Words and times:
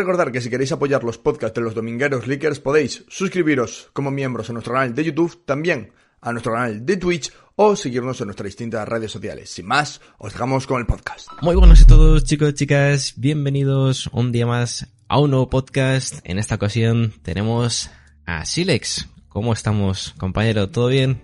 Recordad 0.00 0.32
que 0.32 0.40
si 0.40 0.48
queréis 0.48 0.72
apoyar 0.72 1.04
los 1.04 1.18
podcasts 1.18 1.54
de 1.54 1.60
los 1.60 1.74
domingueros 1.74 2.26
leakers 2.26 2.58
podéis 2.58 3.04
suscribiros 3.08 3.90
como 3.92 4.10
miembros 4.10 4.48
a 4.48 4.54
nuestro 4.54 4.72
canal 4.72 4.94
de 4.94 5.04
YouTube, 5.04 5.44
también 5.44 5.92
a 6.22 6.32
nuestro 6.32 6.54
canal 6.54 6.86
de 6.86 6.96
Twitch 6.96 7.30
o 7.56 7.76
seguirnos 7.76 8.18
en 8.18 8.28
nuestras 8.28 8.46
distintas 8.46 8.88
redes 8.88 9.12
sociales. 9.12 9.50
Sin 9.50 9.66
más, 9.66 10.00
os 10.16 10.32
dejamos 10.32 10.66
con 10.66 10.80
el 10.80 10.86
podcast. 10.86 11.28
Muy 11.42 11.54
buenos 11.54 11.82
a 11.82 11.86
todos 11.86 12.24
chicos, 12.24 12.54
chicas, 12.54 13.12
bienvenidos 13.18 14.06
un 14.14 14.32
día 14.32 14.46
más 14.46 14.88
a 15.06 15.20
un 15.20 15.32
nuevo 15.32 15.50
podcast. 15.50 16.20
En 16.24 16.38
esta 16.38 16.54
ocasión 16.54 17.12
tenemos 17.20 17.90
a 18.24 18.46
Silex. 18.46 19.06
¿Cómo 19.28 19.52
estamos, 19.52 20.14
compañero? 20.16 20.70
¿Todo 20.70 20.86
bien? 20.86 21.20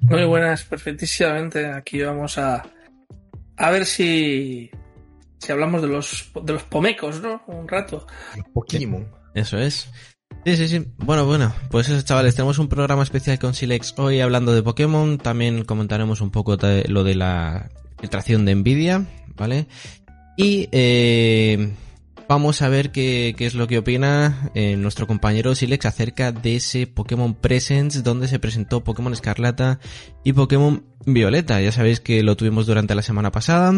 Muy 0.00 0.24
buenas, 0.24 0.64
perfectísimamente. 0.64 1.66
Aquí 1.66 2.00
vamos 2.00 2.38
a, 2.38 2.64
a 3.58 3.70
ver 3.70 3.84
si, 3.84 4.70
si 5.38 5.52
hablamos 5.52 5.82
de 5.82 5.88
los, 5.88 6.30
de 6.42 6.52
los 6.52 6.62
pomecos, 6.64 7.20
¿no? 7.20 7.42
Un 7.46 7.68
rato. 7.68 8.06
Pokémon. 8.52 9.08
Eso 9.34 9.58
es. 9.58 9.88
Sí, 10.44 10.56
sí, 10.56 10.68
sí. 10.68 10.86
Bueno, 10.98 11.26
bueno, 11.26 11.54
pues 11.70 11.88
eso, 11.88 12.00
chavales, 12.02 12.34
tenemos 12.34 12.58
un 12.58 12.68
programa 12.68 13.02
especial 13.02 13.38
con 13.38 13.54
Silex 13.54 13.94
hoy 13.98 14.20
hablando 14.20 14.52
de 14.52 14.62
Pokémon. 14.62 15.18
También 15.18 15.64
comentaremos 15.64 16.20
un 16.20 16.30
poco 16.30 16.56
de 16.56 16.84
lo 16.88 17.04
de 17.04 17.14
la 17.14 17.70
filtración 18.00 18.44
de 18.44 18.54
Nvidia, 18.54 19.06
¿vale? 19.36 19.66
Y 20.36 20.68
eh, 20.72 21.72
vamos 22.28 22.62
a 22.62 22.68
ver 22.68 22.92
qué, 22.92 23.34
qué, 23.36 23.46
es 23.46 23.54
lo 23.54 23.66
que 23.66 23.78
opina 23.78 24.50
eh, 24.54 24.76
nuestro 24.76 25.06
compañero 25.06 25.54
Silex 25.54 25.86
acerca 25.86 26.30
de 26.30 26.56
ese 26.56 26.86
Pokémon 26.86 27.34
Presents 27.34 28.04
donde 28.04 28.28
se 28.28 28.38
presentó 28.38 28.84
Pokémon 28.84 29.12
Escarlata 29.12 29.80
y 30.24 30.32
Pokémon 30.32 30.84
Violeta. 31.06 31.60
Ya 31.60 31.72
sabéis 31.72 32.00
que 32.00 32.22
lo 32.22 32.36
tuvimos 32.36 32.66
durante 32.66 32.94
la 32.94 33.02
semana 33.02 33.32
pasada. 33.32 33.72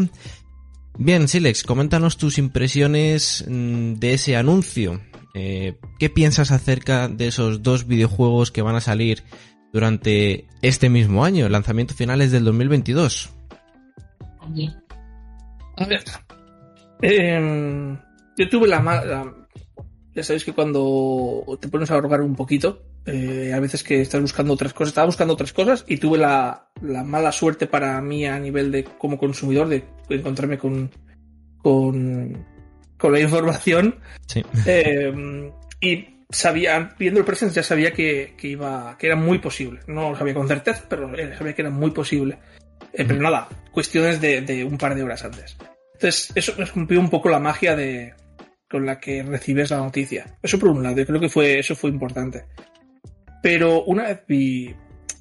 Bien, 1.02 1.28
Silex, 1.28 1.62
coméntanos 1.62 2.18
tus 2.18 2.36
impresiones 2.36 3.42
mm, 3.48 3.94
de 3.94 4.12
ese 4.12 4.36
anuncio. 4.36 5.00
Eh, 5.32 5.78
¿Qué 5.98 6.10
piensas 6.10 6.50
acerca 6.50 7.08
de 7.08 7.28
esos 7.28 7.62
dos 7.62 7.86
videojuegos 7.86 8.50
que 8.50 8.60
van 8.60 8.76
a 8.76 8.82
salir 8.82 9.22
durante 9.72 10.46
este 10.60 10.90
mismo 10.90 11.24
año? 11.24 11.48
Lanzamiento 11.48 11.94
final 11.94 12.20
es 12.20 12.32
del 12.32 12.44
2022. 12.44 13.30
A 15.78 15.86
ver. 15.86 16.04
Eh, 17.00 17.96
yo 18.36 18.48
tuve 18.50 18.68
la. 18.68 19.32
Ya 20.14 20.22
sabéis 20.24 20.44
que 20.44 20.52
cuando 20.52 21.44
te 21.60 21.68
pones 21.68 21.90
a 21.90 21.94
ahorrar 21.94 22.22
un 22.22 22.34
poquito, 22.34 22.82
eh, 23.06 23.52
a 23.54 23.60
veces 23.60 23.84
que 23.84 24.00
estás 24.00 24.20
buscando 24.20 24.52
otras 24.52 24.72
cosas, 24.72 24.88
estaba 24.88 25.06
buscando 25.06 25.34
otras 25.34 25.52
cosas 25.52 25.84
y 25.86 25.98
tuve 25.98 26.18
la, 26.18 26.70
la, 26.82 27.04
mala 27.04 27.30
suerte 27.30 27.66
para 27.66 28.00
mí 28.00 28.26
a 28.26 28.38
nivel 28.38 28.72
de 28.72 28.84
como 28.84 29.18
consumidor 29.18 29.68
de 29.68 29.84
encontrarme 30.08 30.58
con, 30.58 30.90
con, 31.58 32.44
con 32.98 33.12
la 33.12 33.20
información. 33.20 33.96
Sí. 34.26 34.44
Eh, 34.66 35.52
y 35.80 36.06
sabía, 36.30 36.94
viendo 36.98 37.20
el 37.20 37.26
presence 37.26 37.54
ya 37.54 37.62
sabía 37.62 37.92
que, 37.92 38.34
que, 38.36 38.48
iba, 38.48 38.96
que 38.98 39.06
era 39.06 39.16
muy 39.16 39.38
posible. 39.38 39.80
No 39.86 40.10
lo 40.10 40.16
sabía 40.16 40.34
con 40.34 40.48
certeza, 40.48 40.84
pero 40.88 41.10
sabía 41.36 41.54
que 41.54 41.62
era 41.62 41.70
muy 41.70 41.90
posible. 41.90 42.38
Eh, 42.92 43.04
pero 43.06 43.20
nada, 43.20 43.48
cuestiones 43.72 44.20
de, 44.20 44.42
de, 44.42 44.64
un 44.64 44.78
par 44.78 44.94
de 44.94 45.02
horas 45.02 45.24
antes. 45.24 45.56
Entonces, 45.94 46.32
eso 46.34 46.54
nos 46.58 46.70
cumplió 46.70 47.00
un 47.00 47.10
poco 47.10 47.28
la 47.28 47.38
magia 47.38 47.76
de 47.76 48.14
con 48.70 48.86
la 48.86 49.00
que 49.00 49.22
recibes 49.22 49.70
la 49.70 49.78
noticia. 49.78 50.26
Eso 50.42 50.58
por 50.58 50.68
un 50.70 50.82
lado, 50.82 50.96
yo 50.96 51.06
creo 51.06 51.20
que 51.20 51.28
fue, 51.28 51.58
eso 51.58 51.74
fue 51.74 51.90
importante. 51.90 52.44
Pero 53.42 53.84
una 53.84 54.04
vez 54.04 54.20
vi, 54.28 54.74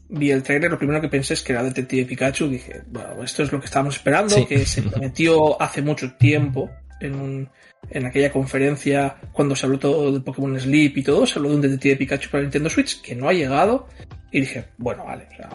vi 0.09 0.31
el 0.31 0.43
trailer, 0.43 0.69
lo 0.71 0.77
primero 0.77 1.01
que 1.01 1.07
pensé 1.09 1.33
es 1.33 1.41
que 1.43 1.53
era 1.53 1.63
Detective 1.63 2.05
Pikachu. 2.05 2.47
Dije, 2.49 2.81
bueno, 2.87 3.23
esto 3.23 3.43
es 3.43 3.51
lo 3.51 3.59
que 3.59 3.65
estábamos 3.65 3.95
esperando, 3.95 4.35
Sí. 4.35 4.45
que 4.45 4.65
se 4.65 4.81
prometió 4.83 5.61
hace 5.61 5.81
mucho 5.81 6.13
tiempo 6.15 6.69
en, 6.99 7.15
un, 7.15 7.49
en 7.89 8.05
aquella 8.05 8.31
conferencia 8.31 9.15
cuando 9.31 9.55
se 9.55 9.65
habló 9.65 9.79
todo 9.79 10.11
de 10.11 10.19
Pokémon 10.19 10.59
Sleep 10.59 10.97
y 10.97 11.03
todo, 11.03 11.25
se 11.25 11.39
habló 11.39 11.49
de 11.49 11.55
un 11.55 11.61
Detective 11.61 11.95
Pikachu 11.95 12.29
para 12.29 12.43
Nintendo 12.43 12.69
Switch 12.69 13.01
que 13.01 13.15
no 13.15 13.29
ha 13.29 13.33
llegado. 13.33 13.87
Y 14.31 14.41
dije, 14.41 14.65
bueno, 14.77 15.05
vale. 15.05 15.27
O 15.31 15.35
sea, 15.35 15.49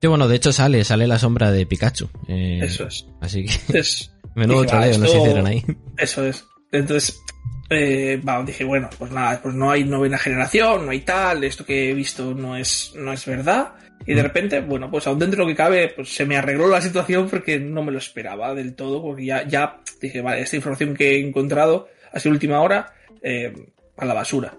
Sí, 0.00 0.08
bueno, 0.08 0.28
de 0.28 0.36
hecho 0.36 0.52
sale, 0.52 0.84
sale 0.84 1.06
la 1.06 1.18
sombra 1.18 1.50
de 1.50 1.64
Pikachu. 1.64 2.10
Eh, 2.28 2.60
eso 2.62 2.86
es. 2.86 3.06
Así 3.22 3.46
que 3.46 3.54
menudo 4.34 4.60
dije, 4.62 4.70
troleo 4.70 4.98
nos 4.98 5.08
esto- 5.08 5.18
hicieron 5.22 5.46
ahí. 5.46 5.64
Eso 5.96 6.26
es. 6.26 6.44
Entonces, 6.74 7.22
eh, 7.70 8.20
dije, 8.46 8.64
bueno, 8.64 8.90
pues 8.98 9.10
nada, 9.12 9.40
pues 9.42 9.54
no 9.54 9.70
hay 9.70 9.84
novena 9.84 10.18
generación, 10.18 10.84
no 10.84 10.90
hay 10.90 11.00
tal, 11.00 11.44
esto 11.44 11.64
que 11.64 11.90
he 11.90 11.94
visto 11.94 12.34
no 12.34 12.56
es, 12.56 12.92
no 12.96 13.12
es 13.12 13.24
verdad. 13.26 13.74
Y 14.06 14.12
de 14.14 14.20
Mm. 14.20 14.24
repente, 14.24 14.60
bueno, 14.60 14.90
pues 14.90 15.06
aún 15.06 15.18
dentro 15.18 15.38
de 15.38 15.44
lo 15.44 15.48
que 15.48 15.56
cabe, 15.56 15.88
pues 15.94 16.14
se 16.14 16.26
me 16.26 16.36
arregló 16.36 16.66
la 16.66 16.80
situación 16.82 17.28
porque 17.30 17.58
no 17.58 17.82
me 17.82 17.92
lo 17.92 17.98
esperaba 17.98 18.54
del 18.54 18.74
todo, 18.74 19.00
porque 19.00 19.24
ya, 19.24 19.46
ya 19.46 19.80
dije, 20.00 20.20
vale, 20.20 20.42
esta 20.42 20.56
información 20.56 20.94
que 20.94 21.14
he 21.14 21.26
encontrado 21.26 21.88
ha 22.12 22.18
sido 22.20 22.32
última 22.34 22.60
hora, 22.60 22.92
eh, 23.22 23.52
a 23.96 24.04
la 24.04 24.14
basura. 24.14 24.54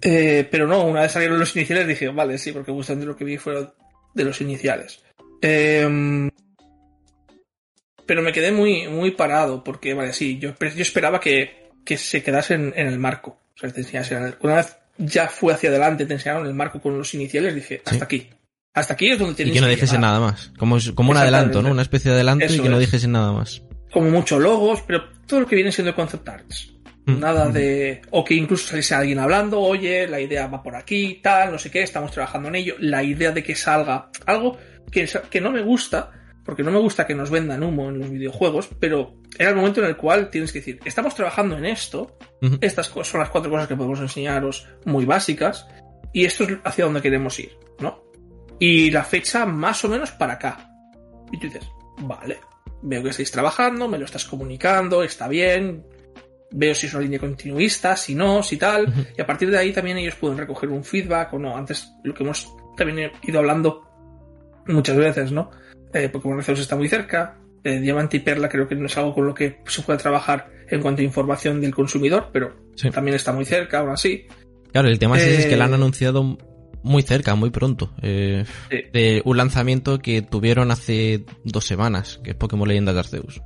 Eh, 0.00 0.46
pero 0.50 0.66
no, 0.68 0.84
una 0.84 1.02
vez 1.02 1.12
salieron 1.12 1.38
los 1.38 1.54
iniciales 1.56 1.88
dije, 1.88 2.08
vale, 2.08 2.38
sí, 2.38 2.52
porque 2.52 2.70
justamente 2.72 3.06
lo 3.06 3.16
que 3.16 3.24
vi 3.24 3.36
fue 3.36 3.66
de 4.14 4.24
los 4.24 4.40
iniciales. 4.40 5.02
Eh, 5.42 6.30
pero 8.08 8.22
me 8.22 8.32
quedé 8.32 8.50
muy, 8.50 8.88
muy 8.88 9.10
parado 9.10 9.62
porque, 9.62 9.92
vale, 9.92 10.14
sí, 10.14 10.38
yo, 10.38 10.54
yo 10.58 10.82
esperaba 10.82 11.20
que, 11.20 11.68
que 11.84 11.98
se 11.98 12.22
quedasen 12.22 12.72
en 12.74 12.86
el 12.86 12.98
marco. 12.98 13.38
O 13.54 13.60
sea, 13.60 13.70
te 13.70 13.82
enseñasen 13.82 14.34
una 14.40 14.54
vez 14.56 14.76
ya 14.96 15.28
fue 15.28 15.52
hacia 15.52 15.68
adelante, 15.68 16.06
te 16.06 16.14
enseñaron 16.14 16.46
el 16.46 16.54
marco 16.54 16.80
con 16.80 16.96
los 16.96 17.12
iniciales, 17.14 17.54
dije, 17.54 17.82
hasta 17.84 17.90
Sí. 17.92 18.00
aquí. 18.02 18.30
Hasta 18.74 18.94
aquí 18.94 19.10
es 19.10 19.18
donde 19.18 19.34
Y 19.34 19.36
tenéis 19.36 19.54
que 19.56 19.60
no 19.60 19.68
dijese 19.68 19.98
nada 19.98 20.20
más. 20.20 20.52
Como, 20.58 20.78
como 20.94 21.10
un 21.10 21.16
adelanto, 21.18 21.60
¿no? 21.62 21.70
Una 21.70 21.82
especie 21.82 22.10
de 22.10 22.16
adelanto 22.16 22.46
y 22.46 22.60
que 22.60 22.68
no 22.68 22.76
es. 22.76 22.80
dijese 22.80 23.08
nada 23.08 23.32
más. 23.32 23.62
Como 23.92 24.10
mucho 24.10 24.38
logos, 24.38 24.82
pero 24.86 25.04
todo 25.26 25.40
lo 25.40 25.46
que 25.46 25.56
viene 25.56 25.70
siendo 25.70 25.94
concept 25.94 26.28
arts. 26.28 26.72
Mm. 27.06 27.18
Nada 27.20 27.48
de. 27.48 28.02
O 28.10 28.24
que 28.24 28.34
incluso 28.34 28.68
saliese 28.68 28.94
alguien 28.94 29.18
hablando, 29.18 29.60
oye, 29.60 30.06
la 30.06 30.20
idea 30.20 30.46
va 30.46 30.62
por 30.62 30.76
aquí, 30.76 31.20
tal, 31.22 31.52
no 31.52 31.58
sé 31.58 31.70
qué, 31.70 31.82
estamos 31.82 32.10
trabajando 32.10 32.48
en 32.48 32.56
ello. 32.56 32.74
La 32.78 33.02
idea 33.02 33.32
de 33.32 33.42
que 33.42 33.54
salga 33.54 34.10
algo 34.26 34.58
que, 34.90 35.08
que 35.30 35.40
no 35.40 35.50
me 35.50 35.62
gusta, 35.62 36.10
porque 36.48 36.62
no 36.62 36.70
me 36.70 36.78
gusta 36.78 37.06
que 37.06 37.14
nos 37.14 37.28
vendan 37.28 37.62
humo 37.62 37.90
en 37.90 37.98
los 37.98 38.08
videojuegos, 38.08 38.70
pero 38.80 39.16
era 39.38 39.50
el 39.50 39.56
momento 39.56 39.82
en 39.82 39.86
el 39.86 39.98
cual 39.98 40.30
tienes 40.30 40.50
que 40.50 40.60
decir, 40.60 40.80
estamos 40.82 41.14
trabajando 41.14 41.58
en 41.58 41.66
esto, 41.66 42.16
Ujú. 42.40 42.56
estas 42.62 42.88
cosas 42.88 43.08
son 43.08 43.20
las 43.20 43.28
cuatro 43.28 43.50
cosas 43.50 43.68
que 43.68 43.76
podemos 43.76 44.00
enseñaros 44.00 44.66
muy 44.86 45.04
básicas, 45.04 45.66
y 46.14 46.24
esto 46.24 46.44
es 46.44 46.56
hacia 46.64 46.86
donde 46.86 47.02
queremos 47.02 47.38
ir, 47.38 47.52
¿no? 47.80 48.02
Y 48.58 48.90
la 48.90 49.04
fecha 49.04 49.44
más 49.44 49.84
o 49.84 49.90
menos 49.90 50.10
para 50.12 50.32
acá. 50.32 50.70
Y 51.30 51.38
tú 51.38 51.48
dices, 51.48 51.68
vale, 51.98 52.38
veo 52.80 53.02
que 53.02 53.10
estáis 53.10 53.30
trabajando, 53.30 53.86
me 53.86 53.98
lo 53.98 54.06
estás 54.06 54.24
comunicando, 54.24 55.02
está 55.02 55.28
bien, 55.28 55.84
veo 56.50 56.74
si 56.74 56.86
es 56.86 56.94
una 56.94 57.02
línea 57.02 57.18
continuista, 57.18 57.94
si 57.94 58.14
no, 58.14 58.42
si 58.42 58.56
tal, 58.56 58.88
Ujú. 58.88 59.04
y 59.18 59.20
a 59.20 59.26
partir 59.26 59.50
de 59.50 59.58
ahí 59.58 59.74
también 59.74 59.98
ellos 59.98 60.14
pueden 60.14 60.38
recoger 60.38 60.70
un 60.70 60.82
feedback 60.82 61.30
o 61.34 61.38
no. 61.38 61.54
Antes 61.58 61.92
lo 62.04 62.14
que 62.14 62.22
hemos 62.22 62.50
también 62.74 63.12
ido 63.22 63.38
hablando 63.38 63.84
muchas 64.66 64.96
veces, 64.96 65.30
¿no? 65.30 65.50
Eh, 65.92 66.08
Pokémon 66.08 66.38
Arceus 66.38 66.60
está 66.60 66.76
muy 66.76 66.88
cerca, 66.88 67.38
eh, 67.64 67.80
Diamante 67.80 68.18
y 68.18 68.20
Perla 68.20 68.48
creo 68.48 68.68
que 68.68 68.74
no 68.74 68.86
es 68.86 68.96
algo 68.98 69.14
con 69.14 69.26
lo 69.26 69.34
que 69.34 69.58
se 69.66 69.82
puede 69.82 69.98
trabajar 69.98 70.50
en 70.70 70.80
cuanto 70.82 71.00
a 71.00 71.04
información 71.04 71.60
del 71.60 71.74
consumidor, 71.74 72.28
pero 72.32 72.54
Sí. 72.76 72.90
también 72.90 73.14
está 73.16 73.32
muy 73.32 73.44
cerca, 73.44 73.80
aún 73.80 73.90
así. 73.90 74.26
Claro, 74.72 74.88
el 74.88 74.98
tema 74.98 75.16
es, 75.16 75.24
es 75.24 75.46
que 75.46 75.56
la 75.56 75.64
han 75.64 75.72
Eh, 75.72 75.76
anunciado 75.76 76.38
muy 76.82 77.02
cerca, 77.02 77.34
muy 77.34 77.50
pronto. 77.50 77.92
eh, 78.02 78.44
Sí. 78.70 78.76
de 78.92 79.22
un 79.24 79.36
lanzamiento 79.38 79.98
que 79.98 80.22
tuvieron 80.22 80.70
hace 80.70 81.24
dos 81.44 81.64
semanas, 81.64 82.20
que 82.22 82.30
es 82.30 82.36
Pokémon 82.36 82.68
Leyendas 82.68 82.94
de 82.94 83.00
Arceus. 83.00 83.40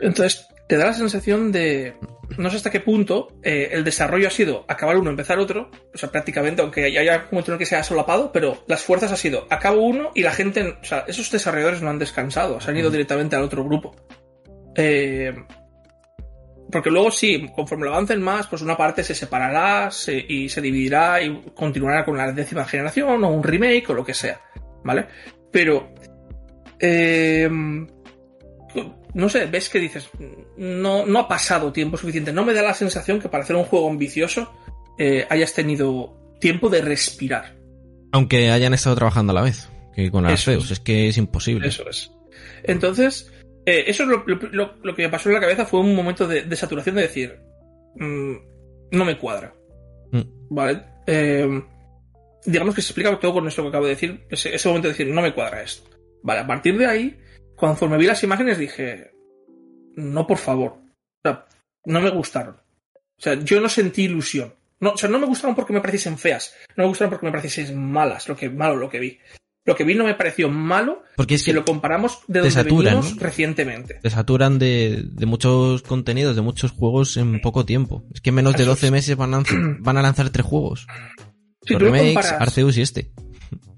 Entonces, 0.00 0.46
te 0.68 0.76
da 0.76 0.86
la 0.86 0.92
sensación 0.92 1.52
de. 1.52 1.94
No 2.38 2.50
sé 2.50 2.56
hasta 2.56 2.70
qué 2.70 2.80
punto 2.80 3.28
eh, 3.42 3.68
el 3.72 3.84
desarrollo 3.84 4.26
ha 4.26 4.32
sido 4.32 4.64
acabar 4.66 4.96
uno, 4.96 5.10
empezar 5.10 5.38
otro. 5.38 5.70
O 5.94 5.98
sea, 5.98 6.10
prácticamente, 6.10 6.60
aunque 6.62 6.84
haya 6.84 7.16
un 7.18 7.28
momento 7.32 7.52
en 7.52 7.54
el 7.54 7.58
que 7.60 7.66
se 7.66 7.76
ha 7.76 7.84
solapado, 7.84 8.32
pero 8.32 8.64
las 8.66 8.82
fuerzas 8.82 9.12
ha 9.12 9.16
sido 9.16 9.46
acabo 9.50 9.80
uno 9.82 10.10
y 10.14 10.22
la 10.22 10.32
gente. 10.32 10.76
O 10.80 10.84
sea, 10.84 11.04
esos 11.06 11.30
desarrolladores 11.30 11.82
no 11.82 11.90
han 11.90 11.98
descansado, 12.00 12.60
se 12.60 12.70
han 12.70 12.76
ido 12.76 12.90
directamente 12.90 13.36
al 13.36 13.42
otro 13.42 13.64
grupo. 13.64 13.94
Eh, 14.74 15.32
porque 16.70 16.90
luego 16.90 17.12
sí, 17.12 17.46
conforme 17.54 17.84
lo 17.84 17.92
avancen 17.94 18.20
más, 18.20 18.48
pues 18.48 18.60
una 18.60 18.76
parte 18.76 19.04
se 19.04 19.14
separará 19.14 19.90
se- 19.92 20.24
y 20.28 20.48
se 20.48 20.60
dividirá 20.60 21.22
y 21.22 21.42
continuará 21.54 22.04
con 22.04 22.16
la 22.16 22.32
décima 22.32 22.64
generación 22.64 23.22
o 23.22 23.28
un 23.30 23.42
remake 23.44 23.88
o 23.90 23.94
lo 23.94 24.04
que 24.04 24.14
sea. 24.14 24.40
¿Vale? 24.82 25.06
Pero. 25.52 25.94
Eh, 26.80 27.48
no 29.16 29.28
sé, 29.30 29.46
ves 29.46 29.68
que 29.70 29.80
dices, 29.80 30.08
no, 30.58 31.06
no 31.06 31.18
ha 31.18 31.26
pasado 31.28 31.72
tiempo 31.72 31.96
suficiente. 31.96 32.32
No 32.32 32.44
me 32.44 32.52
da 32.52 32.62
la 32.62 32.74
sensación 32.74 33.18
que 33.20 33.28
para 33.28 33.44
hacer 33.44 33.56
un 33.56 33.64
juego 33.64 33.88
ambicioso 33.90 34.52
eh, 34.98 35.26
hayas 35.30 35.54
tenido 35.54 36.36
tiempo 36.40 36.68
de 36.68 36.82
respirar. 36.82 37.56
Aunque 38.12 38.50
hayan 38.50 38.74
estado 38.74 38.94
trabajando 38.96 39.30
a 39.32 39.34
la 39.34 39.42
vez, 39.42 39.68
que 39.94 40.10
con 40.10 40.24
Eso 40.26 40.50
Arceus, 40.50 40.66
es. 40.66 40.70
es 40.72 40.80
que 40.80 41.08
es 41.08 41.16
imposible. 41.16 41.68
Eso 41.68 41.88
es. 41.88 42.12
Entonces, 42.64 43.32
eh, 43.64 43.84
eso 43.86 44.02
es 44.02 44.08
lo, 44.10 44.22
lo- 44.26 44.36
lo- 44.52 44.74
lo 44.82 44.94
que 44.94 45.02
me 45.02 45.08
pasó 45.08 45.28
en 45.30 45.34
la 45.36 45.40
cabeza 45.40 45.64
fue 45.66 45.80
un 45.80 45.94
momento 45.94 46.26
de, 46.28 46.42
de 46.42 46.56
saturación 46.56 46.94
de 46.96 47.02
decir, 47.02 47.38
mm, 47.96 48.34
no 48.92 49.04
me 49.04 49.18
cuadra. 49.18 49.54
Mm. 50.12 50.20
¿Vale? 50.50 50.82
Eh, 51.06 51.62
digamos 52.44 52.74
que 52.74 52.82
se 52.82 52.88
explica 52.88 53.18
todo 53.18 53.32
con 53.32 53.48
esto 53.48 53.62
que 53.62 53.68
acabo 53.68 53.84
de 53.86 53.90
decir, 53.92 54.26
ese, 54.30 54.54
ese 54.54 54.68
momento 54.68 54.88
de 54.88 54.92
decir, 54.94 55.08
no 55.08 55.22
me 55.22 55.32
cuadra 55.34 55.62
esto. 55.62 55.88
Vale, 56.22 56.40
a 56.40 56.46
partir 56.46 56.76
de 56.78 56.86
ahí, 56.86 57.18
conforme 57.56 57.98
vi 57.98 58.06
las 58.06 58.22
imágenes 58.22 58.58
dije, 58.58 59.12
no 59.96 60.26
por 60.26 60.38
favor. 60.38 60.72
O 60.72 61.28
sea, 61.28 61.46
no 61.84 62.00
me 62.00 62.10
gustaron. 62.10 62.56
O 62.56 63.22
sea, 63.22 63.34
yo 63.34 63.60
no 63.60 63.68
sentí 63.68 64.02
ilusión. 64.04 64.54
No, 64.78 64.90
o 64.90 64.96
sea, 64.98 65.08
no 65.08 65.18
me 65.18 65.26
gustaron 65.26 65.56
porque 65.56 65.72
me 65.72 65.80
pareciesen 65.80 66.18
feas. 66.18 66.54
No 66.76 66.84
me 66.84 66.88
gustaron 66.88 67.10
porque 67.10 67.26
me 67.26 67.32
pareciesen 67.32 67.82
malas, 67.82 68.28
lo 68.28 68.36
que, 68.36 68.50
malo 68.50 68.76
lo 68.76 68.90
que 68.90 69.00
vi. 69.00 69.18
Lo 69.64 69.74
que 69.74 69.82
vi 69.82 69.96
no 69.96 70.04
me 70.04 70.14
pareció 70.14 70.48
malo 70.48 71.02
Porque 71.16 71.34
es 71.34 71.40
si 71.42 71.46
que 71.46 71.54
lo 71.54 71.64
comparamos 71.64 72.20
de 72.28 72.38
donde 72.38 72.52
saturan, 72.52 72.94
venimos 73.00 73.16
¿no? 73.16 73.20
recientemente. 73.22 73.94
te 73.94 74.10
saturan 74.10 74.60
de, 74.60 75.02
de 75.10 75.26
muchos 75.26 75.82
contenidos, 75.82 76.36
de 76.36 76.42
muchos 76.42 76.70
juegos 76.70 77.16
en 77.16 77.40
poco 77.40 77.64
tiempo. 77.66 78.04
Es 78.14 78.20
que 78.20 78.28
en 78.28 78.36
menos 78.36 78.52
de 78.54 78.62
Eso 78.62 78.70
12 78.72 78.86
es. 78.86 78.92
meses 78.92 79.16
van 79.16 79.34
a, 79.34 79.38
lanzar- 79.40 79.76
van 79.80 79.96
a 79.96 80.02
lanzar 80.02 80.30
tres 80.30 80.46
juegos. 80.46 80.86
Si 81.62 81.72
Los 81.72 81.82
remakes, 81.82 82.14
comparas, 82.14 82.40
Arceus 82.42 82.76
y 82.76 82.82
este. 82.82 83.10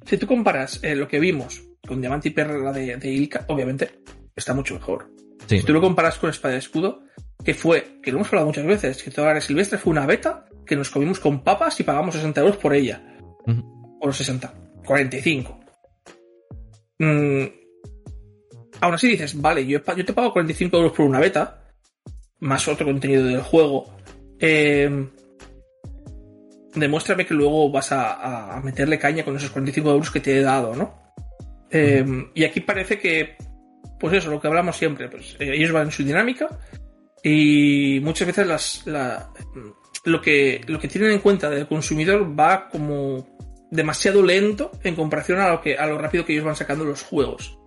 si 0.04 0.18
tú 0.18 0.26
comparas 0.26 0.78
eh, 0.82 0.94
lo 0.94 1.08
que 1.08 1.20
vimos 1.20 1.62
con 1.86 2.00
Diamante 2.00 2.28
y 2.28 2.32
Perla 2.32 2.72
de, 2.72 2.96
de 2.96 3.08
Ilka, 3.08 3.44
obviamente 3.48 4.00
está 4.34 4.54
mucho 4.54 4.74
mejor. 4.74 5.10
Sí. 5.46 5.58
Si 5.58 5.64
tú 5.64 5.72
lo 5.72 5.80
comparas 5.80 6.18
con 6.18 6.30
Espada 6.30 6.54
y 6.54 6.58
Escudo, 6.58 7.02
que 7.44 7.54
fue, 7.54 8.00
que 8.02 8.10
lo 8.10 8.18
hemos 8.18 8.28
hablado 8.28 8.46
muchas 8.46 8.66
veces, 8.66 9.02
que 9.02 9.10
toda 9.10 9.32
la 9.34 9.40
Silvestre 9.40 9.78
fue 9.78 9.92
una 9.92 10.06
beta 10.06 10.46
que 10.66 10.76
nos 10.76 10.90
comimos 10.90 11.18
con 11.18 11.42
papas 11.42 11.78
y 11.80 11.84
pagamos 11.84 12.14
60 12.14 12.40
euros 12.40 12.56
por 12.58 12.74
ella. 12.74 13.16
Ujú. 13.46 13.98
O 14.00 14.06
los 14.06 14.16
60, 14.16 14.52
45. 14.84 15.60
Mm, 16.98 17.44
aún 18.80 18.94
así 18.94 19.08
dices, 19.08 19.40
vale, 19.40 19.66
yo, 19.66 19.82
te 19.82 20.12
pago 20.12 20.32
45 20.32 20.76
euros 20.76 20.92
por 20.92 21.06
una 21.06 21.20
beta, 21.20 21.62
más 22.40 22.68
otro 22.68 22.86
contenido 22.86 23.24
del 23.24 23.42
juego. 23.42 23.94
eh, 24.38 25.08
demuéstrame 26.74 27.26
que 27.26 27.34
luego 27.34 27.70
vas 27.70 27.92
a, 27.92 28.56
a 28.56 28.60
meterle 28.60 28.98
caña 28.98 29.24
con 29.24 29.34
esos 29.36 29.50
45 29.50 29.90
euros 29.90 30.10
que 30.10 30.20
te 30.20 30.38
he 30.38 30.42
dado, 30.42 30.76
¿no? 30.76 31.07
Eh, 31.70 32.04
y 32.34 32.44
aquí 32.44 32.60
parece 32.60 32.98
que, 32.98 33.36
pues 34.00 34.14
eso, 34.14 34.30
lo 34.30 34.40
que 34.40 34.48
hablamos 34.48 34.76
siempre, 34.76 35.08
pues 35.08 35.36
eh, 35.38 35.52
ellos 35.54 35.72
van 35.72 35.86
en 35.86 35.92
su 35.92 36.02
dinámica 36.04 36.48
y 37.22 38.00
muchas 38.02 38.26
veces 38.26 38.46
las, 38.46 38.86
la- 38.86 39.30
lo, 40.04 40.20
que, 40.20 40.60
lo 40.66 40.78
que 40.78 40.88
tienen 40.88 41.10
en 41.12 41.18
cuenta 41.18 41.50
del 41.50 41.66
consumidor 41.66 42.38
va 42.38 42.68
como 42.68 43.36
demasiado 43.70 44.22
lento 44.22 44.70
en 44.82 44.94
comparación 44.94 45.40
a 45.40 45.50
lo, 45.50 45.60
que, 45.60 45.76
a 45.76 45.86
lo 45.86 45.98
rápido 45.98 46.24
que 46.24 46.32
ellos 46.32 46.44
van 46.44 46.56
sacando 46.56 46.84
los 46.84 47.02
juegos. 47.02 47.58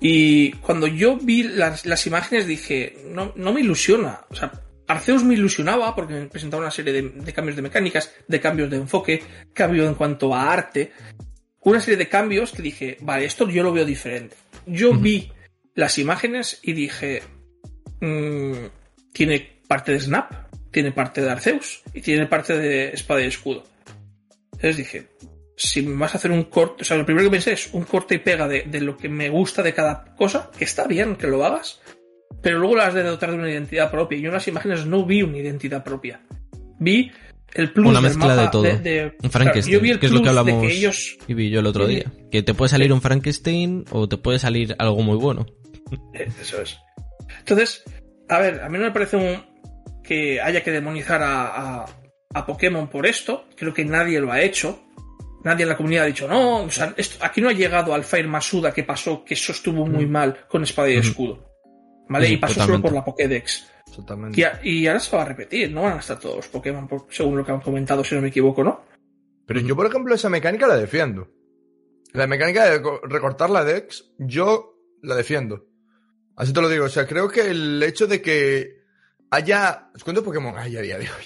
Y 0.00 0.52
cuando 0.52 0.86
yo 0.86 1.16
vi 1.16 1.42
las, 1.42 1.86
las 1.86 2.06
imágenes 2.06 2.46
dije, 2.46 2.98
no, 3.10 3.32
no 3.34 3.52
me 3.52 3.60
ilusiona. 3.62 4.20
O 4.30 4.34
sea, 4.34 4.52
Arceus 4.86 5.24
me 5.24 5.34
ilusionaba 5.34 5.94
porque 5.96 6.14
me 6.14 6.26
presentaba 6.26 6.62
una 6.62 6.70
serie 6.70 7.02
de 7.02 7.32
cambios 7.32 7.56
de 7.56 7.62
mecánicas, 7.62 8.14
de 8.28 8.40
cambios 8.40 8.70
de 8.70 8.76
enfoque, 8.76 9.22
cambio 9.52 9.86
en 9.88 9.94
cuanto 9.94 10.34
a 10.34 10.52
arte. 10.52 10.92
Una 11.68 11.82
serie 11.82 11.98
de 11.98 12.08
cambios 12.08 12.52
que 12.52 12.62
dije, 12.62 12.96
vale, 13.02 13.26
esto 13.26 13.46
yo 13.46 13.62
lo 13.62 13.74
veo 13.74 13.84
diferente. 13.84 14.34
Yo 14.64 14.94
vi 14.94 15.30
las 15.74 15.98
imágenes 15.98 16.60
y 16.62 16.72
dije, 16.72 17.22
mm, 18.00 19.12
tiene 19.12 19.60
parte 19.68 19.92
de 19.92 20.00
Snap, 20.00 20.32
tiene 20.70 20.92
parte 20.92 21.20
de 21.20 21.30
Arceus 21.30 21.82
y 21.92 22.00
tiene 22.00 22.24
parte 22.24 22.56
de 22.56 22.88
Espada 22.88 23.20
y 23.20 23.26
Escudo. 23.26 23.64
Entonces 24.52 24.78
dije, 24.78 25.08
si 25.58 25.82
me 25.82 25.94
vas 25.98 26.14
a 26.14 26.16
hacer 26.16 26.30
un 26.30 26.44
corte, 26.44 26.80
o 26.80 26.84
sea, 26.86 26.96
lo 26.96 27.04
primero 27.04 27.26
que 27.26 27.32
pensé 27.32 27.52
es 27.52 27.68
un 27.74 27.84
corte 27.84 28.14
y 28.14 28.20
pega 28.20 28.48
de, 28.48 28.62
de 28.62 28.80
lo 28.80 28.96
que 28.96 29.10
me 29.10 29.28
gusta 29.28 29.62
de 29.62 29.74
cada 29.74 30.16
cosa, 30.16 30.50
que 30.56 30.64
está 30.64 30.86
bien 30.86 31.16
que 31.16 31.26
lo 31.26 31.44
hagas, 31.44 31.82
pero 32.40 32.60
luego 32.60 32.76
lo 32.76 32.82
has 32.82 32.94
de 32.94 33.02
dotar 33.02 33.30
de 33.32 33.36
una 33.36 33.50
identidad 33.50 33.90
propia. 33.90 34.16
Y 34.16 34.22
yo 34.22 34.28
en 34.28 34.34
las 34.34 34.48
imágenes 34.48 34.86
no 34.86 35.04
vi 35.04 35.22
una 35.22 35.36
identidad 35.36 35.84
propia. 35.84 36.22
Vi 36.78 37.12
el 37.54 37.72
plus 37.72 37.86
Una 37.86 38.00
mezcla 38.00 38.36
de 38.36 38.48
todo. 38.48 38.62
de- 38.62 39.16
Un 39.22 39.30
Frankenstein, 39.30 39.74
yo 39.74 39.80
vi 39.80 39.90
el 39.90 39.98
que 39.98 40.06
es 40.06 40.12
lo 40.12 40.22
que 40.22 40.28
hablamos 40.28 40.62
que 40.62 40.72
ellos 40.72 41.16
y 41.26 41.34
vi 41.34 41.50
yo 41.50 41.60
el 41.60 41.66
otro 41.66 41.86
Sí. 41.86 41.94
día. 41.96 42.12
Que 42.30 42.42
te 42.42 42.54
puede 42.54 42.68
salir 42.68 42.92
un 42.92 43.00
Frankenstein 43.00 43.84
o 43.90 44.08
te 44.08 44.16
puede 44.18 44.38
salir 44.38 44.74
algo 44.78 45.02
muy 45.02 45.16
bueno. 45.16 45.46
Eh, 46.14 46.28
Eso 46.40 46.60
es. 46.60 46.78
Entonces, 47.40 47.82
a 48.28 48.38
ver, 48.38 48.60
a 48.60 48.68
mí 48.68 48.78
no 48.78 48.84
me 48.84 48.90
parece 48.90 49.16
un, 49.16 49.44
que 50.02 50.40
haya 50.40 50.62
que 50.62 50.70
demonizar 50.70 51.22
a, 51.22 51.80
a, 51.82 51.86
a 52.34 52.46
Pokémon 52.46 52.88
por 52.88 53.06
esto. 53.06 53.46
Creo 53.56 53.72
que 53.74 53.84
nadie 53.84 54.20
lo 54.20 54.30
ha 54.32 54.40
hecho. 54.42 54.80
Nadie 55.44 55.62
en 55.62 55.68
la 55.68 55.76
comunidad 55.76 56.04
ha 56.04 56.08
dicho, 56.08 56.26
no, 56.26 56.64
o 56.64 56.70
sea, 56.70 56.92
esto- 56.96 57.24
aquí 57.24 57.40
no 57.40 57.48
ha 57.48 57.52
llegado 57.52 57.94
al 57.94 58.02
Fire 58.04 58.26
Masuda 58.26 58.72
que 58.72 58.82
pasó, 58.82 59.24
que 59.24 59.34
eso 59.34 59.52
estuvo 59.52 59.86
muy 59.86 60.04
Mm. 60.04 60.10
mal 60.10 60.36
con 60.48 60.64
Espada 60.64 60.90
y 60.90 60.98
Ujú. 60.98 61.08
Escudo. 61.08 61.48
¿Vale? 62.08 62.26
Sí, 62.26 62.32
y 62.34 62.36
pasó 62.38 62.54
totalmente. 62.54 62.76
solo 62.78 62.82
por 62.82 62.92
la 62.92 63.04
Pokédex. 63.04 63.66
Y, 64.34 64.42
a- 64.42 64.60
y 64.62 64.86
ahora 64.86 65.00
se 65.00 65.16
va 65.16 65.22
a 65.22 65.26
repetir, 65.26 65.70
no 65.72 65.82
van 65.82 65.94
a 65.96 66.00
estar 66.00 66.18
todos 66.18 66.36
los 66.36 66.48
Pokémon, 66.48 66.88
según 67.10 67.36
lo 67.36 67.44
que 67.44 67.52
han 67.52 67.60
comentado, 67.60 68.02
si 68.04 68.14
no 68.14 68.20
me 68.20 68.28
equivoco, 68.28 68.62
¿no? 68.64 68.84
Pero 69.46 69.60
yo, 69.60 69.74
por 69.76 69.86
ejemplo, 69.86 70.14
esa 70.14 70.28
mecánica 70.28 70.66
la 70.66 70.76
defiendo. 70.76 71.28
La 72.12 72.26
mecánica 72.26 72.68
de 72.70 72.80
co- 72.82 73.00
recortar 73.02 73.50
la 73.50 73.64
Dex, 73.64 74.12
yo 74.18 74.74
la 75.02 75.14
defiendo. 75.14 75.66
Así 76.36 76.52
te 76.52 76.60
lo 76.60 76.68
digo. 76.68 76.84
O 76.84 76.88
sea, 76.88 77.06
creo 77.06 77.28
que 77.28 77.42
el 77.50 77.82
hecho 77.82 78.06
de 78.06 78.20
que 78.22 78.82
haya. 79.30 79.90
¿Cuántos 80.04 80.24
Pokémon 80.24 80.56
hay 80.56 80.76
a 80.76 80.82
día 80.82 80.98
de 80.98 81.04
hoy? 81.04 81.24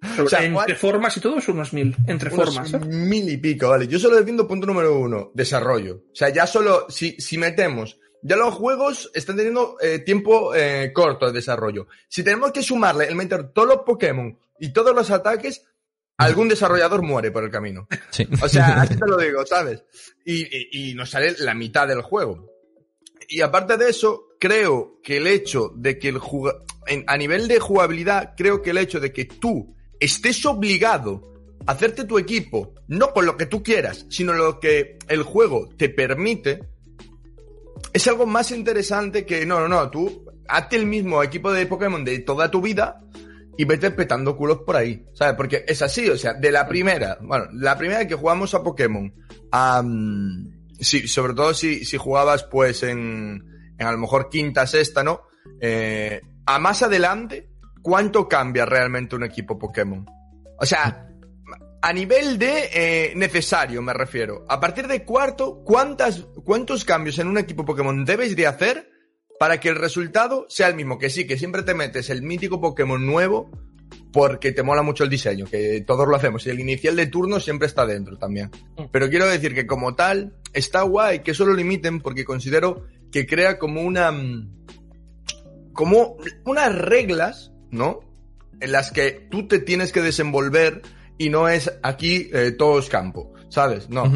Pero 0.00 0.28
sea, 0.28 0.40
entre 0.40 0.52
¿cuál- 0.54 0.76
formas 0.76 1.16
y 1.16 1.20
todo, 1.20 1.40
son 1.40 1.56
unos 1.56 1.72
mil. 1.72 1.94
Entre 2.06 2.32
Unos 2.32 2.54
formas, 2.54 2.72
¿eh? 2.74 2.78
Mil 2.86 3.28
y 3.28 3.36
pico, 3.36 3.68
vale. 3.68 3.86
Yo 3.86 3.98
solo 3.98 4.16
defiendo 4.16 4.46
punto 4.48 4.66
número 4.66 4.98
uno, 4.98 5.30
desarrollo. 5.34 6.04
O 6.12 6.14
sea, 6.14 6.28
ya 6.30 6.46
solo, 6.46 6.86
si, 6.88 7.12
si 7.20 7.38
metemos, 7.38 7.98
ya 8.22 8.36
los 8.36 8.54
juegos 8.54 9.10
están 9.14 9.36
teniendo 9.36 9.76
eh, 9.80 10.00
tiempo 10.00 10.54
eh, 10.54 10.92
corto 10.92 11.26
de 11.26 11.32
desarrollo. 11.32 11.86
Si 12.08 12.22
tenemos 12.22 12.52
que 12.52 12.62
sumarle 12.62 13.06
el 13.06 13.14
meter 13.14 13.50
todos 13.52 13.68
los 13.68 13.78
Pokémon 13.84 14.38
y 14.58 14.72
todos 14.72 14.94
los 14.94 15.10
ataques, 15.10 15.64
algún 16.16 16.48
desarrollador 16.48 17.02
muere 17.02 17.30
por 17.30 17.44
el 17.44 17.50
camino. 17.50 17.86
Sí. 18.10 18.26
O 18.42 18.48
sea, 18.48 18.66
así 18.82 18.96
te 18.96 19.06
lo 19.06 19.16
digo, 19.16 19.44
¿sabes? 19.46 19.84
Y, 20.24 20.42
y- 20.44 20.90
y 20.90 20.94
nos 20.94 21.10
sale 21.10 21.34
la 21.38 21.54
mitad 21.54 21.86
del 21.86 22.02
juego. 22.02 22.50
Y 23.28 23.40
aparte 23.42 23.76
de 23.76 23.90
eso, 23.90 24.28
creo 24.40 25.00
que 25.02 25.18
el 25.18 25.26
hecho 25.26 25.72
de 25.76 25.98
que 25.98 26.08
el 26.08 26.18
juga- 26.18 26.62
en- 26.86 27.04
a 27.06 27.16
nivel 27.16 27.46
de 27.46 27.60
jugabilidad, 27.60 28.34
creo 28.36 28.62
que 28.62 28.70
el 28.70 28.78
hecho 28.78 29.00
de 29.00 29.12
que 29.12 29.26
tú 29.26 29.76
estés 30.00 30.44
obligado 30.46 31.22
a 31.66 31.72
hacerte 31.72 32.04
tu 32.04 32.18
equipo, 32.18 32.74
no 32.88 33.12
con 33.12 33.26
lo 33.26 33.36
que 33.36 33.46
tú 33.46 33.62
quieras, 33.62 34.06
sino 34.08 34.32
lo 34.32 34.58
que 34.58 34.98
el 35.08 35.22
juego 35.22 35.68
te 35.76 35.88
permite, 35.90 36.60
es 37.98 38.06
algo 38.06 38.26
más 38.26 38.52
interesante 38.52 39.26
que, 39.26 39.44
no, 39.44 39.58
no, 39.58 39.66
no, 39.66 39.90
tú 39.90 40.24
hazte 40.46 40.76
el 40.76 40.86
mismo 40.86 41.20
equipo 41.20 41.52
de 41.52 41.66
Pokémon 41.66 42.04
de 42.04 42.20
toda 42.20 42.48
tu 42.48 42.60
vida 42.60 43.00
y 43.56 43.64
vete 43.64 43.90
petando 43.90 44.36
culos 44.36 44.60
por 44.64 44.76
ahí, 44.76 45.04
¿sabes? 45.14 45.34
Porque 45.34 45.64
es 45.66 45.82
así, 45.82 46.08
o 46.08 46.16
sea, 46.16 46.34
de 46.34 46.52
la 46.52 46.68
primera, 46.68 47.18
bueno, 47.20 47.46
la 47.54 47.76
primera 47.76 48.06
que 48.06 48.14
jugamos 48.14 48.54
a 48.54 48.62
Pokémon, 48.62 49.12
sí, 50.78 51.08
sobre 51.08 51.34
todo 51.34 51.52
si, 51.54 51.84
si 51.84 51.96
jugabas 51.96 52.44
pues 52.44 52.84
en, 52.84 53.74
en 53.76 53.86
a 53.86 53.90
lo 53.90 53.98
mejor 53.98 54.28
quinta, 54.28 54.64
sexta, 54.68 55.02
¿no? 55.02 55.22
Eh, 55.60 56.20
a 56.46 56.58
más 56.60 56.84
adelante, 56.84 57.50
¿cuánto 57.82 58.28
cambia 58.28 58.64
realmente 58.64 59.16
un 59.16 59.24
equipo 59.24 59.58
Pokémon? 59.58 60.06
O 60.60 60.64
sea, 60.64 61.07
a 61.80 61.92
nivel 61.92 62.38
de 62.38 62.70
eh, 62.72 63.12
necesario 63.14 63.82
me 63.82 63.92
refiero. 63.92 64.44
A 64.48 64.60
partir 64.60 64.86
de 64.88 65.04
cuarto, 65.04 65.62
¿cuántas, 65.64 66.26
¿cuántos 66.44 66.84
cambios 66.84 67.18
en 67.18 67.28
un 67.28 67.38
equipo 67.38 67.64
Pokémon 67.64 68.04
debes 68.04 68.34
de 68.36 68.46
hacer 68.46 68.90
para 69.38 69.60
que 69.60 69.68
el 69.68 69.76
resultado 69.76 70.46
sea 70.48 70.68
el 70.68 70.74
mismo? 70.74 70.98
Que 70.98 71.10
sí, 71.10 71.26
que 71.26 71.38
siempre 71.38 71.62
te 71.62 71.74
metes 71.74 72.10
el 72.10 72.22
mítico 72.22 72.60
Pokémon 72.60 73.04
nuevo 73.04 73.50
porque 74.12 74.52
te 74.52 74.62
mola 74.62 74.82
mucho 74.82 75.04
el 75.04 75.10
diseño, 75.10 75.46
que 75.46 75.82
todos 75.86 76.08
lo 76.08 76.16
hacemos. 76.16 76.46
Y 76.46 76.50
el 76.50 76.60
inicial 76.60 76.96
de 76.96 77.06
turno 77.06 77.40
siempre 77.40 77.66
está 77.66 77.86
dentro 77.86 78.16
también. 78.18 78.50
Pero 78.90 79.08
quiero 79.08 79.26
decir 79.26 79.54
que 79.54 79.66
como 79.66 79.94
tal, 79.94 80.36
está 80.52 80.82
guay 80.82 81.20
que 81.20 81.32
eso 81.32 81.46
lo 81.46 81.54
limiten 81.54 82.00
porque 82.00 82.24
considero 82.24 82.86
que 83.12 83.26
crea 83.26 83.58
como 83.58 83.82
una... 83.82 84.10
mm, 84.10 84.64
como 85.72 86.16
unas 86.44 86.74
reglas, 86.74 87.52
¿no? 87.70 88.00
En 88.60 88.72
las 88.72 88.90
que 88.90 89.12
tú 89.30 89.46
te 89.46 89.60
tienes 89.60 89.92
que 89.92 90.02
desenvolver 90.02 90.82
y 91.18 91.28
no 91.28 91.48
es 91.48 91.70
aquí 91.82 92.30
eh, 92.32 92.52
todo 92.52 92.78
es 92.78 92.88
campo, 92.88 93.32
¿sabes? 93.48 93.90
No. 93.90 94.12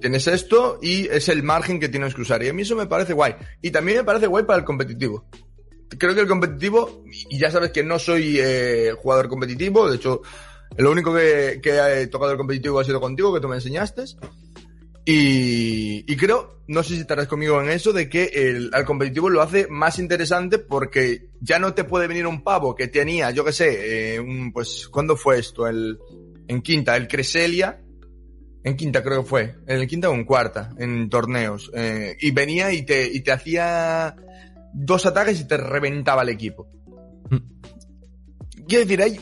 Tienes 0.00 0.26
esto 0.26 0.78
y 0.82 1.06
es 1.06 1.28
el 1.28 1.42
margen 1.42 1.80
que 1.80 1.88
tienes 1.88 2.14
que 2.14 2.20
usar. 2.20 2.42
Y 2.42 2.48
a 2.48 2.52
mí 2.52 2.62
eso 2.62 2.76
me 2.76 2.86
parece 2.86 3.14
guay. 3.14 3.34
Y 3.62 3.70
también 3.70 3.98
me 3.98 4.04
parece 4.04 4.26
guay 4.26 4.44
para 4.44 4.58
el 4.58 4.64
competitivo. 4.64 5.26
Creo 5.98 6.14
que 6.14 6.20
el 6.20 6.28
competitivo, 6.28 7.04
y 7.30 7.38
ya 7.38 7.50
sabes 7.50 7.70
que 7.70 7.82
no 7.82 7.98
soy 7.98 8.36
eh, 8.38 8.92
jugador 8.98 9.28
competitivo, 9.28 9.88
de 9.88 9.96
hecho, 9.96 10.22
lo 10.76 10.90
único 10.90 11.14
que, 11.14 11.60
que 11.62 12.02
he 12.02 12.06
tocado 12.08 12.32
el 12.32 12.38
competitivo 12.38 12.80
ha 12.80 12.84
sido 12.84 13.00
contigo, 13.00 13.32
que 13.32 13.40
tú 13.40 13.48
me 13.48 13.56
enseñaste. 13.56 14.04
Y, 15.06 16.10
y 16.10 16.16
creo, 16.16 16.62
no 16.66 16.82
sé 16.82 16.94
si 16.94 17.00
estarás 17.00 17.28
conmigo 17.28 17.60
en 17.60 17.68
eso, 17.68 17.92
de 17.92 18.08
que 18.08 18.24
el, 18.24 18.70
al 18.72 18.84
competitivo 18.84 19.28
lo 19.28 19.42
hace 19.42 19.68
más 19.68 19.98
interesante 19.98 20.58
porque 20.58 21.28
ya 21.40 21.58
no 21.58 21.74
te 21.74 21.84
puede 21.84 22.06
venir 22.06 22.26
un 22.26 22.42
pavo 22.42 22.74
que 22.74 22.88
tenía, 22.88 23.30
yo 23.30 23.44
qué 23.44 23.52
sé, 23.52 24.14
eh, 24.14 24.20
un, 24.20 24.52
pues, 24.52 24.88
¿cuándo 24.88 25.16
fue 25.16 25.38
esto? 25.38 25.66
El, 25.66 25.98
en 26.48 26.62
quinta, 26.62 26.96
el 26.96 27.08
Creselia, 27.08 27.80
en 28.62 28.76
quinta 28.76 29.02
creo 29.02 29.22
que 29.22 29.28
fue, 29.28 29.54
en 29.66 29.80
el 29.80 29.86
quinta 29.86 30.10
o 30.10 30.14
en 30.14 30.24
cuarta, 30.24 30.70
en 30.78 31.08
torneos, 31.10 31.70
eh, 31.74 32.16
y 32.20 32.30
venía 32.30 32.72
y 32.72 32.82
te, 32.82 33.06
y 33.06 33.20
te 33.20 33.32
hacía 33.32 34.16
dos 34.72 35.06
ataques 35.06 35.40
y 35.40 35.46
te 35.46 35.56
reventaba 35.56 36.22
el 36.22 36.30
equipo. 36.30 36.68
Quiero 38.66 38.84
decir, 38.84 39.02
hay, 39.02 39.20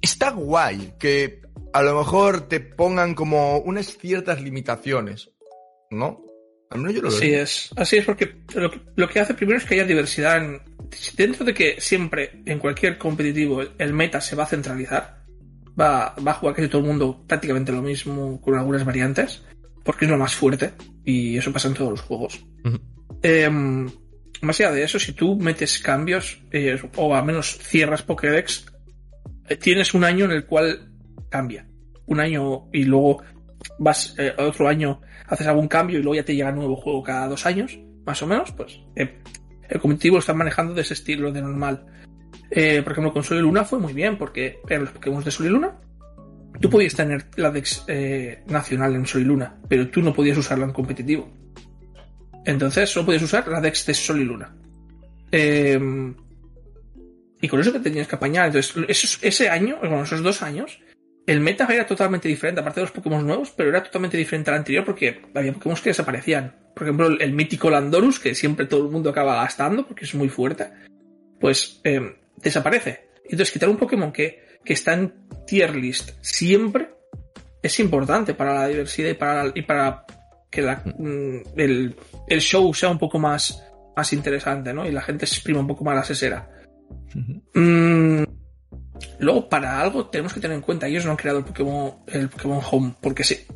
está 0.00 0.30
guay 0.30 0.94
que 0.98 1.42
a 1.72 1.82
lo 1.82 1.98
mejor 1.98 2.48
te 2.48 2.60
pongan 2.60 3.14
como 3.14 3.58
unas 3.58 3.98
ciertas 3.98 4.40
limitaciones, 4.40 5.30
¿no? 5.90 6.24
Al 6.70 6.78
menos 6.78 6.94
yo 6.94 7.02
lo 7.02 7.08
Así 7.08 7.30
veo. 7.30 7.42
es, 7.42 7.70
así 7.76 7.98
es 7.98 8.04
porque 8.06 8.34
lo 8.54 8.70
que, 8.70 8.80
lo 8.96 9.08
que 9.08 9.20
hace 9.20 9.34
primero 9.34 9.58
es 9.58 9.64
que 9.64 9.74
haya 9.74 9.84
diversidad 9.84 10.38
en 10.38 10.62
dentro 11.16 11.44
de 11.44 11.54
que 11.54 11.80
siempre 11.80 12.42
en 12.46 12.58
cualquier 12.58 12.98
competitivo 12.98 13.62
el 13.78 13.92
meta 13.92 14.20
se 14.20 14.36
va 14.36 14.44
a 14.44 14.46
centralizar, 14.46 15.21
va, 15.78 16.14
va 16.26 16.30
a 16.32 16.34
jugar 16.34 16.54
casi 16.54 16.68
todo 16.68 16.82
el 16.82 16.88
mundo 16.88 17.24
prácticamente 17.26 17.72
lo 17.72 17.82
mismo 17.82 18.40
con 18.40 18.56
algunas 18.56 18.84
variantes, 18.84 19.42
porque 19.84 20.04
es 20.04 20.10
lo 20.10 20.18
más 20.18 20.34
fuerte 20.34 20.72
y 21.04 21.36
eso 21.36 21.52
pasa 21.52 21.68
en 21.68 21.74
todos 21.74 21.90
los 21.90 22.00
juegos. 22.00 22.44
Em, 23.22 23.88
más 24.40 24.60
allá 24.60 24.72
de 24.72 24.82
eso, 24.82 24.98
si 24.98 25.12
tú 25.12 25.36
metes 25.36 25.78
cambios 25.78 26.42
eh, 26.50 26.80
o 26.96 27.14
al 27.14 27.24
menos 27.24 27.58
cierras 27.58 28.02
Pokédex, 28.02 28.66
eh, 29.48 29.56
tienes 29.56 29.94
un 29.94 30.04
año 30.04 30.24
en 30.24 30.32
el 30.32 30.46
cual 30.46 30.92
cambia. 31.28 31.66
Un 32.06 32.20
año 32.20 32.68
y 32.72 32.84
luego 32.84 33.22
vas 33.78 34.14
eh, 34.18 34.34
a 34.36 34.44
otro 34.44 34.68
año, 34.68 35.00
haces 35.26 35.46
algún 35.46 35.68
cambio 35.68 35.98
y 35.98 36.02
luego 36.02 36.16
ya 36.16 36.24
te 36.24 36.34
llega 36.34 36.50
un 36.50 36.56
nuevo 36.56 36.76
juego 36.76 37.02
cada 37.02 37.28
dos 37.28 37.46
años, 37.46 37.78
más 38.04 38.22
o 38.22 38.26
menos, 38.26 38.52
pues 38.52 38.80
eh, 38.96 39.18
el 39.68 39.80
competitivo 39.80 40.16
lo 40.16 40.20
están 40.20 40.36
manejando 40.36 40.74
de 40.74 40.82
ese 40.82 40.94
estilo 40.94 41.32
de 41.32 41.42
normal. 41.42 41.86
Eh, 42.54 42.82
por 42.82 42.92
ejemplo, 42.92 43.14
con 43.14 43.24
Sol 43.24 43.38
y 43.38 43.40
Luna 43.40 43.64
fue 43.64 43.78
muy 43.78 43.94
bien 43.94 44.18
porque 44.18 44.60
eran 44.68 44.84
los 44.84 44.92
Pokémon 44.92 45.24
de 45.24 45.30
Sol 45.30 45.46
y 45.46 45.48
Luna. 45.48 45.72
Tú 46.60 46.68
podías 46.68 46.94
tener 46.94 47.24
la 47.36 47.50
Dex 47.50 47.84
eh, 47.88 48.42
nacional 48.46 48.94
en 48.94 49.06
Sol 49.06 49.22
y 49.22 49.24
Luna, 49.24 49.58
pero 49.68 49.88
tú 49.88 50.02
no 50.02 50.12
podías 50.12 50.36
usarla 50.36 50.66
en 50.66 50.72
competitivo. 50.72 51.32
Entonces 52.44 52.90
solo 52.90 53.06
podías 53.06 53.22
usar 53.22 53.48
la 53.48 53.60
Dex 53.60 53.86
de 53.86 53.94
Sol 53.94 54.20
y 54.20 54.24
Luna. 54.24 54.54
Eh, 55.30 55.80
y 57.40 57.48
con 57.48 57.58
eso 57.58 57.72
que 57.72 57.80
tenías 57.80 58.06
que 58.06 58.16
apañar. 58.16 58.46
Entonces, 58.46 59.18
ese 59.22 59.48
año, 59.48 59.78
bueno, 59.80 60.02
esos 60.02 60.22
dos 60.22 60.42
años, 60.42 60.78
el 61.26 61.40
meta 61.40 61.66
era 61.72 61.86
totalmente 61.86 62.28
diferente, 62.28 62.60
aparte 62.60 62.80
de 62.80 62.84
los 62.84 62.92
Pokémon 62.92 63.26
nuevos, 63.26 63.50
pero 63.56 63.70
era 63.70 63.82
totalmente 63.82 64.18
diferente 64.18 64.50
al 64.50 64.58
anterior 64.58 64.84
porque 64.84 65.22
había 65.34 65.54
Pokémon 65.54 65.78
que 65.82 65.90
desaparecían. 65.90 66.54
Por 66.74 66.84
ejemplo, 66.84 67.06
el, 67.08 67.20
el 67.22 67.32
mítico 67.32 67.70
Landorus, 67.70 68.20
que 68.20 68.34
siempre 68.34 68.66
todo 68.66 68.84
el 68.84 68.92
mundo 68.92 69.10
acaba 69.10 69.42
gastando 69.42 69.86
porque 69.86 70.04
es 70.04 70.14
muy 70.14 70.28
fuerte, 70.28 70.68
pues 71.40 71.80
eh, 71.82 72.21
desaparece. 72.36 73.08
Entonces, 73.24 73.50
quitar 73.52 73.68
un 73.68 73.76
Pokémon 73.76 74.12
que, 74.12 74.58
que 74.64 74.72
está 74.72 74.94
en 74.94 75.26
tier 75.46 75.74
list 75.74 76.10
siempre 76.20 76.90
es 77.62 77.78
importante 77.80 78.34
para 78.34 78.54
la 78.54 78.66
diversidad 78.68 79.10
y 79.10 79.14
para, 79.14 79.44
la- 79.44 79.52
y 79.54 79.62
para 79.62 80.04
que 80.50 80.60
la, 80.62 80.82
mm, 80.84 81.36
el, 81.56 81.96
el 82.28 82.40
show 82.40 82.72
sea 82.74 82.88
un 82.90 82.98
poco 82.98 83.18
más, 83.18 83.62
más 83.96 84.12
interesante, 84.12 84.72
¿no? 84.74 84.86
Y 84.86 84.92
la 84.92 85.00
gente 85.02 85.26
se 85.26 85.34
exprima 85.36 85.60
un 85.60 85.66
poco 85.68 85.84
más 85.84 85.94
la 85.94 86.04
sesera. 86.04 86.48
Mm, 87.54 88.22
luego, 89.20 89.48
para 89.48 89.80
algo 89.80 90.06
tenemos 90.08 90.32
que 90.34 90.40
tener 90.40 90.56
en 90.56 90.62
cuenta, 90.62 90.86
ellos 90.88 91.04
no 91.04 91.12
han 91.12 91.16
creado 91.16 91.38
el 91.38 91.44
Pokémon, 91.44 91.94
el 92.08 92.28
Pokémon 92.28 92.60
Home 92.70 92.94
porque 93.00 93.24
sí. 93.24 93.46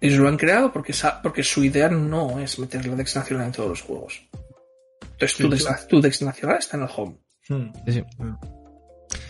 Ellos 0.00 0.18
lo 0.18 0.28
han 0.28 0.36
creado 0.36 0.72
porque, 0.72 0.92
porque 1.22 1.42
su 1.42 1.64
idea 1.64 1.88
no 1.88 2.38
es 2.38 2.58
meter 2.58 2.84
la 2.86 2.96
Dex 2.96 3.16
Nacional 3.16 3.46
en 3.46 3.52
todos 3.52 3.68
los 3.70 3.82
juegos. 3.82 4.28
Entonces, 5.12 5.36
tu, 5.38 5.44
Sí, 5.44 5.48
Dex, 5.50 5.64
claro. 5.64 5.82
tu 5.88 6.00
Dex 6.02 6.22
Nacional 6.22 6.58
está 6.58 6.76
en 6.76 6.82
el 6.82 6.88
Home. 6.94 7.16
Hmm. 7.48 7.72
Sí, 7.86 7.92
sí. 7.92 8.04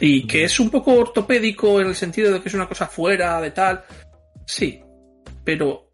Y 0.00 0.26
que 0.26 0.44
es 0.44 0.60
un 0.60 0.70
poco 0.70 0.92
ortopédico 0.94 1.80
en 1.80 1.88
el 1.88 1.94
sentido 1.94 2.32
de 2.32 2.40
que 2.40 2.48
es 2.48 2.54
una 2.54 2.68
cosa 2.68 2.86
fuera 2.86 3.40
de 3.40 3.50
tal. 3.50 3.84
Sí, 4.46 4.82
pero 5.44 5.90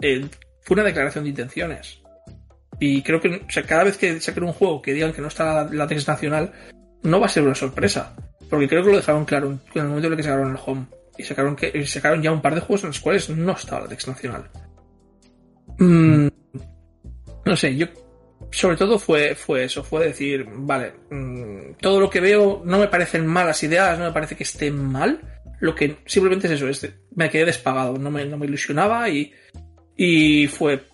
eh, 0.00 0.26
fue 0.62 0.74
una 0.74 0.84
declaración 0.84 1.24
de 1.24 1.30
intenciones. 1.30 2.00
Y 2.78 3.02
creo 3.02 3.20
que 3.20 3.28
o 3.28 3.50
sea, 3.50 3.62
cada 3.62 3.84
vez 3.84 3.96
que 3.96 4.20
saquen 4.20 4.44
un 4.44 4.52
juego 4.52 4.82
que 4.82 4.92
digan 4.92 5.12
que 5.12 5.22
no 5.22 5.28
está 5.28 5.64
la, 5.64 5.86
la 5.86 5.86
nacional, 5.86 6.52
no 7.02 7.20
va 7.20 7.26
a 7.26 7.30
ser 7.30 7.42
una 7.42 7.54
sorpresa. 7.54 8.14
Porque 8.50 8.68
creo 8.68 8.84
que 8.84 8.90
lo 8.90 8.96
dejaron 8.96 9.24
claro 9.24 9.50
en 9.50 9.60
el 9.74 9.88
momento 9.88 10.06
en 10.06 10.12
el 10.12 10.16
que 10.18 10.22
sacaron 10.22 10.50
el 10.50 10.58
home. 10.64 10.86
Y 11.18 11.22
sacaron, 11.22 11.56
que, 11.56 11.72
y 11.74 11.86
sacaron 11.86 12.22
ya 12.22 12.30
un 12.30 12.42
par 12.42 12.54
de 12.54 12.60
juegos 12.60 12.84
en 12.84 12.88
los 12.88 13.00
cuales 13.00 13.30
no 13.30 13.52
estaba 13.52 13.82
la 13.82 13.86
Dex 13.88 14.06
nacional. 14.06 14.50
Mm, 15.78 16.28
no 17.46 17.56
sé, 17.56 17.74
yo 17.74 17.86
sobre 18.50 18.76
todo 18.76 18.98
fue, 18.98 19.34
fue 19.34 19.64
eso, 19.64 19.82
fue 19.82 20.06
decir, 20.06 20.46
vale, 20.48 20.94
mm, 21.10 21.74
todo 21.80 22.00
lo 22.00 22.10
que 22.10 22.20
veo 22.20 22.62
no 22.64 22.78
me 22.78 22.88
parecen 22.88 23.26
malas 23.26 23.62
ideas, 23.62 23.98
no 23.98 24.06
me 24.06 24.12
parece 24.12 24.36
que 24.36 24.44
estén 24.44 24.76
mal, 24.76 25.20
lo 25.60 25.74
que 25.74 25.98
simplemente 26.06 26.46
es 26.46 26.54
eso, 26.54 26.68
es 26.68 26.92
me 27.14 27.30
quedé 27.30 27.46
despagado, 27.46 27.98
no 27.98 28.10
me, 28.10 28.24
no 28.24 28.36
me 28.36 28.46
ilusionaba 28.46 29.08
y, 29.08 29.32
y 29.96 30.46
fue, 30.48 30.84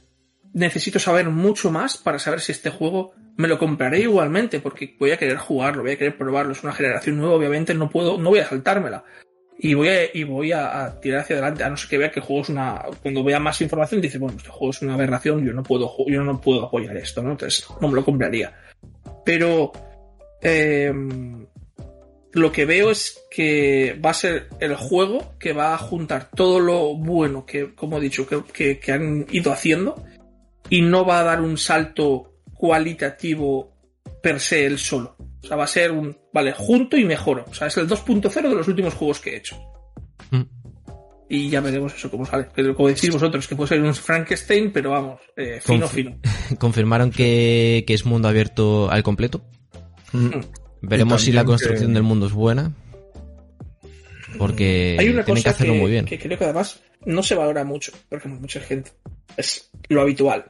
necesito 0.52 0.99
saber 0.99 1.28
mucho 1.28 1.71
más 1.71 1.97
para 1.97 2.18
saber 2.18 2.40
si 2.40 2.52
este 2.52 2.71
juego 2.71 3.14
me 3.37 3.49
lo 3.49 3.59
compraré 3.59 4.00
igualmente, 4.00 4.61
porque 4.61 4.94
voy 4.99 5.11
a 5.11 5.16
querer 5.16 5.37
jugarlo, 5.37 5.82
voy 5.82 5.92
a 5.92 5.99
querer 5.99 6.16
probarlo, 6.16 6.52
es 6.52 6.62
una 6.62 6.73
generación 6.73 7.18
nueva, 7.18 7.35
obviamente 7.35 7.75
no 7.75 7.88
puedo, 7.88 8.18
no 8.18 8.30
voy 8.30 8.40
a 8.40 8.49
saltármela. 8.49 9.04
Y 9.64 9.75
voy 9.75 9.88
a, 9.88 10.16
y 10.16 10.25
voy 10.25 10.50
a, 10.50 10.99
tirar 11.00 11.21
hacia 11.21 11.37
adelante, 11.37 11.62
a 11.62 11.71
no 11.71 11.76
ser 11.76 11.88
que 11.88 11.99
vea 11.99 12.11
que 12.11 12.19
el 12.19 12.26
juego 12.26 12.42
es 12.42 12.49
una. 12.49 12.83
Cuando 13.00 13.23
vea 13.23 13.38
más 13.38 13.61
información, 13.61 14.00
dice, 14.00 14.19
bueno, 14.19 14.37
este 14.37 14.50
juego 14.50 14.71
es 14.73 14.83
una 14.83 14.95
aberración, 14.95 15.45
yo 15.47 15.52
no 15.52 15.62
puedo, 15.62 15.95
yo 16.09 16.23
no 16.25 16.40
puedo 16.40 16.64
apoyar 16.66 16.97
esto, 16.97 17.23
¿no? 17.23 17.31
Entonces, 17.31 17.64
no 17.81 17.88
me 17.88 17.95
lo 17.95 18.04
compraría. 18.04 18.52
Pero. 19.25 19.71
eh, 20.40 20.92
lo 22.35 22.50
que 22.50 22.64
veo 22.64 22.90
es 22.90 23.25
que 23.31 24.00
va 24.02 24.09
a 24.09 24.14
ser 24.14 24.49
el 24.59 24.75
juego 24.75 25.35
que 25.38 25.52
va 25.52 25.75
a 25.75 25.78
juntar 25.78 26.31
todo 26.35 26.61
lo 26.61 26.95
bueno 26.97 27.45
que, 27.45 27.75
como 27.75 27.99
he 27.99 28.00
dicho, 28.00 28.26
que, 28.26 28.42
que- 28.50 28.78
que 28.81 28.90
han 28.92 29.26
ido 29.31 29.52
haciendo 29.52 30.02
y 30.71 30.81
no 30.81 31.04
va 31.04 31.21
a 31.21 31.25
dar 31.25 31.42
un 31.42 31.59
salto 31.59 32.33
cualitativo 32.54 33.75
per 34.23 34.40
se 34.40 34.64
él 34.64 34.78
solo. 34.78 35.14
O 35.42 35.47
sea, 35.47 35.59
va 35.59 35.64
a 35.64 35.66
ser 35.66 35.92
un, 35.92 36.16
vale, 36.33 36.53
junto 36.53 36.97
y 36.97 37.05
mejoro. 37.05 37.45
O 37.51 37.55
sea, 37.55 37.67
es 37.69 37.77
el 37.77 37.89
2.0 37.89 38.31
de 38.49 38.55
los 38.55 38.69
últimos 38.69 38.95
juegos 38.95 39.21
que 39.21 39.31
he 39.31 39.37
hecho. 39.37 39.57
Mm. 40.31 40.43
Y 41.29 41.49
ya 41.49 41.61
veremos 41.62 41.95
eso 41.95 42.11
cómo 42.11 42.27
sale. 42.27 42.49
Pero 42.55 42.75
como 42.75 42.89
decís 42.89 43.11
vosotros, 43.11 43.49
que 43.49 43.57
puede 43.57 43.69
ser 43.69 43.83
un 43.83 43.95
Frankenstein, 43.95 44.71
pero 44.73 44.91
vamos, 44.91 45.21
eh, 45.37 45.61
fino, 45.62 45.87
Confi- 45.87 45.91
fino. 45.91 46.19
Confirmaron 46.59 47.11
que, 47.11 47.85
que 47.87 47.95
es 47.95 48.05
mundo 48.05 48.29
abierto 48.29 48.91
al 48.91 49.03
completo. 49.03 49.43
Hmm. 50.12 50.29
Veremos 50.83 51.23
Y 51.23 51.27
si 51.27 51.33
la 51.33 51.45
construcción 51.45 51.89
que- 51.91 51.95
del 51.95 52.03
mundo 52.03 52.27
es 52.27 52.33
buena. 52.33 52.73
Porque 54.39 54.97
Hay 54.99 55.09
una 55.11 55.25
tienen 55.25 55.43
cosa 55.43 55.51
que 55.51 55.55
hacerlo 55.55 55.75
que, 55.75 55.81
muy 55.81 55.91
bien. 55.91 56.05
que 56.07 56.19
creo 56.19 56.39
que 56.39 56.45
además 56.45 56.81
no 57.05 57.23
se 57.23 57.35
valora 57.35 57.65
mucho, 57.65 57.93
porque 58.09 58.29
mucha 58.29 58.61
gente 58.61 58.91
es 59.37 59.71
lo 59.89 60.01
habitual. 60.03 60.47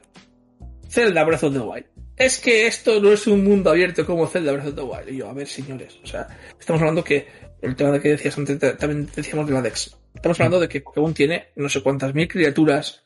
Zelda 0.89 1.25
Breath 1.25 1.45
of 1.45 1.53
the 1.53 1.59
Wild. 1.61 1.87
Es 2.17 2.39
que 2.39 2.67
esto 2.67 3.01
no 3.01 3.13
es 3.13 3.27
un 3.27 3.43
mundo 3.45 3.71
abierto 3.71 4.05
como 4.07 4.27
Zelda 4.27 4.53
Breath 4.53 4.69
of 4.69 4.75
the 4.75 4.83
Wild. 4.83 5.09
Y 5.09 5.17
yo, 5.19 5.29
a 5.29 5.33
ver, 5.33 5.47
señores, 5.49 5.99
o 6.03 6.07
sea, 6.07 6.27
estamos 6.59 6.81
hablando 6.83 7.03
que 7.03 7.27
el 7.63 7.75
tema 7.75 7.91
de 7.93 8.01
que 8.01 8.11
decías 8.11 8.37
antes, 8.39 8.59
ta- 8.59 8.77
también 8.77 9.09
decíamos 9.15 9.47
de 9.47 9.53
la 9.55 9.63
Dex. 9.63 9.97
Estamos 10.15 10.39
hablando 10.41 10.61
de 10.61 10.69
que 10.69 10.81
Pokémon 10.83 11.15
tiene 11.15 11.49
no 11.57 11.69
sé 11.69 11.83
cuántas 11.83 12.15
mil 12.15 12.29
criaturas 12.29 13.05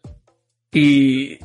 y 0.73 1.39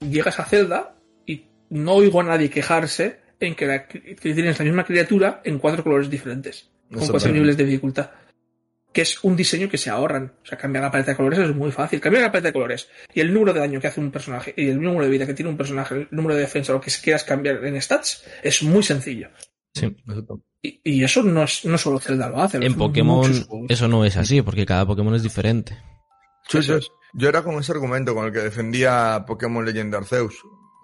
llegas 0.00 0.38
a 0.40 0.44
Zelda 0.44 0.96
y 1.26 1.46
no 1.70 1.94
oigo 1.94 2.20
a 2.20 2.24
nadie 2.24 2.50
quejarse 2.50 3.20
en 3.40 3.54
que, 3.54 3.66
la- 3.66 3.86
que 3.86 4.00
tienes 4.16 4.58
la 4.58 4.64
misma 4.64 4.84
criatura 4.84 5.40
en 5.44 5.58
cuatro 5.58 5.84
colores 5.84 6.10
diferentes, 6.10 6.70
con 6.90 7.00
cuatro 7.12 7.30
niveles 7.32 7.56
de 7.56 7.64
dificultad 7.64 8.10
que 8.92 9.02
es 9.02 9.22
un 9.22 9.36
diseño 9.36 9.68
que 9.68 9.78
se 9.78 9.90
ahorran. 9.90 10.34
O 10.42 10.46
sea, 10.46 10.58
cambiar 10.58 10.84
la 10.84 10.90
paleta 10.90 11.12
de 11.12 11.16
colores 11.16 11.38
es 11.38 11.54
muy 11.54 11.70
fácil. 11.70 12.00
Cambiar 12.00 12.24
la 12.24 12.32
paleta 12.32 12.48
de 12.48 12.52
colores 12.52 12.88
y 13.14 13.20
el 13.20 13.32
número 13.32 13.52
de 13.52 13.60
daño 13.60 13.80
que 13.80 13.86
hace 13.86 14.00
un 14.00 14.10
personaje 14.10 14.54
y 14.56 14.68
el 14.68 14.80
número 14.80 15.04
de 15.04 15.10
vida 15.10 15.26
que 15.26 15.34
tiene 15.34 15.50
un 15.50 15.56
personaje, 15.56 15.94
el 15.94 16.08
número 16.10 16.34
de 16.34 16.42
defensa, 16.42 16.72
lo 16.72 16.80
que 16.80 16.90
quieras 17.02 17.24
cambiar 17.24 17.64
en 17.64 17.80
stats, 17.80 18.24
es 18.42 18.62
muy 18.62 18.82
sencillo. 18.82 19.28
Sí. 19.74 19.86
Exacto. 19.86 20.42
Y, 20.62 20.80
y 20.82 21.04
eso 21.04 21.22
no 21.22 21.44
es 21.44 21.64
no 21.64 21.78
solo 21.78 22.00
Zelda 22.00 22.28
lo 22.28 22.40
hace. 22.40 22.58
lo 22.58 22.66
En 22.66 22.74
Pokémon 22.74 23.30
eso 23.68 23.86
no 23.86 24.04
es 24.04 24.16
así, 24.16 24.42
porque 24.42 24.66
cada 24.66 24.86
Pokémon 24.86 25.14
es 25.14 25.22
diferente. 25.22 25.78
Sí, 26.48 26.58
Eso 26.58 26.78
sí. 26.78 26.86
es. 26.86 26.88
Yo 27.14 27.28
era 27.28 27.42
con 27.42 27.54
ese 27.58 27.72
argumento 27.72 28.14
con 28.14 28.26
el 28.26 28.32
que 28.32 28.40
defendía 28.40 29.24
Pokémon 29.26 29.64
Legend 29.64 29.94
Arceus. 29.94 30.34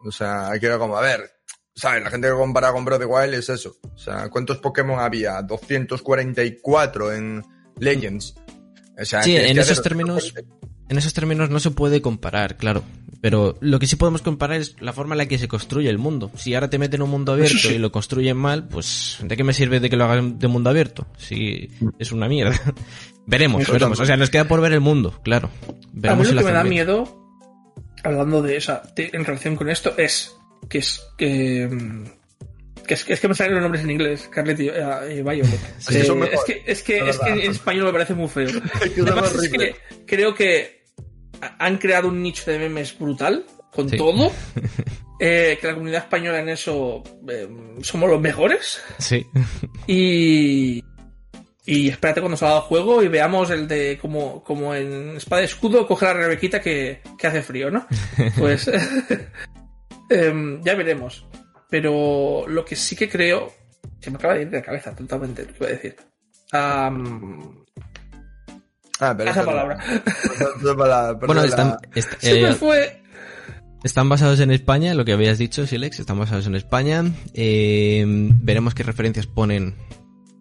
O 0.06 0.12
sea, 0.12 0.50
que 0.60 0.66
era 0.66 0.78
como, 0.78 0.96
a 0.96 1.00
ver, 1.02 1.30
¿sabes? 1.74 2.02
La 2.02 2.10
gente 2.10 2.28
que 2.28 2.34
compara 2.34 2.72
con 2.72 2.84
Breath 2.84 3.02
of 3.02 3.06
the 3.06 3.12
Wild 3.12 3.34
es 3.34 3.48
eso. 3.48 3.74
O 3.82 3.98
sea, 3.98 4.28
¿cuántos 4.30 4.58
Pokémon 4.58 5.00
había? 5.00 5.42
244 5.42 7.12
en 7.12 7.44
Legends. 7.78 8.34
O 9.00 9.04
sea, 9.04 9.22
Sí, 9.22 9.36
en 9.36 9.58
esos 9.58 9.82
términos- 9.82 10.32
En 10.88 10.98
esos 10.98 11.14
términos 11.14 11.48
no 11.48 11.58
se 11.60 11.70
puede 11.70 12.02
comparar, 12.02 12.56
claro. 12.58 12.82
Pero 13.22 13.56
lo 13.62 13.78
que 13.78 13.86
sí 13.86 13.96
podemos 13.96 14.20
comparar 14.20 14.60
es 14.60 14.76
la 14.80 14.92
forma 14.92 15.14
en 15.14 15.18
la 15.18 15.26
que 15.26 15.38
se 15.38 15.48
construye 15.48 15.88
el 15.88 15.96
mundo. 15.96 16.30
Si 16.36 16.54
ahora 16.54 16.68
te 16.68 16.78
meten 16.78 17.00
un 17.00 17.08
mundo 17.08 17.32
abierto 17.32 17.56
sí. 17.56 17.74
y 17.76 17.78
lo 17.78 17.90
construyen 17.90 18.36
mal, 18.36 18.68
pues 18.68 19.16
¿de 19.22 19.34
qué 19.34 19.42
me 19.44 19.54
sirve 19.54 19.80
de 19.80 19.88
que 19.88 19.96
lo 19.96 20.04
hagan 20.04 20.38
de 20.38 20.46
mundo 20.46 20.68
abierto? 20.68 21.06
Si 21.16 21.70
es 21.98 22.12
una 22.12 22.28
mierda. 22.28 22.60
veremos, 23.26 23.62
Eso 23.62 23.72
veremos. 23.72 23.98
O 23.98 24.04
sea, 24.04 24.18
nos 24.18 24.28
queda 24.28 24.46
por 24.46 24.60
ver 24.60 24.72
el 24.74 24.80
mundo, 24.80 25.18
claro. 25.24 25.48
A 25.66 25.72
mí 25.72 25.78
Veremos 25.94 26.26
lo 26.28 26.34
lo 26.34 26.40
que 26.42 26.46
me 26.48 26.52
da 26.52 26.62
bien. 26.62 26.74
miedo, 26.74 27.26
hablando 28.04 28.42
de 28.42 28.56
esa, 28.58 28.82
de- 28.94 29.08
en 29.14 29.24
relación 29.24 29.56
con 29.56 29.70
esto, 29.70 29.94
es 29.96 30.36
que 30.68 30.78
es 30.78 31.00
que. 31.16 32.04
Que 32.86 32.94
es, 32.94 33.04
que 33.04 33.12
es 33.14 33.20
que 33.20 33.28
me 33.28 33.34
salen 33.34 33.54
los 33.54 33.62
nombres 33.62 33.82
en 33.84 33.90
inglés, 33.90 34.22
Scarlett 34.26 34.60
y, 34.60 34.64
y 34.68 35.22
Violet. 35.22 35.60
Sí, 35.78 36.02
son 36.04 36.18
Eh, 36.18 36.20
mejores, 36.20 36.40
es 36.40 36.44
que, 36.44 36.62
es 36.66 36.82
que, 36.82 37.08
es 37.10 37.20
en 37.44 37.50
español 37.50 37.86
me 37.86 37.92
parece 37.92 38.14
muy 38.14 38.28
feo. 38.28 38.48
es 38.84 38.90
que 38.90 39.58
que 39.58 39.76
creo 40.06 40.34
que 40.34 40.84
ha- 41.40 41.56
han 41.66 41.78
creado 41.78 42.08
un 42.08 42.22
nicho 42.22 42.50
de 42.50 42.58
memes 42.58 42.98
brutal 42.98 43.44
con 43.72 43.88
Sí. 43.88 43.96
todo. 43.96 44.30
Eh, 45.20 45.58
que 45.60 45.68
la 45.68 45.74
comunidad 45.74 46.02
española 46.02 46.40
en 46.40 46.48
eso 46.48 47.00
eh, 47.30 47.48
somos 47.82 48.10
los 48.10 48.20
mejores. 48.20 48.82
Sí. 48.98 49.24
Y. 49.86 50.82
Y 51.64 51.88
espérate 51.88 52.20
cuando 52.20 52.36
salga 52.36 52.56
el 52.56 52.62
juego 52.62 53.00
y 53.02 53.06
veamos 53.08 53.48
el 53.50 53.66
de 53.68 53.96
como, 54.02 54.42
como 54.42 54.74
en 54.74 55.16
Espada 55.16 55.42
y 55.42 55.44
Escudo 55.46 55.86
coge 55.86 56.04
la 56.06 56.14
Rebequita 56.14 56.60
que, 56.60 57.00
que 57.16 57.26
hace 57.28 57.42
frío, 57.42 57.70
¿no? 57.70 57.86
Pues. 58.36 58.68
em, 60.10 60.60
ya 60.62 60.74
veremos. 60.74 61.24
Pero 61.70 62.44
lo 62.48 62.64
que 62.64 62.76
sí 62.76 62.94
que 62.96 63.08
creo. 63.08 63.52
Se 64.00 64.10
me 64.10 64.16
acaba 64.16 64.34
de 64.34 64.42
ir 64.42 64.50
de 64.50 64.58
la 64.58 64.62
cabeza 64.62 64.94
totalmente 64.94 65.42
lo 65.44 65.48
que 65.52 65.56
iba 65.58 65.66
a 65.66 65.70
decir. 65.70 65.96
Am, 66.52 67.64
Ah, 69.00 69.14
pero 69.16 69.30
esa 69.30 69.40
no. 69.40 69.46
palabra. 69.46 69.84
Bueno, 71.26 71.42
están, 71.44 71.76
est- 71.94 72.12
Se 72.18 72.34
me 72.40 72.50
eh, 72.50 72.54
fue. 72.54 73.02
están 73.82 74.08
basados 74.08 74.38
en 74.40 74.50
España, 74.52 74.94
lo 74.94 75.04
que 75.04 75.12
habías 75.12 75.36
dicho, 75.38 75.66
Silex, 75.66 75.98
están 76.00 76.18
basados 76.18 76.46
en 76.46 76.54
España. 76.54 77.02
Eh, 77.34 78.04
veremos 78.06 78.74
qué 78.74 78.82
referencias 78.84 79.26
ponen 79.26 79.74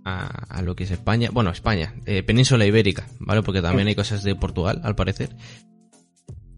a, 0.05 0.27
a 0.57 0.61
lo 0.61 0.75
que 0.75 0.83
es 0.83 0.91
España. 0.91 1.29
Bueno, 1.33 1.49
España, 1.49 1.95
eh, 2.05 2.21
península 2.21 2.65
ibérica, 2.65 3.07
¿vale? 3.19 3.41
Porque 3.41 3.61
también 3.61 3.87
hay 3.87 3.95
cosas 3.95 4.23
de 4.23 4.35
Portugal, 4.35 4.81
al 4.83 4.95
parecer. 4.95 5.35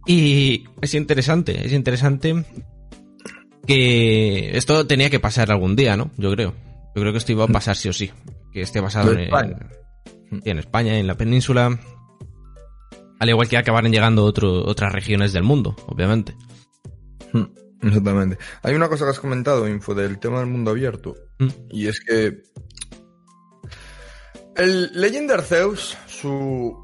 Y 0.05 0.65
es 0.81 0.93
interesante, 0.93 1.65
es 1.65 1.72
interesante 1.72 2.43
que 3.65 4.55
esto 4.57 4.86
tenía 4.88 5.10
que 5.10 5.19
pasar 5.19 5.51
algún 5.51 5.75
día, 5.75 5.95
¿no? 5.98 6.12
Yo 6.17 6.31
creo. 6.31 6.53
Yo 6.95 7.01
creo 7.01 7.12
que 7.12 7.17
esto 7.17 7.31
iba 7.31 7.43
a 7.45 7.48
pasar 7.48 7.75
sí 7.75 7.89
o 7.89 7.93
sí. 7.93 8.12
Que 8.53 8.62
esté 8.62 8.79
basado 8.79 9.12
En 9.12 9.19
en, 9.19 9.24
España. 9.25 9.57
en- 10.31 10.41
en 10.45 10.60
España, 10.60 10.98
en 11.00 11.07
la 11.07 11.15
península. 11.15 11.77
Al 13.19 13.29
igual 13.29 13.48
que 13.48 13.57
acabaran 13.57 13.91
llegando 13.91 14.24
otro- 14.25 14.65
otras 14.65 14.91
regiones 14.93 15.34
del 15.34 15.43
mundo, 15.43 15.75
obviamente. 15.88 16.36
Hmm, 17.34 17.45
Exactamente. 17.81 18.38
Hay 18.63 18.75
una 18.75 18.88
cosa 18.89 19.05
que 19.05 19.12
has 19.12 19.19
comentado, 19.19 19.67
Info, 19.67 19.93
del 19.93 20.19
tema 20.19 20.39
del 20.39 20.48
mundo 20.48 20.72
abierto. 20.72 21.15
Mm. 21.39 21.48
Y 21.72 21.88
es 21.88 22.00
que. 22.00 22.41
El 24.55 24.89
Legend 25.00 25.31
Arceus, 25.31 25.98
su 26.07 26.81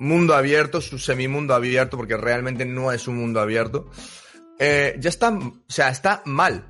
mundo 0.00 0.34
abierto, 0.34 0.80
su 0.80 0.98
semimundo 0.98 1.54
abierto, 1.54 1.96
porque 1.96 2.16
realmente 2.16 2.64
no 2.64 2.92
es 2.92 3.06
un 3.08 3.16
mundo 3.16 3.40
abierto, 3.40 3.90
eh, 4.58 4.96
ya 4.98 5.08
está. 5.08 5.30
O 5.30 5.62
sea, 5.68 5.88
está 5.88 6.22
mal. 6.24 6.66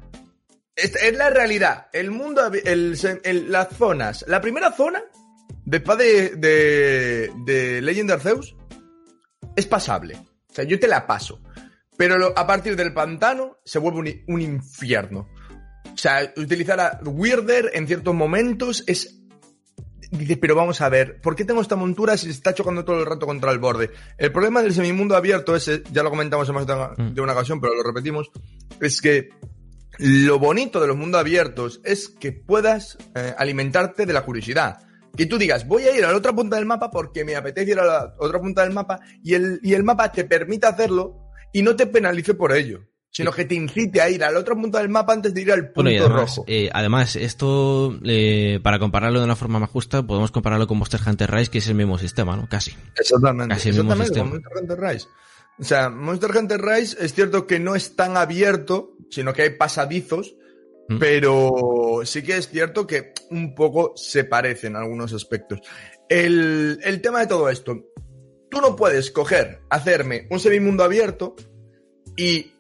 Es, 0.75 0.95
la 1.15 1.31
realidad. 1.31 1.89
El 1.93 2.11
mundo. 2.11 2.51
El, 2.53 2.99
las 3.51 3.69
zonas. 3.77 4.25
La 4.29 4.41
primera 4.41 4.73
zona 4.73 5.03
después 5.65 5.99
de, 5.99 6.31
de, 6.37 7.33
de 7.45 7.81
Legend 7.81 8.11
Arceus 8.13 8.57
es 9.57 9.67
pasable. 9.67 10.17
O 10.51 10.55
sea, 10.55 10.65
yo 10.65 10.79
te 10.79 10.89
la 10.89 11.07
paso. 11.07 11.41
Pero 11.97 12.33
a 12.37 12.47
partir 12.47 12.77
del 12.77 12.93
pantano 12.93 13.59
se 13.65 13.79
vuelve 13.79 14.25
un, 14.27 14.35
un 14.35 14.41
infierno. 14.41 15.29
O 15.93 15.97
sea, 15.97 16.33
utilizar 16.37 16.81
a 16.81 17.01
Weirder 17.05 17.71
en 17.75 17.87
ciertos 17.87 18.15
momentos 18.15 18.83
es... 18.87 19.21
Dice, 20.19 20.37
pero 20.37 20.55
vamos 20.55 20.81
a 20.81 20.89
ver, 20.89 21.21
¿por 21.21 21.35
qué 21.35 21.45
tengo 21.45 21.61
esta 21.61 21.75
montura 21.77 22.17
si 22.17 22.27
se 22.27 22.33
está 22.33 22.55
chocando 22.55 22.85
todo 22.85 23.01
el 23.01 23.07
rato 23.07 23.27
contra 23.27 23.51
el 23.51 23.59
borde? 23.59 23.91
El 24.17 24.31
problema 24.31 24.63
del 24.63 24.73
semimundo 24.73 25.17
abierto 25.17 25.57
ese, 25.57 25.83
ya 25.91 26.03
lo 26.05 26.11
comentamos 26.11 26.49
en 26.49 26.55
más 26.55 26.67
de 26.67 26.73
una, 26.73 26.89
Mm. 26.97 27.15
de 27.15 27.21
una 27.21 27.33
ocasión, 27.33 27.61
pero 27.61 27.75
lo 27.75 27.83
repetimos, 27.83 28.31
es 28.81 29.01
que 29.01 29.31
lo 29.99 30.39
bonito 30.39 30.81
de 30.81 30.87
los 30.87 30.97
mundos 30.97 31.21
abiertos 31.21 31.81
es 31.85 32.09
que 32.09 32.33
puedas 32.33 32.97
eh, 33.15 33.35
alimentarte 33.37 34.07
de 34.07 34.13
la 34.13 34.23
curiosidad. 34.25 34.79
Que 35.17 35.27
tú 35.27 35.39
digas, 35.39 35.67
voy 35.67 35.85
a 35.85 35.97
ir 35.97 36.05
a 36.05 36.11
la 36.11 36.17
otra 36.17 36.33
punta 36.33 36.57
del 36.57 36.67
mapa 36.67 36.91
porque 36.91 37.25
me 37.25 37.37
apetece 37.37 37.73
ir 37.73 37.79
a 37.79 37.85
la 37.85 38.15
otra 38.19 38.41
punta 38.41 38.63
del 38.63 38.73
mapa 38.73 39.01
y 39.23 39.35
el, 39.35 39.61
y 39.63 39.75
el 39.75 39.85
mapa 39.85 40.11
te 40.11 40.25
permite 40.25 40.67
hacerlo 40.67 41.17
y 41.53 41.63
no 41.63 41.77
te 41.77 41.87
penalice 41.87 42.35
por 42.35 42.53
ello, 42.53 42.81
sino 43.17 43.31
que 43.33 43.45
te 43.45 43.55
incite 43.55 44.01
a 44.01 44.11
ir 44.11 44.25
a 44.25 44.31
la 44.31 44.41
otra 44.41 44.55
punta 44.57 44.79
del 44.81 44.89
mapa 44.89 45.13
antes 45.13 45.33
de 45.33 45.41
ir 45.43 45.53
al 45.53 45.71
punto 45.71 45.83
Bueno, 45.83 45.91
y 45.93 45.97
además, 45.99 46.21
rojo. 46.37 46.45
eh, 46.49 46.69
además 46.73 47.15
esto, 47.17 47.97
eh, 48.05 48.59
para 48.63 48.79
compararlo 48.81 49.21
de 49.21 49.25
una 49.25 49.37
forma 49.37 49.61
más 49.61 49.71
justa, 49.71 50.03
podemos 50.03 50.31
compararlo 50.33 50.67
con 50.67 50.79
Monster 50.79 51.01
Hunter 51.07 51.31
Rise, 51.31 51.51
que 51.51 51.59
es 51.59 51.69
el 51.69 51.77
mismo 51.77 51.97
sistema, 51.97 52.37
¿no? 52.37 52.49
Casi. 52.49 52.75
Exactamente. 52.99 53.55
Casi 53.55 53.69
el 53.69 53.77
mismo 53.77 53.93
Exactamente, 53.93 54.15
sistema. 54.15 54.31
con 54.31 54.43
Monster 54.43 54.77
Hunter 54.77 54.91
Rise. 54.95 55.09
O 55.61 55.63
sea, 55.65 55.89
Monster 55.91 56.31
Hunter 56.37 56.61
Rise 56.61 56.97
es 57.05 57.15
cierto 57.15 57.47
que 57.47 57.61
no 57.61 57.77
es 57.77 57.95
tan 57.95 58.17
abierto, 58.17 58.97
sino 59.11 59.33
que 59.33 59.43
hay 59.43 59.51
pasadizos, 59.51 60.35
Mm. 60.87 60.99
pero 60.99 62.01
sí 62.05 62.23
que 62.23 62.37
es 62.37 62.49
cierto 62.51 62.87
que 62.87 63.15
un 63.31 63.55
poco 63.55 63.95
se 63.97 64.25
parecen 64.25 64.73
en 64.73 64.77
algunos 64.83 65.15
aspectos. 65.15 65.61
El, 66.11 66.79
el 66.85 67.01
tema 67.01 67.21
de 67.21 67.27
todo 67.27 67.49
esto, 67.49 67.81
tú 68.51 68.61
no 68.61 68.77
puedes 68.77 69.11
coger, 69.11 69.61
hacerme 69.71 70.27
un 70.31 70.41
semimundo 70.41 70.85
abierto 70.85 71.37
y 72.19 72.53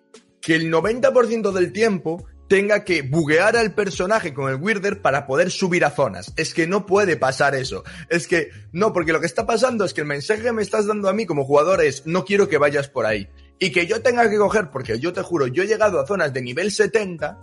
que 0.44 0.54
el 0.54 0.72
90% 0.72 1.52
del 1.52 1.72
tiempo 1.72 2.24
tenga 2.48 2.84
que 2.84 3.02
buguear 3.02 3.56
al 3.56 3.74
personaje 3.74 4.34
con 4.34 4.50
el 4.50 4.56
Weirder 4.56 5.00
para 5.00 5.26
poder 5.26 5.50
subir 5.50 5.84
a 5.84 5.90
zonas. 5.90 6.32
Es 6.36 6.52
que 6.52 6.66
no 6.66 6.84
puede 6.86 7.16
pasar 7.16 7.54
eso. 7.54 7.82
Es 8.10 8.28
que 8.28 8.50
no, 8.72 8.92
porque 8.92 9.12
lo 9.12 9.20
que 9.20 9.26
está 9.26 9.46
pasando 9.46 9.84
es 9.84 9.94
que 9.94 10.02
el 10.02 10.06
mensaje 10.06 10.42
que 10.42 10.52
me 10.52 10.62
estás 10.62 10.86
dando 10.86 11.08
a 11.08 11.14
mí 11.14 11.24
como 11.24 11.44
jugador 11.44 11.82
es 11.82 12.06
no 12.06 12.24
quiero 12.24 12.48
que 12.48 12.58
vayas 12.58 12.88
por 12.88 13.06
ahí. 13.06 13.28
Y 13.58 13.72
que 13.72 13.86
yo 13.86 14.02
tenga 14.02 14.28
que 14.28 14.36
coger, 14.36 14.70
porque 14.70 14.98
yo 14.98 15.12
te 15.12 15.22
juro, 15.22 15.46
yo 15.46 15.62
he 15.62 15.66
llegado 15.66 15.98
a 16.00 16.06
zonas 16.06 16.32
de 16.34 16.42
nivel 16.42 16.70
70 16.70 17.38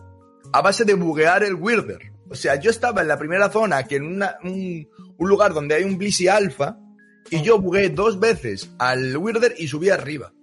a 0.54 0.62
base 0.62 0.86
de 0.86 0.94
buguear 0.94 1.44
el 1.44 1.56
Weirder. 1.56 2.12
O 2.30 2.36
sea, 2.36 2.56
yo 2.56 2.70
estaba 2.70 3.02
en 3.02 3.08
la 3.08 3.18
primera 3.18 3.50
zona, 3.50 3.84
que 3.88 3.96
en 3.96 4.06
una- 4.06 4.38
un, 4.44 4.88
lugar 5.18 5.54
donde 5.54 5.76
hay 5.76 5.84
un 5.84 5.98
Blissey 5.98 6.28
Alpha, 6.28 6.78
y 7.30 7.42
yo 7.42 7.60
bugué 7.60 7.90
dos 7.90 8.20
veces 8.20 8.70
al 8.78 9.18
Weirder 9.18 9.56
y 9.58 9.68
subí 9.68 9.90
arriba. 9.90 10.34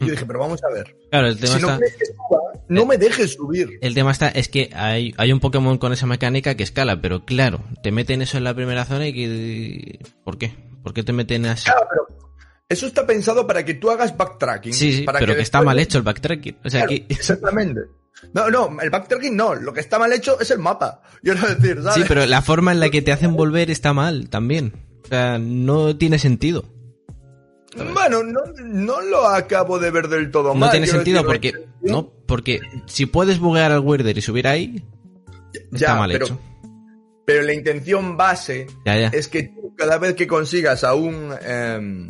Yo 0.00 0.08
dije, 0.10 0.26
pero 0.26 0.38
vamos 0.40 0.62
a 0.64 0.72
ver. 0.72 0.96
Claro, 1.10 1.28
el 1.28 1.38
tema 1.38 1.54
Si 1.56 1.62
no 1.62 1.68
está... 1.68 1.78
quieres 1.78 1.96
que 1.96 2.06
suba, 2.06 2.40
no 2.68 2.86
me 2.86 2.98
dejes 2.98 3.32
subir. 3.34 3.78
El 3.80 3.94
tema 3.94 4.10
está, 4.10 4.28
es 4.28 4.48
que 4.48 4.70
hay, 4.74 5.14
hay 5.16 5.32
un 5.32 5.40
Pokémon 5.40 5.78
con 5.78 5.92
esa 5.92 6.06
mecánica 6.06 6.54
que 6.54 6.62
escala, 6.64 7.00
pero 7.00 7.24
claro, 7.24 7.60
te 7.82 7.92
meten 7.92 8.22
eso 8.22 8.36
en 8.38 8.44
la 8.44 8.54
primera 8.54 8.84
zona 8.84 9.08
y 9.08 9.12
que... 9.14 9.98
¿Por 10.24 10.36
qué? 10.38 10.52
¿Por 10.82 10.92
qué 10.92 11.02
te 11.02 11.12
meten 11.12 11.46
así? 11.46 11.64
Claro, 11.64 11.86
pero 11.88 12.30
eso 12.68 12.86
está 12.86 13.06
pensado 13.06 13.46
para 13.46 13.64
que 13.64 13.74
tú 13.74 13.90
hagas 13.90 14.16
backtracking. 14.16 14.72
Sí, 14.72 14.92
sí, 14.92 15.02
para 15.02 15.18
pero 15.20 15.34
que, 15.34 15.40
está 15.42 15.58
después- 15.58 15.66
mal 15.66 15.78
hecho 15.78 15.98
el 15.98 16.04
backtracking. 16.04 16.58
O 16.64 16.70
sea, 16.70 16.80
Claro, 16.86 16.94
aquí... 16.94 17.06
Exactamente. 17.14 17.80
No, 18.32 18.50
no, 18.50 18.80
el 18.80 18.90
backtracking 18.90 19.36
no. 19.36 19.54
Lo 19.54 19.72
que 19.72 19.80
está 19.80 19.98
mal 19.98 20.12
hecho 20.12 20.40
es 20.40 20.50
el 20.50 20.58
mapa. 20.58 21.02
Yo 21.22 21.34
quiero 21.34 21.54
decir, 21.54 21.82
¿sabes? 21.82 21.94
Sí, 21.94 22.02
pero 22.08 22.26
la 22.26 22.42
forma 22.42 22.72
en 22.72 22.80
la 22.80 22.90
que 22.90 23.02
te 23.02 23.12
hacen 23.12 23.34
volver 23.36 23.70
está 23.70 23.92
mal 23.92 24.28
también. 24.28 24.72
O 25.04 25.08
sea, 25.08 25.38
no 25.38 25.96
tiene 25.96 26.18
sentido. 26.18 26.64
Bueno, 27.92 28.22
no, 28.22 28.40
no 28.64 29.00
lo 29.00 29.26
acabo 29.28 29.78
de 29.78 29.90
ver 29.90 30.08
del 30.08 30.30
todo 30.30 30.48
No 30.50 30.54
mal. 30.54 30.70
tiene 30.70 30.86
quiero 30.86 30.98
sentido 30.98 31.24
porque... 31.26 31.52
No, 31.82 32.10
porque 32.26 32.60
si 32.86 33.06
puedes 33.06 33.38
buguear 33.38 33.72
al 33.72 33.80
Weirder 33.80 34.16
y 34.16 34.20
subir 34.22 34.46
ahí, 34.48 34.84
está 35.72 35.76
Ya, 35.78 35.94
mal 35.96 36.10
pero, 36.10 36.26
hecho. 36.26 36.40
Pero 37.24 37.42
la 37.42 37.52
intención 37.54 38.16
base 38.16 38.66
Ya, 38.84 38.96
ya. 38.98 39.08
es 39.08 39.28
que 39.28 39.44
tú, 39.44 39.74
cada 39.76 39.98
vez 39.98 40.14
que 40.14 40.26
consigas 40.26 40.84
a 40.84 40.94
un 40.94 41.32
em, 41.46 42.08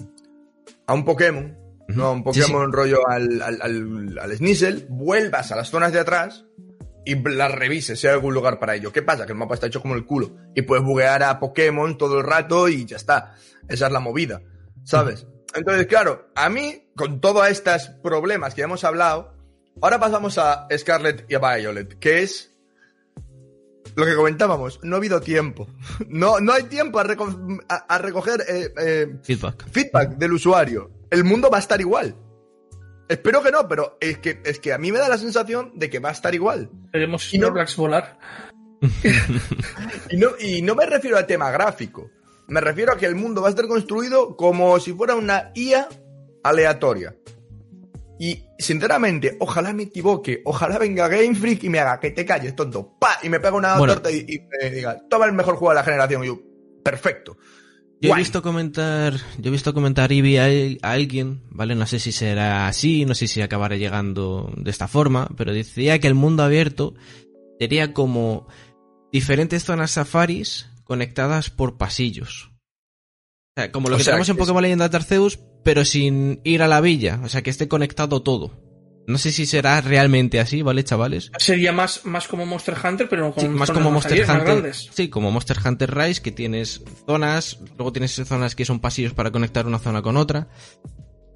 a 0.87 0.95
un 0.95 1.05
Pokémon, 1.05 1.57
Ujú. 1.89 1.99
no, 1.99 2.13
un 2.13 2.25
Sí, 2.33 2.41
sí. 2.41 2.41
Pokémon 2.53 2.73
rollo 2.73 3.07
al, 3.09 3.43
al, 3.43 3.61
al, 3.63 4.19
al 4.21 4.37
Sneasel, 4.37 4.87
vuelvas 4.89 5.53
a 5.53 5.57
las 5.57 5.69
zonas 5.69 5.93
de 5.93 6.01
atrás 6.01 6.45
y 7.05 7.15
las 7.17 7.53
revises 7.53 8.01
si 8.01 8.07
hay 8.07 8.15
algún 8.15 8.35
lugar 8.35 8.59
para 8.59 8.75
ello. 8.77 8.93
¿Qué 8.93 9.03
pasa? 9.03 9.27
Que 9.27 9.33
el 9.33 9.39
mapa 9.39 9.55
está 9.55 9.67
hecho 9.67 9.81
como 9.83 9.95
el 9.95 10.05
culo 10.05 10.37
y 10.55 10.63
puedes 10.63 10.85
buguear 10.85 11.23
a 11.23 11.39
Pokémon 11.39 11.97
todo 11.99 12.19
el 12.19 12.25
rato 12.27 12.69
y 12.69 12.85
ya 12.85 12.97
está. 12.97 13.35
Esa 13.69 13.87
es 13.87 13.93
la 13.93 14.01
movida, 14.01 14.43
¿sabes? 14.85 15.27
Entonces, 15.57 15.87
claro, 15.87 16.29
a 16.35 16.49
mí, 16.49 16.91
con 16.97 17.21
todos 17.21 17.49
estos 17.49 17.89
problemas 18.03 18.55
que 18.55 18.61
ya 18.61 18.65
hemos 18.67 18.85
hablado, 18.85 19.33
ahora 19.81 19.99
pasamos 19.99 20.39
a 20.39 20.69
Scarlet 20.77 21.25
y 21.29 21.35
a 21.35 21.39
Violet, 21.39 21.99
que 21.99 22.23
es 22.23 22.53
lo 23.95 24.05
que 24.05 24.15
comentábamos, 24.15 24.79
no 24.83 24.97
ha 24.97 24.99
habido 24.99 25.21
tiempo. 25.21 25.67
No, 26.09 26.39
no 26.41 26.53
hay 26.53 26.65
tiempo 26.65 26.99
a, 26.99 27.05
reco- 27.05 27.65
a- 27.69 27.87
a 27.95 27.99
recoger 27.99 28.43
eh, 28.49 28.73
eh, 28.79 29.17
Feedback. 29.23 29.67
feedback 29.71 30.11
del 30.17 30.33
usuario. 30.33 30.91
El 31.11 31.25
mundo 31.25 31.49
va 31.51 31.57
a 31.57 31.61
estar 31.61 31.81
igual. 31.81 32.15
Espero 33.09 33.41
que 33.43 33.53
no, 33.53 33.69
pero 33.69 33.97
es 34.01 34.19
que, 34.19 34.41
es 34.45 34.59
que 34.59 34.73
a 34.73 34.79
mí 34.79 34.91
me 34.91 34.99
da 34.99 35.09
la 35.09 35.17
sensación 35.19 35.73
de 35.77 35.89
que 35.89 36.01
va 36.01 36.09
a 36.09 36.13
estar 36.13 36.35
igual. 36.35 36.69
Veremos 36.93 37.33
Y 37.33 37.39
no- 37.39 37.53
volar. 37.77 38.19
Y 40.11 40.17
no, 40.17 40.31
y 40.39 40.63
no 40.63 40.75
me 40.75 40.87
refiero 40.87 41.17
al 41.17 41.27
tema 41.27 41.51
gráfico. 41.51 42.11
Me 42.49 42.61
refiero 42.61 42.93
a 42.93 42.97
que 42.97 43.07
el 43.07 43.15
mundo 43.17 43.43
va 43.43 43.49
a 43.49 43.51
estar 43.51 43.67
construido 43.67 44.37
como 44.37 44.79
si 44.79 44.93
fuera 44.93 45.15
una 45.15 45.51
IA 45.55 45.89
aleatoria. 46.45 47.17
Y 48.19 48.45
sinceramente, 48.59 49.37
ojalá 49.41 49.73
me 49.75 49.85
equivoque, 49.85 50.41
ojalá 50.45 50.79
venga 50.79 51.09
Game 51.09 51.35
Freak 51.35 51.65
y 51.65 51.69
me 51.69 51.81
haga 51.81 52.01
que 52.01 52.13
te 52.13 52.25
calles, 52.25 52.57
tonto, 52.57 52.97
pa, 52.99 53.19
y 53.23 53.29
me 53.29 53.41
pega 53.41 53.55
una 53.57 53.77
Bueno. 53.77 53.93
torta 53.95 54.11
y, 54.11 54.25
y 54.27 54.41
me 54.63 54.71
diga, 54.71 54.97
toma 55.11 55.27
el 55.27 55.33
mejor 55.35 55.57
juego 55.57 55.71
de 55.73 55.75
la 55.77 55.85
generación. 55.85 56.25
Y 56.25 56.29
yo, 56.29 56.41
perfecto. 56.83 57.37
Yo 58.01 58.13
he 58.15 58.17
visto 58.19 58.43
comentar, 58.43 59.15
yo 59.39 59.49
he 59.49 59.51
visto 59.51 59.73
comentar 59.75 60.13
Eevee 60.13 60.79
a, 60.83 60.89
a 60.89 60.93
alguien, 60.93 61.43
¿vale? 61.51 61.75
No 61.75 61.87
sé 61.87 61.99
si 61.99 62.13
será 62.13 62.69
así, 62.69 63.05
no 63.07 63.15
sé 63.15 63.27
si 63.27 63.41
acabará 63.43 63.77
llegando 63.77 64.53
de 64.57 64.71
esta 64.71 64.87
forma, 64.87 65.29
pero 65.37 65.53
decía 65.53 65.99
que 65.99 66.07
el 66.07 66.15
mundo 66.15 66.43
abierto 66.43 66.95
sería 67.59 67.93
como 67.95 68.47
diferentes 69.13 69.65
zonas 69.65 69.93
safaris 69.93 70.69
conectadas 70.87 71.51
por 71.51 71.77
pasillos. 71.77 72.51
O 73.57 73.61
sea, 73.61 73.73
como 73.73 73.89
lo 73.89 73.97
O 73.97 73.99
que 73.99 74.05
sea, 74.05 74.13
tenemos 74.13 74.29
en 74.29 74.37
es- 74.37 74.39
Pokémon 74.39 74.63
Leyenda 74.63 74.89
de 74.89 74.97
Arceus, 74.97 75.39
pero 75.65 75.85
sin 75.85 76.41
ir 76.45 76.63
a 76.63 76.69
la 76.69 76.81
villa, 76.81 77.21
o 77.25 77.29
sea, 77.29 77.43
que 77.43 77.51
esté 77.51 77.69
conectado 77.69 78.23
todo. 78.23 78.65
No 79.09 79.19
sé 79.19 79.31
si 79.31 79.47
será 79.47 79.81
realmente 79.81 80.41
así, 80.41 80.63
¿vale, 80.63 80.83
chavales? 80.83 81.31
Sería 81.39 81.71
más, 81.73 82.05
más 82.05 82.27
como 82.27 82.45
Monster 82.45 82.75
Hunter, 82.83 83.09
pero 83.09 83.33
con 83.33 83.41
Sí, 83.43 83.49
más 83.49 83.69
zonas 83.69 83.83
como 83.83 83.93
Monster 83.93 84.19
más 84.27 84.29
Hunter. 84.31 84.47
grandes. 84.47 84.91
Sí, 84.93 85.09
como 85.09 85.31
Monster 85.31 85.57
Hunter 85.65 85.95
Rise, 85.97 86.23
que 86.23 86.33
tienes 86.33 86.83
zonas, 87.07 87.59
luego 87.77 87.93
tienes 87.93 88.13
zonas 88.15 88.57
que 88.57 88.65
son 88.65 88.81
pasillos 88.81 89.15
para 89.15 89.31
conectar 89.31 89.65
una 89.67 89.79
zona 89.79 90.03
con 90.03 90.17
otra. 90.17 90.49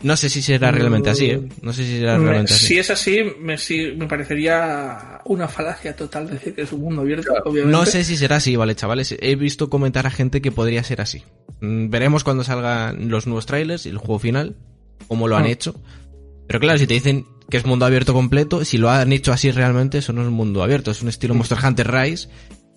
No 0.03 0.17
sé 0.17 0.31
si 0.31 0.41
será 0.41 0.71
realmente 0.71 1.11
así, 1.11 1.27
¿eh? 1.27 1.43
No 1.61 1.73
sé 1.75 1.85
si 1.85 1.99
será 1.99 2.17
realmente 2.17 2.55
así. 2.55 2.67
Si 2.67 2.79
es 2.79 2.89
así, 2.91 3.19
me, 3.39 3.57
me 3.97 4.07
parecería 4.07 5.21
una 5.27 5.47
falacia 5.47 5.95
total 5.95 6.29
decir 6.31 6.55
que 6.55 6.63
es 6.63 6.73
un 6.73 6.81
mundo 6.81 7.03
abierto, 7.03 7.33
obviamente. 7.45 7.77
No 7.77 7.85
sé 7.85 8.05
si 8.05 8.17
será 8.17 8.37
así, 8.37 8.57
vale, 8.57 8.75
chavales. 8.75 9.15
He 9.21 9.37
visto 9.37 9.69
comentar 9.69 10.07
a 10.07 10.11
gente 10.11 10.41
que 10.41 10.53
podría 10.53 10.83
ser 10.85 11.01
así. 11.03 11.23
Mm, 11.61 11.91
Veremos 11.91 12.25
cuando 12.25 12.45
salgan 12.45 13.11
los 13.11 13.27
nuevos 13.27 13.45
trailers 13.47 13.85
y 13.85 13.91
el 13.91 13.99
juego 13.99 14.19
final, 14.19 14.57
cómo 15.07 15.29
lo 15.29 15.37
han 15.37 15.45
Ah. 15.45 15.51
hecho. 15.51 15.75
Pero 16.47 16.61
claro, 16.61 16.79
si 16.79 16.87
te 16.87 16.95
dicen 16.95 17.27
que 17.51 17.59
es 17.59 17.67
mundo 17.67 17.85
abierto 17.85 18.13
completo, 18.15 18.65
si 18.65 18.79
lo 18.79 18.91
han 18.91 19.13
hecho 19.13 19.33
así 19.33 19.51
realmente, 19.51 19.99
eso 19.99 20.13
no 20.13 20.23
es 20.23 20.29
un 20.29 20.35
mundo 20.35 20.63
abierto, 20.63 20.91
es 20.93 21.03
un 21.03 21.09
estilo 21.09 21.35
Monster 21.35 21.59
Hunter 21.63 21.91
Rise. 21.93 22.29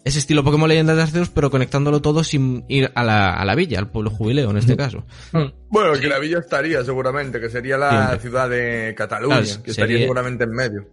Es 0.05 0.17
estilo 0.17 0.43
Pokémon 0.43 0.67
Leyendas 0.67 0.97
de 0.97 1.01
Arceus, 1.03 1.29
pero 1.29 1.49
conectándolo 1.49 2.01
todo 2.01 2.23
sin 2.25 2.65
ir 2.67 2.91
a 2.93 3.03
la, 3.05 3.33
a 3.33 3.45
la 3.45 3.55
villa, 3.55 3.79
al 3.79 3.89
pueblo 3.89 4.09
jubileo 4.09 4.51
en 4.51 4.57
este 4.57 4.75
caso. 4.75 5.05
Mm. 5.31 5.45
Bueno, 5.69 5.93
que 5.99 6.07
la 6.07 6.19
villa 6.19 6.39
estaría 6.39 6.83
seguramente, 6.83 7.39
que 7.39 7.49
sería 7.49 7.77
la 7.77 7.89
Siempre. 8.07 8.19
ciudad 8.19 8.49
de 8.49 8.93
Cataluña, 8.97 9.41
Claro, 9.41 9.63
que 9.63 9.71
estaría 9.71 9.97
seguramente 9.99 10.43
en 10.43 10.51
medio. 10.51 10.89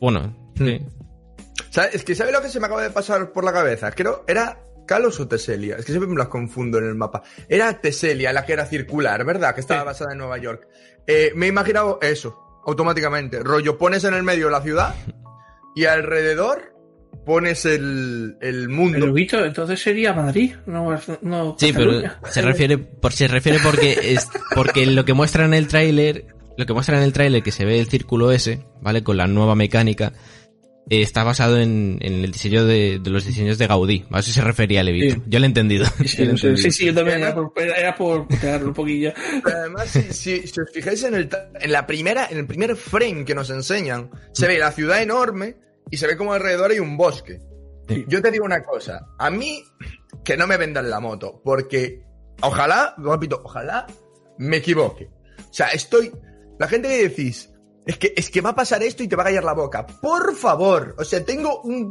Bueno, 0.00 0.52
sí. 0.56 0.80
¿Sabes? 1.70 1.94
Es 1.96 2.04
que 2.04 2.14
¿sabes 2.14 2.32
lo 2.32 2.40
que 2.42 2.48
se 2.48 2.58
me 2.60 2.66
acaba 2.66 2.82
de 2.82 2.90
pasar 2.90 3.32
por 3.32 3.44
la 3.44 3.52
cabeza? 3.52 3.92
Creo, 3.92 4.24
¿era 4.26 4.58
Kalos 4.86 5.20
o 5.20 5.28
Teselia? 5.28 5.76
Es 5.76 5.84
que 5.84 5.92
siempre 5.92 6.10
me 6.10 6.16
las 6.16 6.28
confundo 6.28 6.78
en 6.78 6.86
el 6.88 6.94
mapa. 6.96 7.22
Era 7.48 7.80
Teselia 7.80 8.32
la 8.32 8.44
que 8.44 8.52
era 8.54 8.66
circular, 8.66 9.24
¿verdad? 9.24 9.54
Que 9.54 9.60
estaba 9.60 9.80
Sí. 9.82 9.86
basada 9.86 10.12
en 10.12 10.18
Nueva 10.18 10.38
York. 10.38 10.66
Eh, 11.06 11.30
me 11.36 11.46
he 11.46 11.48
imaginado 11.48 11.98
eso, 12.02 12.36
automáticamente. 12.66 13.40
Rollo, 13.44 13.78
pones 13.78 14.02
en 14.04 14.14
el 14.14 14.22
medio 14.24 14.50
la 14.50 14.60
ciudad 14.62 14.94
y 15.76 15.84
alrededor 15.84 16.74
pones 17.24 17.64
el, 17.66 18.36
el 18.40 18.68
mundo. 18.68 18.98
Pero 19.00 19.12
Vito, 19.12 19.44
entonces 19.44 19.80
sería 19.80 20.12
Madrid, 20.12 20.52
no, 20.66 20.98
no 21.22 21.56
Sí, 21.58 21.72
pero 21.74 22.00
se 22.30 22.42
refiere, 22.42 22.78
por, 22.78 23.12
se 23.12 23.28
refiere 23.28 23.58
porque 23.62 24.12
es, 24.14 24.28
porque 24.54 24.86
lo 24.86 25.04
que 25.04 25.12
muestra 25.14 25.44
en 25.44 25.54
el 25.54 25.68
tráiler, 25.68 26.26
lo 26.56 26.66
que 26.66 26.72
muestra 26.72 26.96
en 26.96 27.04
el 27.04 27.12
tráiler 27.12 27.42
que 27.42 27.52
se 27.52 27.64
ve 27.64 27.78
el 27.80 27.86
círculo 27.88 28.32
ese, 28.32 28.64
¿vale? 28.80 29.02
Con 29.02 29.16
la 29.18 29.26
nueva 29.26 29.54
mecánica, 29.54 30.12
eh, 30.90 31.02
está 31.02 31.22
basado 31.22 31.58
en, 31.60 31.98
en 32.00 32.24
el 32.24 32.32
diseño 32.32 32.64
de, 32.64 32.98
de 32.98 33.10
los 33.10 33.26
diseños 33.26 33.58
de 33.58 33.66
Gaudí. 33.66 34.06
A 34.10 34.20
eso 34.20 34.32
se 34.32 34.40
refería 34.40 34.82
Levito. 34.82 35.16
Sí. 35.16 35.22
Yo 35.26 35.38
lo 35.38 35.44
he 35.44 35.48
entendido. 35.48 35.84
Sí, 36.06 36.16
Yo 36.16 36.24
lo 36.24 36.32
he 36.32 36.36
sí, 36.38 36.46
entendido. 36.46 36.56
sí, 36.56 36.70
sí, 36.70 36.86
yo 36.86 36.94
también 36.94 37.18
era 37.18 37.34
por, 37.34 37.52
era 37.60 37.94
por 37.94 38.26
un 38.64 38.72
poquillo. 38.72 39.12
Pero 39.44 39.58
además, 39.58 39.88
si, 39.90 40.00
si- 40.14 40.46
si 40.46 40.60
os 40.60 40.70
fijáis 40.72 41.02
en, 41.04 41.14
el, 41.14 41.28
en 41.60 41.72
la 41.72 41.86
primera, 41.86 42.26
en 42.30 42.38
el 42.38 42.46
primer 42.46 42.74
frame 42.74 43.26
que 43.26 43.34
nos 43.34 43.50
enseñan, 43.50 44.08
se 44.32 44.46
ve 44.46 44.58
la 44.58 44.72
ciudad 44.72 45.02
enorme 45.02 45.56
y 45.90 45.96
se 45.96 46.06
ve 46.06 46.16
como 46.16 46.32
alrededor 46.32 46.70
hay 46.70 46.78
un 46.80 46.96
bosque. 46.96 47.40
Sí. 47.88 48.04
Yo 48.08 48.20
te 48.20 48.30
digo 48.30 48.44
una 48.44 48.62
cosa, 48.64 49.06
a 49.18 49.30
mí 49.30 49.62
que 50.24 50.36
no 50.36 50.46
me 50.46 50.56
vendan 50.58 50.90
la 50.90 51.00
moto, 51.00 51.40
porque 51.44 52.02
ojalá, 52.42 52.94
repito, 52.98 53.40
ojalá 53.44 53.86
me 54.38 54.58
equivoque. 54.58 55.08
O 55.48 55.52
sea, 55.52 55.68
estoy, 55.68 56.12
la 56.58 56.68
gente 56.68 56.88
que 56.88 57.08
decís, 57.08 57.50
es 57.86 57.96
que, 57.96 58.12
es 58.14 58.28
que 58.30 58.42
va 58.42 58.50
a 58.50 58.54
pasar 58.54 58.82
esto 58.82 59.02
y 59.02 59.08
te 59.08 59.16
va 59.16 59.22
a 59.22 59.26
callar 59.26 59.44
la 59.44 59.54
boca. 59.54 59.86
Por 59.86 60.34
favor, 60.34 60.94
o 60.98 61.04
sea, 61.04 61.24
tengo 61.24 61.62
un, 61.62 61.90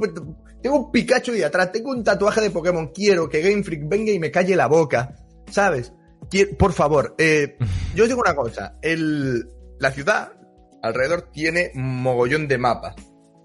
tengo 0.62 0.76
un 0.78 0.92
Pikachu 0.92 1.32
de 1.32 1.46
atrás, 1.46 1.72
tengo 1.72 1.90
un 1.90 2.04
tatuaje 2.04 2.42
de 2.42 2.52
Pokémon, 2.52 2.92
quiero 2.94 3.28
que 3.28 3.42
Game 3.42 3.64
Freak 3.64 3.90
venga 3.90 4.12
y 4.12 4.20
me 4.20 4.30
calle 4.30 4.56
la 4.56 4.68
boca, 4.68 5.16
¿sabes? 5.50 5.92
Quiero- 6.30 6.56
por 6.58 6.74
favor, 6.74 7.16
eh, 7.18 7.58
yo 7.96 8.04
os 8.04 8.10
digo 8.10 8.22
una 8.22 8.36
cosa, 8.36 8.78
el, 8.84 9.50
la 9.80 9.90
ciudad 9.92 10.34
alrededor 10.84 11.32
tiene 11.32 11.72
mogollón 11.74 12.48
de 12.48 12.60
mapas 12.60 12.96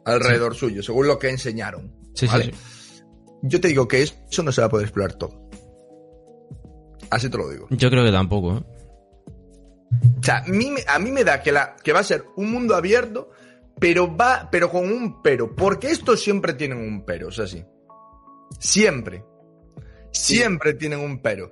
alrededor 0.05 0.55
suyo, 0.55 0.83
según 0.83 1.07
lo 1.07 1.19
que 1.19 1.31
enseñaron. 1.31 1.93
Sí, 2.15 2.27
sí, 2.27 2.33
¿vale? 2.33 2.45
sí. 2.47 2.53
Yo 3.43 3.61
te 3.61 3.69
digo 3.69 3.89
que 3.89 4.03
eso 4.03 4.43
no 4.43 4.53
se 4.53 4.61
va 4.61 4.69
a 4.69 4.71
poder 4.71 4.85
explorar 4.87 5.15
todo. 5.15 5.49
Así 7.11 7.29
te 7.29 7.37
lo 7.37 7.49
digo. 7.51 7.67
Yo 7.71 7.91
creo 7.91 8.05
que 8.05 8.13
tampoco, 8.13 8.57
¿eh? 8.59 8.65
O 10.19 10.23
sea, 10.23 10.39
a 10.39 10.45
mí, 10.49 10.71
me- 10.71 10.85
a 10.87 10.99
mí 10.99 11.11
me 11.11 11.25
da 11.25 11.43
que, 11.43 11.53
la, 11.53 11.77
que 11.77 11.93
va 11.93 12.01
a 12.01 12.05
ser 12.05 12.25
un 12.37 12.51
mundo 12.51 12.75
abierto, 12.75 13.31
pero 13.79 14.17
va, 14.17 14.49
pero 14.51 14.71
con 14.71 14.91
un 14.91 15.21
pero. 15.23 15.55
Porque 15.55 15.89
estos 15.91 16.23
siempre 16.23 16.55
tienen 16.55 16.79
un 16.79 17.05
pero, 17.05 17.29
es 17.29 17.39
así. 17.41 17.65
Siempre. 18.59 19.25
Siempre 20.13 20.75
tienen 20.75 21.01
un 21.01 21.21
pero. 21.21 21.51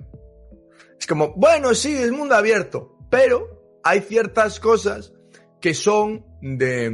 Es 0.99 1.05
como, 1.07 1.33
bueno, 1.35 1.73
sí, 1.75 1.93
es 1.93 2.11
mundo 2.11 2.35
abierto, 2.35 2.97
pero 3.09 3.79
hay 3.83 3.99
ciertas 4.01 4.59
cosas 4.59 5.11
que 5.59 5.73
son 5.73 6.25
de, 6.41 6.89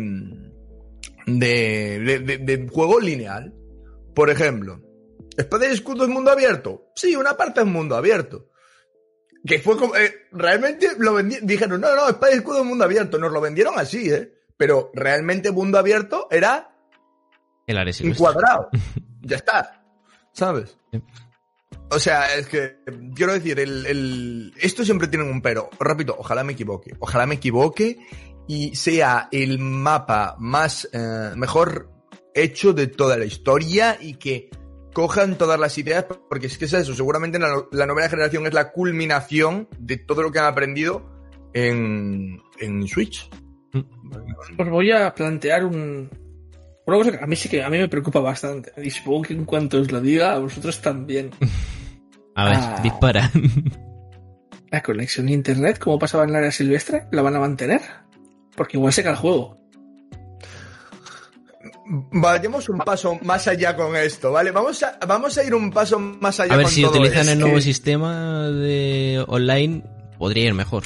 de, 1.27 1.99
de, 1.99 2.19
de- 2.19 2.37
de 2.39 2.67
juego 2.67 2.99
lineal. 2.99 3.53
Por 4.15 4.31
ejemplo, 4.31 4.81
¿Espada 5.37 5.67
y 5.67 5.73
escudo 5.73 6.03
es 6.05 6.09
mundo 6.09 6.31
abierto? 6.31 6.87
Sí, 6.95 7.15
una 7.15 7.37
parte 7.37 7.59
es 7.61 7.67
mundo 7.67 7.95
abierto. 7.95 8.49
Que 9.45 9.59
fue 9.59 9.77
como. 9.77 9.95
eh, 9.95 10.11
realmente 10.31 10.89
lo 10.97 11.15
dijeron, 11.21 11.79
no, 11.79 11.95
no, 11.95 12.09
espada 12.09 12.33
y 12.33 12.37
escudo 12.37 12.61
es 12.61 12.65
mundo 12.65 12.83
abierto. 12.85 13.19
Nos 13.19 13.31
lo 13.31 13.39
vendieron 13.39 13.77
así, 13.77 14.09
¿eh? 14.11 14.33
Pero 14.57 14.89
realmente 14.95 15.51
mundo 15.51 15.77
abierto 15.77 16.27
era 16.31 16.75
El 17.67 17.77
área 17.77 17.93
un 18.03 18.13
cuadrado. 18.15 18.69
ya 19.21 19.35
está. 19.35 19.83
¿Sabes? 20.33 20.75
Sí. 20.91 21.01
O 21.89 21.99
sea, 21.99 22.35
es 22.35 22.47
que, 22.47 22.79
quiero 23.15 23.33
decir, 23.33 23.59
el, 23.59 23.85
el- 23.85 24.53
esto 24.59 24.83
siempre 24.83 25.07
tiene 25.07 25.29
un 25.29 25.41
pero. 25.41 25.69
Repito, 25.79 26.15
ojalá 26.17 26.43
me 26.43 26.53
equivoque. 26.53 26.95
Ojalá 26.99 27.27
me 27.27 27.35
equivoque 27.35 27.99
y 28.47 28.75
sea 28.75 29.27
el 29.31 29.59
mapa 29.59 30.35
más, 30.39 30.87
eh, 30.93 31.31
mejor 31.35 31.89
hecho 32.33 32.73
de 32.73 32.87
toda 32.87 33.17
la 33.17 33.25
historia 33.25 33.97
y 33.99 34.13
que 34.15 34.49
cojan 34.93 35.37
todas 35.37 35.59
las 35.59 35.77
ideas, 35.77 36.05
porque 36.29 36.47
es 36.47 36.57
que 36.57 36.65
es 36.65 36.73
eso, 36.73 36.93
seguramente 36.95 37.37
la, 37.39 37.49
no- 37.49 37.67
la 37.71 37.85
novena 37.85 38.09
generación 38.09 38.45
es 38.47 38.53
la 38.53 38.71
culminación 38.71 39.67
de 39.79 39.97
todo 39.97 40.21
lo 40.23 40.31
que 40.31 40.39
han 40.39 40.45
aprendido 40.45 41.05
en, 41.53 42.41
en 42.59 42.87
Switch. 42.87 43.29
Os 44.57 44.69
voy 44.69 44.91
a 44.91 45.13
plantear 45.13 45.65
un, 45.65 46.09
una 46.85 46.97
cosa 46.97 47.11
que 47.11 47.23
a 47.23 47.27
mí 47.27 47.35
sí 47.35 47.49
que 47.49 47.61
a 47.63 47.69
mí 47.69 47.77
me 47.77 47.89
preocupa 47.89 48.19
bastante. 48.21 48.71
Y 48.81 48.89
supongo 48.89 49.23
que 49.23 49.33
en 49.33 49.45
cuanto 49.45 49.79
os 49.79 49.91
lo 49.91 49.99
diga, 50.01 50.33
a 50.33 50.39
vosotros 50.39 50.81
también. 50.81 51.31
A 52.35 52.45
ver, 52.45 52.57
Ah. 52.59 52.79
dispara. 52.83 53.31
La 54.69 54.83
conexión 54.83 55.27
a 55.27 55.31
internet, 55.31 55.79
como 55.79 55.97
pasaba 55.97 56.23
en 56.25 56.29
el 56.31 56.35
área 56.35 56.51
silvestre, 56.51 57.07
¿la 57.11 57.21
van 57.23 57.35
a 57.35 57.39
mantener? 57.39 57.81
Porque 58.57 58.75
igual 58.75 58.91
se 58.91 59.03
cae 59.03 59.13
el 59.13 59.17
juego. 59.19 59.57
Vayamos 62.11 62.67
un 62.67 62.79
paso 62.79 63.17
más 63.21 63.47
allá 63.47 63.75
con 63.75 63.95
esto, 63.95 64.31
¿vale? 64.33 64.51
Vamos 64.51 64.83
a, 64.83 64.97
vamos 65.07 65.37
a 65.37 65.43
ir 65.45 65.53
un 65.55 65.71
paso 65.71 65.97
más 65.99 66.37
allá 66.41 66.53
A 66.53 66.57
ver, 66.57 66.65
con 66.65 66.73
si 66.73 66.81
todo 66.81 66.91
utilizan 66.91 67.19
esto. 67.21 67.31
el 67.31 67.39
nuevo 67.39 67.61
sistema 67.61 68.49
de 68.49 69.23
online, 69.27 69.83
podría 70.17 70.47
ir 70.47 70.53
mejor. 70.53 70.83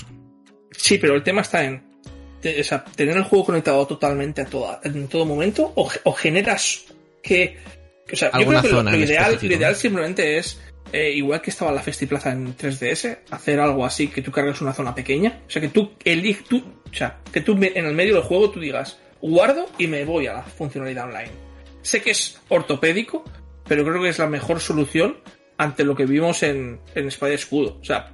Sí, 0.71 0.99
pero 0.99 1.15
el 1.15 1.23
tema 1.23 1.41
está 1.41 1.63
en 1.63 1.83
te- 2.39 2.59
o 2.59 2.63
sea, 2.63 2.83
tener 2.83 3.17
el 3.17 3.23
juego 3.23 3.45
conectado 3.45 3.85
totalmente 3.87 4.41
a 4.41 4.45
toda, 4.45 4.79
en 4.83 5.07
todo 5.07 5.25
momento 5.25 5.71
o, 5.75 5.87
ge- 5.89 6.01
o 6.03 6.13
generas 6.13 6.83
que... 7.23 7.57
O 8.11 8.15
sea, 8.15 8.29
yo 8.31 8.37
Alguna 8.39 8.61
creo 8.61 8.83
que 8.83 8.91
lo, 8.91 8.97
ideal, 8.97 9.39
lo 9.41 9.47
ideal 9.55 9.75
simplemente 9.75 10.37
es, 10.37 10.59
eh, 10.91 11.11
igual 11.11 11.41
que 11.41 11.51
estaba 11.51 11.71
la 11.71 11.81
Festiplaza 11.81 12.31
en 12.31 12.55
3DS, 12.55 13.19
hacer 13.29 13.59
algo 13.59 13.85
así 13.85 14.07
que 14.07 14.21
tú 14.21 14.31
cargues 14.31 14.61
una 14.61 14.73
zona 14.73 14.93
pequeña. 14.93 15.41
O 15.47 15.49
sea, 15.49 15.61
que 15.61 15.69
tú 15.69 15.91
eliges, 16.03 16.45
tú, 16.45 16.57
o 16.59 16.93
sea, 16.93 17.19
que 17.31 17.41
tú 17.41 17.53
en 17.53 17.85
el 17.85 17.95
medio 17.95 18.15
del 18.15 18.23
juego 18.23 18.51
tú 18.51 18.59
digas, 18.59 18.99
guardo 19.21 19.67
y 19.77 19.87
me 19.87 20.03
voy 20.05 20.27
a 20.27 20.33
la 20.33 20.43
funcionalidad 20.43 21.05
online. 21.05 21.31
Sé 21.81 22.01
que 22.01 22.11
es 22.11 22.39
ortopédico, 22.49 23.23
pero 23.67 23.83
creo 23.83 24.01
que 24.01 24.09
es 24.09 24.19
la 24.19 24.27
mejor 24.27 24.59
solución 24.59 25.17
ante 25.57 25.83
lo 25.83 25.95
que 25.95 26.05
vimos 26.05 26.43
en, 26.43 26.79
en 26.95 27.07
Espada 27.07 27.31
y 27.31 27.35
Escudo. 27.35 27.77
O 27.79 27.83
sea, 27.83 28.13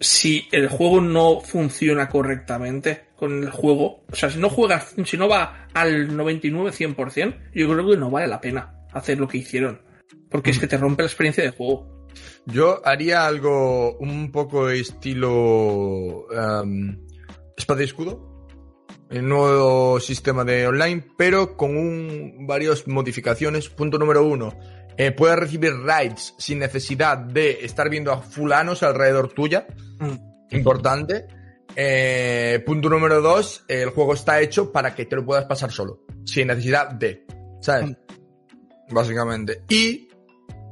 si 0.00 0.46
el 0.52 0.68
juego 0.68 1.00
no 1.00 1.40
funciona 1.40 2.08
correctamente 2.08 3.06
con 3.16 3.42
el 3.42 3.50
juego, 3.50 4.04
o 4.10 4.14
sea, 4.14 4.30
si 4.30 4.38
no 4.38 4.50
juegas, 4.50 4.94
si 5.04 5.16
no 5.16 5.28
va 5.28 5.68
al 5.72 6.10
99-100%, 6.10 7.52
yo 7.54 7.68
creo 7.68 7.88
que 7.88 7.96
no 7.96 8.10
vale 8.10 8.26
la 8.26 8.40
pena 8.40 8.74
hacer 8.92 9.18
lo 9.18 9.28
que 9.28 9.38
hicieron. 9.38 9.80
Porque 10.34 10.50
es 10.50 10.58
que 10.58 10.66
te 10.66 10.76
rompe 10.76 11.04
la 11.04 11.06
experiencia 11.06 11.44
de 11.44 11.50
juego. 11.50 12.08
Yo 12.44 12.84
haría 12.84 13.24
algo 13.24 13.96
un 13.98 14.32
poco 14.32 14.68
estilo 14.68 16.26
em, 16.32 17.06
espada 17.56 17.82
y 17.82 17.84
escudo. 17.84 18.48
El 19.10 19.28
nuevo 19.28 20.00
sistema 20.00 20.42
de 20.42 20.66
online, 20.66 21.04
pero 21.16 21.56
con 21.56 21.76
un, 21.76 22.48
varias 22.48 22.88
modificaciones. 22.88 23.68
Punto 23.68 23.96
número 23.96 24.26
uno. 24.26 24.58
eh, 24.96 25.12
puedes 25.12 25.38
recibir 25.38 25.72
raids 25.72 26.34
sin 26.36 26.58
necesidad 26.58 27.16
de 27.16 27.64
estar 27.64 27.88
viendo 27.88 28.10
a 28.10 28.20
fulanos 28.20 28.82
alrededor 28.82 29.32
tuya. 29.32 29.68
Importante. 30.50 31.28
Eh, 31.76 32.60
punto 32.66 32.88
número 32.88 33.20
dos. 33.20 33.64
El 33.68 33.90
juego 33.90 34.14
está 34.14 34.40
hecho 34.40 34.72
para 34.72 34.96
que 34.96 35.04
te 35.04 35.14
lo 35.14 35.24
puedas 35.24 35.44
pasar 35.44 35.70
solo. 35.70 36.00
Sin 36.24 36.48
necesidad 36.48 36.90
de. 36.90 37.24
¿Sabes? 37.60 37.96
Básicamente. 38.90 39.62
Y 39.68 40.03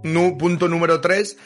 Nu- 0.02 0.36
punto 0.38 0.68
número 0.68 1.00
3, 1.00 1.36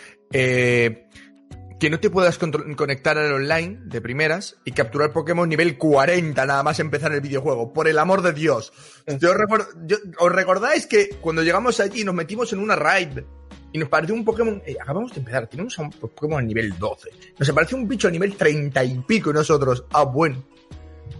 que 1.78 1.90
no 1.90 2.00
te 2.00 2.08
puedas 2.10 2.38
conectar 2.38 3.18
al 3.18 3.32
online 3.32 3.80
de 3.84 4.00
primeras 4.00 4.56
y 4.64 4.72
capturar 4.72 5.12
Pokémon 5.12 5.48
nivel 5.48 5.76
40 5.76 6.46
nada 6.46 6.62
más 6.62 6.80
empezar 6.80 7.12
el 7.12 7.20
videojuego. 7.20 7.72
Por 7.72 7.86
el 7.88 7.98
amor 7.98 8.22
de 8.22 8.32
Dios. 8.32 8.72
Yo 9.20 9.32
¿Os 10.18 10.32
recordáis 10.32 10.86
que 10.86 11.10
cuando 11.20 11.42
llegamos 11.42 11.80
allí 11.80 12.02
nos 12.02 12.14
metimos 12.14 12.52
en 12.52 12.60
una 12.60 12.76
raid 12.76 13.18
y 13.72 13.78
nos 13.78 13.90
pareció 13.90 14.14
un 14.14 14.24
Pokémon, 14.24 14.62
eh, 14.64 14.76
acabamos 14.80 15.12
de 15.12 15.18
empezar, 15.18 15.48
tenemos 15.48 15.78
a 15.78 15.82
un 15.82 15.90
Pokémon 15.90 16.38
a 16.38 16.46
nivel 16.46 16.78
12, 16.78 17.10
nos 17.38 17.50
pareció 17.50 17.76
un 17.76 17.86
bicho 17.86 18.08
a 18.08 18.10
nivel 18.10 18.34
30 18.34 18.82
y 18.84 18.98
pico 19.00 19.30
y 19.30 19.34
nosotros, 19.34 19.84
ah, 19.92 20.04
bueno. 20.04 20.42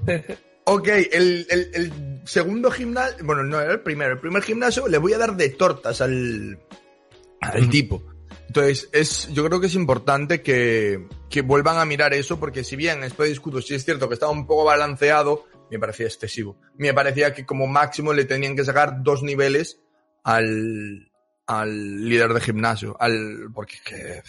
ok, 0.64 0.88
el, 1.12 1.46
el, 1.50 1.70
el 1.74 1.92
segundo 2.24 2.70
gimnasio, 2.70 3.24
bueno, 3.24 3.42
no 3.42 3.60
era 3.60 3.72
el 3.72 3.80
primero, 3.80 4.14
el 4.14 4.20
primer 4.20 4.42
gimnasio 4.42 4.88
le 4.88 4.96
voy 4.96 5.12
a 5.12 5.18
dar 5.18 5.36
de 5.36 5.50
tortas 5.50 6.00
al, 6.00 6.58
al 7.40 7.68
tipo. 7.68 8.02
Entonces, 8.48 8.88
es, 8.92 9.28
yo 9.32 9.44
creo 9.44 9.60
que 9.60 9.66
es 9.66 9.74
importante 9.74 10.40
que, 10.42 11.06
que 11.28 11.42
vuelvan 11.42 11.78
a 11.78 11.84
mirar 11.84 12.14
eso, 12.14 12.38
porque 12.38 12.64
si 12.64 12.76
bien 12.76 13.00
después 13.00 13.26
de 13.26 13.32
discuto, 13.32 13.60
si 13.60 13.74
es 13.74 13.84
cierto 13.84 14.08
que 14.08 14.14
estaba 14.14 14.32
un 14.32 14.46
poco 14.46 14.64
balanceado, 14.64 15.44
me 15.70 15.78
parecía 15.78 16.06
excesivo. 16.06 16.58
Me 16.76 16.94
parecía 16.94 17.34
que 17.34 17.44
como 17.44 17.66
máximo 17.66 18.12
le 18.12 18.24
tenían 18.24 18.56
que 18.56 18.64
sacar 18.64 19.02
dos 19.02 19.22
niveles 19.22 19.80
al, 20.22 21.10
al 21.46 22.08
líder 22.08 22.32
de 22.32 22.40
gimnasio, 22.40 22.96
al, 23.00 23.48
porque 23.54 23.76
que, 23.84 24.22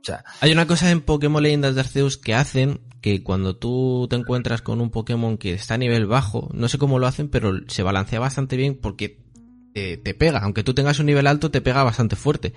o 0.00 0.04
sea, 0.04 0.24
Hay 0.40 0.52
una 0.52 0.66
cosa 0.66 0.90
en 0.90 1.00
Pokémon 1.00 1.42
Leyendas 1.42 1.74
de 1.74 1.80
Arceus 1.80 2.16
que 2.16 2.34
hacen 2.34 2.80
que 3.00 3.22
cuando 3.22 3.56
tú 3.56 4.06
te 4.08 4.16
encuentras 4.16 4.62
con 4.62 4.80
un 4.80 4.90
Pokémon 4.90 5.38
que 5.38 5.54
está 5.54 5.74
a 5.74 5.78
nivel 5.78 6.06
bajo, 6.06 6.48
no 6.52 6.68
sé 6.68 6.78
cómo 6.78 6.98
lo 6.98 7.06
hacen, 7.06 7.28
pero 7.28 7.52
se 7.68 7.82
balancea 7.82 8.20
bastante 8.20 8.56
bien 8.56 8.78
porque 8.80 9.25
te, 9.76 9.96
te 9.98 10.14
pega. 10.14 10.38
Aunque 10.38 10.62
tú 10.64 10.72
tengas 10.74 10.98
un 10.98 11.06
nivel 11.06 11.26
alto, 11.26 11.50
te 11.50 11.60
pega 11.60 11.82
bastante 11.82 12.16
fuerte 12.16 12.54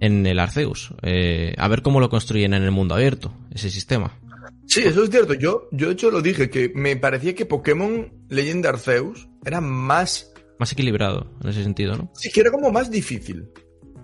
en 0.00 0.26
el 0.26 0.38
Arceus. 0.38 0.94
Eh, 1.02 1.54
a 1.58 1.68
ver 1.68 1.82
cómo 1.82 2.00
lo 2.00 2.08
construyen 2.08 2.54
en 2.54 2.62
el 2.62 2.70
mundo 2.70 2.94
abierto, 2.94 3.34
ese 3.54 3.70
sistema. 3.70 4.18
Sí, 4.66 4.80
eso 4.80 5.04
es 5.04 5.10
cierto. 5.10 5.34
Yo, 5.34 5.68
yo 5.72 5.88
de 5.88 5.92
hecho 5.92 6.10
lo 6.10 6.22
dije, 6.22 6.48
que 6.48 6.72
me 6.74 6.96
parecía 6.96 7.34
que 7.34 7.44
Pokémon 7.46 8.10
Leyenda 8.30 8.70
Arceus 8.70 9.28
era 9.44 9.60
más, 9.60 10.32
Más 10.58 10.72
equilibrado 10.72 11.30
en 11.42 11.50
ese 11.50 11.62
sentido, 11.62 11.96
¿no? 11.96 12.10
sí, 12.14 12.30
que 12.32 12.40
era 12.40 12.50
como 12.50 12.70
más 12.72 12.90
difícil. 12.90 13.44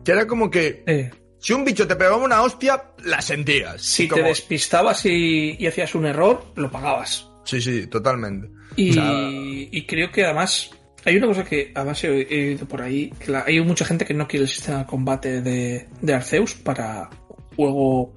Que 0.05 0.13
era 0.13 0.27
como 0.27 0.51
que 0.51 0.85
Eh, 0.87 1.11
si 1.39 1.53
un 1.55 1.65
bicho 1.65 1.87
te 1.89 1.97
pegaba 1.97 2.17
una 2.17 2.43
hostia, 2.43 2.83
la 3.05 3.21
sentías. 3.23 3.81
si 3.83 4.07
Como- 4.09 4.23
te 4.23 4.29
despistabas 4.29 5.07
y, 5.07 5.57
y 5.59 5.67
hacías 5.67 5.95
un 5.95 6.05
error, 6.07 6.45
lo 6.57 6.71
pagabas. 6.71 7.27
Sí, 7.45 7.61
sí, 7.63 7.87
totalmente. 7.87 8.49
Y, 8.77 8.91
O 8.91 8.93
sea- 8.95 9.29
y 9.33 9.87
creo 9.87 10.11
que 10.13 10.25
además 10.25 10.71
hay 11.05 11.17
una 11.17 11.27
cosa 11.27 11.45
que 11.45 11.73
además 11.75 12.03
he, 12.05 12.09
oído 12.11 12.67
por 12.67 12.83
ahí, 12.83 13.11
que 13.19 13.31
la- 13.33 13.45
hay 13.47 13.61
mucha 13.63 13.85
gente 13.85 14.05
que 14.05 14.15
no 14.15 14.27
quiere 14.29 14.45
el 14.45 14.49
sistema 14.51 14.79
de 14.79 14.87
combate 14.87 15.41
de, 15.43 15.89
de 16.01 16.15
Arceus 16.15 16.55
para 16.55 17.09
juego 17.57 18.13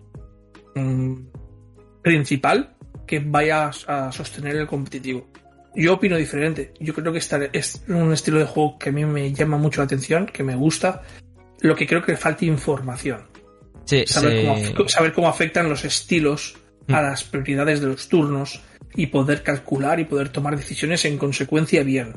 mm, 0.76 1.14
principal 2.02 2.76
que 3.08 3.20
vaya 3.20 3.72
a 3.88 4.12
sostener 4.12 4.56
el 4.56 4.68
competitivo. 4.68 5.28
Yo 5.76 5.94
opino 5.94 6.18
diferente. 6.18 6.74
Yo 6.80 6.94
creo 6.94 7.12
que 7.12 7.20
esta 7.20 7.40
es 7.52 7.84
un 7.88 8.14
estilo 8.14 8.40
de 8.40 8.46
juego 8.46 8.78
que 8.78 8.90
a 8.90 8.92
mí 8.92 9.06
me 9.06 9.34
llama 9.34 9.58
mucho 9.58 9.82
la 9.82 9.86
atención, 9.86 10.28
que 10.28 10.44
me 10.44 10.56
gusta. 10.56 11.02
Lo 11.62 11.76
que 11.76 11.88
creo 11.88 12.02
que 12.04 12.12
le 12.14 12.18
falta 12.18 12.46
información. 12.46 13.22
Sí, 13.86 14.04
Saber, 14.06 14.46
cómo, 14.46 14.56
af- 14.56 14.88
saber 14.90 15.14
cómo 15.14 15.28
afectan 15.28 15.70
los 15.70 15.84
estilos 15.84 16.56
a 16.90 17.00
Mm. 17.02 17.04
las 17.06 17.24
prioridades 17.24 17.82
de 17.82 17.88
los 17.88 18.08
turnos 18.08 18.62
y 18.96 19.08
poder 19.08 19.42
calcular 19.42 20.00
y 20.00 20.06
poder 20.06 20.30
tomar 20.30 20.56
decisiones 20.56 21.06
en 21.06 21.18
consecuencia 21.18 21.82
bien. 21.84 22.14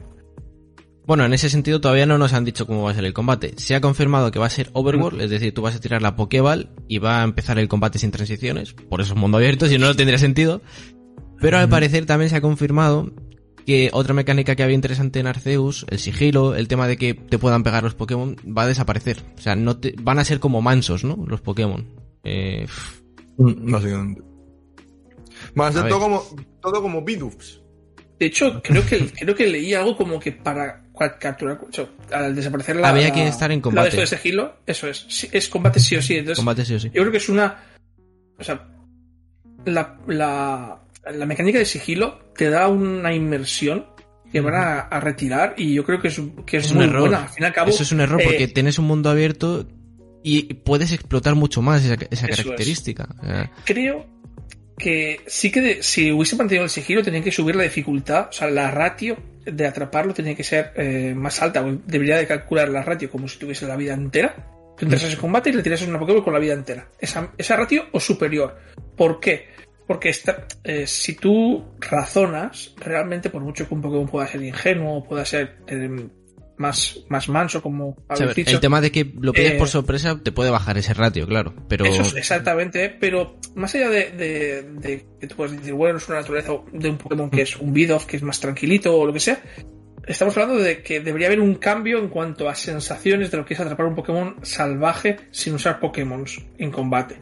Bueno, 1.07 1.25
en 1.25 1.33
ese 1.33 1.49
sentido 1.49 1.81
todavía 1.81 2.05
no 2.07 2.19
nos 2.19 2.33
han 2.33 2.45
dicho 2.45 2.67
cómo 2.67 2.83
va 2.83 2.91
a 2.91 2.95
ser 2.95 3.05
el 3.05 3.13
combate. 3.13 3.55
Se 3.59 3.75
ha 3.77 3.81
confirmado 3.81 4.31
que 4.33 4.39
va 4.41 4.47
a 4.47 4.51
ser 4.51 4.71
Overworld, 4.73 5.21
es 5.23 5.31
decir, 5.31 5.55
tú 5.55 5.63
vas 5.63 5.77
a 5.77 5.81
tirar 5.81 6.03
la 6.03 6.17
Pokéball 6.17 6.69
y 6.89 6.99
va 6.99 7.21
a 7.21 7.25
empezar 7.25 7.59
el 7.61 7.69
combate 7.69 7.99
sin 8.01 8.11
transiciones. 8.11 8.73
Por 8.73 9.01
eso 9.01 9.15
es 9.15 9.19
mundo 9.19 9.39
abierto, 9.39 9.67
si 9.69 9.79
no, 9.79 9.87
no 9.87 9.95
tendría 9.95 10.19
sentido. 10.19 10.63
Pero 11.41 11.59
al 11.59 11.69
parecer 11.69 12.07
también 12.07 12.29
se 12.31 12.37
ha 12.37 12.41
confirmado 12.41 13.13
que 13.65 13.91
otra 13.93 14.15
mecánica 14.15 14.57
que 14.57 14.63
había 14.63 14.75
interesante 14.75 15.21
en 15.21 15.27
Arceus, 15.29 15.87
el 15.91 15.99
sigilo, 15.99 16.55
el 16.57 16.67
tema 16.67 16.89
de 16.89 16.97
que 16.97 17.15
te 17.15 17.39
puedan 17.39 17.63
pegar 17.63 17.83
los 17.85 17.95
Pokémon, 17.95 18.37
va 18.47 18.63
a 18.63 18.67
desaparecer. 18.67 19.19
O 19.37 19.41
sea, 19.41 19.55
no 19.55 19.77
te- 19.77 19.95
van 20.01 20.19
a 20.19 20.25
ser 20.25 20.41
como 20.41 20.61
mansos, 20.63 21.05
¿no? 21.05 21.25
Los 21.29 21.41
Pokémon. 21.41 21.87
Eh, 22.25 22.67
Básicamente. 23.39 24.23
Van 25.55 25.69
a 25.69 25.73
ser 25.73 25.85
A 25.85 25.89
todo 25.89 26.01
como, 26.01 26.23
todo 26.63 26.83
como 26.83 27.03
Bidufs. 27.03 27.61
De 28.19 28.27
hecho, 28.27 28.61
creo 28.63 28.85
que, 28.87 29.11
creo 29.11 29.35
que 29.35 29.47
leí 29.47 29.75
algo 29.75 29.97
como 29.97 30.19
que 30.19 30.33
para 30.33 30.86
capturar, 30.97 31.61
o 31.69 31.73
sea, 31.73 31.87
al 32.13 32.35
desaparecer 32.35 32.77
la. 32.77 32.89
Había 32.89 33.13
que 33.13 33.27
estar 33.27 33.51
en 33.53 33.61
combate. 33.61 33.97
de 33.97 34.07
sigilo, 34.07 34.57
eso 34.67 34.89
es. 34.89 35.07
Sí, 35.09 35.29
es 35.33 35.49
combate 35.49 35.79
sí 35.81 35.97
o 35.97 36.03
sí. 36.03 36.17
Entonces, 36.17 36.39
combate 36.39 36.65
sí 36.65 36.75
o 36.75 36.81
sí. 36.81 36.89
yo 36.93 37.03
creo 37.03 37.11
que 37.11 37.19
es 37.19 37.29
una. 37.29 37.57
O 38.39 38.45
sea, 38.45 38.67
la, 39.65 39.99
la, 40.07 40.81
la 41.13 41.27
mecánica 41.27 41.59
de 41.59 41.65
sigilo 41.65 42.33
te 42.37 42.51
da 42.51 42.69
una 42.69 43.15
inmersión 43.15 43.87
que 44.33 44.41
van 44.41 44.55
a, 44.55 44.81
a 44.81 45.01
retirar 45.01 45.55
y 45.57 45.75
yo 45.75 45.85
creo 45.85 46.01
que 46.01 46.09
es, 46.09 46.21
que 46.45 46.57
es, 46.59 46.67
Es 46.67 46.73
un 46.73 46.83
error. 46.83 47.01
buena. 47.03 47.23
Al 47.23 47.29
fin 47.29 47.43
y 47.45 47.47
al 47.47 47.53
cabo. 47.53 47.71
Eso 47.71 47.83
es 47.83 47.93
un 47.93 48.01
error 48.01 48.21
eh, 48.21 48.25
porque 48.25 48.49
tienes 48.49 48.79
un 48.79 48.87
mundo 48.87 49.09
abierto 49.11 49.67
y 50.23 50.55
puedes 50.55 50.91
explotar 50.93 51.37
mucho 51.37 51.63
más 51.63 51.85
esa, 51.85 51.95
es. 52.11 52.21
característica. 52.21 53.09
Eh, 53.23 53.49
creo 53.65 54.05
que 54.79 55.21
sí 55.27 55.51
que 55.51 55.61
de- 55.61 55.83
si 55.83 56.13
hubiese 56.13 56.37
mantenido 56.37 56.65
el 56.65 56.71
sigilo 56.71 57.03
tenían 57.03 57.23
que 57.23 57.33
subir 57.33 57.57
la 57.57 57.63
dificultad, 57.63 58.29
o 58.29 58.33
sea, 58.33 58.49
la 58.51 58.71
ratio 58.71 59.17
de 59.45 59.67
atraparlo 59.67 60.13
tenía 60.13 60.35
que 60.35 60.45
ser 60.45 60.73
eh, 60.77 61.15
más 61.17 61.41
alta, 61.41 61.65
o 61.65 61.73
debería 61.87 62.17
de 62.17 62.27
calcular 62.27 62.69
la 62.69 62.83
ratio 62.83 63.11
como 63.11 63.29
si 63.29 63.39
tuviese 63.39 63.67
la 63.67 63.77
vida 63.77 63.95
entera. 63.95 64.35
Tú 64.77 64.85
entras 64.85 65.03
en 65.05 65.09
ese 65.09 65.17
combate 65.19 65.51
y 65.51 65.53
le 65.55 65.63
tiras 65.63 65.81
una 65.83 65.99
Pokéball 65.99 66.23
con 66.25 66.35
la 66.35 66.39
vida 66.39 66.53
entera. 66.53 66.89
Esa, 67.01 67.33
esa 67.39 67.57
ratio 67.57 67.87
o 67.93 68.01
superior. 68.01 68.57
¿Por 68.97 69.21
qué? 69.21 69.47
Porque 69.87 70.09
esta- 70.11 70.47
eh, 70.65 70.87
si 70.87 71.15
tú 71.15 71.65
razonas, 71.81 72.75
realmente 72.77 73.31
por 73.31 73.41
mucho 73.43 73.67
que 73.67 73.73
un 73.75 73.81
Pokémon 73.81 74.07
pueda 74.09 74.27
ser 74.27 74.43
ingenuo 74.43 75.03
pueda 75.05 75.25
ser 75.25 75.59
eh, 75.69 76.09
más, 76.59 77.01
más 77.09 77.29
manso, 77.29 77.63
como 77.63 77.97
habéis 78.09 78.35
dicho, 78.35 78.51
el 78.53 78.61
tema 78.61 78.81
de 78.81 78.91
que 78.91 79.13
lo 79.21 79.33
pilles 79.33 79.53
eh, 79.53 79.59
por 79.59 79.69
sorpresa 79.69 80.19
te 80.23 80.33
puede 80.33 80.51
bajar 80.51 80.79
ese 80.79 80.95
ratio, 80.95 81.27
claro. 81.27 81.55
Pero 81.69 81.85
Eso 81.85 82.03
es 82.03 82.15
exactamente, 82.17 82.89
pero 82.89 83.39
más 83.55 83.75
allá 83.75 83.91
de, 83.91 84.11
de- 84.13 84.63
de 84.63 85.07
que 85.21 85.27
tú 85.27 85.37
puedes 85.37 85.57
decir, 85.57 85.75
bueno, 85.75 85.99
es 85.99 86.09
una 86.09 86.19
naturaleza 86.21 86.53
de 86.73 86.89
un 86.91 86.99
Pokémon 86.99 87.31
que 87.31 87.43
es 87.43 87.57
un 87.57 87.73
Bidoof, 87.73 88.07
que 88.07 88.17
es 88.17 88.23
más 88.23 88.41
tranquilito 88.41 88.97
o 88.97 89.07
lo 89.07 89.13
que 89.13 89.21
sea, 89.21 89.41
estamos 90.07 90.37
hablando 90.37 90.63
de 90.63 90.83
que 90.83 91.01
debería 91.01 91.27
haber 91.27 91.41
un 91.41 91.57
cambio 91.57 91.99
en 91.99 92.09
cuanto 92.09 92.49
a 92.49 92.55
sensaciones 92.55 93.31
de 93.31 93.37
lo 93.39 93.45
que 93.45 93.55
es 93.55 93.61
atrapar 93.61 93.87
un 93.87 93.95
Pokémon 93.95 94.37
salvaje 94.43 95.17
sin 95.31 95.55
usar 95.55 95.81
Pokémon 95.81 96.25
en 96.59 96.71
combate. 96.71 97.21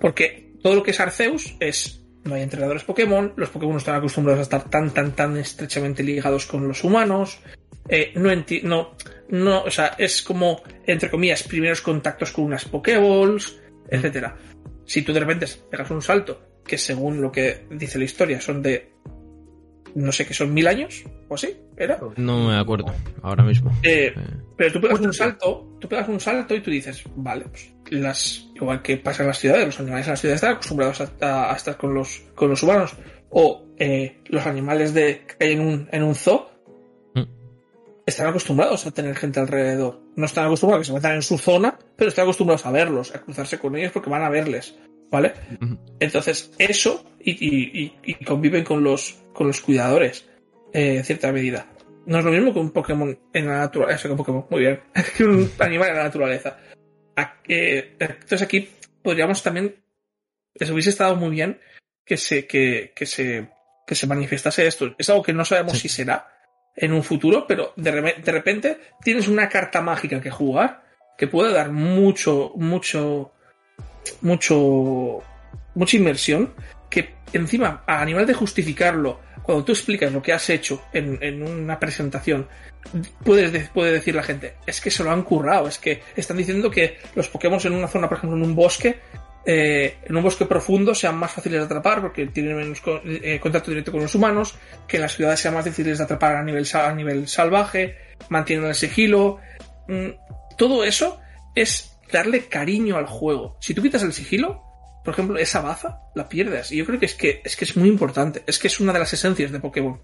Porque 0.00 0.52
todo 0.62 0.74
lo 0.74 0.82
que 0.82 0.90
es 0.90 1.00
Arceus 1.00 1.56
es, 1.60 2.02
no 2.24 2.34
hay 2.34 2.42
entrenadores 2.42 2.84
Pokémon, 2.84 3.32
los 3.36 3.50
Pokémon 3.50 3.74
no 3.74 3.78
están 3.78 3.94
acostumbrados 3.96 4.40
a 4.40 4.42
estar 4.42 4.68
tan, 4.68 4.90
tan, 4.92 5.12
tan 5.12 5.36
estrechamente 5.36 6.02
ligados 6.02 6.46
con 6.46 6.66
los 6.66 6.82
humanos, 6.84 7.38
eh, 7.88 8.12
no, 8.16 8.30
enti- 8.30 8.62
no, 8.62 8.94
no, 9.28 9.62
o 9.64 9.70
sea, 9.70 9.94
es 9.98 10.22
como, 10.22 10.62
entre 10.86 11.10
comillas, 11.10 11.42
primeros 11.42 11.80
contactos 11.80 12.30
con 12.32 12.44
unas 12.44 12.64
Pokéballs, 12.64 13.58
etcétera. 13.88 14.36
Si 14.86 15.02
tú 15.02 15.12
de 15.12 15.20
repente 15.20 15.46
pegas 15.70 15.90
un 15.90 16.02
salto, 16.02 16.40
que 16.66 16.78
según 16.78 17.20
lo 17.20 17.30
que 17.32 17.66
dice 17.70 17.98
la 17.98 18.04
historia 18.04 18.40
son 18.40 18.62
de, 18.62 18.92
no 19.94 20.10
sé, 20.12 20.26
que 20.26 20.34
son 20.34 20.52
mil 20.52 20.66
años, 20.66 21.04
o 21.28 21.34
así, 21.34 21.56
¿era? 21.76 21.98
no 22.16 22.48
me 22.48 22.56
acuerdo 22.58 22.86
ahora 23.22 23.44
mismo. 23.44 23.70
Eh, 23.82 24.12
Eh, 24.16 24.22
pero 24.56 24.72
tú 24.72 24.80
pegas 24.80 25.00
un 25.00 25.12
salto, 25.12 25.76
tú 25.80 25.88
pegas 25.88 26.08
un 26.08 26.20
salto 26.20 26.54
y 26.54 26.60
tú 26.60 26.70
dices, 26.70 27.02
vale, 27.16 27.44
pues 27.50 27.72
las, 27.90 28.46
igual 28.54 28.82
que 28.82 28.96
pasa 28.98 29.22
en 29.22 29.28
las 29.28 29.38
ciudades, 29.38 29.66
los 29.66 29.80
animales 29.80 30.06
en 30.06 30.12
las 30.12 30.20
ciudades 30.20 30.42
están 30.42 30.54
acostumbrados 30.54 31.00
a, 31.00 31.10
a- 31.20 31.52
a 31.52 31.56
estar 31.56 31.76
con 31.76 31.92
los, 31.94 32.22
con 32.34 32.50
los 32.50 32.62
humanos, 32.62 32.94
o 33.30 33.66
eh, 33.78 34.18
los 34.26 34.46
animales 34.46 34.94
de, 34.94 35.24
que 35.38 35.44
hay 35.44 35.52
en 35.52 35.60
un, 35.60 35.88
en 35.92 36.02
un 36.02 36.14
zoo. 36.14 36.46
Están 38.06 38.26
acostumbrados 38.28 38.86
a 38.86 38.90
tener 38.90 39.16
gente 39.16 39.40
alrededor. 39.40 40.00
No 40.16 40.26
están 40.26 40.46
acostumbrados 40.46 40.80
a 40.80 40.82
que 40.82 40.86
se 40.86 40.92
metan 40.94 41.14
en 41.14 41.22
su 41.22 41.38
zona, 41.38 41.78
pero 41.96 42.08
están 42.08 42.24
acostumbrados 42.24 42.66
a 42.66 42.70
verlos, 42.70 43.14
a 43.14 43.20
cruzarse 43.22 43.58
con 43.58 43.76
ellos 43.76 43.92
porque 43.92 44.10
van 44.10 44.22
a 44.22 44.28
verles, 44.28 44.74
¿vale? 45.10 45.32
Entonces, 46.00 46.52
eso, 46.58 47.04
y, 47.20 47.30
y- 47.32 47.82
y- 47.82 47.94
y 48.20 48.24
conviven 48.24 48.64
con 48.64 48.84
los, 48.84 49.16
con 49.32 49.46
los 49.46 49.60
cuidadores, 49.60 50.28
eh, 50.72 50.96
en 50.98 51.04
cierta 51.04 51.32
medida. 51.32 51.66
No 52.06 52.18
es 52.18 52.24
lo 52.24 52.30
mismo 52.32 52.52
que 52.52 52.58
un 52.58 52.70
Pokémon 52.70 53.18
en 53.32 53.46
la 53.46 53.60
naturaleza, 53.60 54.02
que 54.02 54.12
un 54.12 54.18
Pokémon, 54.18 54.46
muy 54.50 54.60
bien, 54.60 54.80
que 55.16 55.24
un 55.24 55.50
animal 55.58 55.88
en 55.90 55.96
la 55.96 56.02
naturaleza. 56.04 56.58
Eh, 57.48 57.96
entonces 57.98 58.42
aquí 58.42 58.68
podríamos 59.02 59.42
también, 59.42 59.76
les 60.54 60.70
hubiese 60.70 60.90
estado 60.90 61.16
muy 61.16 61.30
bien 61.30 61.60
que 62.04 62.16
se, 62.16 62.46
que, 62.46 62.92
que 62.94 63.06
se, 63.06 63.48
que 63.86 63.94
se 63.94 64.06
manifestase 64.06 64.66
esto. 64.66 64.94
Es 64.98 65.08
algo 65.10 65.22
que 65.22 65.32
no 65.32 65.44
sabemos 65.44 65.72
Sí. 65.74 65.88
si 65.88 65.88
será 65.88 66.28
en 66.76 66.92
un 66.92 67.02
futuro, 67.02 67.46
pero 67.46 67.72
de, 67.76 67.90
re- 67.90 68.16
de 68.24 68.32
repente 68.32 68.78
tienes 69.02 69.28
una 69.28 69.48
carta 69.48 69.80
mágica 69.80 70.20
que 70.20 70.30
jugar 70.30 70.82
que 71.16 71.28
puede 71.28 71.52
dar 71.52 71.70
mucho, 71.70 72.52
mucho, 72.56 73.32
mucho, 74.20 75.22
mucha 75.74 75.96
inversión 75.96 76.54
que 76.90 77.14
encima 77.32 77.82
a 77.86 78.04
nivel 78.04 78.26
de 78.26 78.34
justificarlo 78.34 79.20
cuando 79.42 79.64
tú 79.64 79.72
explicas 79.72 80.12
lo 80.12 80.22
que 80.22 80.32
has 80.32 80.48
hecho 80.50 80.82
en, 80.92 81.18
en 81.20 81.42
una 81.42 81.78
presentación 81.78 82.46
puedes 83.24 83.52
de- 83.52 83.60
puede 83.72 83.92
decir 83.92 84.14
la 84.14 84.22
gente 84.22 84.54
es 84.66 84.80
que 84.80 84.90
se 84.90 85.02
lo 85.04 85.10
han 85.10 85.22
currado 85.22 85.68
es 85.68 85.78
que 85.78 86.02
están 86.16 86.36
diciendo 86.36 86.70
que 86.70 86.98
los 87.14 87.28
Pokémon 87.28 87.58
en 87.64 87.72
una 87.72 87.88
zona 87.88 88.08
por 88.08 88.18
ejemplo 88.18 88.36
en 88.36 88.44
un 88.44 88.54
bosque 88.54 88.98
eh, 89.46 89.98
en 90.04 90.16
un 90.16 90.22
bosque 90.22 90.46
profundo 90.46 90.94
sean 90.94 91.16
más 91.16 91.32
fáciles 91.32 91.60
de 91.60 91.64
atrapar 91.66 92.00
porque 92.00 92.26
tienen 92.26 92.56
menos 92.56 92.80
eh, 93.04 93.38
contacto 93.40 93.70
directo 93.70 93.92
con 93.92 94.00
los 94.00 94.14
humanos, 94.14 94.54
que 94.88 94.96
en 94.96 95.02
las 95.02 95.14
ciudades 95.14 95.40
sean 95.40 95.54
más 95.54 95.64
difíciles 95.64 95.98
de 95.98 96.04
atrapar 96.04 96.36
a 96.36 96.42
nivel, 96.42 96.66
a 96.72 96.94
nivel 96.94 97.28
salvaje, 97.28 97.96
mantienen 98.30 98.66
el 98.66 98.74
sigilo. 98.74 99.38
Mm, 99.88 100.10
todo 100.56 100.84
eso 100.84 101.20
es 101.54 101.98
darle 102.10 102.46
cariño 102.46 102.96
al 102.96 103.06
juego. 103.06 103.56
Si 103.60 103.74
tú 103.74 103.82
quitas 103.82 104.02
el 104.02 104.12
sigilo, 104.12 104.62
por 105.04 105.12
ejemplo, 105.12 105.38
esa 105.38 105.60
baza 105.60 106.00
la 106.14 106.28
pierdes. 106.28 106.72
Y 106.72 106.78
yo 106.78 106.86
creo 106.86 106.98
que 106.98 107.06
es 107.06 107.14
que 107.14 107.42
es, 107.44 107.56
que 107.56 107.66
es 107.66 107.76
muy 107.76 107.88
importante. 107.88 108.42
Es 108.46 108.58
que 108.58 108.68
es 108.68 108.80
una 108.80 108.92
de 108.92 109.00
las 109.00 109.12
esencias 109.12 109.52
de 109.52 109.60
Pokémon. 109.60 110.00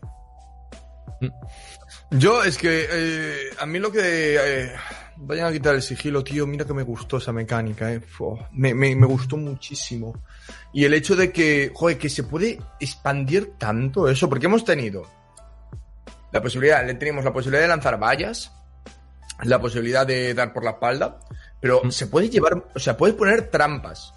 Yo 2.11 2.43
es 2.45 2.59
que 2.59 2.87
eh, 2.91 3.51
a 3.59 3.67
mí 3.67 3.79
lo 3.79 3.91
que... 3.91 4.71
eh, 5.21 5.25
vayan 5.27 5.47
a 5.47 5.53
quitar 5.53 5.75
el 5.75 5.83
sigilo, 5.83 6.25
tío, 6.25 6.47
mira 6.47 6.65
que 6.65 6.75
me 6.75 6.83
gustó 6.83 7.19
esa 7.19 7.33
mecánica, 7.33 7.93
eh. 7.93 8.01
Me, 8.53 8.75
me, 8.75 8.95
me 8.97 9.07
gustó 9.07 9.37
muchísimo. 9.37 10.23
Y 10.73 10.85
el 10.85 10.95
hecho 10.95 11.17
de 11.17 11.31
que, 11.33 11.71
joder, 11.75 11.99
que 11.99 12.09
se 12.09 12.25
puede 12.25 12.59
expandir 12.81 13.53
tanto 13.59 14.09
eso, 14.09 14.29
porque 14.29 14.47
hemos 14.47 14.65
tenido 14.65 15.07
la 16.33 16.41
posibilidad, 16.43 16.85
le 16.87 16.95
teníamos 16.95 17.25
la 17.25 17.33
posibilidad 17.33 17.63
de 17.63 17.69
lanzar 17.69 17.99
vallas, 17.99 18.53
la 19.43 19.61
posibilidad 19.61 20.07
de 20.07 20.35
dar 20.35 20.53
por 20.53 20.65
la 20.65 20.71
espalda, 20.73 21.19
pero 21.61 21.83
Mm. 21.85 21.91
se 21.91 22.07
puede 22.07 22.29
llevar, 22.29 22.65
o 22.75 22.79
sea, 22.79 22.97
puedes 22.97 23.17
poner 23.17 23.49
trampas. 23.51 24.15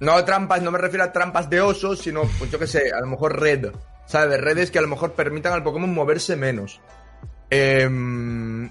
No 0.00 0.22
trampas, 0.24 0.62
no 0.62 0.70
me 0.70 0.78
refiero 0.78 1.04
a 1.04 1.12
trampas 1.12 1.48
de 1.48 1.60
osos, 1.60 2.00
sino, 2.00 2.22
pues 2.38 2.50
yo 2.50 2.58
qué 2.58 2.66
sé, 2.66 2.92
a 2.92 3.00
lo 3.00 3.06
mejor 3.06 3.40
red. 3.40 3.70
¿Sabes? 4.06 4.40
Redes 4.40 4.70
que 4.70 4.78
a 4.78 4.82
lo 4.82 4.88
mejor 4.88 5.14
permitan 5.14 5.52
al 5.52 5.62
Pokémon 5.64 5.92
moverse 5.92 6.36
menos. 6.36 6.80
Em, 7.50 8.68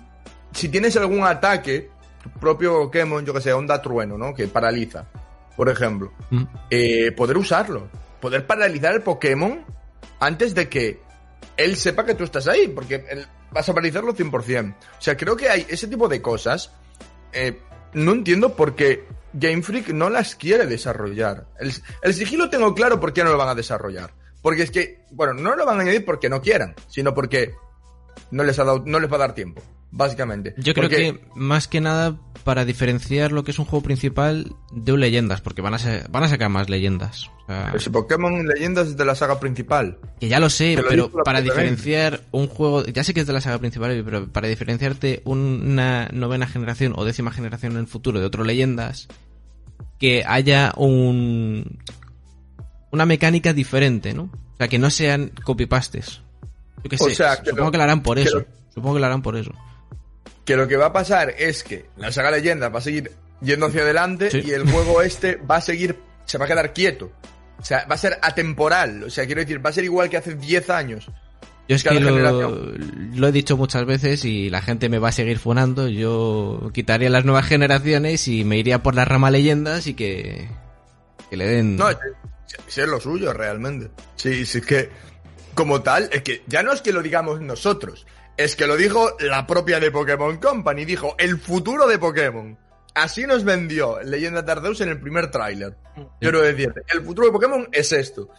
si 0.55 0.69
tienes 0.69 0.95
algún 0.97 1.23
ataque, 1.23 1.89
tu 2.23 2.29
propio 2.39 2.73
Pokémon, 2.85 3.23
yo 3.25 3.33
que 3.33 3.41
sé, 3.41 3.53
onda 3.53 3.81
trueno, 3.81 4.17
¿no? 4.17 4.33
Que 4.33 4.47
paraliza, 4.47 5.05
por 5.55 5.69
ejemplo. 5.69 6.11
Mm. 6.31 6.43
eh, 6.71 7.11
poder 7.11 7.37
usarlo. 7.37 7.87
Poder 8.19 8.47
paralizar 8.47 8.93
al 8.93 9.03
Pokémon 9.03 9.63
antes 10.19 10.55
de 10.55 10.67
que 10.69 10.99
él 11.57 11.75
sepa 11.75 12.05
que 12.05 12.15
tú 12.15 12.23
estás 12.23 12.47
ahí, 12.47 12.67
porque 12.69 13.05
él- 13.09 13.27
vas 13.51 13.69
a 13.69 13.73
paralizarlo 13.73 14.13
100%. 14.13 14.75
O 14.97 15.01
sea, 15.01 15.15
creo 15.15 15.35
que 15.37 15.49
hay 15.49 15.65
ese 15.69 15.87
tipo 15.87 16.07
de 16.07 16.21
cosas. 16.21 16.71
eh, 17.33 17.59
no 17.93 18.11
entiendo 18.13 18.55
por 18.55 18.75
qué 18.75 19.05
Game 19.33 19.61
Freak 19.61 19.89
no 19.89 20.09
las 20.09 20.35
quiere 20.35 20.65
desarrollar. 20.65 21.45
El, 21.59 21.71
el 22.01 22.13
sigilo 22.13 22.49
tengo 22.49 22.73
claro 22.73 22.99
por 22.99 23.13
qué 23.13 23.23
no 23.23 23.31
lo 23.31 23.37
van 23.37 23.49
a 23.49 23.55
desarrollar. 23.55 24.11
Porque 24.41 24.63
es 24.63 24.71
que, 24.71 25.05
bueno, 25.11 25.33
no 25.33 25.55
lo 25.55 25.65
van 25.65 25.77
a 25.79 25.81
añadir 25.81 26.03
porque 26.05 26.27
no 26.29 26.41
quieran, 26.41 26.75
sino 26.87 27.13
porque 27.13 27.53
no 28.31 28.43
les, 28.43 28.57
ha 28.59 28.63
dado, 28.65 28.83
no 28.85 28.99
les 28.99 29.09
va 29.11 29.15
a 29.15 29.19
dar 29.19 29.33
tiempo, 29.35 29.61
básicamente. 29.91 30.53
Yo 30.57 30.73
creo 30.73 30.89
Porque- 30.89 31.13
que 31.13 31.21
más 31.35 31.67
que 31.67 31.81
nada 31.81 32.17
para 32.43 32.63
diferenciar 32.65 33.31
lo 33.31 33.43
que 33.43 33.51
es 33.51 33.59
un 33.59 33.65
juego 33.65 33.83
principal 33.83 34.53
de 34.71 34.91
un 34.93 34.99
leyendas, 34.99 35.41
porque 35.41 35.61
van 35.61 35.73
a, 35.73 35.79
ser- 35.79 36.07
van 36.09 36.23
a 36.23 36.27
sacar 36.29 36.49
más 36.49 36.69
leyendas. 36.69 37.29
O 37.43 37.47
sea, 37.47 37.71
Ese 37.75 37.89
Pokémon 37.89 38.47
Leyendas 38.47 38.87
es 38.89 38.97
de 38.97 39.05
la 39.05 39.15
saga 39.15 39.39
principal. 39.39 39.97
que 40.19 40.27
ya 40.27 40.39
lo 40.39 40.49
sé, 40.49 40.75
lo 40.75 40.87
pero 40.87 41.09
para 41.23 41.41
diferenciar 41.41 42.21
un 42.31 42.47
juego, 42.47 42.83
ya 42.85 43.03
sé 43.03 43.13
que 43.13 43.21
es 43.21 43.27
de 43.27 43.33
la 43.33 43.41
saga 43.41 43.57
principal, 43.59 44.01
pero 44.05 44.27
para 44.31 44.47
diferenciarte 44.47 45.21
una 45.25 46.07
novena 46.11 46.45
generación 46.47 46.93
o 46.95 47.03
décima 47.05 47.31
generación 47.31 47.73
en 47.73 47.79
el 47.79 47.87
futuro 47.87 48.19
de 48.19 48.25
otro 48.25 48.43
leyendas, 48.43 49.07
que 49.99 50.23
haya 50.27 50.73
un 50.75 51.79
una 52.91 53.05
mecánica 53.05 53.53
diferente, 53.53 54.13
¿no? 54.13 54.23
O 54.23 54.57
sea, 54.57 54.67
que 54.67 54.79
no 54.79 54.89
sean 54.89 55.31
copypastes. 55.43 56.21
Yo 56.83 56.89
qué 56.89 56.95
O 56.99 57.09
sé, 57.09 57.15
sea, 57.15 57.37
que 57.41 57.49
supongo 57.49 57.65
lo- 57.65 57.71
que 57.71 57.77
lo 57.77 57.83
harán 57.83 58.03
por 58.03 58.19
eso. 58.19 58.39
lo- 58.39 58.45
Supongo 58.73 58.95
que 58.95 58.99
lo 59.01 59.05
harán 59.07 59.21
por 59.21 59.35
eso. 59.35 59.51
Que 60.45 60.55
lo 60.55 60.67
que 60.67 60.77
va 60.77 60.87
a 60.87 60.93
pasar 60.93 61.33
es 61.37 61.63
que 61.63 61.85
la 61.97 62.11
saga 62.11 62.31
Leyendas 62.31 62.73
va 62.73 62.77
a 62.77 62.81
seguir 62.81 63.11
yendo 63.41 63.65
hacia 63.65 63.81
adelante 63.81 64.29
Sí. 64.31 64.41
y 64.45 64.51
el 64.51 64.69
juego 64.69 65.01
este 65.01 65.37
va 65.37 65.57
a 65.57 65.61
seguir, 65.61 65.97
se 66.25 66.37
va 66.37 66.45
a 66.45 66.47
quedar 66.47 66.73
quieto. 66.73 67.11
O 67.59 67.65
sea, 67.65 67.85
va 67.89 67.95
a 67.95 67.97
ser 67.97 68.17
atemporal. 68.21 69.03
O 69.03 69.09
sea, 69.09 69.25
quiero 69.25 69.41
decir, 69.41 69.65
va 69.65 69.69
a 69.71 69.73
ser 69.73 69.83
igual 69.85 70.09
que 70.09 70.17
hace 70.17 70.35
10 70.35 70.69
años. 70.69 71.09
Yo 71.67 71.75
es 71.75 71.83
que 71.83 71.99
lo, 71.99 72.51
lo 73.15 73.27
he 73.27 73.31
dicho 73.31 73.57
muchas 73.57 73.85
veces 73.85 74.23
y 74.23 74.51
la 74.51 74.61
gente 74.61 74.87
me 74.87 74.99
va 74.99 75.09
a 75.09 75.11
seguir 75.11 75.39
funando. 75.39 75.87
Yo 75.87 76.69
quitaría 76.73 77.09
las 77.09 77.25
nuevas 77.25 77.47
generaciones 77.47 78.27
y 78.27 78.43
me 78.43 78.57
iría 78.59 78.83
por 78.83 78.93
la 78.93 79.03
rama 79.03 79.31
leyendas 79.31 79.87
y 79.87 79.95
que, 79.95 80.47
que 81.31 81.37
le 81.37 81.47
den... 81.47 81.75
No, 81.75 81.89
es, 81.89 81.97
lo 82.77 82.99
suyo 82.99 83.33
realmente. 83.33 83.89
Sí, 84.15 84.45
sí, 84.45 84.59
es 84.59 84.65
que, 84.65 84.89
como 85.55 85.81
tal, 85.81 86.07
es 86.11 86.21
que 86.21 86.43
ya 86.45 86.61
no 86.61 86.71
es 86.71 86.81
que 86.81 86.93
lo 86.93 87.01
digamos 87.01 87.41
nosotros, 87.41 88.05
es 88.37 88.55
que 88.55 88.67
lo 88.67 88.77
dijo 88.77 89.15
la 89.19 89.45
propia 89.47 89.79
de 89.79 89.91
Pokémon 89.91 90.37
Company. 90.37 90.85
Dijo, 90.85 91.15
el 91.17 91.39
futuro 91.39 91.87
de 91.87 91.99
Pokémon. 91.99 92.57
Así 92.93 93.25
nos 93.25 93.43
vendió 93.43 94.01
Leyenda 94.01 94.41
de 94.41 94.51
Arceus 94.51 94.81
en 94.81 94.89
el 94.89 94.99
primer 94.99 95.29
tráiler. 95.29 95.75
Quiero 96.19 96.41
decirte, 96.41 96.81
el 96.93 97.03
futuro 97.03 97.27
de 97.27 97.33
Pokémon 97.33 97.67
es 97.71 97.91
esto. 97.91 98.29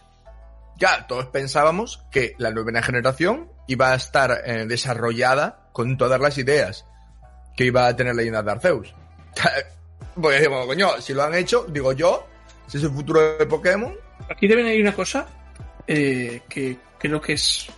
Ya, 0.79 1.07
todos 1.07 1.27
pensábamos 1.27 2.05
que 2.11 2.35
la 2.39 2.51
novena 2.51 2.83
generación 2.83 3.51
iba 3.67 3.93
a 3.93 3.97
estar 3.97 4.43
eh, 4.45 4.67
desarrollada 4.67 5.69
con 5.73 5.97
todas 5.97 6.21
las 6.21 6.39
ideas 6.39 6.87
que 7.57 7.65
iba 7.65 7.87
a 7.87 7.97
tener 7.97 8.15
Leyenda 8.15 8.43
de 8.43 8.51
Arceus. 8.51 8.95
Porque 10.15 10.39
decimos, 10.39 10.67
coño, 10.67 11.01
si 11.01 11.13
lo 11.13 11.23
han 11.23 11.35
hecho, 11.35 11.67
digo 11.69 11.93
yo, 11.93 12.27
si 12.67 12.79
es 12.79 12.85
el 12.85 12.91
futuro 12.91 13.37
de 13.37 13.47
Pokémon, 13.47 13.95
Aquí 14.29 14.49
también 14.49 14.69
hay 14.69 14.81
una 14.81 14.95
cosa 14.95 15.27
eh, 15.87 16.43
que 16.49 16.79
creo 16.99 17.21
que 17.21 17.35
es, 17.35 17.69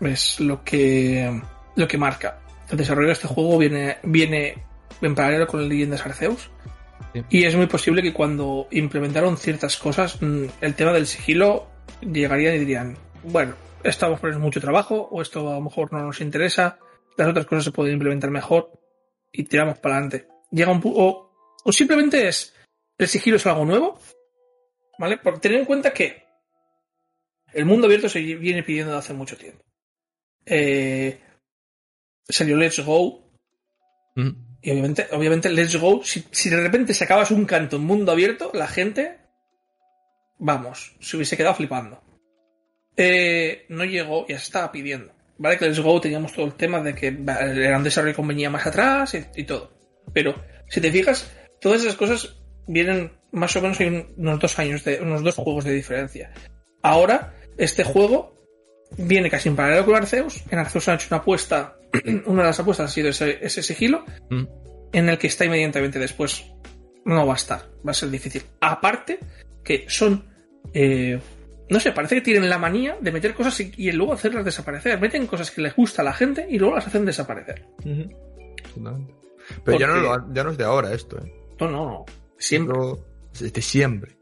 es 0.00 0.40
lo 0.40 0.62
que 0.64 1.40
lo 1.76 1.88
que 1.88 1.98
marca. 1.98 2.40
El 2.70 2.78
desarrollo 2.78 3.08
de 3.08 3.14
este 3.14 3.28
juego 3.28 3.58
viene, 3.58 3.98
viene 4.02 4.62
en 5.00 5.14
paralelo 5.14 5.46
con 5.46 5.68
Leyendas 5.68 6.04
Arceus. 6.04 6.50
Sí. 7.12 7.22
Y 7.30 7.44
es 7.44 7.56
muy 7.56 7.66
posible 7.66 8.02
que 8.02 8.12
cuando 8.12 8.68
implementaron 8.70 9.36
ciertas 9.36 9.76
cosas, 9.76 10.20
mm, 10.20 10.44
el 10.60 10.74
tema 10.74 10.92
del 10.92 11.06
sigilo 11.06 11.68
llegarían 12.00 12.54
y 12.54 12.58
dirían, 12.58 12.96
bueno, 13.24 13.54
esto 13.82 14.06
a 14.06 14.38
mucho 14.38 14.60
trabajo, 14.60 15.08
o 15.10 15.22
esto 15.22 15.48
a 15.50 15.54
lo 15.54 15.60
mejor 15.62 15.92
no 15.92 16.00
nos 16.02 16.20
interesa, 16.20 16.78
las 17.16 17.28
otras 17.28 17.46
cosas 17.46 17.64
se 17.64 17.72
pueden 17.72 17.94
implementar 17.94 18.30
mejor 18.30 18.70
y 19.32 19.44
tiramos 19.44 19.78
para 19.78 19.96
adelante. 19.96 20.28
Llega 20.50 20.70
un 20.70 20.82
pu- 20.82 20.92
o, 20.94 21.32
o 21.64 21.72
simplemente 21.72 22.28
es, 22.28 22.54
el 22.98 23.08
sigilo 23.08 23.36
es 23.36 23.46
algo 23.46 23.64
nuevo, 23.64 23.98
¿Vale? 25.00 25.16
Porque 25.16 25.40
tener 25.40 25.60
en 25.60 25.64
cuenta 25.64 25.94
que 25.94 26.24
el 27.54 27.64
mundo 27.64 27.86
abierto 27.86 28.06
se 28.10 28.20
viene 28.20 28.62
pidiendo 28.62 28.92
desde 28.92 28.98
hace 29.06 29.14
mucho 29.14 29.34
tiempo. 29.34 29.64
Eh, 30.46 31.20
salió 32.28 32.56
Let's 32.56 32.80
Go. 32.84 33.30
Mm. 34.16 34.30
Y 34.62 34.70
obviamente, 34.70 35.06
obviamente 35.12 35.48
Let's 35.48 35.76
Go, 35.76 36.02
si, 36.04 36.24
si 36.30 36.50
de 36.50 36.60
repente 36.60 36.94
sacabas 36.94 37.30
un 37.30 37.44
canto 37.44 37.76
en 37.76 37.82
mundo 37.82 38.12
abierto, 38.12 38.50
la 38.52 38.66
gente, 38.66 39.18
vamos, 40.38 40.96
se 41.00 41.16
hubiese 41.16 41.36
quedado 41.36 41.54
flipando. 41.54 42.02
Eh, 42.96 43.64
no 43.68 43.84
llegó, 43.84 44.26
ya 44.26 44.38
se 44.38 44.44
estaba 44.44 44.72
pidiendo. 44.72 45.12
¿Vale? 45.38 45.56
Que 45.56 45.66
Let's 45.66 45.80
Go 45.80 46.00
teníamos 46.00 46.34
todo 46.34 46.46
el 46.46 46.54
tema 46.54 46.80
de 46.82 46.94
que 46.94 47.06
era 47.06 47.78
un 47.78 47.84
desarrollo 47.84 48.14
que 48.14 48.22
venía 48.22 48.50
más 48.50 48.66
atrás 48.66 49.14
y, 49.14 49.40
y 49.40 49.44
todo. 49.44 49.72
Pero, 50.12 50.34
si 50.68 50.80
te 50.80 50.92
fijas, 50.92 51.30
todas 51.60 51.80
esas 51.80 51.96
cosas 51.96 52.36
vienen 52.66 53.12
más 53.32 53.54
o 53.56 53.62
menos 53.62 53.80
hay 53.80 54.06
unos 54.16 54.40
dos 54.40 54.58
años 54.58 54.84
de 54.84 55.00
unos 55.00 55.22
dos 55.22 55.36
juegos 55.36 55.64
de 55.64 55.72
diferencia. 55.72 56.32
Ahora, 56.82 57.34
este 57.56 57.84
juego 57.84 58.39
viene 58.98 59.30
casi 59.30 59.48
en 59.48 59.56
paralelo 59.56 59.84
con 59.86 59.94
Arceus. 59.96 60.42
En 60.50 60.58
Arceus 60.58 60.88
han 60.88 60.94
hecho 60.96 61.08
una 61.10 61.18
apuesta, 61.18 61.76
una 62.26 62.42
de 62.42 62.48
las 62.48 62.60
apuestas 62.60 62.90
ha 62.90 62.92
sido 62.92 63.08
ese, 63.10 63.38
ese 63.44 63.62
sigilo, 63.62 64.04
Mm. 64.30 64.44
en 64.92 65.08
el 65.08 65.18
que 65.18 65.26
está 65.26 65.44
inmediatamente 65.44 65.98
después. 65.98 66.44
No 67.04 67.26
va 67.26 67.32
a 67.32 67.36
estar, 67.36 67.62
va 67.86 67.92
a 67.92 67.94
ser 67.94 68.10
difícil. 68.10 68.42
Aparte, 68.60 69.18
que 69.64 69.86
son. 69.88 70.24
eh, 70.74 71.18
no 71.70 71.78
sé, 71.80 71.92
parece 71.92 72.16
que 72.16 72.20
tienen 72.20 72.50
la 72.50 72.58
manía 72.58 72.98
de 73.00 73.12
meter 73.12 73.32
cosas 73.32 73.58
y, 73.60 73.72
y 73.76 73.92
luego 73.92 74.12
hacerlas 74.12 74.44
desaparecer. 74.44 75.00
Meten 75.00 75.26
cosas 75.26 75.50
que 75.52 75.60
les 75.62 75.74
gusta 75.74 76.02
a 76.02 76.04
la 76.04 76.12
gente 76.12 76.46
y 76.50 76.58
luego 76.58 76.74
las 76.74 76.86
hacen 76.86 77.04
desaparecer. 77.06 77.64
Pero 79.64 79.78
ya 79.78 79.86
no, 79.86 79.96
lo- 79.96 80.32
ya 80.32 80.44
no 80.44 80.50
es 80.50 80.58
de 80.58 80.64
ahora 80.64 80.92
esto, 80.92 81.18
¿eh? 81.18 81.32
No, 81.60 81.70
no, 81.70 81.84
no. 81.84 82.04
Siempre. 82.38 82.76
Es 83.34 83.52
de 83.52 83.62
siempre. 83.62 84.16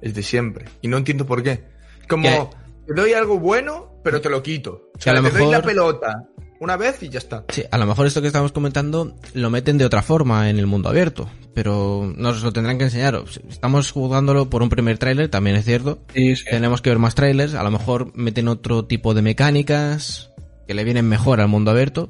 Es 0.00 0.14
de 0.14 0.22
siempre. 0.22 0.64
Y 0.82 0.88
no 0.88 0.96
entiendo 0.98 1.26
por 1.26 1.42
qué. 1.42 1.64
Como, 2.08 2.50
te 2.86 2.94
doy 2.94 3.12
algo 3.12 3.38
bueno, 3.38 3.95
pero 4.06 4.20
te 4.20 4.30
lo 4.30 4.40
quito. 4.42 4.90
O 4.96 5.00
sea, 5.00 5.12
a 5.12 5.16
lo 5.16 5.22
te 5.24 5.30
doy 5.30 5.40
la 5.42 5.58
mejor- 5.58 5.64
pelota 5.64 6.22
una 6.60 6.76
vez 6.76 7.02
y 7.02 7.08
ya 7.10 7.18
está. 7.18 7.44
Sí, 7.48 7.64
a 7.70 7.76
lo 7.76 7.84
mejor 7.86 8.06
esto 8.06 8.20
que 8.22 8.28
estamos 8.28 8.52
comentando 8.52 9.14
lo 9.34 9.50
meten 9.50 9.76
de 9.78 9.84
otra 9.84 10.00
forma 10.02 10.48
en 10.48 10.58
el 10.58 10.66
mundo 10.66 10.88
abierto, 10.88 11.28
pero 11.54 12.10
nos 12.16 12.42
lo 12.42 12.52
tendrán 12.52 12.78
que 12.78 12.84
enseñar. 12.84 13.20
Estamos 13.50 13.90
jugándolo 13.90 14.48
por 14.48 14.62
un 14.62 14.68
primer 14.70 14.96
tráiler, 14.96 15.28
también 15.28 15.56
es 15.56 15.64
cierto. 15.64 15.98
Sí, 16.14 16.36
sí. 16.36 16.44
Tenemos 16.48 16.80
que 16.80 16.90
ver 16.90 16.98
más 17.00 17.14
trailers, 17.14 17.54
a 17.54 17.62
lo 17.62 17.70
mejor 17.70 18.16
meten 18.16 18.48
otro 18.48 18.84
tipo 18.86 19.12
de 19.12 19.22
mecánicas 19.22 20.30
que 20.66 20.74
le 20.74 20.84
vienen 20.84 21.06
mejor 21.08 21.40
al 21.40 21.48
mundo 21.48 21.72
abierto, 21.72 22.08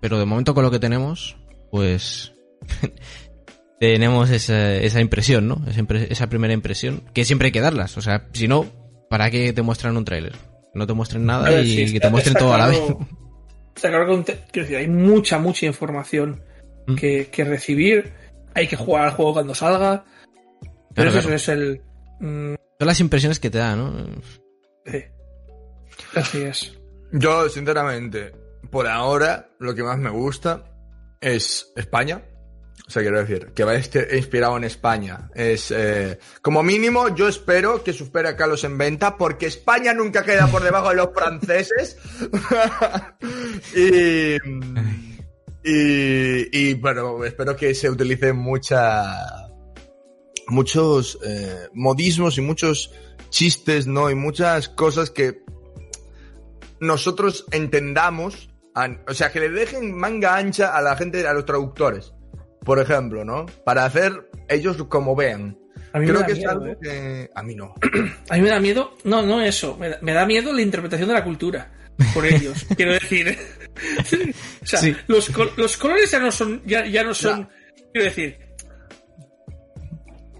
pero 0.00 0.18
de 0.18 0.26
momento 0.26 0.54
con 0.54 0.62
lo 0.62 0.70
que 0.70 0.78
tenemos, 0.78 1.36
pues 1.72 2.32
tenemos 3.80 4.30
esa, 4.30 4.74
esa 4.76 5.00
impresión, 5.00 5.48
¿no? 5.48 5.62
Esa, 5.68 5.80
impre- 5.80 6.06
esa 6.10 6.28
primera 6.28 6.54
impresión, 6.54 7.02
que 7.12 7.24
siempre 7.24 7.46
hay 7.46 7.52
que 7.52 7.60
darlas, 7.60 7.96
o 7.98 8.00
sea, 8.02 8.28
si 8.32 8.48
no, 8.48 8.66
¿para 9.10 9.30
qué 9.30 9.52
te 9.52 9.62
muestran 9.62 9.96
un 9.96 10.04
tráiler? 10.04 10.34
No 10.76 10.86
te 10.86 10.92
muestren 10.92 11.24
nada 11.26 11.48
ver, 11.48 11.64
y 11.64 11.86
sí, 11.88 11.92
que 11.94 12.00
te 12.00 12.10
muestren 12.10 12.36
está 12.36 12.44
todo 12.44 12.54
a 12.54 12.58
la 12.58 12.66
vez. 12.68 12.78
claro- 12.78 13.08
Está 13.74 13.88
claro 13.88 14.06
que 14.06 14.12
un 14.12 14.24
decir, 14.62 14.76
hay 14.76 14.88
mucha, 14.88 15.38
mucha 15.38 15.66
información 15.66 16.42
Mm. 16.86 16.94
que, 16.96 17.28
que 17.32 17.44
recibir. 17.44 18.12
Hay 18.54 18.68
que 18.68 18.76
jugar 18.76 19.04
al 19.06 19.10
juego 19.12 19.32
cuando 19.34 19.54
salga. 19.54 20.04
Pero 20.94 21.10
Claro, 21.10 21.10
eso 21.10 21.20
claro. 21.22 21.34
es 21.36 21.48
el. 21.48 21.82
mm, 22.20 22.54
Son 22.78 22.86
las 22.86 23.00
impresiones 23.00 23.40
que 23.40 23.50
te 23.50 23.58
da, 23.58 23.74
¿no? 23.74 23.92
sí. 24.86 25.02
Así 26.14 26.42
es. 26.42 26.78
Yo, 27.12 27.48
sinceramente, 27.48 28.32
por 28.70 28.86
ahora, 28.86 29.48
lo 29.58 29.74
que 29.74 29.82
más 29.82 29.98
me 29.98 30.10
gusta 30.10 30.64
es 31.20 31.72
España. 31.76 32.22
O 32.86 32.90
sea, 32.90 33.02
quiero 33.02 33.18
decir, 33.18 33.48
que 33.52 33.64
va 33.64 33.74
este 33.74 34.16
inspirado 34.16 34.56
en 34.56 34.62
España. 34.64 35.28
Es, 35.34 35.72
eh, 35.72 36.20
como 36.40 36.62
mínimo, 36.62 37.14
yo 37.16 37.26
espero 37.26 37.82
que 37.82 37.92
supere 37.92 38.28
a 38.28 38.36
Carlos 38.36 38.62
en 38.62 38.78
venta, 38.78 39.16
porque 39.16 39.46
España 39.46 39.92
nunca 39.92 40.22
queda 40.24 40.46
por 40.46 40.62
debajo 40.62 40.90
de 40.90 40.94
los 40.94 41.08
franceses. 41.12 41.96
y, 43.74 44.36
y, 45.64 46.74
bueno, 46.74 47.24
espero 47.24 47.56
que 47.56 47.74
se 47.74 47.90
utilice 47.90 48.32
mucha, 48.32 49.48
muchos 50.48 51.18
eh, 51.26 51.68
modismos 51.74 52.38
y 52.38 52.40
muchos 52.40 52.92
chistes, 53.30 53.86
¿no? 53.86 54.10
Y 54.10 54.14
muchas 54.14 54.68
cosas 54.68 55.10
que 55.10 55.42
nosotros 56.78 57.46
entendamos, 57.50 58.50
a- 58.74 58.96
o 59.08 59.14
sea, 59.14 59.32
que 59.32 59.40
le 59.40 59.48
dejen 59.50 59.92
manga 59.96 60.36
ancha 60.36 60.76
a 60.76 60.82
la 60.82 60.94
gente, 60.96 61.26
a 61.26 61.32
los 61.32 61.44
traductores, 61.46 62.12
por 62.66 62.78
ejemplo, 62.80 63.24
¿no? 63.24 63.46
Para 63.64 63.86
hacer 63.86 64.28
ellos 64.48 64.76
como 64.88 65.16
vean. 65.16 65.56
A 65.94 65.98
mí 65.98 66.04
me 66.06 66.10
Creo 66.12 66.20
da 66.20 66.26
que 66.26 66.32
es 66.32 66.38
miedo, 66.38 66.50
algo 66.50 66.66
¿eh? 66.66 66.76
que... 66.82 67.30
A 67.34 67.42
mí 67.42 67.54
no. 67.54 67.74
A 68.28 68.34
mí 68.36 68.42
me 68.42 68.50
da 68.50 68.60
miedo, 68.60 68.98
no, 69.04 69.22
no 69.22 69.40
eso, 69.40 69.76
me 69.78 69.88
da, 69.88 69.98
me 70.02 70.12
da 70.12 70.26
miedo 70.26 70.52
la 70.52 70.60
interpretación 70.60 71.08
de 71.08 71.14
la 71.14 71.24
cultura 71.24 71.70
por 72.12 72.26
ellos, 72.26 72.66
quiero 72.76 72.92
decir. 72.92 73.38
o 74.62 74.66
sea, 74.66 74.80
Sí. 74.80 74.94
los, 75.06 75.30
col- 75.30 75.52
los 75.56 75.76
colores 75.78 76.10
ya 76.10 76.18
no 76.18 76.30
son, 76.30 76.60
ya, 76.66 76.84
ya 76.84 77.02
no 77.02 77.14
son, 77.14 77.48
quiero 77.92 78.04
decir, 78.04 78.36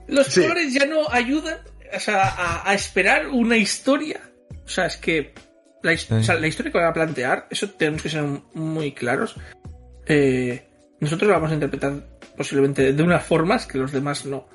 los 0.08 0.26
Sí. 0.26 0.42
colores 0.42 0.72
ya 0.74 0.84
no 0.86 1.08
ayudan 1.10 1.58
o 1.94 2.00
sea, 2.00 2.28
a, 2.28 2.68
a 2.70 2.74
esperar 2.74 3.28
una 3.28 3.56
historia. 3.56 4.20
O 4.64 4.68
sea, 4.68 4.86
es 4.86 4.96
que 4.96 5.32
la, 5.82 5.96
Sí. 5.96 6.12
o 6.12 6.22
sea, 6.22 6.34
la 6.34 6.48
historia 6.48 6.72
que 6.72 6.78
van 6.78 6.88
a 6.88 6.92
plantear, 6.92 7.46
eso 7.50 7.70
tenemos 7.70 8.02
que 8.02 8.08
ser 8.10 8.24
muy 8.54 8.92
claros. 8.92 9.36
Eh, 10.06 10.66
nosotros 11.00 11.28
la 11.28 11.36
vamos 11.36 11.52
a 11.52 11.54
interpretar 11.54 11.92
posiblemente 12.36 12.92
de 12.92 13.02
unas 13.02 13.24
formas 13.24 13.66
que 13.66 13.78
los 13.78 13.92
demás 13.92 14.26
no. 14.26 14.46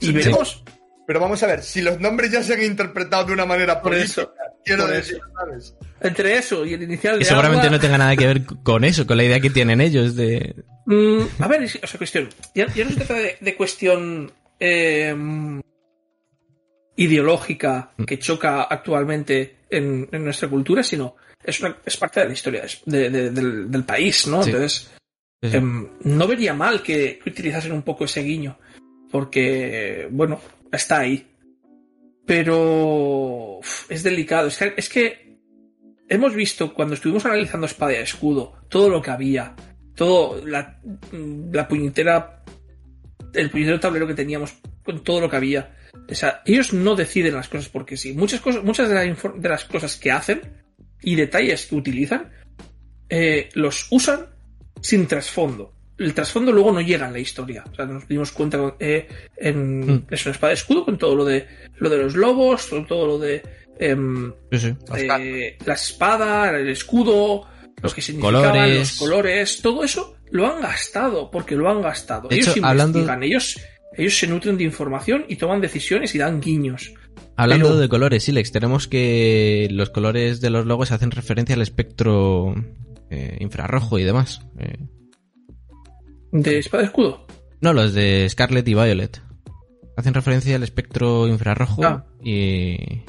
Y 0.00 0.06
Sí. 0.06 0.12
veremos 0.12 0.64
Pero 1.06 1.20
vamos 1.20 1.42
a 1.42 1.46
ver, 1.46 1.62
si 1.62 1.80
los 1.80 1.98
nombres 2.00 2.30
ya 2.32 2.42
se 2.42 2.52
han 2.52 2.62
interpretado 2.62 3.24
de 3.26 3.32
una 3.32 3.46
manera 3.46 3.80
Por 3.80 3.92
política, 3.92 4.22
eso, 4.22 4.34
quiero 4.62 4.84
por 4.84 4.92
decir, 4.94 5.16
eso. 5.16 5.26
¿sabes? 5.38 5.74
entre 6.02 6.36
eso 6.36 6.66
y 6.66 6.74
el 6.74 6.82
inicial 6.82 7.14
de 7.14 7.18
Que 7.20 7.24
seguramente 7.24 7.66
agua- 7.66 7.76
no 7.78 7.80
tenga 7.80 7.96
nada 7.98 8.14
que 8.14 8.26
ver 8.26 8.42
con 8.62 8.84
eso, 8.84 9.06
con 9.06 9.16
la 9.16 9.24
idea 9.24 9.40
que 9.40 9.48
tienen 9.48 9.80
ellos 9.80 10.14
de... 10.16 10.54
Mm, 10.84 11.20
a 11.42 11.48
ver, 11.48 11.62
o 11.64 11.68
sea, 11.86 11.96
cuestión. 11.98 12.28
Ya, 12.54 12.66
ya 12.74 12.84
no 12.84 12.90
se 12.90 12.96
trata 12.96 13.14
de, 13.14 13.36
de 13.40 13.56
cuestión 13.56 14.30
eh, 14.60 15.14
ideológica 16.96 17.92
que 18.06 18.18
choca 18.18 18.62
actualmente 18.64 19.60
en, 19.70 20.08
en 20.12 20.24
nuestra 20.24 20.48
cultura, 20.48 20.82
sino 20.82 21.16
es, 21.42 21.60
una- 21.60 21.78
es 21.84 21.96
parte 21.96 22.20
de 22.20 22.26
la 22.26 22.32
historia 22.32 22.64
es- 22.64 22.82
de- 22.84 23.10
de- 23.10 23.30
del, 23.30 23.70
del 23.70 23.84
país, 23.84 24.26
¿no? 24.26 24.42
Sí. 24.42 24.50
Entonces, 24.50 24.90
Em, 25.40 25.88
no 26.02 26.26
vería 26.26 26.52
mal 26.52 26.82
que 26.82 27.20
utilizasen 27.24 27.72
un 27.72 27.82
poco 27.82 28.04
ese 28.04 28.22
guiño, 28.22 28.58
porque, 29.10 30.08
bueno, 30.10 30.40
está 30.72 31.00
ahí. 31.00 31.26
Pero 32.26 33.60
es 33.88 34.02
delicado. 34.02 34.48
Es 34.48 34.88
que, 34.88 35.38
hemos 36.08 36.34
visto 36.34 36.74
cuando 36.74 36.94
estuvimos 36.94 37.24
analizando 37.24 37.66
Espada 37.66 37.92
y 37.92 37.96
Escudo 37.96 38.54
todo 38.68 38.90
lo 38.90 39.00
que 39.00 39.10
había, 39.10 39.54
todo 39.94 40.44
la, 40.44 40.80
la 41.52 41.68
puñetera, 41.68 42.42
el 43.32 43.50
puñetero 43.50 43.80
tablero 43.80 44.06
que 44.06 44.14
teníamos 44.14 44.54
con 44.82 45.02
todo 45.02 45.20
lo 45.20 45.30
que 45.30 45.36
había. 45.36 45.74
O 46.10 46.14
sea, 46.14 46.42
ellos 46.44 46.72
no 46.72 46.96
deciden 46.96 47.34
las 47.34 47.48
cosas 47.48 47.68
porque 47.68 47.96
sí. 47.96 48.12
Muchas 48.12 48.40
cosas, 48.40 48.62
muchas 48.64 48.88
de 48.90 49.48
las 49.48 49.64
cosas 49.64 49.96
que 49.96 50.10
hacen 50.10 50.40
y 51.00 51.14
detalles 51.14 51.66
que 51.66 51.76
utilizan 51.76 52.30
eh, 53.08 53.48
los 53.54 53.86
usan 53.90 54.26
sin 54.80 55.06
trasfondo. 55.06 55.72
El 55.98 56.14
trasfondo 56.14 56.52
luego 56.52 56.72
no 56.72 56.80
llega 56.80 57.06
en 57.08 57.12
la 57.12 57.18
historia. 57.18 57.64
O 57.70 57.74
sea, 57.74 57.84
nos 57.86 58.06
dimos 58.06 58.30
cuenta 58.32 58.74
eh, 58.78 59.08
en 59.36 59.80
Mm. 59.80 60.06
es 60.10 60.24
una 60.26 60.32
espada 60.32 60.48
de 60.50 60.54
escudo 60.54 60.84
con 60.84 60.96
todo 60.98 61.14
lo 61.16 61.24
de 61.24 61.46
lo 61.78 61.88
de 61.90 61.98
los 61.98 62.14
lobos, 62.14 62.66
con 62.66 62.86
todo 62.86 63.06
lo 63.06 63.18
de 63.18 63.42
em, 63.80 64.32
Sí, 64.52 64.58
sí. 64.58 64.74
eh, 64.96 65.56
la 65.64 65.74
espada, 65.74 66.56
el 66.58 66.68
escudo, 66.68 67.46
lo 67.82 67.90
que 67.90 68.00
significaban, 68.02 68.50
colores. 68.52 68.78
los 68.78 68.92
colores, 68.98 69.60
todo 69.62 69.84
eso 69.84 70.16
lo 70.30 70.46
han 70.46 70.60
gastado, 70.60 71.30
porque 71.30 71.54
lo 71.56 71.68
han 71.70 71.80
gastado. 71.82 72.28
De 72.28 72.36
ellos 72.36 72.48
hecho, 72.56 72.66
hablando- 72.66 72.98
investigan, 72.98 73.22
ellos, 73.22 73.60
ellos 73.96 74.18
se 74.18 74.26
nutren 74.26 74.56
de 74.58 74.64
información 74.64 75.24
y 75.28 75.36
toman 75.36 75.60
decisiones 75.60 76.14
y 76.14 76.18
dan 76.18 76.40
guiños. 76.40 76.92
Hablando 77.36 77.68
Pero- 77.68 77.78
de 77.80 77.88
colores, 77.88 78.24
Silex, 78.24 78.50
tenemos 78.52 78.88
que 78.88 79.68
los 79.70 79.90
colores 79.90 80.40
de 80.40 80.50
los 80.50 80.66
logos 80.66 80.90
hacen 80.90 81.10
referencia 81.12 81.54
al 81.54 81.62
espectro 81.62 82.54
eh, 83.10 83.36
infrarrojo 83.40 83.98
y 83.98 84.04
demás. 84.04 84.40
Eh, 84.58 84.76
¿De 86.32 86.58
espada 86.58 86.82
de 86.82 86.86
escudo? 86.88 87.26
no, 87.60 87.72
los 87.72 87.92
de 87.94 88.28
Scarlet 88.28 88.66
y 88.68 88.74
Violet. 88.74 89.20
Hacen 89.96 90.14
referencia 90.14 90.54
al 90.54 90.62
espectro 90.62 91.26
infrarrojo 91.26 91.82
Ah. 91.84 92.04
y... 92.22 93.02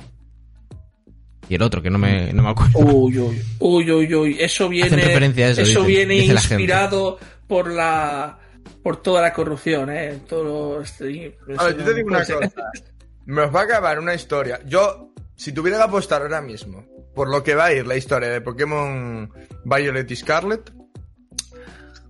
Y 1.48 1.56
el 1.56 1.62
otro, 1.64 1.82
que 1.82 1.90
no 1.90 1.98
me, 1.98 2.32
no 2.32 2.44
me 2.44 2.50
acuerdo. 2.50 2.78
Uy, 2.80 3.18
uy, 3.18 3.42
uy, 3.60 3.92
uy, 3.92 4.16
uy. 4.16 4.38
Eso 4.40 4.70
viene, 4.70 4.88
Hacen 4.88 5.00
referencia 5.00 5.46
a 5.48 5.50
eso, 5.50 5.62
dicen- 5.64 5.86
viene 5.88 6.14
dice 6.16 6.34
la 6.34 6.42
gente. 6.42 6.54
inspirado 6.64 7.18
por 7.48 7.72
la 7.72 8.38
por 8.84 9.02
toda 9.02 9.22
la 9.22 9.34
corrupción, 9.34 9.90
¿eh? 9.90 10.20
Todo 10.28 10.82
este- 10.82 11.38
A 11.58 11.64
ver, 11.66 11.78
yo 11.78 11.84
te 11.86 11.94
digo 11.96 12.08
una 12.08 12.18
puede 12.24 12.26
ser. 12.26 12.36
cosa. 12.38 12.72
Me 13.26 13.42
os 13.42 13.54
va 13.56 13.62
a 13.62 13.64
acabar 13.64 14.00
una 14.00 14.14
historia. 14.14 14.60
Yo, 14.68 15.12
si 15.36 15.52
tuviera 15.52 15.78
que 15.78 15.84
apostar 15.86 16.22
ahora 16.22 16.42
mismo 16.42 16.86
por 17.14 17.30
lo 17.30 17.44
que 17.44 17.56
va 17.56 17.66
a 17.66 17.74
ir 17.74 17.88
la 17.88 17.96
historia 17.96 18.30
de 18.30 18.42
Pokémon 18.42 19.32
Violet 19.66 20.10
y 20.10 20.16
Scarlet, 20.16 20.72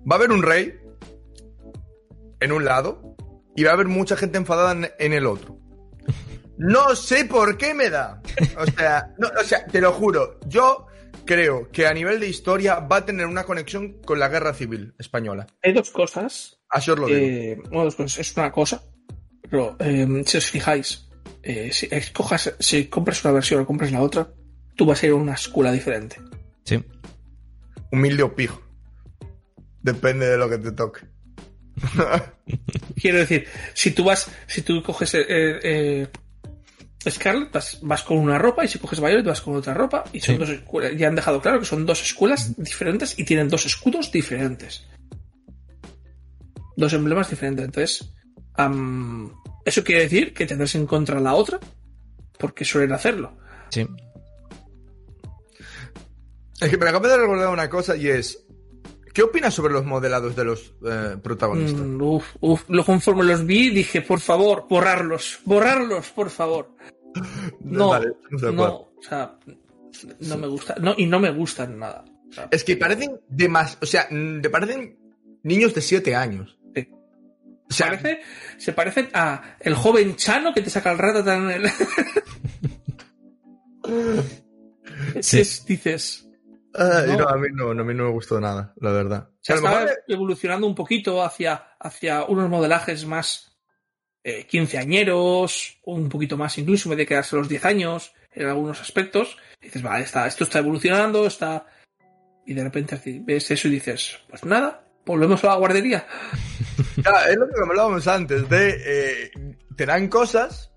va 0.10 0.14
a 0.14 0.16
haber 0.16 0.32
un 0.32 0.43
rey 0.43 0.80
en 2.39 2.52
un 2.52 2.66
lado 2.66 3.16
y 3.56 3.64
va 3.64 3.72
a 3.72 3.74
haber 3.74 3.88
mucha 3.88 4.16
gente 4.16 4.38
enfadada 4.38 4.72
en, 4.72 4.89
en 5.00 5.14
el 5.14 5.26
otro. 5.26 5.60
No 6.58 6.95
sé 6.95 7.26
por 7.26 7.58
qué 7.58 7.74
me 7.74 7.89
da. 7.89 8.22
O 8.58 8.66
sea, 8.66 9.14
no, 9.18 9.30
o 9.39 9.43
sea, 9.43 9.66
te 9.66 9.80
lo 9.80 9.93
juro. 9.93 10.39
Yo 10.47 10.88
creo 11.26 11.70
que 11.72 11.88
a 11.88 11.93
nivel 11.93 12.20
de 12.20 12.28
historia 12.28 12.80
va 12.80 12.97
a 12.97 13.06
tener 13.06 13.28
una 13.28 13.45
conexión 13.45 14.02
con 14.02 14.20
la 14.20 14.28
guerra 14.28 14.54
civil 14.54 14.93
española. 15.00 15.47
Hay 15.64 15.74
dos 15.74 15.89
cosas 15.91 16.60
Así 16.70 16.91
os 16.91 17.00
lo 17.00 17.08
digo. 17.08 17.20
Eh, 17.20 17.58
bueno, 17.70 17.86
dos 17.86 17.95
cosas. 17.95 18.20
Es 18.20 18.38
una 18.38 18.52
cosa, 18.52 18.84
pero 19.50 19.76
eh, 19.80 20.24
si 20.26 20.38
os 20.38 20.45
fijáis, 20.45 21.10
eh, 21.41 21.72
si 21.72 21.88
escojas, 21.89 22.56
si 22.60 22.86
compras 22.86 23.24
una 23.26 23.34
versión 23.34 23.62
o 23.62 23.66
compras 23.66 23.91
la 23.91 24.02
otra, 24.02 24.32
tú 24.80 24.86
vas 24.86 25.03
a 25.03 25.07
ir 25.07 25.11
a 25.11 25.15
una 25.15 25.34
escuela 25.34 25.73
diferente. 25.73 26.21
Sí. 26.63 26.82
Humilde 27.91 28.23
o 28.23 28.34
pijo. 28.34 28.61
Depende 29.82 30.25
de 30.25 30.38
lo 30.38 30.49
que 30.49 30.57
te 30.57 30.71
toque. 30.71 31.01
Quiero 32.95 33.17
decir, 33.17 33.45
si 33.73 33.91
tú 33.91 34.05
vas, 34.05 34.32
si 34.47 34.61
tú 34.61 34.82
coges 34.82 35.15
eh, 35.15 35.25
eh, 35.27 36.07
Scarlet, 37.09 37.51
vas, 37.51 37.80
vas 37.82 38.03
con 38.03 38.17
una 38.19 38.38
ropa, 38.38 38.63
y 38.63 38.69
si 38.69 38.80
coges 38.80 39.01
Violet, 39.01 39.25
vas 39.25 39.41
con 39.41 39.53
otra 39.57 39.73
ropa, 39.73 40.05
y 40.13 40.21
son 40.21 40.36
Sí. 40.36 40.39
dos 40.39 40.49
escuelas. 40.49 40.93
Ya 40.95 41.09
han 41.09 41.15
dejado 41.15 41.41
claro 41.41 41.59
que 41.59 41.65
son 41.65 41.86
dos 41.86 42.01
escuelas 42.01 42.55
diferentes 42.55 43.19
y 43.19 43.25
tienen 43.25 43.49
dos 43.49 43.65
escudos 43.65 44.13
diferentes. 44.13 44.88
Dos 46.77 46.93
emblemas 46.93 47.30
diferentes. 47.30 47.65
Entonces, 47.65 48.13
am, 48.53 49.34
eso 49.65 49.84
quiere 49.84 50.03
decir 50.03 50.34
que 50.34 50.45
tendrás 50.45 50.73
en 50.75 50.86
contra 50.86 51.19
la 51.19 51.34
otra, 51.34 51.59
porque 52.38 52.63
suelen 52.63 52.93
hacerlo. 52.93 53.34
Sí. 53.71 53.86
Es 56.62 56.70
que 56.70 56.78
me 56.78 56.89
acabo 56.89 57.07
de 57.07 57.18
recordar 57.18 57.49
una 57.49 57.70
cosa 57.70 57.95
y 57.95 58.07
es. 58.07 58.45
¿Qué 59.14 59.24
opinas 59.24 59.53
sobre 59.53 59.74
los 59.74 59.86
modelados 59.86 60.36
de 60.36 60.43
los 60.45 60.74
eh, 60.86 61.18
protagonistas? 61.22 61.82
Mm, 61.82 62.01
uf, 62.01 62.26
uf. 62.41 62.64
Lo 62.70 62.86
conforme 62.86 63.24
los 63.24 63.45
vi, 63.45 63.70
dije, 63.70 64.01
por 64.01 64.20
favor, 64.20 64.66
borrarlos, 64.70 65.39
borrarlos, 65.45 66.10
por 66.12 66.30
favor. 66.30 66.76
No, 67.62 67.89
Vale, 67.89 68.12
no 68.30 68.38
sé 68.39 68.45
no, 68.51 68.55
cuál. 68.55 68.72
o 68.72 68.95
sea, 69.01 69.39
no 70.20 70.38
me 70.38 70.47
gusta, 70.47 70.76
no, 70.80 70.93
y 70.95 71.07
no 71.07 71.20
me 71.20 71.32
gustan 71.32 71.80
nada. 71.80 72.05
O 72.30 72.34
sea, 72.34 72.47
Es 72.51 72.64
que 72.64 72.78
parecen 72.78 73.20
demás. 73.28 73.78
O 73.82 73.86
sea, 73.88 74.07
mm, 74.12 74.41
te 74.41 74.49
parecen 74.51 74.97
niños 75.43 75.74
de 75.74 75.82
7 75.82 76.16
años. 76.16 76.60
Sí. 76.76 76.88
O 76.91 77.74
sea, 77.74 77.88
parece, 77.88 78.22
se 78.57 78.74
parecen 78.74 79.10
a 79.14 79.55
el 79.60 79.74
joven 79.74 80.16
Chano 80.18 80.53
que 80.53 80.62
te 80.62 80.70
saca 80.70 80.91
el 80.91 80.99
rato 80.99 81.24
tan 81.24 81.49
el... 81.49 81.64
Sí. 85.22 85.39
es- 85.39 85.66
dices, 85.66 86.28
no. 87.07 87.17
no, 87.17 87.27
a 87.30 87.38
mí 87.38 87.47
no, 87.53 87.73
no, 87.73 87.82
a 87.82 87.86
mí 87.86 87.93
no 87.93 88.05
me 88.05 88.11
gustó 88.11 88.39
nada, 88.39 88.73
la 88.80 88.91
verdad. 88.91 89.30
se 89.41 89.53
A 89.53 89.55
lo 89.57 89.61
está 89.67 89.80
mejor- 89.80 89.97
evolucionando 90.07 90.67
un 90.67 90.75
poquito 90.75 91.23
hacia, 91.23 91.55
hacia 91.80 92.23
unos 92.25 92.49
modelajes 92.49 93.05
más 93.05 93.57
eh, 94.23 94.45
quinceañeros, 94.47 95.80
o 95.86 95.95
un 95.95 96.09
poquito 96.09 96.38
más 96.38 96.57
incluso, 96.57 96.89
vez 96.89 96.97
de 96.99 97.05
quedarse 97.05 97.36
los 97.36 97.47
10 97.49 97.65
años 97.65 98.13
en 98.32 98.47
algunos 98.47 98.80
aspectos. 98.82 99.38
Y 99.61 99.65
dices, 99.65 99.82
vale, 99.82 100.03
está, 100.05 100.27
esto 100.27 100.43
está 100.43 100.59
evolucionando, 100.59 101.25
está... 101.25 101.65
Y 102.45 102.53
de 102.53 102.63
repente 102.63 102.99
ves 103.23 103.51
eso 103.51 103.67
y 103.67 103.71
dices, 103.71 104.19
pues 104.30 104.43
nada, 104.45 104.84
volvemos 105.05 105.43
a 105.43 105.47
la 105.47 105.55
guardería. 105.55 106.05
Ya, 106.97 107.30
es 107.30 107.38
lo 107.38 107.47
que 107.47 107.53
hablábamos 107.65 108.07
antes, 108.09 108.49
de 108.49 108.75
eh, 108.86 109.32
te 109.77 109.86
dan 109.86 110.09
cosas 110.09 110.69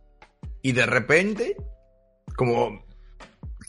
y 0.62 0.70
de 0.70 0.86
repente, 0.86 1.56
como 2.36 2.86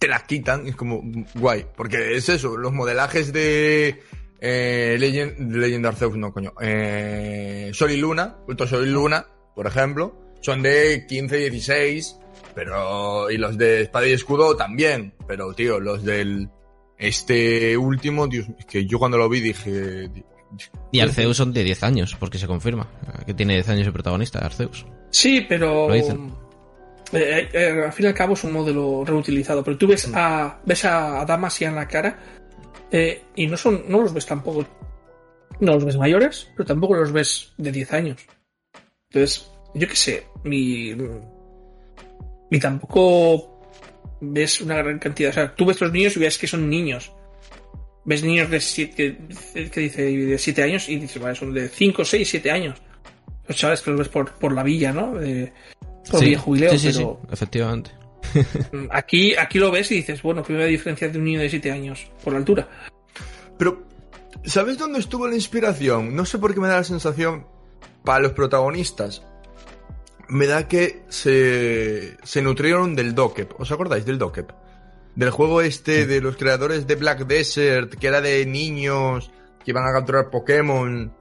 te 0.03 0.09
las 0.09 0.23
quitan, 0.23 0.67
es 0.67 0.75
como 0.75 1.01
guay, 1.33 1.65
porque 1.77 2.17
es 2.17 2.27
eso, 2.27 2.57
los 2.57 2.73
modelajes 2.73 3.31
de 3.31 4.01
eh, 4.37 4.97
Legend, 4.99 5.55
Legend 5.55 5.85
Arceus, 5.85 6.17
no, 6.17 6.33
coño. 6.33 6.51
Eh, 6.59 7.71
Sol 7.73 7.89
y 7.89 7.95
Luna, 7.95 8.35
Ultra 8.45 8.67
Sol 8.67 8.85
y 8.85 8.91
Luna, 8.91 9.25
por 9.55 9.65
ejemplo, 9.65 10.33
son 10.41 10.61
de 10.61 11.05
15, 11.07 11.49
16, 11.49 12.19
pero. 12.53 13.31
Y 13.31 13.37
los 13.37 13.57
de 13.57 13.83
Espada 13.83 14.05
y 14.05 14.11
Escudo 14.11 14.57
también. 14.57 15.13
Pero, 15.25 15.53
tío, 15.53 15.79
los 15.79 16.03
del. 16.03 16.49
Este 16.97 17.77
último, 17.77 18.27
Dios, 18.27 18.47
es 18.59 18.65
que 18.65 18.85
yo 18.85 18.99
cuando 18.99 19.17
lo 19.17 19.29
vi 19.29 19.39
dije. 19.39 20.09
Y 20.91 20.99
Arceus 20.99 21.37
son 21.37 21.53
de 21.53 21.63
10 21.63 21.81
años, 21.83 22.17
porque 22.19 22.37
se 22.37 22.45
confirma 22.45 22.89
que 23.25 23.33
tiene 23.33 23.53
10 23.53 23.69
años 23.69 23.87
el 23.87 23.93
protagonista, 23.93 24.39
Arceus. 24.39 24.85
Sí, 25.11 25.45
pero. 25.47 25.87
Lo 25.87 25.93
dicen. 25.93 26.42
Eh, 27.13 27.49
eh, 27.53 27.83
al 27.85 27.93
fin 27.93 28.05
y 28.05 28.09
al 28.09 28.13
cabo 28.13 28.33
es 28.33 28.43
un 28.43 28.53
modelo 28.53 29.03
reutilizado. 29.05 29.63
Pero 29.63 29.77
tú 29.77 29.87
ves 29.87 30.09
a. 30.13 30.59
ves 30.65 30.85
a 30.85 31.25
Damasia 31.25 31.69
en 31.69 31.75
la 31.75 31.87
cara. 31.87 32.17
eh, 32.91 33.21
y 33.35 33.47
no 33.47 33.57
son. 33.57 33.83
no 33.87 34.01
los 34.01 34.13
ves 34.13 34.25
tampoco. 34.25 34.65
No 35.59 35.75
los 35.75 35.85
ves 35.85 35.97
mayores, 35.97 36.49
pero 36.55 36.65
tampoco 36.65 36.95
los 36.95 37.11
ves 37.11 37.53
de 37.57 37.71
10 37.71 37.93
años. 37.93 38.27
Entonces, 39.09 39.49
yo 39.75 39.87
qué 39.87 39.95
sé, 39.95 40.27
mi. 40.43 40.95
Y 42.49 42.59
tampoco 42.59 43.61
ves 44.21 44.61
una 44.61 44.75
gran 44.75 44.99
cantidad. 44.99 45.29
O 45.29 45.33
sea, 45.33 45.55
tú 45.55 45.65
ves 45.65 45.79
los 45.79 45.91
niños 45.91 46.17
y 46.17 46.19
ves 46.19 46.37
que 46.37 46.47
son 46.47 46.69
niños. 46.69 47.11
Ves 48.05 48.23
niños 48.23 48.49
de 48.49 48.59
7, 48.59 49.17
que 49.71 49.79
dice 49.79 50.03
de 50.03 50.37
7 50.37 50.63
años 50.63 50.89
y 50.89 50.97
dices, 50.97 51.21
vale, 51.21 51.35
son 51.35 51.53
de 51.53 51.69
5, 51.69 52.03
6, 52.03 52.29
7 52.29 52.51
años. 52.51 52.81
Los 53.47 53.57
chavales 53.57 53.81
que 53.81 53.91
los 53.91 53.99
ves 53.99 54.09
por, 54.09 54.33
por 54.33 54.53
la 54.53 54.63
villa, 54.63 54.91
¿no? 54.91 55.15
De, 55.15 55.53
por 56.09 56.19
Sí, 56.19 56.35
Jubileo, 56.35 56.71
sí, 56.71 56.79
sí, 56.79 56.87
pero 56.97 57.19
sí, 57.21 57.27
efectivamente. 57.33 57.91
aquí, 58.91 59.35
aquí 59.35 59.59
lo 59.59 59.71
ves 59.71 59.91
y 59.91 59.95
dices, 59.95 60.21
bueno, 60.21 60.43
primera 60.43 60.65
diferencia 60.65 61.09
de 61.09 61.17
un 61.17 61.25
niño 61.25 61.39
de 61.39 61.49
7 61.49 61.71
años 61.71 62.07
por 62.23 62.33
la 62.33 62.39
altura. 62.39 62.67
Pero, 63.57 63.83
¿sabes 64.43 64.77
dónde 64.77 64.99
estuvo 64.99 65.27
la 65.27 65.35
inspiración? 65.35 66.15
No 66.15 66.25
sé 66.25 66.39
por 66.39 66.53
qué 66.53 66.59
me 66.59 66.67
da 66.67 66.77
la 66.77 66.83
sensación, 66.83 67.45
para 68.03 68.19
los 68.19 68.33
protagonistas, 68.33 69.23
me 70.27 70.47
da 70.47 70.67
que 70.67 71.03
se, 71.09 72.17
se 72.23 72.41
nutrieron 72.41 72.95
del 72.95 73.15
Dokep. 73.15 73.59
¿Os 73.59 73.71
acordáis 73.71 74.05
del 74.05 74.17
Dokep? 74.17 74.51
Del 75.15 75.29
juego 75.29 75.61
este 75.61 76.07
de 76.07 76.21
los 76.21 76.37
creadores 76.37 76.87
de 76.87 76.95
Black 76.95 77.27
Desert, 77.27 77.93
que 77.95 78.07
era 78.07 78.19
de 78.19 78.45
niños 78.45 79.31
que 79.63 79.71
iban 79.71 79.87
a 79.87 79.93
capturar 79.93 80.29
Pokémon. 80.29 81.13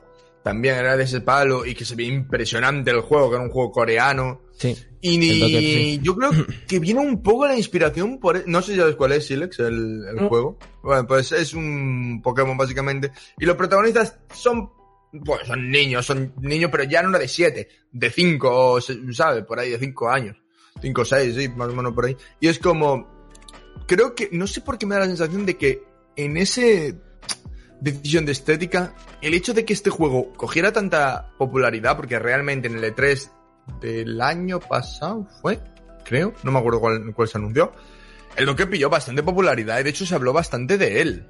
También 0.43 0.77
era 0.77 0.97
de 0.97 1.05
ese 1.05 1.21
palo 1.21 1.65
y 1.65 1.75
que 1.75 1.85
se 1.85 1.95
veía 1.95 2.13
impresionante 2.13 2.91
el 2.91 3.01
juego, 3.01 3.29
que 3.29 3.37
era 3.37 3.45
un 3.45 3.51
juego 3.51 3.71
coreano. 3.71 4.41
Sí. 4.63 4.77
Y 5.01 5.21
sí. 5.21 6.01
yo 6.03 6.15
creo 6.17 6.31
que 6.69 6.79
viene 6.79 7.01
un 7.01 7.23
poco 7.23 7.47
la 7.49 7.57
inspiración 7.57 8.19
por... 8.21 8.37
e, 8.37 8.45
No 8.47 8.63
sé 8.63 8.73
si 8.73 8.79
sabes 8.79 8.95
cuál 8.95 9.13
es, 9.13 9.27
Silex, 9.27 9.59
el, 9.59 10.05
el 10.09 10.17
No. 10.17 10.29
juego. 10.29 10.59
Bueno, 10.83 11.07
pues 11.07 11.33
es 11.33 11.53
un 11.55 12.21
Pokémon 12.23 12.57
básicamente. 12.57 13.11
Y 13.39 13.45
los 13.45 13.57
protagonistas 13.57 14.19
son... 14.33 14.71
Pues 15.25 15.47
son 15.47 15.69
niños, 15.71 16.07
son 16.07 16.33
niños, 16.41 16.71
pero 16.71 16.85
ya 16.85 17.03
no 17.03 17.19
de 17.19 17.29
7, 17.29 17.69
de 17.93 18.11
5, 18.11 18.79
¿sabes? 19.13 19.45
Por 19.45 19.59
ahí, 19.59 19.71
de 19.71 19.79
5 19.79 20.09
años. 20.09 20.37
5 20.81 21.01
o 21.03 21.05
6, 21.05 21.35
sí, 21.37 21.49
más 21.51 21.69
o 21.69 21.75
menos 21.75 21.93
por 21.93 22.07
ahí. 22.07 22.17
Y 22.41 22.49
es 22.49 22.59
como... 22.59 23.27
Creo 23.87 24.15
que... 24.15 24.29
No 24.33 24.47
sé 24.47 24.61
por 24.61 24.79
qué 24.79 24.87
me 24.87 24.95
da 24.95 25.01
la 25.01 25.07
sensación 25.07 25.45
de 25.45 25.59
que 25.59 25.83
en 26.17 26.37
ese 26.37 26.95
decisión 27.81 28.25
de 28.25 28.33
estética, 28.33 28.95
el 29.21 29.35
hecho 29.35 29.53
de 29.55 29.65
que 29.65 29.73
este 29.73 29.91
juego 29.91 30.33
cogiera 30.35 30.73
tanta 30.73 31.33
popularidad, 31.37 31.97
porque 31.97 32.19
realmente 32.19 32.69
en 32.69 32.77
el 32.77 32.85
E3 32.95 33.29
del 33.81 34.21
año 34.21 34.61
pasado 34.61 35.27
fue, 35.41 35.61
creo, 36.05 36.35
no 36.43 36.53
me 36.53 36.59
acuerdo 36.59 36.81
cuál, 36.81 37.15
cuál 37.15 37.29
se 37.29 37.39
anunció, 37.39 37.73
el 38.37 38.47
Donkey 38.47 38.67
pilló 38.67 38.89
bastante 38.89 39.23
popularidad 39.23 39.81
y 39.81 39.83
de 39.83 39.91
hecho 39.91 40.07
se 40.07 40.15
habló 40.15 40.33
bastante 40.33 40.79
de 40.79 41.03
él. 41.03 41.27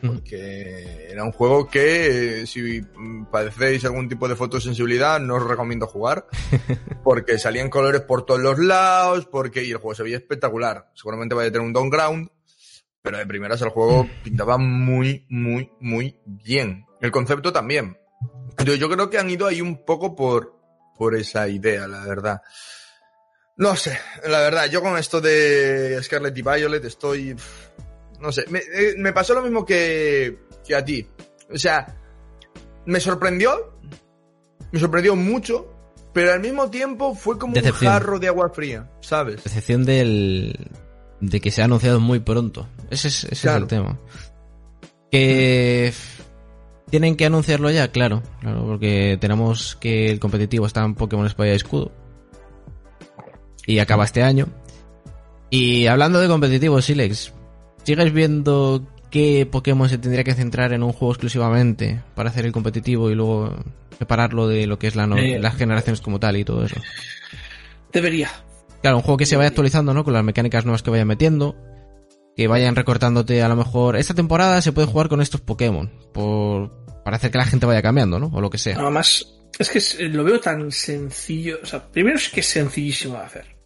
Porque 0.00 1.08
era 1.10 1.24
un 1.24 1.32
juego 1.32 1.68
que 1.68 2.46
si 2.46 2.80
mm, 2.80 3.26
padecéis 3.26 3.84
algún 3.84 4.08
tipo 4.08 4.28
de 4.28 4.36
fotosensibilidad 4.36 5.20
no 5.20 5.36
os 5.36 5.46
recomiendo 5.46 5.86
jugar. 5.86 6.26
Porque 7.04 7.38
salían 7.38 7.70
colores 7.70 8.02
por 8.02 8.26
todos 8.26 8.40
los 8.40 8.58
lados, 8.58 9.26
porque 9.26 9.64
y 9.64 9.70
el 9.70 9.76
juego 9.76 9.94
se 9.94 10.02
veía 10.02 10.16
espectacular. 10.16 10.90
Seguramente 10.94 11.34
vaya 11.34 11.48
a 11.48 11.52
tener 11.52 11.66
un 11.66 11.72
downground, 11.72 12.28
pero 13.00 13.18
de 13.18 13.26
primeras 13.26 13.62
el 13.62 13.68
juego 13.68 14.08
pintaba 14.24 14.58
muy, 14.58 15.24
muy, 15.28 15.70
muy 15.80 16.18
bien. 16.26 16.84
El 17.00 17.12
concepto 17.12 17.52
también. 17.52 17.96
Yo 18.64 18.88
creo 18.88 19.08
que 19.08 19.18
han 19.18 19.30
ido 19.30 19.46
ahí 19.46 19.60
un 19.60 19.84
poco 19.84 20.16
por, 20.16 20.55
por 20.96 21.14
esa 21.14 21.48
idea, 21.48 21.86
la 21.86 22.04
verdad. 22.04 22.42
No 23.58 23.74
sé, 23.76 23.98
la 24.28 24.40
verdad, 24.40 24.66
yo 24.66 24.82
con 24.82 24.98
esto 24.98 25.20
de 25.20 25.98
Scarlet 26.02 26.36
y 26.36 26.42
Violet 26.42 26.84
estoy... 26.84 27.34
No 28.20 28.32
sé, 28.32 28.44
me, 28.48 28.58
eh, 28.60 28.94
me 28.98 29.12
pasó 29.12 29.34
lo 29.34 29.42
mismo 29.42 29.64
que, 29.64 30.38
que 30.66 30.74
a 30.74 30.84
ti. 30.84 31.06
O 31.52 31.58
sea, 31.58 31.86
me 32.86 32.98
sorprendió, 33.00 33.78
me 34.72 34.80
sorprendió 34.80 35.14
mucho, 35.16 35.72
pero 36.14 36.32
al 36.32 36.40
mismo 36.40 36.70
tiempo 36.70 37.14
fue 37.14 37.38
como 37.38 37.52
Decepción. 37.54 37.92
un 37.92 37.98
jarro 37.98 38.18
de 38.18 38.28
agua 38.28 38.50
fría, 38.54 38.90
¿sabes? 39.02 39.44
Excepción 39.44 39.84
del. 39.84 40.70
de 41.20 41.40
que 41.42 41.50
se 41.50 41.60
ha 41.60 41.66
anunciado 41.66 42.00
muy 42.00 42.20
pronto. 42.20 42.66
Ese 42.90 43.08
es, 43.08 43.24
ese 43.24 43.42
Claro. 43.42 43.58
es 43.58 43.62
el 43.64 43.68
tema. 43.68 43.98
Que. 45.10 45.92
Tienen 46.90 47.16
que 47.16 47.26
anunciarlo 47.26 47.70
ya, 47.70 47.88
claro. 47.88 48.22
Claro, 48.40 48.64
porque 48.64 49.18
tenemos 49.20 49.76
que 49.76 50.10
el 50.10 50.20
competitivo 50.20 50.66
está 50.66 50.84
en 50.84 50.94
Pokémon 50.94 51.26
Espada 51.26 51.50
y 51.50 51.52
Escudo. 51.56 51.90
Y 53.66 53.78
acaba 53.80 54.04
este 54.04 54.22
año. 54.22 54.46
Y 55.50 55.86
hablando 55.86 56.20
de 56.20 56.28
competitivo, 56.28 56.80
Silex, 56.80 57.32
¿sigues 57.82 58.12
viendo 58.12 58.86
qué 59.10 59.48
Pokémon 59.50 59.88
se 59.88 59.98
tendría 59.98 60.22
que 60.24 60.34
centrar 60.34 60.72
en 60.72 60.82
un 60.82 60.92
juego 60.92 61.12
exclusivamente 61.12 62.02
para 62.14 62.30
hacer 62.30 62.46
el 62.46 62.52
competitivo 62.52 63.10
y 63.10 63.14
luego 63.14 63.54
separarlo 63.98 64.46
de 64.46 64.66
lo 64.66 64.78
que 64.78 64.86
es 64.88 64.94
la 64.96 65.06
no- 65.06 65.16
Eh. 65.16 65.38
las 65.40 65.56
generaciones 65.56 66.00
como 66.00 66.20
tal 66.20 66.36
y 66.36 66.44
todo 66.44 66.64
eso? 66.64 66.76
Debería. 67.92 68.30
Claro, 68.82 68.98
un 68.98 69.02
juego 69.02 69.16
que 69.16 69.26
se 69.26 69.36
vaya 69.36 69.48
actualizando, 69.48 69.94
¿no? 69.94 70.04
Con 70.04 70.12
las 70.12 70.22
mecánicas 70.24 70.64
nuevas 70.64 70.82
que 70.82 70.90
vayan 70.90 71.08
metiendo. 71.08 71.56
Que 72.36 72.48
vayan 72.48 72.76
recortándote 72.76 73.42
a 73.42 73.48
lo 73.48 73.56
mejor. 73.56 73.96
Esta 73.96 74.14
temporada 74.14 74.60
se 74.60 74.72
puede 74.72 74.86
jugar 74.86 75.08
con 75.08 75.20
estos 75.22 75.40
Pokémon. 75.40 75.90
Por, 76.12 76.70
para 77.02 77.16
hacer 77.16 77.30
que 77.30 77.38
la 77.38 77.46
gente 77.46 77.66
vaya 77.66 77.82
cambiando, 77.82 78.18
¿no? 78.18 78.30
O 78.34 78.40
lo 78.40 78.50
que 78.50 78.58
sea. 78.58 78.76
Nada 78.76 78.90
más, 78.90 79.26
es 79.58 79.70
que 79.70 79.78
es- 79.78 79.98
lo 80.00 80.22
veo 80.24 80.38
tan 80.40 80.70
sencillo. 80.70 81.58
O 81.62 81.66
sea, 81.66 81.82
primero 81.90 82.16
es 82.16 82.28
que 82.28 82.40
es 82.40 82.46
sencillísimo 82.46 83.14
de 83.14 83.24
hacer. 83.24 83.56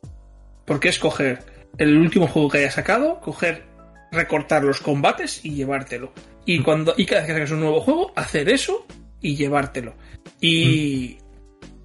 Porque 0.65 0.89
es 0.89 0.99
coger 1.01 1.41
el 1.79 1.97
último 1.97 2.29
juego 2.29 2.49
que 2.49 2.59
haya 2.59 2.71
sacado, 2.71 3.21
coger, 3.21 3.67
recortar 4.13 4.63
los 4.63 4.81
combates 4.81 5.45
y 5.45 5.55
llevártelo. 5.55 6.13
Y 6.47 6.63
cuando 6.63 6.95
y 6.97 7.07
cada 7.07 7.23
vez 7.23 7.27
que 7.29 7.35
sacas 7.35 7.51
un 7.51 7.61
nuevo 7.61 7.81
juego, 7.81 8.13
hacer 8.15 8.49
eso 8.49 8.87
y 9.21 9.35
llevártelo. 9.35 9.95
Y, 10.41 11.19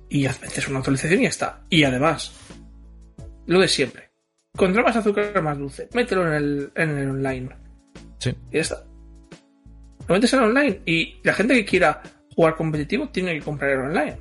y 0.10 0.26
haces 0.28 0.68
una 0.68 0.80
actualización 0.80 1.20
y 1.22 1.24
ya 1.24 1.30
está. 1.30 1.62
Y 1.70 1.84
además, 1.84 2.32
lo 3.48 3.60
de 3.60 3.68
siempre. 3.68 4.05
Contra 4.56 4.84
más 4.84 4.96
azúcar, 4.96 5.42
más 5.42 5.58
dulce. 5.58 5.90
Mételo 5.94 6.28
en 6.28 6.34
el, 6.34 6.72
en 6.76 6.98
el 6.98 7.10
online. 7.10 7.50
Sí. 8.20 8.30
Y 8.52 8.56
ya 8.56 8.62
está. 8.62 8.84
Lo 10.08 10.16
metes 10.16 10.34
en 10.34 10.40
online 10.40 10.82
y 10.86 11.16
la 11.24 11.34
gente 11.34 11.54
que 11.56 11.66
quiera 11.66 12.02
jugar 12.36 12.56
competitivo 12.56 13.10
tiene 13.10 13.34
que 13.34 13.42
comprar 13.42 13.72
el 13.72 13.80
online. 13.80 14.18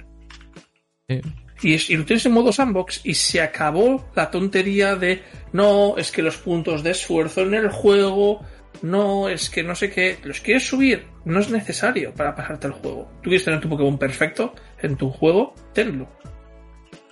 Sí. 1.09 1.21
Y, 1.63 1.75
es- 1.75 1.91
y 1.91 1.97
lo 1.97 2.05
tienes 2.05 2.25
en 2.27 2.33
modo 2.33 2.53
sandbox 2.53 3.01
y 3.05 3.15
se 3.15 3.41
acabó 3.41 4.11
la 4.17 4.31
tontería 4.31 4.97
de 4.97 5.23
no, 5.53 5.97
es 5.97 6.11
que 6.11 6.23
los 6.23 6.37
puntos 6.39 6.83
de 6.83 6.91
esfuerzo 6.91 7.43
en 7.43 7.55
el 7.55 7.69
juego, 7.71 8.41
no, 8.83 9.29
es 9.29 9.51
que 9.51 9.63
no 9.63 9.75
sé 9.75 9.91
qué, 9.91 10.19
los 10.25 10.41
quieres 10.41 10.67
subir, 10.67 11.07
no 11.25 11.39
es 11.41 11.51
necesario 11.51 12.13
para 12.13 12.35
pasarte 12.35 12.67
el 12.67 12.73
juego. 12.73 13.09
Tú 13.23 13.31
quieres 13.31 13.45
tener 13.45 13.61
tu 13.61 13.69
Pokémon 13.69 13.99
perfecto 13.99 14.53
en 14.83 14.97
tu 14.97 15.11
juego, 15.11 15.55
tenlo. 15.73 16.09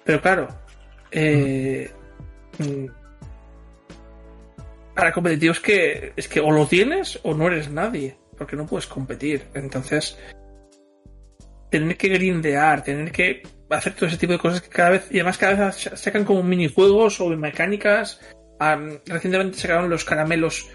Pero 0.05 0.21
claro, 0.21 0.49
eh, 1.13 1.91
mm, 2.59 2.87
para 4.95 5.13
competitivos 5.13 5.59
es 5.59 5.63
que 5.63 6.13
es 6.17 6.29
que 6.29 6.41
o 6.41 6.51
lo 6.51 6.67
tienes 6.67 7.19
o 7.23 7.35
no 7.35 7.47
eres 7.47 7.71
nadie, 7.71 8.17
porque 8.37 8.57
no 8.57 8.67
puedes 8.67 8.87
competir. 8.87 9.45
Entonces, 9.55 10.19
tener 11.71 11.97
que 11.97 12.09
grindear, 12.09 12.85
tener 12.85 13.11
que 13.11 13.43
hacer 13.71 13.95
todo 13.95 14.07
ese 14.07 14.19
tipo 14.19 14.33
de 14.33 14.39
cosas 14.39 14.61
que 14.61 14.69
cada 14.69 14.91
vez, 14.91 15.09
y 15.11 15.17
además 15.17 15.39
cada 15.39 15.67
vez 15.67 15.91
sacan 15.95 16.25
como 16.25 16.43
minijuegos 16.43 17.21
o 17.21 17.29
mecánicas. 17.31 18.21
Am, 18.59 18.99
recientemente 19.07 19.59
sacaron 19.59 19.91
los 19.91 20.05
caramelos 20.05 20.69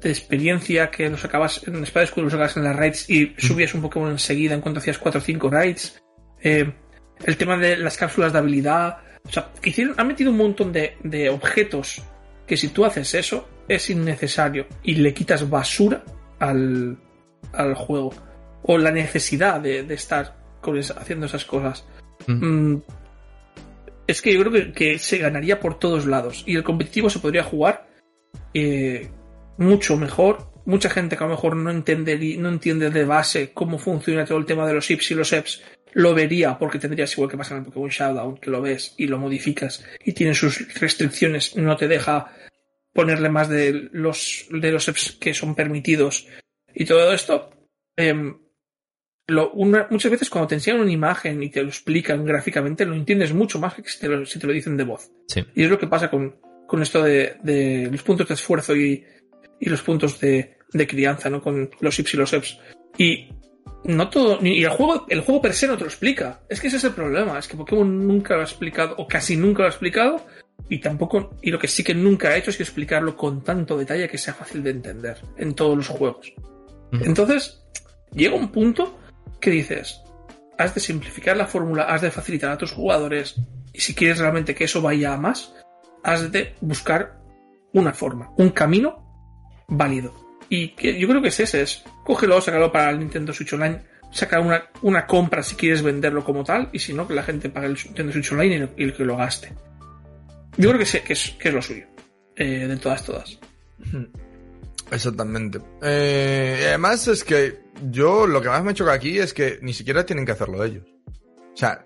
de 0.00 0.10
experiencia 0.10 0.90
que 0.90 1.10
los 1.10 1.20
sacabas 1.20 1.66
en 1.66 1.82
Espada 1.82 2.04
Escudo, 2.04 2.24
los 2.24 2.32
sacabas 2.32 2.56
en 2.56 2.64
las 2.64 2.76
raids 2.76 3.10
y 3.10 3.34
subías 3.36 3.74
un 3.74 3.82
Pokémon 3.82 4.10
enseguida 4.10 4.54
en 4.54 4.60
cuanto 4.60 4.80
hacías 4.80 4.98
4 4.98 5.20
o 5.20 5.22
5 5.22 5.50
raids. 5.50 6.02
Eh, 6.40 6.72
el 7.24 7.36
tema 7.36 7.56
de 7.56 7.76
las 7.76 7.96
cápsulas 7.96 8.32
de 8.32 8.38
habilidad. 8.38 8.98
O 9.24 9.30
sea, 9.30 9.50
que 9.60 9.70
hicieron, 9.70 9.94
han 9.98 10.06
metido 10.06 10.30
un 10.30 10.38
montón 10.38 10.72
de, 10.72 10.96
de 11.02 11.28
objetos 11.28 12.02
que 12.46 12.56
si 12.56 12.68
tú 12.68 12.84
haces 12.84 13.12
eso 13.14 13.46
es 13.68 13.90
innecesario 13.90 14.66
y 14.82 14.94
le 14.96 15.12
quitas 15.14 15.48
basura 15.48 16.02
al, 16.38 16.96
al 17.52 17.74
juego. 17.74 18.12
O 18.62 18.76
la 18.78 18.90
necesidad 18.90 19.60
de, 19.60 19.82
de 19.84 19.94
estar 19.94 20.36
con 20.60 20.76
esa- 20.78 20.94
haciendo 21.00 21.26
esas 21.26 21.44
cosas. 21.44 21.84
Mm. 22.26 22.44
Mm, 22.74 22.82
es 24.06 24.22
que 24.22 24.32
yo 24.32 24.40
creo 24.40 24.52
que, 24.52 24.72
que 24.72 24.98
se 24.98 25.18
ganaría 25.18 25.60
por 25.60 25.78
todos 25.78 26.06
lados. 26.06 26.42
Y 26.46 26.56
el 26.56 26.64
competitivo 26.64 27.10
se 27.10 27.18
podría 27.20 27.44
jugar 27.44 27.88
eh, 28.54 29.08
mucho 29.58 29.96
mejor, 29.96 30.50
mucha 30.64 30.90
gente 30.90 31.16
que 31.16 31.24
a 31.24 31.26
lo 31.26 31.34
mejor 31.34 31.56
no 31.56 31.70
entiende, 31.70 32.36
no 32.38 32.48
entiende 32.48 32.90
de 32.90 33.04
base 33.04 33.52
cómo 33.52 33.78
funciona 33.78 34.24
todo 34.24 34.38
el 34.38 34.46
tema 34.46 34.66
de 34.66 34.74
los 34.74 34.90
IPs 34.90 35.10
y 35.10 35.14
los 35.14 35.32
EPs, 35.32 35.62
lo 35.94 36.14
vería 36.14 36.58
porque 36.58 36.78
tendrías 36.78 37.12
igual 37.14 37.30
que 37.30 37.36
pasa 37.38 37.54
en 37.54 37.60
el 37.60 37.64
Pokémon 37.66 37.88
Showdown, 37.88 38.36
que 38.38 38.50
lo 38.50 38.60
ves 38.60 38.94
y 38.98 39.06
lo 39.06 39.18
modificas 39.18 39.84
y 40.04 40.12
tiene 40.12 40.34
sus 40.34 40.78
restricciones, 40.78 41.56
no 41.56 41.76
te 41.76 41.88
deja 41.88 42.32
ponerle 42.98 43.28
más 43.28 43.48
de 43.48 43.90
los, 43.92 44.46
de 44.50 44.72
los 44.72 44.88
EPs 44.88 45.18
que 45.20 45.32
son 45.32 45.54
permitidos 45.54 46.26
y 46.74 46.84
todo 46.84 47.12
esto. 47.12 47.48
Em, 47.96 48.36
lo, 49.28 49.52
muchas 49.54 50.10
veces 50.10 50.28
cuando 50.28 50.48
te 50.48 50.56
enseñan 50.56 50.80
una 50.80 50.90
imagen 50.90 51.40
y 51.40 51.48
te 51.48 51.62
lo 51.62 51.68
explican 51.68 52.24
gráficamente, 52.24 52.84
lo 52.84 52.96
entiendes 52.96 53.32
mucho 53.32 53.60
más 53.60 53.74
que 53.74 53.84
si 53.84 54.00
te 54.00 54.08
lo, 54.08 54.26
si 54.26 54.40
te 54.40 54.48
lo 54.48 54.52
dicen 54.52 54.76
de 54.76 54.82
voz. 54.82 55.12
Y 55.54 55.62
es 55.62 55.70
lo 55.70 55.78
que 55.78 55.86
pasa 55.86 56.10
con, 56.10 56.40
con 56.66 56.82
esto 56.82 57.00
de, 57.00 57.36
de 57.40 57.88
los 57.88 58.02
puntos 58.02 58.26
de 58.26 58.34
esfuerzo 58.34 58.74
y, 58.74 59.04
y 59.60 59.68
los 59.68 59.82
puntos 59.82 60.18
de, 60.18 60.58
de 60.72 60.86
crianza, 60.88 61.30
¿no? 61.30 61.40
Con 61.40 61.70
los 61.78 61.96
ips 62.00 62.14
y 62.14 62.16
los 62.16 62.32
eps. 62.32 62.58
Y 62.96 63.28
no 63.84 64.10
todo, 64.10 64.44
y 64.44 64.64
el 64.64 64.70
juego, 64.70 65.06
el 65.08 65.20
juego 65.20 65.40
per 65.40 65.54
se 65.54 65.68
no 65.68 65.76
te 65.76 65.84
lo 65.84 65.88
explica. 65.88 66.40
Es 66.48 66.60
que 66.60 66.66
ese 66.66 66.78
es 66.78 66.84
el 66.84 66.94
problema, 66.94 67.38
es 67.38 67.46
que 67.46 67.56
Pokémon 67.56 68.08
nunca 68.08 68.34
lo 68.34 68.40
ha 68.40 68.44
explicado, 68.44 68.96
o 68.98 69.06
casi 69.06 69.36
nunca 69.36 69.62
lo 69.62 69.66
ha 69.66 69.70
explicado, 69.70 70.26
y 70.68 70.78
tampoco, 70.80 71.36
y 71.42 71.50
lo 71.50 71.58
que 71.58 71.68
sí 71.68 71.82
que 71.82 71.94
nunca 71.94 72.28
ha 72.28 72.36
hecho 72.36 72.50
es 72.50 72.56
que 72.56 72.62
explicarlo 72.62 73.16
con 73.16 73.42
tanto 73.42 73.78
detalle 73.78 74.08
que 74.08 74.18
sea 74.18 74.34
fácil 74.34 74.62
de 74.62 74.70
entender 74.70 75.18
en 75.36 75.54
todos 75.54 75.76
los 75.76 75.88
juegos. 75.88 76.32
Entonces, 76.92 77.62
llega 78.12 78.34
un 78.34 78.50
punto 78.50 78.98
que 79.40 79.50
dices, 79.50 80.00
has 80.58 80.74
de 80.74 80.80
simplificar 80.80 81.36
la 81.36 81.46
fórmula, 81.46 81.84
has 81.84 82.02
de 82.02 82.10
facilitar 82.10 82.50
a 82.50 82.58
tus 82.58 82.72
jugadores, 82.72 83.36
y 83.72 83.80
si 83.80 83.94
quieres 83.94 84.18
realmente 84.18 84.54
que 84.54 84.64
eso 84.64 84.82
vaya 84.82 85.14
a 85.14 85.18
más, 85.18 85.54
has 86.02 86.30
de 86.32 86.54
buscar 86.60 87.18
una 87.72 87.92
forma, 87.92 88.32
un 88.36 88.50
camino 88.50 89.64
válido. 89.68 90.14
Y 90.48 90.68
que 90.70 90.98
yo 90.98 91.08
creo 91.08 91.22
que 91.22 91.28
es 91.28 91.40
ese, 91.40 91.62
es 91.62 91.84
cógelo, 92.04 92.40
sácalo 92.40 92.72
para 92.72 92.90
el 92.90 92.98
Nintendo 92.98 93.32
Switch 93.32 93.52
Online, 93.52 93.82
saca 94.10 94.40
una, 94.40 94.70
una 94.82 95.06
compra 95.06 95.42
si 95.42 95.56
quieres 95.56 95.82
venderlo 95.82 96.24
como 96.24 96.44
tal, 96.44 96.70
y 96.72 96.78
si 96.78 96.94
no, 96.94 97.06
que 97.06 97.14
la 97.14 97.22
gente 97.22 97.50
pague 97.50 97.66
el 97.66 97.74
Nintendo 97.74 98.12
Switch 98.12 98.32
Online 98.32 98.68
y, 98.76 98.84
el 98.84 98.94
que 98.94 99.04
lo 99.04 99.16
gaste. 99.16 99.52
Yo 100.58 100.68
creo 100.70 100.78
que, 100.78 100.86
sé, 100.86 101.02
que, 101.02 101.12
es, 101.12 101.36
que 101.38 101.48
es 101.48 101.54
lo 101.54 101.62
suyo, 101.62 101.86
eh, 102.36 102.66
de 102.66 102.76
todas, 102.76 103.04
todas. 103.04 103.38
Exactamente. 104.90 105.60
Eh, 105.82 106.64
además 106.66 107.06
es 107.06 107.22
que 107.22 107.60
yo 107.90 108.26
lo 108.26 108.42
que 108.42 108.48
más 108.48 108.64
me 108.64 108.74
choca 108.74 108.92
aquí 108.92 109.18
es 109.18 109.32
que 109.32 109.60
ni 109.62 109.72
siquiera 109.72 110.04
tienen 110.04 110.26
que 110.26 110.32
hacerlo 110.32 110.64
ellos. 110.64 110.84
O 111.06 111.56
sea, 111.56 111.84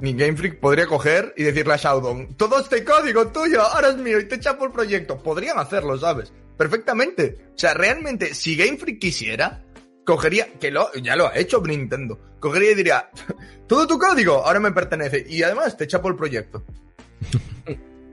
ni 0.00 0.12
Game 0.14 0.36
Freak 0.36 0.60
podría 0.60 0.86
coger 0.86 1.32
y 1.38 1.44
decirle 1.44 1.72
a 1.72 1.76
Showdown, 1.76 2.36
todo 2.36 2.60
este 2.60 2.84
código 2.84 3.28
tuyo 3.28 3.62
ahora 3.62 3.88
es 3.88 3.96
mío 3.96 4.20
y 4.20 4.28
te 4.28 4.34
echa 4.34 4.58
por 4.58 4.72
proyecto. 4.72 5.22
Podrían 5.22 5.58
hacerlo, 5.58 5.98
¿sabes? 5.98 6.32
Perfectamente. 6.58 7.46
O 7.54 7.58
sea, 7.58 7.72
realmente, 7.72 8.34
si 8.34 8.56
Game 8.56 8.76
Freak 8.76 8.98
quisiera, 8.98 9.64
cogería, 10.04 10.52
que 10.60 10.70
lo, 10.70 10.92
ya 10.94 11.16
lo 11.16 11.28
ha 11.28 11.36
hecho 11.36 11.62
Nintendo, 11.62 12.36
cogería 12.40 12.72
y 12.72 12.74
diría, 12.74 13.10
todo 13.66 13.86
tu 13.86 13.98
código 13.98 14.44
ahora 14.44 14.60
me 14.60 14.72
pertenece 14.72 15.24
y 15.26 15.42
además 15.42 15.76
te 15.76 15.84
echa 15.84 16.02
por 16.02 16.16
proyecto. 16.16 16.62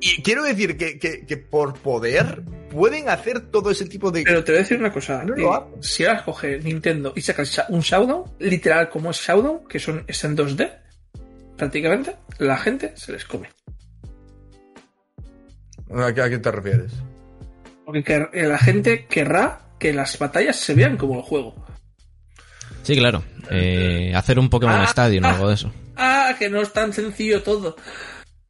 Y 0.01 0.21
quiero 0.21 0.43
decir 0.43 0.77
que, 0.77 0.97
que, 0.97 1.25
que, 1.25 1.37
por 1.37 1.73
poder 1.79 2.43
pueden 2.71 3.09
hacer 3.09 3.51
todo 3.51 3.71
ese 3.71 3.85
tipo 3.85 4.11
de... 4.11 4.23
Pero 4.23 4.43
te 4.43 4.51
voy 4.51 4.59
a 4.59 4.61
decir 4.61 4.79
una 4.79 4.93
cosa, 4.93 5.25
si 5.81 6.05
ahora 6.05 6.23
coge 6.23 6.59
Nintendo 6.59 7.13
y 7.15 7.21
saca 7.21 7.43
un 7.69 7.81
Showdown, 7.81 8.23
literal 8.39 8.89
como 8.89 9.11
es 9.11 9.17
Showdown, 9.17 9.67
que 9.67 9.79
son, 9.79 10.03
es 10.07 10.23
en 10.23 10.37
2D, 10.37 10.71
prácticamente 11.57 12.15
la 12.37 12.57
gente 12.57 12.93
se 12.95 13.11
les 13.11 13.25
come. 13.25 13.49
¿A 15.91 16.13
qué, 16.13 16.37
te 16.37 16.51
refieres? 16.51 16.93
Porque 17.85 18.27
la 18.31 18.57
gente 18.59 19.07
querrá 19.07 19.61
que 19.79 19.91
las 19.91 20.17
batallas 20.19 20.55
se 20.55 20.75
vean 20.75 20.97
como 20.97 21.15
el 21.15 21.23
juego. 21.23 21.55
Sí, 22.83 22.95
claro. 22.95 23.23
Eh, 23.49 24.13
hacer 24.15 24.39
un 24.39 24.49
Pokémon 24.49 24.75
ah, 24.75 24.85
Stadium 24.85 25.25
o 25.25 25.27
algo 25.27 25.47
de 25.49 25.55
eso. 25.55 25.71
Ah, 25.95 26.35
que 26.37 26.49
no 26.49 26.61
es 26.61 26.71
tan 26.71 26.93
sencillo 26.93 27.41
todo. 27.41 27.75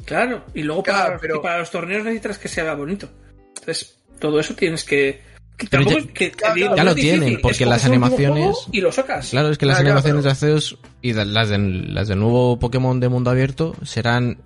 Claro, 0.09 0.43
y 0.55 0.63
luego 0.63 0.81
para, 0.81 1.19
para 1.19 1.59
los 1.59 1.69
torneos 1.69 2.03
necesitas 2.03 2.39
que 2.39 2.47
se 2.47 2.61
haga 2.61 2.73
bonito. 2.73 3.07
Entonces, 3.49 4.01
todo 4.19 4.39
eso 4.39 4.55
tienes 4.55 4.83
que, 4.83 5.21
ya, 5.69 6.83
lo 6.83 6.95
tienen, 6.95 7.39
porque 7.39 7.63
las 7.67 7.85
animaciones. 7.85 8.65
Y 8.71 8.81
lo 8.81 8.91
sacas. 8.91 9.29
Claro, 9.29 9.49
es 9.49 9.59
que 9.59 9.67
las 9.67 9.79
animaciones 9.79 10.23
de 10.23 10.31
Arceus 10.31 10.79
y 11.03 11.13
las, 11.13 11.49
de, 11.49 11.59
las 11.59 12.07
del 12.07 12.17
nuevo 12.17 12.57
Pokémon 12.57 12.99
de 12.99 13.07
mundo 13.07 13.29
abierto 13.29 13.75
serán 13.83 14.41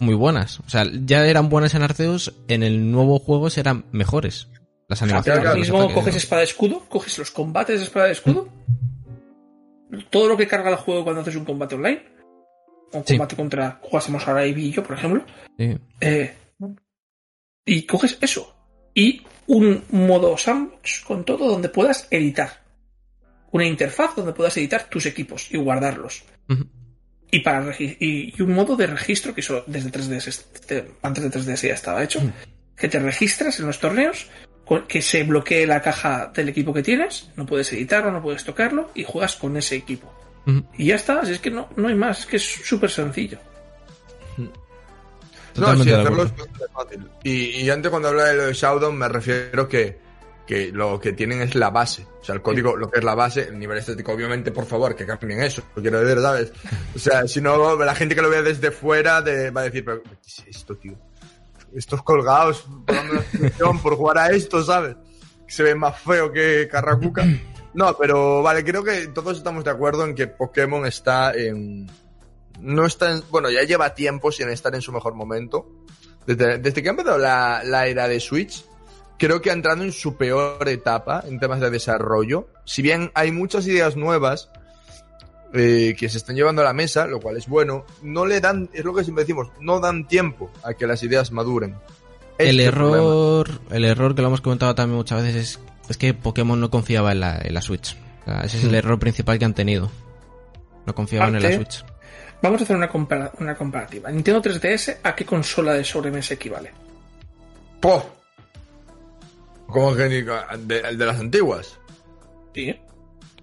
muy 0.00 0.16
buenas. 0.16 0.58
O 0.66 0.68
sea, 0.68 0.84
ya 0.92 1.24
eran 1.28 1.48
buenas 1.48 1.76
en 1.76 1.82
Arceus, 1.82 2.34
en 2.48 2.64
el 2.64 2.90
nuevo 2.90 3.20
juego 3.20 3.50
serán 3.50 3.84
mejores. 3.92 4.48
Las 4.88 5.00
animaciones. 5.02 5.46
Ahora 5.46 5.54
mismo 5.54 5.94
coges 5.94 6.16
espada 6.16 6.42
escudo, 6.42 6.80
coges 6.88 7.18
los 7.18 7.30
combates 7.30 7.78
de 7.78 7.84
espada 7.84 8.06
de 8.06 8.12
escudo, 8.12 8.48
todo 10.10 10.28
lo 10.28 10.36
que 10.36 10.48
carga 10.48 10.70
el 10.70 10.76
juego 10.76 11.04
cuando 11.04 11.20
haces 11.20 11.36
un 11.36 11.44
combate 11.44 11.76
online, 11.76 12.02
un 12.92 13.02
combate 13.02 13.36
contra 13.36 13.78
jugásemos 13.82 14.26
ahora 14.26 14.46
y 14.46 14.70
yo, 14.70 14.82
por 14.82 14.96
ejemplo, 14.96 15.24
eh, 16.00 16.34
y 17.64 17.82
coges 17.82 18.18
eso 18.20 18.54
y 18.94 19.22
un 19.46 19.84
modo 19.90 20.36
sandbox 20.36 21.00
con 21.06 21.24
todo 21.24 21.48
donde 21.48 21.68
puedas 21.68 22.06
editar. 22.10 22.62
Una 23.50 23.66
interfaz 23.66 24.16
donde 24.16 24.32
puedas 24.32 24.56
editar 24.56 24.88
tus 24.88 25.06
equipos 25.06 25.52
y 25.52 25.58
guardarlos. 25.58 26.24
Y, 27.30 27.40
para 27.40 27.74
y, 27.78 28.40
un 28.40 28.52
modo 28.52 28.76
de 28.76 28.86
registro 28.86 29.34
que 29.34 29.40
eso 29.40 29.64
desde 29.66 29.90
3DS, 29.90 30.26
este, 30.26 30.90
antes 31.02 31.24
de 31.24 31.30
3DS 31.30 31.68
ya 31.68 31.74
estaba 31.74 32.02
hecho. 32.02 32.20
Que 32.76 32.88
te 32.88 32.98
registras 32.98 33.58
en 33.60 33.66
los 33.66 33.78
torneos, 33.78 34.28
que 34.88 35.02
se 35.02 35.22
bloquee 35.24 35.66
la 35.66 35.82
caja 35.82 36.32
del 36.34 36.48
equipo 36.48 36.72
que 36.72 36.82
tienes, 36.82 37.30
no 37.36 37.44
puedes 37.46 37.72
editarlo, 37.72 38.10
no 38.10 38.22
puedes 38.22 38.44
tocarlo 38.44 38.90
y 38.94 39.04
juegas 39.04 39.36
con 39.36 39.56
ese 39.56 39.76
equipo. 39.76 40.12
Y 40.76 40.86
ya 40.86 40.96
está, 40.96 41.20
es 41.22 41.38
que 41.38 41.50
no, 41.50 41.68
no 41.76 41.88
hay 41.88 41.94
más, 41.94 42.20
es 42.20 42.26
que 42.26 42.36
es 42.36 42.42
súper 42.42 42.90
sencillo. 42.90 43.38
no, 44.36 45.84
sí, 45.84 45.92
hacerlo 45.92 46.24
es 46.24 46.32
fácil. 46.72 47.08
Y, 47.22 47.68
antes 47.70 47.90
cuando 47.90 48.08
hablaba 48.08 48.28
de 48.30 48.36
lo 48.36 48.46
de 48.46 48.52
Showdown 48.52 48.96
me 48.96 49.08
refiero 49.08 49.68
que, 49.68 50.00
que 50.46 50.72
lo 50.72 50.98
que 50.98 51.12
tienen 51.12 51.42
es 51.42 51.54
la 51.54 51.70
base. 51.70 52.06
O 52.20 52.24
sea, 52.24 52.34
el 52.34 52.42
código, 52.42 52.76
lo 52.76 52.90
que 52.90 52.98
es 52.98 53.04
la 53.04 53.14
base, 53.14 53.48
el 53.48 53.58
nivel 53.58 53.78
estético, 53.78 54.12
obviamente, 54.12 54.50
por 54.50 54.66
favor, 54.66 54.96
que 54.96 55.06
cambien 55.06 55.42
eso. 55.42 55.62
Lo 55.76 55.82
quiero 55.82 56.00
decir, 56.00 56.20
¿sabes? 56.20 56.52
O 56.94 56.98
sea, 56.98 57.26
si 57.28 57.40
no, 57.40 57.76
la 57.76 57.94
gente 57.94 58.14
que 58.14 58.22
lo 58.22 58.30
vea 58.30 58.42
desde 58.42 58.70
fuera 58.72 59.20
va 59.20 59.60
a 59.60 59.64
decir, 59.64 59.84
pero, 59.84 60.02
¿qué 60.02 60.10
es 60.26 60.44
esto, 60.56 60.76
tío? 60.76 60.94
Estos 61.74 62.02
colgados, 62.02 62.66
por 63.82 63.96
jugar 63.96 64.18
a 64.18 64.30
esto, 64.30 64.62
¿sabes? 64.62 64.96
Se 65.46 65.62
ve 65.62 65.74
más 65.74 65.98
feo 66.00 66.32
que 66.32 66.68
Carracuca. 66.68 67.24
No, 67.74 67.96
pero 67.96 68.42
vale, 68.42 68.64
creo 68.64 68.84
que 68.84 69.08
todos 69.08 69.38
estamos 69.38 69.64
de 69.64 69.70
acuerdo 69.70 70.04
en 70.04 70.14
que 70.14 70.26
Pokémon 70.26 70.86
está 70.86 71.32
en, 71.34 71.90
no 72.60 72.84
está 72.84 73.12
en, 73.12 73.22
bueno, 73.30 73.50
ya 73.50 73.62
lleva 73.62 73.94
tiempo 73.94 74.30
sin 74.30 74.48
estar 74.48 74.74
en 74.74 74.82
su 74.82 74.92
mejor 74.92 75.14
momento. 75.14 75.66
Desde, 76.26 76.58
desde 76.58 76.82
que 76.82 76.88
ha 76.88 76.92
empezado 76.92 77.18
la, 77.18 77.62
la, 77.64 77.86
era 77.86 78.06
de 78.06 78.20
Switch, 78.20 78.64
creo 79.18 79.40
que 79.40 79.50
ha 79.50 79.54
entrado 79.54 79.82
en 79.82 79.92
su 79.92 80.16
peor 80.16 80.68
etapa 80.68 81.24
en 81.26 81.40
temas 81.40 81.60
de 81.60 81.70
desarrollo. 81.70 82.48
Si 82.64 82.82
bien 82.82 83.10
hay 83.14 83.32
muchas 83.32 83.66
ideas 83.66 83.96
nuevas 83.96 84.50
eh, 85.54 85.94
que 85.98 86.08
se 86.08 86.18
están 86.18 86.36
llevando 86.36 86.62
a 86.62 86.64
la 86.64 86.72
mesa, 86.72 87.06
lo 87.06 87.20
cual 87.20 87.36
es 87.36 87.46
bueno, 87.46 87.84
no 88.02 88.24
le 88.24 88.40
dan, 88.40 88.70
es 88.72 88.84
lo 88.84 88.94
que 88.94 89.04
siempre 89.04 89.24
decimos, 89.24 89.48
no 89.60 89.80
dan 89.80 90.08
tiempo 90.08 90.50
a 90.62 90.74
que 90.74 90.86
las 90.86 91.02
ideas 91.02 91.30
maduren. 91.32 91.76
el 92.38 92.58
error, 92.58 93.48
el 93.70 93.84
error 93.84 94.14
que 94.14 94.22
lo 94.22 94.28
hemos 94.28 94.40
comentado 94.40 94.74
también 94.74 94.96
muchas 94.96 95.22
veces 95.22 95.36
es, 95.36 95.60
es 95.88 95.96
que 95.96 96.14
Pokémon 96.14 96.60
no 96.60 96.70
confiaba 96.70 97.12
en 97.12 97.20
la, 97.20 97.38
en 97.42 97.54
la 97.54 97.62
Switch. 97.62 97.96
ese 98.44 98.58
es 98.58 98.64
el 98.64 98.72
mm. 98.72 98.74
error 98.74 98.98
principal 98.98 99.38
que 99.38 99.44
han 99.44 99.54
tenido. 99.54 99.90
No 100.86 100.94
confiaban 100.94 101.36
en 101.36 101.42
la 101.42 101.52
Switch. 101.52 101.84
Vamos 102.42 102.60
a 102.60 102.64
hacer 102.64 102.76
una, 102.76 102.90
una 103.38 103.54
comparativa. 103.54 104.10
Nintendo 104.10 104.42
3DS, 104.42 104.98
¿a 105.02 105.14
qué 105.14 105.24
consola 105.24 105.74
de 105.74 105.84
sobremesa 105.84 106.34
equivale? 106.34 106.72
¡Poh! 107.80 108.02
¿Cómo 109.66 109.94
que 109.94 110.02
de, 110.02 110.22
de 110.96 111.06
las 111.06 111.20
antiguas? 111.20 111.78
Sí. 112.54 112.74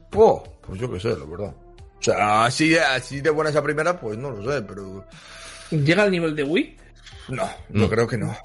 ¡Poh! 0.09 0.43
Pues 0.61 0.79
yo 0.79 0.91
qué 0.91 0.99
sé, 0.99 1.09
la 1.09 1.25
verdad. 1.25 1.53
O 1.99 2.01
sea, 2.03 2.45
así, 2.45 2.77
así 2.77 3.21
de 3.21 3.29
buena 3.29 3.49
esa 3.49 3.63
primera, 3.63 3.99
pues 3.99 4.17
no 4.17 4.29
lo 4.31 4.51
sé, 4.51 4.61
pero. 4.61 5.05
¿Llega 5.71 6.03
al 6.03 6.11
nivel 6.11 6.35
de 6.35 6.43
Wii? 6.43 6.77
No, 7.29 7.49
yo 7.69 7.89
creo 7.89 8.07
que 8.07 8.17
no. 8.17 8.35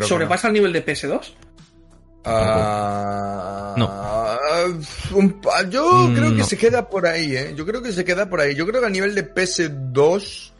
¿Sobrepasa 0.00 0.48
el 0.48 0.54
nivel 0.54 0.72
de 0.72 0.84
PS2? 0.84 1.32
Uh, 2.24 3.76
no. 3.76 3.88
yo 5.68 6.08
mm, 6.08 6.14
creo 6.14 6.36
que 6.36 6.44
se 6.44 6.56
queda 6.56 6.88
por 6.88 7.06
ahí, 7.06 7.36
¿eh? 7.36 7.52
Yo 7.56 7.66
creo 7.66 7.82
que 7.82 7.92
se 7.92 8.04
queda 8.04 8.28
por 8.30 8.40
ahí. 8.40 8.54
Yo 8.54 8.64
creo 8.66 8.80
que 8.80 8.86
a 8.86 8.90
nivel 8.90 9.14
de 9.14 9.34
PS2, 9.34 10.52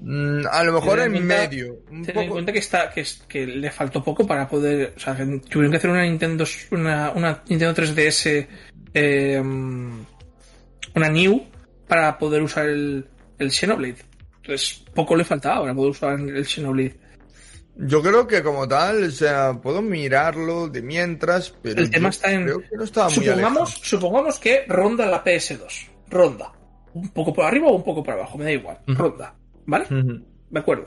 mm, 0.00 0.46
a 0.50 0.62
lo 0.62 0.72
mejor 0.72 1.00
en 1.00 1.26
medio. 1.26 1.78
ten 2.04 2.18
en 2.18 2.28
cuenta 2.28 2.52
que, 2.52 2.58
está, 2.58 2.90
que, 2.90 3.02
que, 3.26 3.46
le 3.46 3.70
faltó 3.70 4.04
poco 4.04 4.26
para 4.26 4.46
poder. 4.46 4.92
O 4.96 5.00
sea, 5.00 5.16
que 5.16 5.24
tuvieron 5.48 5.70
que 5.70 5.78
hacer 5.78 5.90
una 5.90 6.02
Nintendo, 6.02 6.44
una, 6.72 7.12
una 7.12 7.42
Nintendo 7.48 7.82
3DS, 7.82 8.46
eh, 8.92 9.40
una 9.40 11.08
New, 11.08 11.46
para 11.88 12.18
poder 12.18 12.42
usar 12.42 12.66
el, 12.66 13.06
el 13.38 13.50
Xenoblade. 13.50 14.04
Entonces, 14.42 14.84
poco 14.94 15.16
le 15.16 15.24
faltaba 15.24 15.62
para 15.62 15.74
poder 15.74 15.90
usar 15.92 16.20
el 16.20 16.44
Xenoblade. 16.44 17.03
Yo 17.76 18.02
creo 18.02 18.26
que 18.26 18.42
como 18.42 18.68
tal, 18.68 19.02
o 19.04 19.10
sea, 19.10 19.54
puedo 19.60 19.82
mirarlo 19.82 20.68
de 20.68 20.80
mientras, 20.82 21.50
pero 21.50 21.80
El 21.80 21.90
tema 21.90 22.08
está 22.10 22.30
en- 22.32 22.44
creo 22.44 22.60
que 22.60 22.76
no 22.76 22.84
estaba 22.84 23.10
Supongamos, 23.10 23.70
supongamos 23.82 24.38
que 24.38 24.64
ronda 24.68 25.06
la 25.06 25.24
PS2. 25.24 25.88
Ronda. 26.08 26.52
Un 26.94 27.08
poco 27.08 27.32
por 27.32 27.44
arriba 27.44 27.66
o 27.68 27.74
un 27.74 27.82
poco 27.82 28.02
por 28.04 28.14
abajo, 28.14 28.38
me 28.38 28.44
da 28.44 28.52
igual. 28.52 28.78
Ronda. 28.86 29.34
¿Vale? 29.66 29.86
Ujú. 29.86 30.24
De 30.50 30.60
acuerdo. 30.60 30.86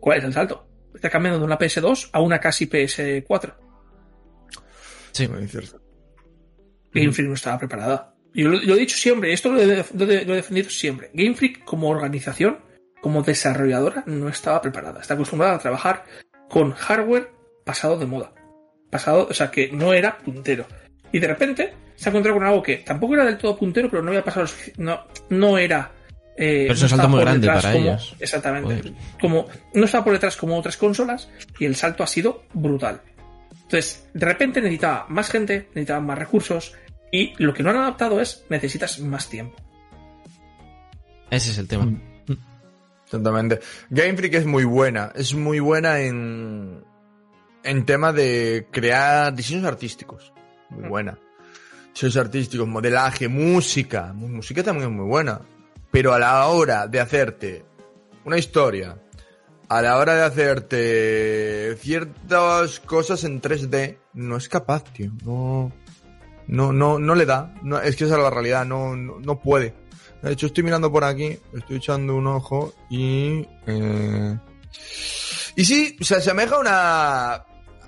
¿Cuál 0.00 0.18
es 0.18 0.24
el 0.24 0.32
salto? 0.32 0.66
Está 0.94 1.10
cambiando 1.10 1.38
de 1.38 1.44
una 1.44 1.58
PS2 1.58 2.08
a 2.12 2.20
una 2.20 2.38
casi 2.40 2.66
PS4. 2.66 3.54
Sí. 5.12 5.28
Muy 5.28 5.46
cierto. 5.46 5.80
Game 6.92 7.12
Freak 7.12 7.28
no 7.28 7.34
estaba 7.34 7.58
preparada. 7.58 8.14
Yo 8.34 8.48
lo, 8.48 8.58
lo 8.62 8.74
he 8.74 8.78
dicho 8.78 8.96
siempre, 8.96 9.32
esto 9.32 9.50
lo 9.52 9.60
he, 9.60 9.66
lo 9.66 9.72
he- 9.82 10.24
lo 10.24 10.32
he 10.32 10.36
defendido 10.36 10.70
siempre. 10.70 11.10
Game 11.12 11.34
Freak 11.34 11.64
como 11.64 11.88
organización, 11.90 12.58
como 13.02 13.22
desarrolladora, 13.22 14.02
no 14.06 14.28
estaba 14.30 14.62
preparada. 14.62 15.00
Está 15.02 15.12
acostumbrada 15.14 15.56
a 15.56 15.58
trabajar 15.58 16.04
con 16.48 16.72
hardware 16.72 17.30
pasado 17.64 17.98
de 17.98 18.06
moda. 18.06 18.32
Pasado, 18.90 19.26
o 19.30 19.34
sea, 19.34 19.50
que 19.50 19.70
no 19.72 19.92
era 19.92 20.16
puntero. 20.18 20.66
Y 21.12 21.18
de 21.18 21.26
repente 21.26 21.74
se 21.96 22.08
ha 22.08 22.10
encontrado 22.10 22.38
con 22.38 22.46
algo 22.46 22.62
que 22.62 22.76
tampoco 22.78 23.14
era 23.14 23.24
del 23.24 23.36
todo 23.38 23.56
puntero, 23.58 23.90
pero 23.90 24.02
no 24.02 24.08
había 24.08 24.24
pasado, 24.24 24.46
no, 24.78 25.00
no 25.30 25.58
era... 25.58 25.90
eh, 26.36 26.64
Pero 26.68 26.74
es 26.74 26.82
un 26.82 26.88
salto 26.88 27.08
muy 27.08 27.18
por 27.18 27.26
grande 27.28 27.46
detrás 27.46 27.62
para 27.62 27.74
como- 27.74 27.86
ellos. 27.86 28.16
Exactamente. 28.18 28.94
Como, 29.20 29.46
no 29.74 29.84
estaba 29.84 30.04
por 30.04 30.12
detrás 30.14 30.36
como 30.36 30.56
otras 30.58 30.76
consolas 30.76 31.28
y 31.58 31.64
el 31.64 31.74
salto 31.76 32.02
ha 32.02 32.06
sido 32.06 32.44
brutal. 32.54 33.02
Entonces, 33.62 34.08
de 34.14 34.26
repente 34.26 34.60
necesitaba 34.60 35.06
más 35.08 35.28
gente, 35.30 35.68
necesitaba 35.74 36.00
más 36.00 36.18
recursos 36.18 36.74
y 37.10 37.32
lo 37.42 37.52
que 37.54 37.62
no 37.62 37.70
han 37.70 37.76
adaptado 37.76 38.20
es 38.20 38.44
necesitas 38.48 38.98
más 39.00 39.28
tiempo. 39.28 39.56
Ese 41.30 41.50
es 41.50 41.58
el 41.58 41.66
tema. 41.68 41.90
Mm. 43.12 43.16
Exactamente. 43.16 43.60
Game 43.90 44.16
Freak 44.16 44.34
es 44.34 44.46
muy 44.46 44.64
buena. 44.64 45.12
Es 45.14 45.34
muy 45.34 45.60
buena 45.60 46.00
en. 46.00 46.84
En 47.64 47.86
tema 47.86 48.12
de 48.12 48.66
crear 48.70 49.34
diseños 49.34 49.64
artísticos. 49.64 50.32
Muy 50.70 50.88
buena. 50.88 51.18
Diseños 51.94 52.16
artísticos, 52.16 52.66
modelaje, 52.66 53.28
música. 53.28 54.12
Música 54.12 54.62
también 54.62 54.90
es 54.90 54.96
muy 54.96 55.06
buena. 55.06 55.40
Pero 55.90 56.12
a 56.12 56.18
la 56.18 56.46
hora 56.46 56.88
de 56.88 56.98
hacerte 56.98 57.64
una 58.24 58.38
historia, 58.38 58.98
a 59.68 59.82
la 59.82 59.98
hora 59.98 60.14
de 60.14 60.22
hacerte 60.22 61.76
ciertas 61.78 62.80
cosas 62.80 63.24
en 63.24 63.40
3D, 63.40 63.98
no 64.14 64.36
es 64.36 64.48
capaz, 64.48 64.84
tío. 64.92 65.12
No. 65.24 65.72
No, 66.48 66.72
no, 66.72 66.98
no 66.98 67.14
le 67.14 67.26
da. 67.26 67.54
No, 67.62 67.80
es 67.80 67.94
que 67.94 68.04
esa 68.04 68.16
es 68.16 68.22
la 68.22 68.30
realidad. 68.30 68.66
No, 68.66 68.96
no, 68.96 69.20
no 69.20 69.40
puede. 69.40 69.74
De 70.22 70.32
hecho, 70.32 70.46
estoy 70.46 70.62
mirando 70.64 70.90
por 70.92 71.04
aquí, 71.04 71.36
estoy 71.52 71.76
echando 71.76 72.14
un 72.14 72.26
ojo 72.28 72.72
y... 72.88 73.46
eh, 73.66 74.38
Y 75.56 75.64
sí, 75.64 75.96
se 76.00 76.16
asemeja 76.16 76.56
a 76.56 76.60
una... 76.60 77.32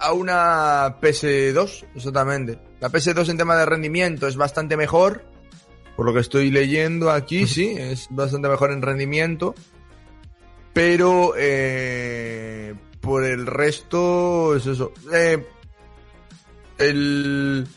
a 0.01 0.13
una 0.13 1.01
PS2, 1.01 1.87
exactamente. 1.95 2.59
La 2.81 2.91
PS2 2.91 3.29
en 3.31 3.39
tema 3.39 3.57
de 3.57 3.67
rendimiento 3.67 4.27
es 4.27 4.37
bastante 4.37 4.77
mejor. 4.77 5.25
Por 5.97 6.07
lo 6.07 6.13
que 6.13 6.21
estoy 6.21 6.51
leyendo 6.51 7.11
aquí, 7.13 7.47
sí, 7.47 7.75
es 7.79 8.09
bastante 8.11 8.49
mejor 8.49 8.73
en 8.73 8.83
rendimiento. 8.83 9.55
Pero 10.73 11.35
eh, 11.39 12.75
por 13.01 13.23
el 13.25 13.47
resto 13.47 14.57
es 14.57 14.67
eso. 14.67 14.93
Eh, 15.13 15.47
el... 16.79 17.69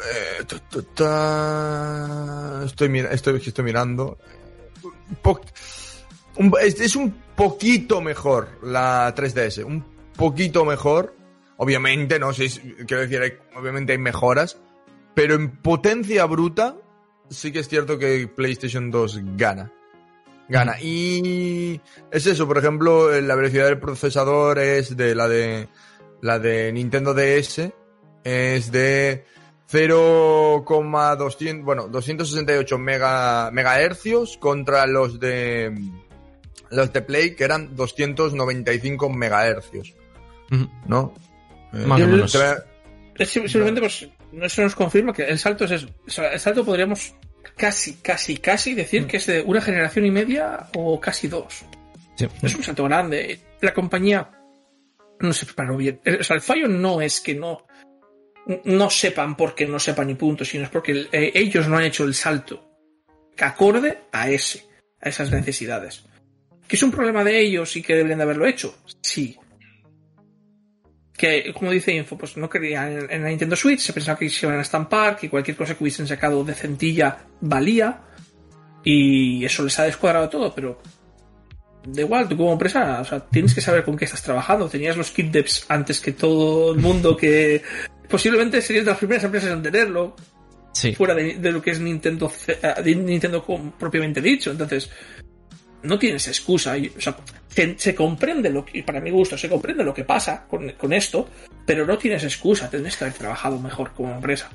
mm, 0.00 0.40
eh, 0.40 0.44
ta, 0.46 0.58
ta, 0.68 0.82
ta, 0.94 2.64
estoy, 2.64 2.88
mira, 2.88 3.10
estoy, 3.12 3.40
estoy 3.44 3.64
mirando. 3.64 4.18
Un 4.82 5.16
po- 5.22 5.40
un- 6.36 6.52
es, 6.60 6.80
es 6.80 6.96
un 6.96 7.12
poquito 7.36 8.00
mejor 8.00 8.48
la 8.62 9.12
3DS. 9.14 9.64
Un 9.64 9.84
poquito 10.16 10.64
mejor. 10.64 11.14
Obviamente, 11.56 12.18
no 12.18 12.32
sé, 12.32 12.48
si- 12.48 12.60
quiero 12.86 13.02
decir, 13.02 13.20
hay- 13.22 13.38
obviamente 13.56 13.92
hay 13.92 13.98
mejoras. 13.98 14.58
Pero 15.14 15.34
en 15.34 15.50
potencia 15.50 16.24
bruta, 16.24 16.76
sí 17.28 17.52
que 17.52 17.58
es 17.60 17.68
cierto 17.68 17.98
que 17.98 18.28
PlayStation 18.28 18.90
2 18.90 19.20
gana. 19.36 19.72
Gana. 20.48 20.80
Y 20.80 21.80
es 22.10 22.26
eso, 22.26 22.46
por 22.46 22.58
ejemplo, 22.58 23.20
la 23.20 23.34
velocidad 23.34 23.66
del 23.66 23.78
procesador 23.78 24.58
es 24.58 24.96
de 24.96 25.14
la 25.14 25.28
de 25.28 25.68
la 26.22 26.38
de 26.38 26.72
Nintendo 26.72 27.14
DS 27.14 27.72
es 28.24 28.70
de 28.72 29.24
0,200, 29.70 31.64
bueno, 31.64 31.88
268 31.88 32.78
mega, 32.78 33.50
megahercios 33.52 34.36
contra 34.38 34.86
los 34.86 35.18
de 35.20 35.72
los 36.70 36.92
de 36.92 37.02
Play 37.02 37.34
que 37.34 37.44
eran 37.44 37.74
295 37.76 39.10
megahercios. 39.10 39.94
¿no? 40.86 41.14
Eh, 41.72 41.84
Más 41.86 41.98
o 42.00 42.04
Yo- 42.04 42.08
menos. 42.08 42.32
simplemente, 43.24 43.80
pues, 43.80 44.08
eso 44.42 44.62
nos 44.62 44.74
confirma 44.74 45.12
que 45.12 45.24
el 45.24 45.38
salto 45.38 45.64
es 45.64 45.70
eso. 45.72 45.88
O 46.06 46.10
sea, 46.10 46.32
el 46.32 46.40
salto 46.40 46.64
podríamos 46.64 47.14
casi, 47.56 47.94
casi, 47.96 48.36
casi 48.38 48.74
decir 48.74 49.06
que 49.06 49.18
es 49.18 49.26
de 49.26 49.42
una 49.42 49.60
generación 49.60 50.06
y 50.06 50.10
media 50.10 50.68
o 50.74 51.00
casi 51.00 51.28
dos. 51.28 51.64
Sí. 52.16 52.26
Es 52.42 52.54
un 52.54 52.62
salto 52.62 52.84
grande. 52.84 53.40
La 53.60 53.72
compañía 53.74 54.30
no 55.20 55.32
se 55.32 55.46
preparó 55.46 55.76
bien. 55.76 56.00
O 56.20 56.24
sea, 56.24 56.36
el 56.36 56.42
fallo 56.42 56.66
no 56.68 57.00
es 57.00 57.20
que 57.20 57.34
no, 57.34 57.66
no 58.64 58.90
sepan 58.90 59.36
porque 59.36 59.66
no 59.66 59.78
sepan 59.78 60.08
ni 60.08 60.14
punto, 60.14 60.44
sino 60.44 60.64
es 60.64 60.70
porque 60.70 61.08
eh, 61.12 61.32
ellos 61.34 61.68
no 61.68 61.76
han 61.76 61.84
hecho 61.84 62.04
el 62.04 62.14
salto 62.14 62.68
que 63.36 63.44
acorde 63.44 64.02
a 64.12 64.28
ese, 64.28 64.66
a 65.00 65.08
esas 65.08 65.30
necesidades. 65.30 66.04
¿Que 66.66 66.76
es 66.76 66.82
un 66.82 66.90
problema 66.90 67.24
de 67.24 67.40
ellos 67.40 67.74
y 67.76 67.82
que 67.82 67.94
deberían 67.94 68.18
de 68.18 68.24
haberlo 68.24 68.46
hecho? 68.46 68.76
Sí. 69.02 69.36
Que, 71.16 71.52
como 71.52 71.70
dice 71.70 71.92
Info, 71.92 72.16
pues 72.16 72.36
no 72.36 72.48
querían 72.48 73.10
en 73.10 73.22
la 73.22 73.28
Nintendo 73.28 73.56
Switch, 73.56 73.80
se 73.80 73.92
pensaba 73.92 74.18
que 74.18 74.30
se 74.30 74.46
iban 74.46 74.58
a 74.58 74.62
estampar, 74.62 75.16
que 75.16 75.28
cualquier 75.28 75.56
cosa 75.56 75.76
que 75.76 75.84
hubiesen 75.84 76.06
sacado 76.06 76.42
de 76.44 76.54
centilla 76.54 77.26
valía, 77.40 78.02
y 78.82 79.44
eso 79.44 79.62
les 79.64 79.78
ha 79.78 79.84
descuadrado 79.84 80.28
todo, 80.28 80.54
pero 80.54 80.80
da 81.86 82.02
igual, 82.02 82.28
tú 82.28 82.36
como 82.36 82.52
empresa, 82.52 83.00
o 83.00 83.04
sea, 83.04 83.20
tienes 83.20 83.54
que 83.54 83.60
saber 83.60 83.84
con 83.84 83.96
qué 83.96 84.04
estás 84.04 84.22
trabajando. 84.22 84.68
Tenías 84.68 84.96
los 84.96 85.10
kit 85.10 85.30
devs 85.30 85.64
antes 85.68 86.00
que 86.00 86.12
todo 86.12 86.72
el 86.72 86.78
mundo 86.80 87.16
que 87.16 87.62
posiblemente 88.08 88.60
serías 88.60 88.84
de 88.84 88.90
las 88.90 88.98
primeras 88.98 89.24
empresas 89.24 89.50
en 89.52 89.62
tenerlo, 89.62 90.16
Sí. 90.72 90.94
fuera 90.94 91.14
de, 91.14 91.34
de 91.34 91.50
lo 91.52 91.60
que 91.60 91.72
es 91.72 91.80
Nintendo, 91.80 92.32
eh, 92.46 92.74
de 92.84 92.94
Nintendo 92.94 93.44
propiamente 93.78 94.20
dicho. 94.20 94.52
Entonces, 94.52 94.88
no 95.82 95.98
tienes 95.98 96.28
excusa. 96.28 96.78
Y, 96.78 96.88
o 96.96 97.00
sea, 97.00 97.16
se, 97.48 97.76
se 97.78 97.94
comprende 97.94 98.50
lo 98.50 98.64
que, 98.64 98.78
y 98.78 98.82
para 98.82 99.00
mi 99.00 99.10
gusto, 99.10 99.36
se 99.36 99.48
comprende 99.48 99.82
lo 99.82 99.92
que 99.92 100.04
pasa 100.04 100.46
con, 100.48 100.70
con 100.72 100.92
esto, 100.92 101.28
pero 101.66 101.84
no 101.86 101.98
tienes 101.98 102.22
excusa. 102.24 102.70
Tienes 102.70 102.96
que 102.96 103.04
haber 103.04 103.16
trabajado 103.16 103.58
mejor 103.58 103.92
como 103.92 104.14
empresa. 104.14 104.48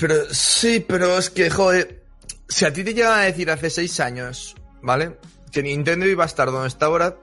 Pero 0.00 0.14
sí, 0.32 0.84
pero 0.86 1.18
es 1.18 1.30
que, 1.30 1.50
joder, 1.50 2.02
si 2.48 2.64
a 2.64 2.72
ti 2.72 2.84
te 2.84 2.94
llegan 2.94 3.18
a 3.18 3.22
decir 3.22 3.50
hace 3.50 3.70
seis 3.70 4.00
años, 4.00 4.54
¿vale? 4.82 5.16
Que 5.52 5.62
Nintendo 5.62 6.06
iba 6.06 6.24
a 6.24 6.26
estar 6.26 6.50
donde 6.50 6.68
está 6.68 6.86
ahora, 6.86 7.18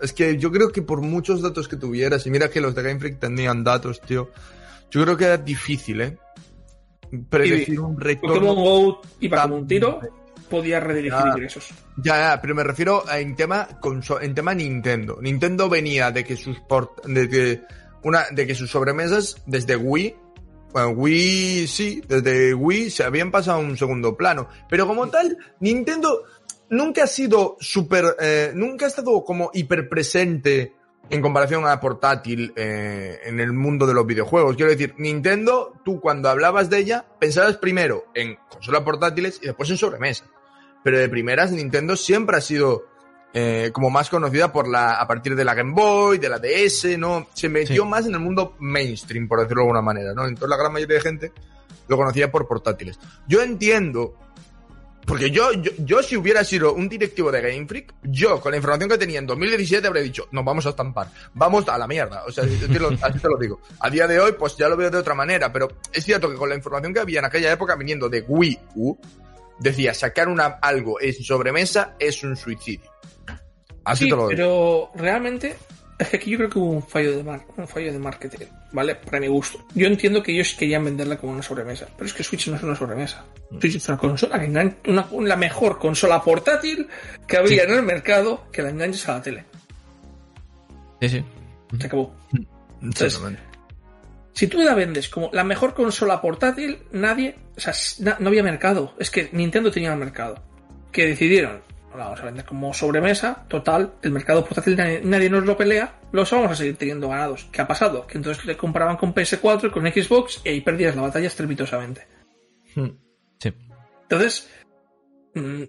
es 0.00 0.12
que 0.12 0.36
yo 0.36 0.52
creo 0.52 0.70
que 0.70 0.82
por 0.82 1.00
muchos 1.00 1.40
datos 1.42 1.66
que 1.68 1.76
tuvieras, 1.76 2.26
y 2.26 2.30
mira 2.30 2.50
que 2.50 2.60
los 2.60 2.74
de 2.74 2.82
Game 2.82 3.00
Freak 3.00 3.18
tenían 3.18 3.64
datos, 3.64 4.00
tío, 4.02 4.30
yo 4.90 5.02
creo 5.02 5.16
que 5.16 5.24
era 5.24 5.38
difícil, 5.38 6.00
¿eh? 6.02 6.18
Predecir 7.28 7.80
un 7.80 7.94
Pokémon 7.96 8.00
retorno. 8.00 8.54
Go 8.54 9.00
iba 9.20 9.42
como 9.42 9.56
un 9.56 9.66
tiro, 9.66 10.00
podía 10.48 10.80
redirigir 10.80 11.18
ingresos. 11.26 11.70
Ya, 11.96 12.16
ya, 12.34 12.40
pero 12.40 12.54
me 12.54 12.64
refiero 12.64 13.04
a- 13.08 13.18
en 13.20 13.36
tema 13.36 13.68
en 14.20 14.34
tema 14.34 14.54
Nintendo. 14.54 15.18
Nintendo 15.20 15.68
venía 15.68 16.10
de 16.10 16.24
que 16.24 16.36
sus 16.36 16.58
port- 16.60 17.04
de 17.06 17.28
que 17.28 17.62
una 18.02 18.24
de 18.30 18.46
que 18.46 18.54
sus 18.54 18.70
sobremesas 18.70 19.36
desde 19.46 19.76
Wii 19.76 20.16
bueno, 20.72 20.88
Wii 20.92 21.66
sí, 21.66 22.02
desde 22.08 22.54
Wii 22.54 22.88
se 22.88 23.04
habían 23.04 23.30
pasado 23.30 23.58
a 23.58 23.60
un 23.60 23.76
segundo 23.76 24.16
plano, 24.16 24.48
pero 24.70 24.86
como 24.86 25.06
tal 25.08 25.36
Nintendo 25.60 26.22
nunca 26.72 27.04
ha 27.04 27.06
sido 27.06 27.56
súper 27.60 28.16
eh, 28.20 28.50
nunca 28.54 28.86
ha 28.86 28.88
estado 28.88 29.22
como 29.24 29.50
hiperpresente 29.54 30.74
en 31.10 31.20
comparación 31.20 31.66
a 31.66 31.78
portátil 31.80 32.52
eh, 32.56 33.20
en 33.24 33.38
el 33.40 33.52
mundo 33.52 33.86
de 33.86 33.94
los 33.94 34.06
videojuegos. 34.06 34.56
Quiero 34.56 34.70
decir, 34.70 34.94
Nintendo, 34.98 35.74
tú 35.84 36.00
cuando 36.00 36.28
hablabas 36.28 36.70
de 36.70 36.78
ella, 36.78 37.04
pensabas 37.20 37.56
primero 37.58 38.04
en 38.14 38.36
consolas 38.48 38.82
portátiles 38.82 39.38
y 39.42 39.46
después 39.46 39.68
en 39.70 39.76
sobremesa. 39.76 40.24
Pero 40.82 40.98
de 40.98 41.08
primeras, 41.08 41.52
Nintendo 41.52 41.96
siempre 41.96 42.36
ha 42.36 42.40
sido 42.40 42.84
eh, 43.34 43.70
como 43.72 43.90
más 43.90 44.08
conocida 44.10 44.52
por 44.52 44.68
la, 44.68 44.94
a 45.00 45.06
partir 45.06 45.34
de 45.36 45.44
la 45.44 45.54
Game 45.54 45.72
Boy, 45.74 46.18
de 46.18 46.28
la 46.28 46.38
DS, 46.38 46.98
¿no? 46.98 47.26
Se 47.34 47.48
metió 47.48 47.82
Sí. 47.82 47.88
más 47.88 48.06
en 48.06 48.14
el 48.14 48.20
mundo 48.20 48.54
mainstream, 48.58 49.28
por 49.28 49.40
decirlo 49.40 49.62
de 49.62 49.66
alguna 49.68 49.82
manera, 49.82 50.14
¿no? 50.14 50.26
Entonces 50.26 50.48
la 50.48 50.56
gran 50.56 50.72
mayoría 50.72 50.96
de 50.96 51.02
gente 51.02 51.32
lo 51.88 51.96
conocía 51.96 52.30
por 52.30 52.46
portátiles. 52.46 52.98
Yo 53.26 53.42
entiendo, 53.42 54.14
porque 55.06 55.30
yo, 55.30 55.52
yo, 55.52 55.70
yo 55.78 56.02
si 56.02 56.16
hubiera 56.16 56.44
sido 56.44 56.74
un 56.74 56.88
directivo 56.88 57.30
de 57.32 57.40
Game 57.40 57.66
Freak, 57.66 57.94
yo 58.04 58.40
con 58.40 58.52
la 58.52 58.56
información 58.58 58.88
que 58.90 58.98
tenía 58.98 59.18
en 59.18 59.26
2017 59.26 59.86
habría 59.86 60.02
dicho, 60.02 60.28
nos 60.30 60.44
vamos 60.44 60.64
a 60.66 60.70
estampar, 60.70 61.08
vamos 61.34 61.68
a 61.68 61.76
la 61.78 61.86
mierda, 61.88 62.24
o 62.26 62.30
sea, 62.32 62.44
yo 62.44 62.68
te 62.68 62.78
lo- 62.78 62.88
así 63.02 63.18
te 63.18 63.28
lo 63.28 63.36
digo. 63.38 63.60
A 63.80 63.90
día 63.90 64.06
de 64.06 64.20
hoy, 64.20 64.32
pues 64.38 64.56
ya 64.56 64.68
lo 64.68 64.76
veo 64.76 64.90
de 64.90 64.98
otra 64.98 65.14
manera, 65.14 65.52
pero 65.52 65.68
es 65.92 66.04
cierto 66.04 66.30
que 66.30 66.36
con 66.36 66.48
la 66.48 66.54
información 66.54 66.94
que 66.94 67.00
había 67.00 67.18
en 67.18 67.24
aquella 67.24 67.50
época 67.52 67.74
viniendo 67.76 68.08
de 68.08 68.22
Wii 68.26 68.58
U, 68.76 68.96
decía, 69.58 69.92
sacar 69.94 70.28
una, 70.28 70.46
algo 70.62 71.00
en 71.00 71.12
sobremesa 71.14 71.94
es 71.98 72.22
un 72.22 72.36
suicidio. 72.36 72.90
Así 73.84 74.04
Sí, 74.04 74.10
te 74.10 74.16
lo 74.16 74.28
digo. 74.28 74.90
pero 74.94 75.02
realmente 75.02 75.56
es 76.02 76.08
que 76.10 76.16
aquí 76.16 76.30
yo 76.30 76.38
creo 76.38 76.50
que 76.50 76.58
hubo 76.58 76.70
un 76.70 76.82
fallo 76.82 77.16
de 77.16 77.22
mar- 77.22 77.44
un 77.56 77.66
fallo 77.68 77.92
de 77.92 77.98
marketing, 77.98 78.46
¿vale? 78.72 78.94
Para 78.96 79.20
mi 79.20 79.28
gusto. 79.28 79.64
Yo 79.74 79.86
entiendo 79.86 80.22
que 80.22 80.32
ellos 80.32 80.54
querían 80.54 80.84
venderla 80.84 81.16
como 81.16 81.32
una 81.32 81.42
sobremesa, 81.42 81.88
pero 81.96 82.06
es 82.06 82.12
que 82.14 82.22
Switch 82.22 82.48
no 82.48 82.56
es 82.56 82.62
una 82.62 82.76
sobremesa. 82.76 83.24
Mm. 83.50 83.58
Switch 83.60 83.76
es 83.76 83.88
una 83.88 83.98
consola 83.98 84.38
que 84.40 84.48
engan- 84.48 84.76
una, 84.86 85.06
la 85.28 85.36
mejor 85.36 85.78
consola 85.78 86.22
portátil 86.22 86.86
que 87.26 87.36
había 87.36 87.64
en 87.64 87.70
el 87.72 87.82
mercado 87.82 88.44
que 88.52 88.62
la 88.62 88.70
enganches 88.70 89.08
a 89.08 89.14
la 89.14 89.22
tele. 89.22 89.44
Sí, 91.00 91.08
sí. 91.08 91.24
Se 91.80 91.86
acabó. 91.86 92.14
Exactamente. 92.82 93.40
Si 94.34 94.46
tú 94.46 94.58
la 94.58 94.74
vendes 94.74 95.08
como 95.08 95.28
la 95.32 95.44
mejor 95.44 95.74
consola 95.74 96.20
portátil, 96.20 96.78
nadie, 96.92 97.36
o 97.56 97.60
sea, 97.60 97.74
no 98.18 98.28
había 98.28 98.42
mercado. 98.42 98.94
Es 98.98 99.10
que 99.10 99.28
Nintendo 99.32 99.70
tenía 99.70 99.92
el 99.92 99.98
mercado. 99.98 100.42
Que 100.90 101.06
decidieron, 101.06 101.60
"Bueno, 101.92 102.06
vamos 102.06 102.20
a 102.20 102.24
vender 102.24 102.44
como 102.44 102.72
sobremesa, 102.72 103.44
total, 103.48 103.94
el 104.02 104.10
mercado 104.10 104.44
portátil 104.44 104.76
nadie, 104.76 105.00
nadie 105.04 105.30
nos 105.30 105.44
lo 105.44 105.56
pelea, 105.56 106.00
los 106.10 106.30
vamos 106.30 106.52
a 106.52 106.56
seguir 106.56 106.76
teniendo 106.76 107.08
ganados. 107.08 107.48
¿Qué 107.52 107.60
ha 107.60 107.66
pasado? 107.66 108.06
Que 108.06 108.18
entonces 108.18 108.44
le 108.44 108.56
comparaban 108.56 108.96
con 108.96 109.14
PS4 109.14 109.68
y 109.68 109.70
con 109.70 109.86
Xbox 109.86 110.40
y 110.44 110.48
ahí 110.48 110.60
perdías 110.62 110.96
la 110.96 111.02
batalla 111.02 111.26
estrepitosamente. 111.26 112.06
Hmm. 112.74 112.90
Sí. 113.38 113.52
Entonces, 114.02 114.48
mm, 115.34 115.62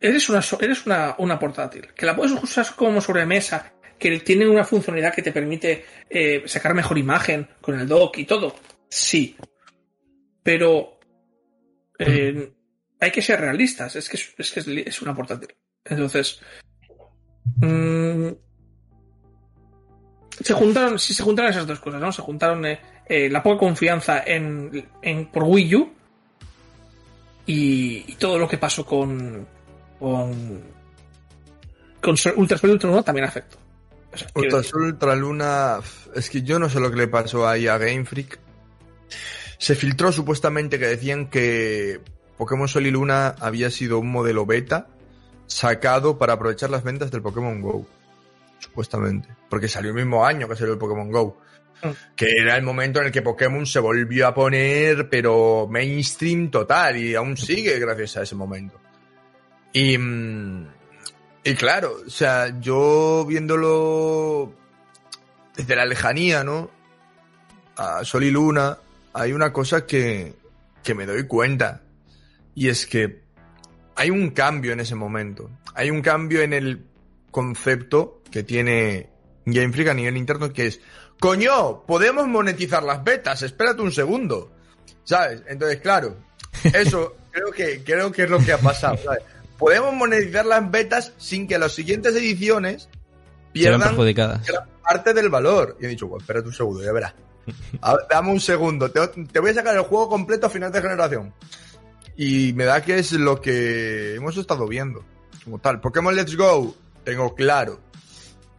eres 0.00 0.28
una, 0.28 0.40
eres 0.60 0.86
una, 0.86 1.14
una 1.18 1.38
portátil, 1.38 1.88
que 1.94 2.06
la 2.06 2.16
puedes 2.16 2.32
usar 2.32 2.66
como 2.74 3.00
sobremesa, 3.00 3.72
que 3.98 4.18
tiene 4.20 4.48
una 4.48 4.64
funcionalidad 4.64 5.14
que 5.14 5.22
te 5.22 5.30
permite 5.30 5.84
eh, 6.08 6.42
sacar 6.46 6.74
mejor 6.74 6.98
imagen 6.98 7.48
con 7.60 7.78
el 7.78 7.86
dock 7.86 8.18
y 8.18 8.24
todo. 8.24 8.56
Sí. 8.88 9.36
Pero 10.42 10.98
eh, 11.98 12.52
hay 13.00 13.10
que 13.10 13.22
ser 13.22 13.40
realistas, 13.40 13.96
es 13.96 14.08
que 14.08 14.16
es, 14.16 14.34
es 14.38 14.52
que 14.52 14.60
es 14.60 14.66
li- 14.66 14.84
es 14.86 15.00
una 15.02 15.14
portátil. 15.14 15.54
Entonces, 15.84 16.40
mm, 17.56 18.28
se 20.42 20.52
juntaron, 20.54 20.98
si 20.98 21.14
se 21.14 21.22
juntaron 21.22 21.50
esas 21.50 21.66
dos 21.66 21.80
cosas, 21.80 22.00
¿no? 22.00 22.12
Se 22.12 22.22
juntaron 22.22 22.64
eh, 22.66 22.80
eh, 23.06 23.28
la 23.28 23.42
poca 23.42 23.58
confianza 23.58 24.22
en, 24.24 24.88
en 25.02 25.26
por 25.30 25.44
Wii 25.44 25.74
U 25.76 25.92
y, 27.46 28.04
y 28.06 28.14
todo 28.16 28.38
lo 28.38 28.48
que 28.48 28.58
pasó 28.58 28.84
con 28.84 29.46
con 29.98 30.62
con 32.00 32.16
Ultra 32.36 32.56
Sol 32.58 32.70
Ultra 32.70 32.88
Luna 32.90 33.02
también 33.02 33.26
afectó. 33.26 33.58
O 34.12 34.16
sea, 34.16 34.28
Ultra 34.34 34.62
Sol, 34.62 34.82
Ultra 34.82 35.14
Luna, 35.14 35.78
es 36.14 36.30
que 36.30 36.42
yo 36.42 36.58
no 36.58 36.68
sé 36.70 36.80
lo 36.80 36.90
que 36.90 36.96
le 36.96 37.08
pasó 37.08 37.46
ahí 37.46 37.66
a 37.68 37.78
Game 37.78 38.04
Freak. 38.04 38.38
Se 39.58 39.74
filtró 39.74 40.10
supuestamente 40.10 40.78
que 40.78 40.86
decían 40.86 41.28
que 41.28 42.00
Pokémon 42.40 42.68
Sol 42.68 42.86
y 42.86 42.90
Luna 42.90 43.34
había 43.38 43.70
sido 43.70 43.98
un 43.98 44.10
modelo 44.10 44.46
beta 44.46 44.86
sacado 45.46 46.16
para 46.16 46.32
aprovechar 46.32 46.70
las 46.70 46.82
ventas 46.82 47.10
del 47.10 47.20
Pokémon 47.20 47.60
Go. 47.60 47.86
Supuestamente. 48.58 49.28
Porque 49.50 49.68
salió 49.68 49.90
el 49.90 49.96
mismo 49.96 50.24
año 50.24 50.48
que 50.48 50.56
salió 50.56 50.72
el 50.72 50.78
Pokémon 50.78 51.12
Go. 51.12 51.36
Mm. 51.82 51.88
Que 52.16 52.30
era 52.38 52.56
el 52.56 52.62
momento 52.62 53.00
en 53.00 53.08
el 53.08 53.12
que 53.12 53.20
Pokémon 53.20 53.66
se 53.66 53.78
volvió 53.78 54.26
a 54.26 54.32
poner, 54.32 55.10
pero 55.10 55.68
mainstream 55.68 56.50
total, 56.50 56.96
y 56.96 57.14
aún 57.14 57.36
sigue 57.36 57.78
gracias 57.78 58.16
a 58.16 58.22
ese 58.22 58.34
momento. 58.34 58.80
Y, 59.74 59.98
mm, 59.98 60.66
y 61.44 61.54
claro, 61.56 61.94
o 62.06 62.08
sea, 62.08 62.58
yo 62.58 63.26
viéndolo 63.28 64.54
desde 65.54 65.76
la 65.76 65.84
lejanía, 65.84 66.42
¿no? 66.42 66.70
A 67.76 68.02
Sol 68.02 68.24
y 68.24 68.30
Luna, 68.30 68.78
hay 69.12 69.34
una 69.34 69.52
cosa 69.52 69.84
que, 69.84 70.36
que 70.82 70.94
me 70.94 71.04
doy 71.04 71.26
cuenta. 71.26 71.82
Y 72.54 72.68
es 72.68 72.86
que 72.86 73.22
hay 73.96 74.10
un 74.10 74.30
cambio 74.30 74.72
en 74.72 74.80
ese 74.80 74.94
momento. 74.94 75.50
Hay 75.74 75.90
un 75.90 76.02
cambio 76.02 76.42
en 76.42 76.52
el 76.52 76.86
concepto 77.30 78.22
que 78.30 78.42
tiene 78.42 79.10
Game 79.44 79.72
Freak 79.72 79.88
a 79.88 79.94
nivel 79.94 80.16
interno 80.16 80.52
que 80.52 80.66
es, 80.66 80.80
coño, 81.18 81.84
podemos 81.86 82.26
monetizar 82.26 82.82
las 82.82 83.02
betas, 83.04 83.42
espérate 83.42 83.82
un 83.82 83.92
segundo. 83.92 84.52
¿Sabes? 85.04 85.42
Entonces, 85.48 85.80
claro, 85.80 86.16
eso 86.64 87.16
creo 87.30 87.50
que, 87.50 87.82
creo 87.84 88.12
que 88.12 88.24
es 88.24 88.30
lo 88.30 88.38
que 88.38 88.52
ha 88.52 88.58
pasado. 88.58 88.96
¿sabes? 89.04 89.22
Podemos 89.58 89.92
monetizar 89.94 90.46
las 90.46 90.70
betas 90.70 91.12
sin 91.18 91.46
que 91.46 91.58
las 91.58 91.72
siguientes 91.72 92.14
ediciones 92.16 92.88
pierdan 93.52 93.96
gran 93.96 94.40
parte 94.82 95.12
del 95.12 95.28
valor. 95.28 95.76
Y 95.80 95.86
he 95.86 95.88
dicho, 95.88 96.06
bueno, 96.06 96.22
espérate 96.22 96.48
un 96.48 96.54
segundo, 96.54 96.82
ya 96.82 96.92
verás. 96.92 97.14
A 97.82 97.96
dame 98.08 98.30
un 98.30 98.40
segundo, 98.40 98.90
te, 98.90 99.06
te 99.08 99.40
voy 99.40 99.50
a 99.50 99.54
sacar 99.54 99.74
el 99.74 99.82
juego 99.82 100.08
completo 100.08 100.46
a 100.46 100.50
final 100.50 100.70
de 100.70 100.80
generación. 100.80 101.34
Y 102.22 102.52
me 102.52 102.66
da 102.66 102.82
que 102.82 102.98
es 102.98 103.12
lo 103.12 103.40
que 103.40 104.14
hemos 104.14 104.36
estado 104.36 104.68
viendo. 104.68 105.02
Como 105.42 105.58
tal, 105.58 105.80
Pokémon 105.80 106.14
Let's 106.14 106.36
Go, 106.36 106.76
tengo 107.02 107.34
claro 107.34 107.80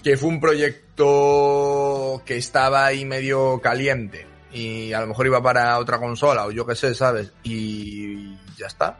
que 0.02 0.18
fue 0.18 0.30
un 0.30 0.40
proyecto 0.40 2.24
que 2.26 2.38
estaba 2.38 2.88
ahí 2.88 3.06
medio 3.06 3.62
caliente. 3.62 4.26
Y 4.52 4.94
a 4.94 5.02
lo 5.02 5.06
mejor 5.06 5.28
iba 5.28 5.44
para 5.44 5.78
otra 5.78 6.00
consola, 6.00 6.48
o 6.48 6.52
yo 6.52 6.66
qué 6.66 6.74
sé, 6.74 6.96
¿sabes? 6.96 7.34
Y 7.44 8.36
ya 8.58 8.66
está. 8.66 8.98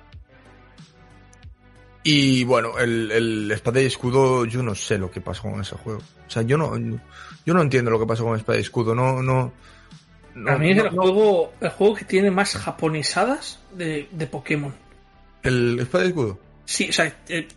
Y 2.04 2.44
bueno, 2.44 2.78
el, 2.78 3.10
el 3.10 3.52
Espada 3.52 3.82
y 3.82 3.88
Escudo, 3.88 4.46
yo 4.46 4.62
no 4.62 4.76
sé 4.76 5.00
lo 5.00 5.10
que 5.10 5.22
pasó 5.22 5.42
con 5.42 5.60
ese 5.60 5.76
juego. 5.76 6.02
O 6.28 6.30
sea, 6.30 6.44
yo 6.44 6.60
no, 6.60 6.78
yo 7.48 7.54
no 7.56 7.64
entiendo 7.64 7.90
lo 7.90 8.00
que 8.00 8.06
pasó 8.06 8.26
con 8.26 8.38
Espada 8.38 8.60
y 8.60 8.62
Escudo. 8.62 8.94
No, 8.94 9.24
no. 9.24 9.54
No 10.36 10.52
a 10.52 10.58
mí 10.58 10.72
es 10.72 10.78
no- 10.78 10.84
el 10.86 10.90
juego, 10.92 11.54
el 11.62 11.70
juego 11.70 11.96
que 11.96 12.06
tiene 12.06 12.32
más 12.32 12.56
japonizadas 12.56 13.60
de, 13.74 14.08
de 14.12 14.28
Pokémon. 14.28 14.74
¿El 15.44 15.80
Espada 15.80 16.06
y 16.06 16.08
Escudo? 16.10 16.40
Sí, 16.66 16.90
o 16.90 16.94
sea, 16.94 17.14
eh, 17.30 17.48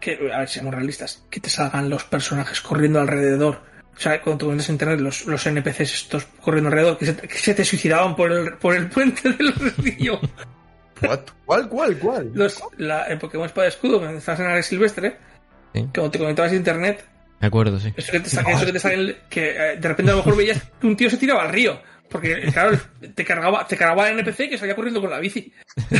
que, 0.00 0.30
a 0.32 0.38
ver, 0.40 0.48
seamos 0.48 0.74
realistas, 0.74 1.24
que 1.30 1.40
te 1.40 1.50
salgan 1.50 1.90
los 1.90 2.04
personajes 2.04 2.60
corriendo 2.60 3.00
alrededor. 3.00 3.60
O 3.96 4.00
sea, 4.00 4.22
cuando 4.22 4.44
tú 4.46 4.50
entras 4.52 4.68
en 4.68 4.74
internet, 4.76 5.00
los, 5.00 5.26
los 5.26 5.44
NPCs 5.46 5.80
estos 5.94 6.24
corriendo 6.40 6.68
alrededor, 6.68 6.96
que 6.98 7.06
se, 7.06 7.16
que 7.16 7.34
se 7.38 7.54
te 7.54 7.64
suicidaban 7.64 8.14
por 8.14 8.30
el, 8.32 8.54
por 8.54 8.74
el 8.76 8.88
puente 8.88 9.32
del 9.32 9.52
río. 9.76 10.20
¿Cuál, 11.46 11.68
cuál, 11.68 11.98
cuál? 11.98 12.30
Los, 12.34 12.60
la, 12.76 13.04
el 13.04 13.18
Pokémon 13.18 13.46
Espada 13.46 13.66
y 13.66 13.70
Escudo, 13.70 13.98
cuando 14.00 14.18
estás 14.18 14.38
en 14.40 14.46
área 14.46 14.62
silvestre, 14.62 15.16
Sí. 15.74 15.80
cuando 15.94 16.10
te 16.10 16.18
conectabas 16.18 16.52
a 16.52 16.56
internet, 16.56 17.04
De 17.40 17.46
acuerdo, 17.46 17.78
sí. 17.78 17.92
eso 17.96 18.12
que 18.12 18.20
te, 18.20 18.28
sa- 18.30 18.42
eso 18.42 18.66
que 18.66 18.72
te 18.72 18.80
sale, 18.80 19.18
que 19.30 19.50
eh, 19.50 19.76
de 19.76 19.88
repente 19.88 20.10
a 20.10 20.14
lo 20.16 20.22
mejor 20.24 20.36
veías 20.36 20.62
que 20.80 20.86
un 20.86 20.96
tío 20.96 21.08
se 21.08 21.16
tiraba 21.16 21.42
al 21.42 21.50
río. 21.52 21.80
Porque, 22.10 22.40
claro, 22.52 22.78
te 23.14 23.24
cargaba, 23.24 23.66
te 23.66 23.76
cargaba 23.76 24.08
el 24.08 24.18
NPC 24.18 24.48
que 24.48 24.56
salía 24.58 24.74
corriendo 24.74 25.00
con 25.00 25.10
la 25.10 25.18
bici. 25.18 25.52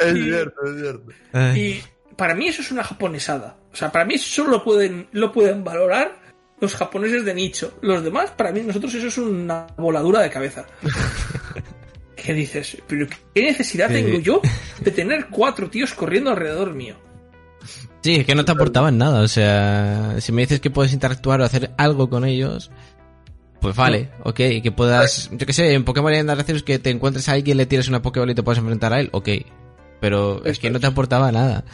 Es 0.00 0.16
y- 0.16 0.22
cierto, 0.24 0.60
es 0.66 0.80
cierto. 0.80 1.12
Y 1.58 1.80
para 2.16 2.34
mí 2.34 2.48
eso 2.48 2.62
es 2.62 2.70
una 2.70 2.82
japonesada. 2.84 3.56
O 3.72 3.76
sea, 3.76 3.90
para 3.90 4.04
mí 4.04 4.14
eso 4.14 4.26
solo 4.42 4.50
lo 4.58 4.64
pueden, 4.64 5.08
lo 5.12 5.32
pueden 5.32 5.64
valorar 5.64 6.20
los 6.60 6.74
japoneses 6.74 7.24
de 7.24 7.34
nicho. 7.34 7.78
Los 7.82 8.02
demás, 8.04 8.30
para 8.30 8.52
mí, 8.52 8.60
nosotros 8.60 8.94
eso 8.94 9.06
es 9.08 9.18
una 9.18 9.66
voladura 9.76 10.20
de 10.20 10.30
cabeza. 10.30 10.64
¿Qué 12.16 12.32
dices? 12.34 12.76
¿Pero 12.86 13.06
qué 13.34 13.42
necesidad 13.42 13.88
Sí. 13.88 13.94
tengo 13.94 14.18
yo 14.20 14.40
de 14.80 14.90
tener 14.92 15.26
cuatro 15.28 15.68
tíos 15.68 15.92
corriendo 15.94 16.30
alrededor 16.30 16.72
mío? 16.74 16.96
Sí, 18.02 18.16
es 18.16 18.26
que 18.26 18.34
no 18.34 18.44
te 18.44 18.52
aportaban 18.52 18.98
nada. 18.98 19.20
O 19.20 19.28
sea, 19.28 20.16
si 20.20 20.32
me 20.32 20.42
dices 20.42 20.60
que 20.60 20.70
puedes 20.70 20.92
interactuar 20.92 21.40
o 21.40 21.44
hacer 21.44 21.70
algo 21.76 22.10
con 22.10 22.24
ellos, 22.24 22.70
pues 23.60 23.76
vale, 23.76 24.10
ok. 24.24 24.36
Que 24.62 24.72
puedas, 24.76 25.30
yo 25.32 25.46
qué 25.46 25.52
sé, 25.52 25.72
en 25.72 25.84
Pokémon 25.84 26.10
Legends 26.10 26.32
Arceus 26.32 26.62
que 26.64 26.80
te 26.80 26.90
encuentres 26.90 27.28
a 27.28 27.32
alguien, 27.32 27.56
le 27.56 27.66
tires 27.66 27.88
una 27.88 28.02
Pokéball 28.02 28.30
y 28.30 28.34
te 28.34 28.42
puedas 28.42 28.58
enfrentar 28.58 28.92
a 28.92 29.00
él, 29.00 29.08
ok. 29.12 29.28
Pero 30.00 30.44
es 30.44 30.58
que 30.58 30.70
no 30.70 30.80
te 30.80 30.88
aportaba 30.88 31.30
nada. 31.30 31.64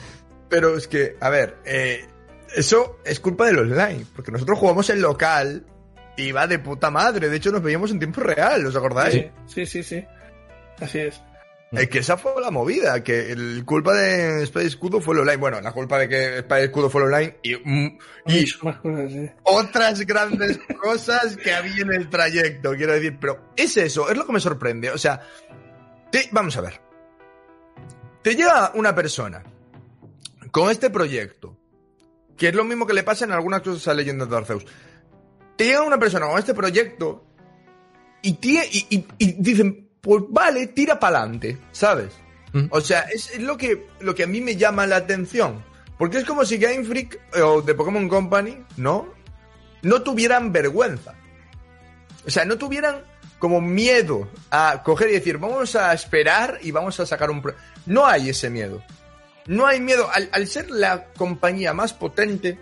Pero 0.51 0.77
es 0.77 0.87
que, 0.87 1.17
a 1.19 1.31
ver, 1.31 1.57
eh, 1.65 2.07
eso 2.55 2.99
es 3.07 3.21
culpa 3.21 3.47
del 3.47 3.59
online, 3.61 4.05
porque 4.15 4.31
nosotros 4.31 4.59
jugamos 4.59 4.91
en 4.91 5.01
local 5.01 5.65
y 6.19 6.33
va 6.33 6.47
de 6.47 6.59
puta 6.59 6.91
madre. 6.91 7.31
De 7.31 7.37
hecho, 7.37 7.51
nos 7.51 7.63
veíamos 7.63 7.91
en 7.91 7.99
tiempo 7.99 8.21
real, 8.21 8.67
¿os 8.67 8.77
acordáis? 8.77 9.15
Sí, 9.15 9.31
sí, 9.47 9.67
sí, 9.67 9.83
sí. 9.83 10.05
Así 10.79 10.99
es. 10.99 11.23
Es 11.71 11.89
que 11.91 11.99
esa 11.99 12.17
fue 12.17 12.33
la 12.41 12.51
movida, 12.51 13.03
que 13.05 13.31
el 13.31 13.63
culpa 13.67 13.93
de 13.93 14.43
Space 14.45 14.69
Escudo 14.69 15.01
fue 15.03 15.15
el 15.15 15.21
online. 15.21 15.37
Bueno, 15.37 15.61
la 15.61 15.73
culpa 15.73 15.99
de 15.99 16.09
que 16.09 16.39
Space 16.39 16.65
Escudo 16.65 16.89
fue 16.89 17.03
el 17.03 17.09
online 17.13 17.37
y, 17.43 17.57
mm, 17.57 17.99
y 18.27 18.51
cosas, 18.53 18.81
otras 19.43 20.01
grandes 20.07 20.59
cosas 20.83 21.37
que 21.37 21.53
había 21.53 21.83
en 21.83 21.93
el 21.93 22.09
trayecto, 22.09 22.73
quiero 22.75 22.95
decir. 22.95 23.19
Pero 23.21 23.51
es 23.55 23.77
eso, 23.77 24.09
es 24.11 24.17
lo 24.17 24.25
que 24.27 24.33
me 24.33 24.41
sorprende. 24.41 24.91
O 24.91 24.97
sea, 24.99 25.21
te- 26.11 26.29
vamos 26.33 26.57
a 26.57 26.63
ver. 26.63 26.81
Te 28.23 28.35
llega 28.35 28.73
una 28.75 28.95
persona 28.95 29.45
con 30.51 30.71
este 30.71 30.89
proyecto, 30.89 31.59
que 32.37 32.49
es 32.49 32.55
lo 32.55 32.65
mismo 32.65 32.87
que 32.87 32.95
le 32.95 33.03
pasa 33.03 33.27
en 33.27 33.33
algunas 33.33 33.61
cosas 33.61 33.87
a 33.89 33.95
Leyendas 33.95 34.31
de 34.31 34.37
Arceus. 34.39 34.65
Te 35.57 35.65
llega 35.67 35.83
una 35.83 35.99
persona 35.99 36.27
con 36.29 36.39
este 36.39 36.55
proyecto 36.55 37.27
y, 38.23 38.37
tie- 38.39 38.69
y, 38.71 38.87
y- 38.97 39.07
y 39.19 39.33
dicen, 39.39 39.88
pues 40.01 40.25
vale, 40.29 40.69
tira 40.69 40.99
para 40.99 41.21
adelante, 41.21 41.59
¿sabes? 41.73 42.13
Mm. 42.53 42.67
O 42.71 42.81
sea, 42.81 43.01
es, 43.03 43.39
lo, 43.39 43.57
que, 43.57 43.87
lo 44.01 44.15
que 44.15 44.25
a 44.25 44.27
mí 44.27 44.41
me 44.41 44.57
llama 44.57 44.87
la 44.87 44.97
atención. 44.97 45.65
Porque 45.99 46.19
es 46.19 46.25
como 46.25 46.45
si 46.45 46.59
Game 46.59 46.85
Freak 46.85 47.21
eh, 47.35 47.43
o 47.43 47.63
The 47.63 47.75
Pokémon 47.75 48.09
Company, 48.09 48.65
¿no? 48.77 49.13
No 49.83 50.03
tuvieran 50.03 50.53
vergüenza. 50.53 51.15
O 52.27 52.31
sea, 52.31 52.45
no 52.45 52.57
tuvieran 52.57 53.03
como 53.39 53.61
miedo 53.61 54.29
a 54.51 54.83
coger 54.85 55.11
y 55.11 55.15
decir, 55.15 55.39
vamos 55.39 55.77
a 55.77 55.93
esperar 55.93 56.59
y 56.63 56.71
vamos 56.71 56.99
a 57.01 57.07
sacar 57.07 57.31
un... 57.31 57.43
pro-". 57.43 57.55
no 57.87 58.07
hay 58.07 58.31
ese 58.31 58.51
miedo. 58.51 58.83
No 59.47 59.67
hay 59.67 59.81
miedo. 59.81 60.09
Al, 60.13 60.29
al 60.33 60.47
ser 60.47 60.71
la 60.71 61.07
compañía 61.17 61.73
más 61.73 61.93
potente, 61.93 62.59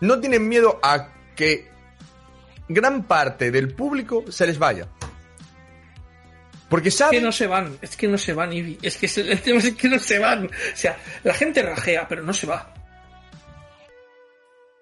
no 0.00 0.20
tienen 0.20 0.48
miedo 0.48 0.78
a 0.82 1.08
que 1.34 1.70
gran 2.68 3.04
parte 3.04 3.50
del 3.50 3.74
público 3.74 4.24
se 4.30 4.46
les 4.46 4.58
vaya. 4.58 4.88
Porque 6.70 6.88
Es 6.88 7.02
que 7.10 7.20
no 7.20 7.32
se 7.32 7.46
van, 7.46 7.76
es 7.82 7.96
que 7.96 8.08
no 8.08 8.16
se 8.16 8.32
van, 8.32 8.52
Ivy. 8.52 8.78
Es 8.80 8.96
que 8.96 9.06
es- 9.06 9.18
el 9.18 9.40
tema 9.42 9.58
es 9.58 9.74
que 9.74 9.88
no 9.88 9.98
se 9.98 10.18
van. 10.18 10.46
O 10.46 10.50
sea, 10.74 10.96
la 11.24 11.34
gente 11.34 11.62
rajea, 11.62 12.06
pero 12.08 12.22
no 12.22 12.32
se 12.32 12.46
va. 12.46 12.72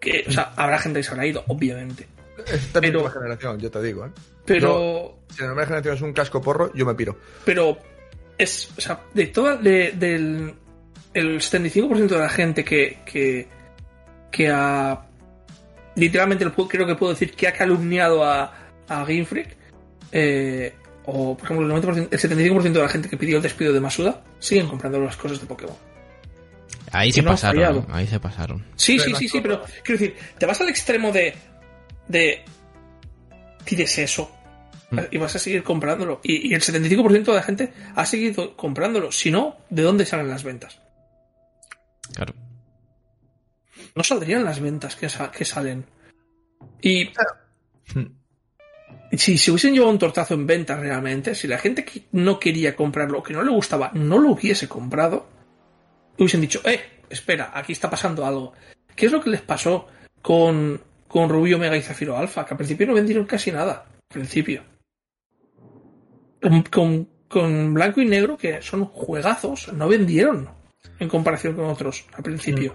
Que, 0.01 0.25
o 0.29 0.31
sea, 0.31 0.53
habrá 0.55 0.79
gente 0.79 1.01
que 1.01 1.05
se 1.05 1.11
habrá 1.11 1.27
ido, 1.27 1.43
obviamente. 1.49 2.07
Esta 2.47 2.81
pero- 2.81 3.01
misma 3.01 3.11
generación, 3.15 3.59
yo 3.59 3.71
te 3.71 3.83
digo, 3.83 4.07
¿eh? 4.07 4.11
Pero, 4.45 5.19
Si 5.31 5.41
la 5.43 5.49
nueva 5.49 5.65
generación 5.65 5.95
es 5.97 6.03
un 6.03 6.13
casco 6.13 6.41
porro, 6.41 6.73
yo 6.75 6.87
me 6.87 6.95
piro. 6.95 7.19
pero 7.45 7.77
es, 8.39 8.71
o 8.79 8.81
sea, 8.81 9.01
de 9.13 9.27
toda, 9.27 9.57
de- 9.57 9.93
del 9.93 10.55
el 11.15 11.41
75% 11.41 12.15
de 12.15 12.19
la 12.21 12.29
gente 12.29 12.65
que, 12.65 12.99
que, 13.05 13.49
que 14.31 14.49
ha, 14.51 15.05
literalmente 15.97 16.47
creo 16.69 16.87
que 16.87 16.95
puedo 16.95 17.13
decir 17.13 17.33
que 17.35 17.49
ha 17.49 17.53
calumniado 17.53 18.23
a, 18.25 18.55
a 18.87 19.01
Game 19.05 19.25
Freak, 19.25 19.57
eh, 20.13 20.75
o 21.11 21.35
por 21.37 21.45
ejemplo 21.47 21.75
el, 21.77 21.83
90%, 21.83 22.09
el 22.11 22.19
75% 22.19 22.73
de 22.73 22.81
la 22.83 22.89
gente 22.89 23.09
que 23.09 23.17
pidió 23.17 23.39
el 23.39 23.43
despido 23.43 23.73
de 23.73 23.81
Masuda, 23.81 24.23
siguen 24.39 24.69
comprando 24.69 25.01
las 25.01 25.17
cosas 25.17 25.41
de 25.41 25.47
Pokémon. 25.47 25.77
Ahí 26.93 27.13
se 27.13 27.23
no 27.23 27.31
pasaron, 27.31 27.87
ahí 27.91 28.07
se 28.07 28.21
pasaron. 28.21 28.65
Sí, 28.77 28.99
sí, 28.99 29.15
sí, 29.15 29.29
sí, 29.29 29.41
pero 29.41 29.63
quiero 29.83 30.01
decir, 30.01 30.17
te 30.39 30.47
vas 30.47 30.61
al 30.61 30.69
extremo 30.69 31.11
de. 31.13 31.35
de. 32.09 32.45
pides 33.65 33.99
eso. 33.99 34.31
Mm. 34.91 34.99
Y 35.11 35.19
vas 35.19 35.35
a 35.37 35.39
seguir 35.39 35.63
comprándolo. 35.63 36.21
Y, 36.23 36.51
y 36.51 36.55
el 36.55 36.63
75% 36.63 37.25
de 37.25 37.33
la 37.35 37.43
gente 37.43 37.73
ha 37.95 38.07
seguido 38.07 38.57
comprándolo. 38.57 39.13
Si 39.13 39.31
no, 39.31 39.57
¿de 39.69 39.83
dónde 39.83 40.07
salen 40.07 40.29
las 40.29 40.45
ventas? 40.45 40.81
Claro. 42.15 42.35
No 43.95 44.03
saldrían 44.03 44.45
las 44.45 44.61
ventas 44.61 44.97
que, 44.97 45.09
sa- 45.11 45.31
que 45.31 45.45
salen. 45.45 45.85
Y 46.81 47.11
si 49.13 49.39
se 49.39 49.51
hubiesen 49.51 49.73
llevado 49.75 49.93
un 49.93 49.99
tortazo 49.99 50.35
en 50.35 50.47
ventas 50.47 50.79
realmente, 50.81 51.35
si 51.35 51.47
la 51.49 51.59
gente 51.59 51.85
que 51.85 52.03
no 52.13 52.39
quería 52.39 52.77
comprarlo, 52.77 53.23
que 53.23 53.33
no 53.33 53.43
le 53.43 53.51
gustaba, 53.51 53.91
no 53.95 54.19
lo 54.19 54.31
hubiese 54.33 54.69
comprado, 54.69 55.27
hubiesen 56.19 56.41
dicho, 56.41 56.61
eh, 56.65 56.81
espera, 57.09 57.51
aquí 57.55 57.73
está 57.73 57.89
pasando 57.89 58.27
algo. 58.27 58.53
¿Qué 58.95 59.07
es 59.07 59.13
lo 59.13 59.21
que 59.23 59.31
les 59.31 59.43
pasó 59.43 59.87
con, 60.21 60.81
con 61.07 61.29
Rubio 61.29 61.57
Omega 61.57 61.77
y 61.77 61.83
Zafiro 61.83 62.17
Alpha? 62.17 62.45
Que 62.45 62.55
al 62.55 62.59
principio 62.59 62.87
no 62.87 62.95
vendieron 62.95 63.25
casi 63.27 63.53
nada. 63.53 63.87
Al 64.11 64.15
principio. 64.21 64.63
Con, 66.43 66.63
con- 66.63 67.09
con 67.29 67.75
Blanco 67.75 68.01
y 68.01 68.07
Negro, 68.07 68.39
que 68.39 68.63
son 68.63 68.87
juegazos, 68.87 69.71
no 69.75 69.87
vendieron 69.87 70.49
en 70.99 71.09
comparación 71.09 71.55
con 71.55 71.67
otros 71.67 72.07
al 72.15 72.23
principio. 72.23 72.75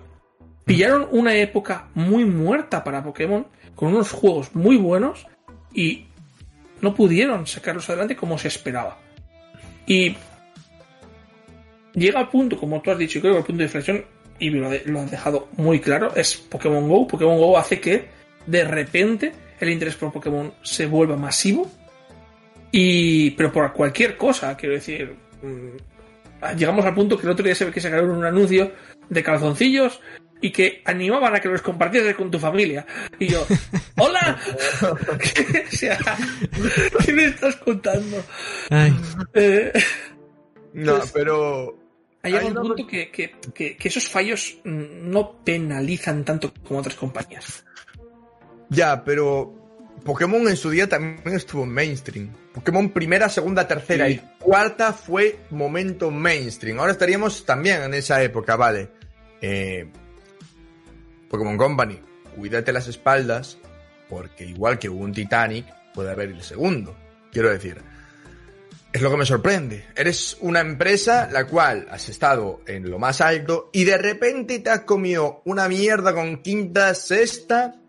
Pillaron 0.63 1.07
una 1.11 1.36
época 1.36 1.89
muy 1.95 2.23
muerta 2.23 2.84
para 2.84 3.03
Pokémon, 3.03 3.47
con 3.75 3.89
unos 3.93 4.11
juegos 4.11 4.53
muy 4.55 4.77
buenos, 4.77 5.25
y 5.73 6.05
no 6.84 6.93
pudieron 6.93 7.47
sacarlos 7.47 7.89
adelante 7.89 8.15
como 8.15 8.38
se 8.38 8.49
esperaba. 8.49 8.99
Y 9.88 10.15
llega 11.93 12.19
al 12.19 12.29
punto, 12.29 12.57
como 12.57 12.81
tú 12.81 12.91
has 12.91 12.97
dicho, 12.97 13.21
creo 13.21 13.34
que 13.34 13.39
el 13.39 13.45
punto 13.45 13.59
de 13.59 13.65
inflexión, 13.65 14.05
y 14.38 14.49
lo, 14.49 14.69
lo 14.86 14.99
has 14.99 15.09
dejado 15.09 15.47
muy 15.53 15.79
claro, 15.79 16.13
es 16.15 16.36
Pokémon 16.36 16.88
Go. 16.88 17.07
Pokémon 17.07 17.38
Go 17.38 17.57
hace 17.57 17.79
que 17.79 18.09
de 18.45 18.65
repente 18.65 19.31
el 19.61 19.69
interés 19.69 19.95
por 19.95 20.11
Pokémon 20.11 20.53
se 20.61 20.86
vuelva 20.86 21.15
masivo. 21.15 21.71
Y. 22.71 23.31
pero 23.31 23.51
por 23.51 23.71
cualquier 23.71 24.17
cosa, 24.17 24.55
quiero 24.57 24.75
decir. 24.75 25.15
mm, 25.41 26.55
Llegamos 26.57 26.84
al 26.86 26.93
punto 26.93 27.17
que 27.17 27.25
el 27.25 27.31
otro 27.31 27.45
día 27.45 27.55
se 27.55 27.63
ve 27.63 27.71
que 27.71 27.79
sacaron 27.79 28.09
un 28.09 28.25
anuncio 28.25 28.73
de 29.07 29.23
calzoncillos 29.23 30.01
y 30.43 30.51
que 30.51 30.81
animaban 30.85 31.33
a 31.35 31.39
que 31.39 31.47
los 31.47 31.61
compartieras 31.61 32.13
con 32.15 32.29
tu 32.29 32.37
familia. 32.37 32.85
Y 33.17 33.27
yo, 33.27 33.45
¡Hola! 33.97 34.37
o 34.81 34.97
sea, 35.75 35.97
¿qué 37.05 37.13
me 37.13 37.25
estás 37.25 37.55
contando? 37.55 38.23
Ay, 38.69 38.93
Eh, 39.33 39.71
No, 40.73 40.97
Pues- 40.99 41.11
pero... 41.13 41.79
llegado 42.23 42.45
Hay 42.45 42.51
un 42.51 42.57
una 42.57 42.61
punto 42.61 42.87
que, 42.87 43.09
que- 43.11 43.35
que- 43.53 43.77
que 43.77 43.87
esos 43.87 44.07
fallos 44.09 44.57
no 44.65 45.43
penalizan 45.43 46.23
tanto 46.25 46.53
como 46.67 46.79
otras 46.81 46.95
compañías. 46.95 47.65
Ya, 48.69 49.03
pero 49.03 49.53
Pokémon 50.03 50.47
en 50.47 50.57
su 50.57 50.69
día 50.69 50.87
también 50.89 51.35
estuvo 51.35 51.63
en 51.63 51.69
mainstream. 51.69 52.33
Pokémon 52.53 52.89
primera, 52.89 53.29
segunda, 53.29 53.67
tercera 53.67 54.07
Sí. 54.07 54.13
y 54.13 54.43
cuarta 54.43 54.91
fue 54.93 55.37
momento 55.51 56.11
mainstream. 56.11 56.79
Ahora 56.79 56.91
estaríamos 56.91 57.45
también 57.45 57.81
en 57.83 57.93
esa 57.93 58.21
época, 58.23 58.55
vale. 58.57 58.89
Eh, 59.41 59.87
Pokémon 61.34 61.57
Company, 61.57 61.99
cuídate 62.36 62.71
las 62.71 62.88
espaldas, 62.88 63.57
porque 64.07 64.45
igual 64.45 64.77
que 64.77 64.88
hubo 64.88 65.03
un 65.03 65.13
Titanic, 65.13 65.65
puede 65.91 66.11
haber 66.11 66.29
el 66.29 66.43
segundo. 66.43 66.95
Quiero 67.31 67.49
decir, 67.49 67.81
es 68.91 69.01
lo 69.01 69.09
que 69.09 69.17
me 69.17 69.25
sorprende. 69.25 69.88
Eres 69.95 70.38
una 70.41 70.59
empresa 70.59 71.27
la 71.31 71.47
cual 71.47 71.88
has 71.89 72.07
estado 72.07 72.61
en 72.67 72.88
lo 72.88 72.99
más 72.99 73.19
alto 73.19 73.71
y 73.73 73.84
de 73.84 73.97
repente 73.97 74.59
te 74.59 74.69
has 74.69 74.81
comido 74.81 75.41
una 75.45 75.67
mierda 75.67 76.13
con 76.13 76.43
quinta, 76.43 76.93
sexta 76.93 77.81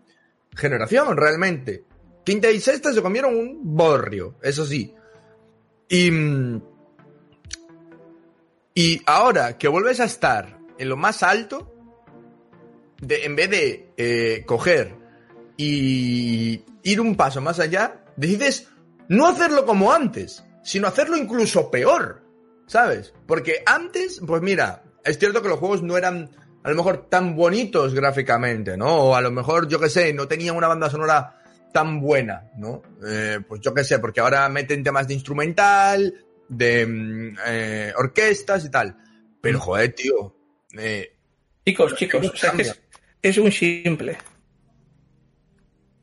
generación, 0.55 1.15
realmente. 1.15 1.83
Quinta 2.23 2.49
y 2.49 2.59
sexta 2.59 2.93
se 2.93 3.03
comieron 3.03 3.35
un 3.35 3.59
borrio, 3.61 4.39
eso 4.41 4.65
sí. 4.65 4.91
Y. 5.87 6.09
Y 8.73 9.01
ahora 9.05 9.55
que 9.59 9.67
vuelves 9.67 9.99
a 9.99 10.05
estar 10.05 10.57
en 10.79 10.89
lo 10.89 10.97
más 10.97 11.21
alto, 11.21 11.74
de, 13.05 13.25
en 13.25 13.35
vez 13.35 13.49
de 13.49 13.93
eh, 13.97 14.43
coger 14.45 14.95
y 15.57 16.63
ir 16.83 17.01
un 17.01 17.15
paso 17.15 17.41
más 17.41 17.59
allá, 17.59 18.03
decides 18.15 18.67
no 19.07 19.27
hacerlo 19.27 19.65
como 19.65 19.93
antes, 19.93 20.43
sino 20.63 20.87
hacerlo 20.87 21.17
incluso 21.17 21.69
peor, 21.69 22.23
¿sabes? 22.67 23.13
Porque 23.27 23.63
antes, 23.65 24.21
pues 24.25 24.41
mira, 24.41 24.83
es 25.03 25.19
cierto 25.19 25.41
que 25.41 25.49
los 25.49 25.59
juegos 25.59 25.83
no 25.83 25.97
eran 25.97 26.29
a 26.63 26.69
lo 26.69 26.75
mejor 26.75 27.07
tan 27.09 27.35
bonitos 27.35 27.93
gráficamente, 27.93 28.75
¿no? 28.75 28.87
O 28.87 29.15
a 29.15 29.21
lo 29.21 29.31
mejor, 29.31 29.67
yo 29.67 29.79
qué 29.79 29.89
sé, 29.89 30.13
no 30.13 30.27
tenían 30.27 30.55
una 30.55 30.67
banda 30.67 30.89
sonora 30.89 31.41
tan 31.71 32.01
buena, 32.01 32.49
¿no? 32.57 32.81
Eh, 33.07 33.39
pues 33.47 33.61
yo 33.61 33.73
qué 33.73 33.83
sé, 33.83 33.99
porque 33.99 34.19
ahora 34.19 34.49
meten 34.49 34.83
temas 34.83 35.07
de 35.07 35.13
instrumental, 35.13 36.25
de 36.49 36.85
mm, 36.87 37.37
eh, 37.45 37.93
orquestas 37.95 38.65
y 38.65 38.71
tal. 38.71 38.97
Pero 39.41 39.59
joder, 39.59 39.93
tío, 39.93 40.35
eh, 40.75 41.15
Chicos, 41.65 41.95
chicos, 41.95 42.31
o 42.31 42.37
sea, 42.37 42.51
que 42.51 42.61
es, 42.61 42.79
es 43.29 43.37
un 43.39 43.51
simple. 43.51 44.17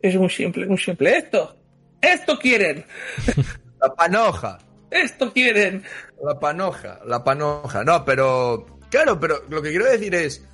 Es 0.01 0.16
un 0.16 0.29
simple, 0.29 0.66
un 0.66 0.77
simple. 0.77 1.16
Esto, 1.16 1.57
esto 2.01 2.37
quieren, 2.37 2.85
la 3.81 3.95
panoja. 3.95 4.59
esto 4.91 5.33
quieren. 5.33 5.85
La 6.20 6.39
panoja, 6.41 6.99
la 7.07 7.23
panoja. 7.23 7.85
No, 7.85 8.05
pero. 8.05 8.81
Claro, 8.91 9.20
pero 9.20 9.45
lo 9.49 9.62
que 9.62 9.70
quiero 9.70 9.85
decir 9.85 10.14
es. 10.16 10.45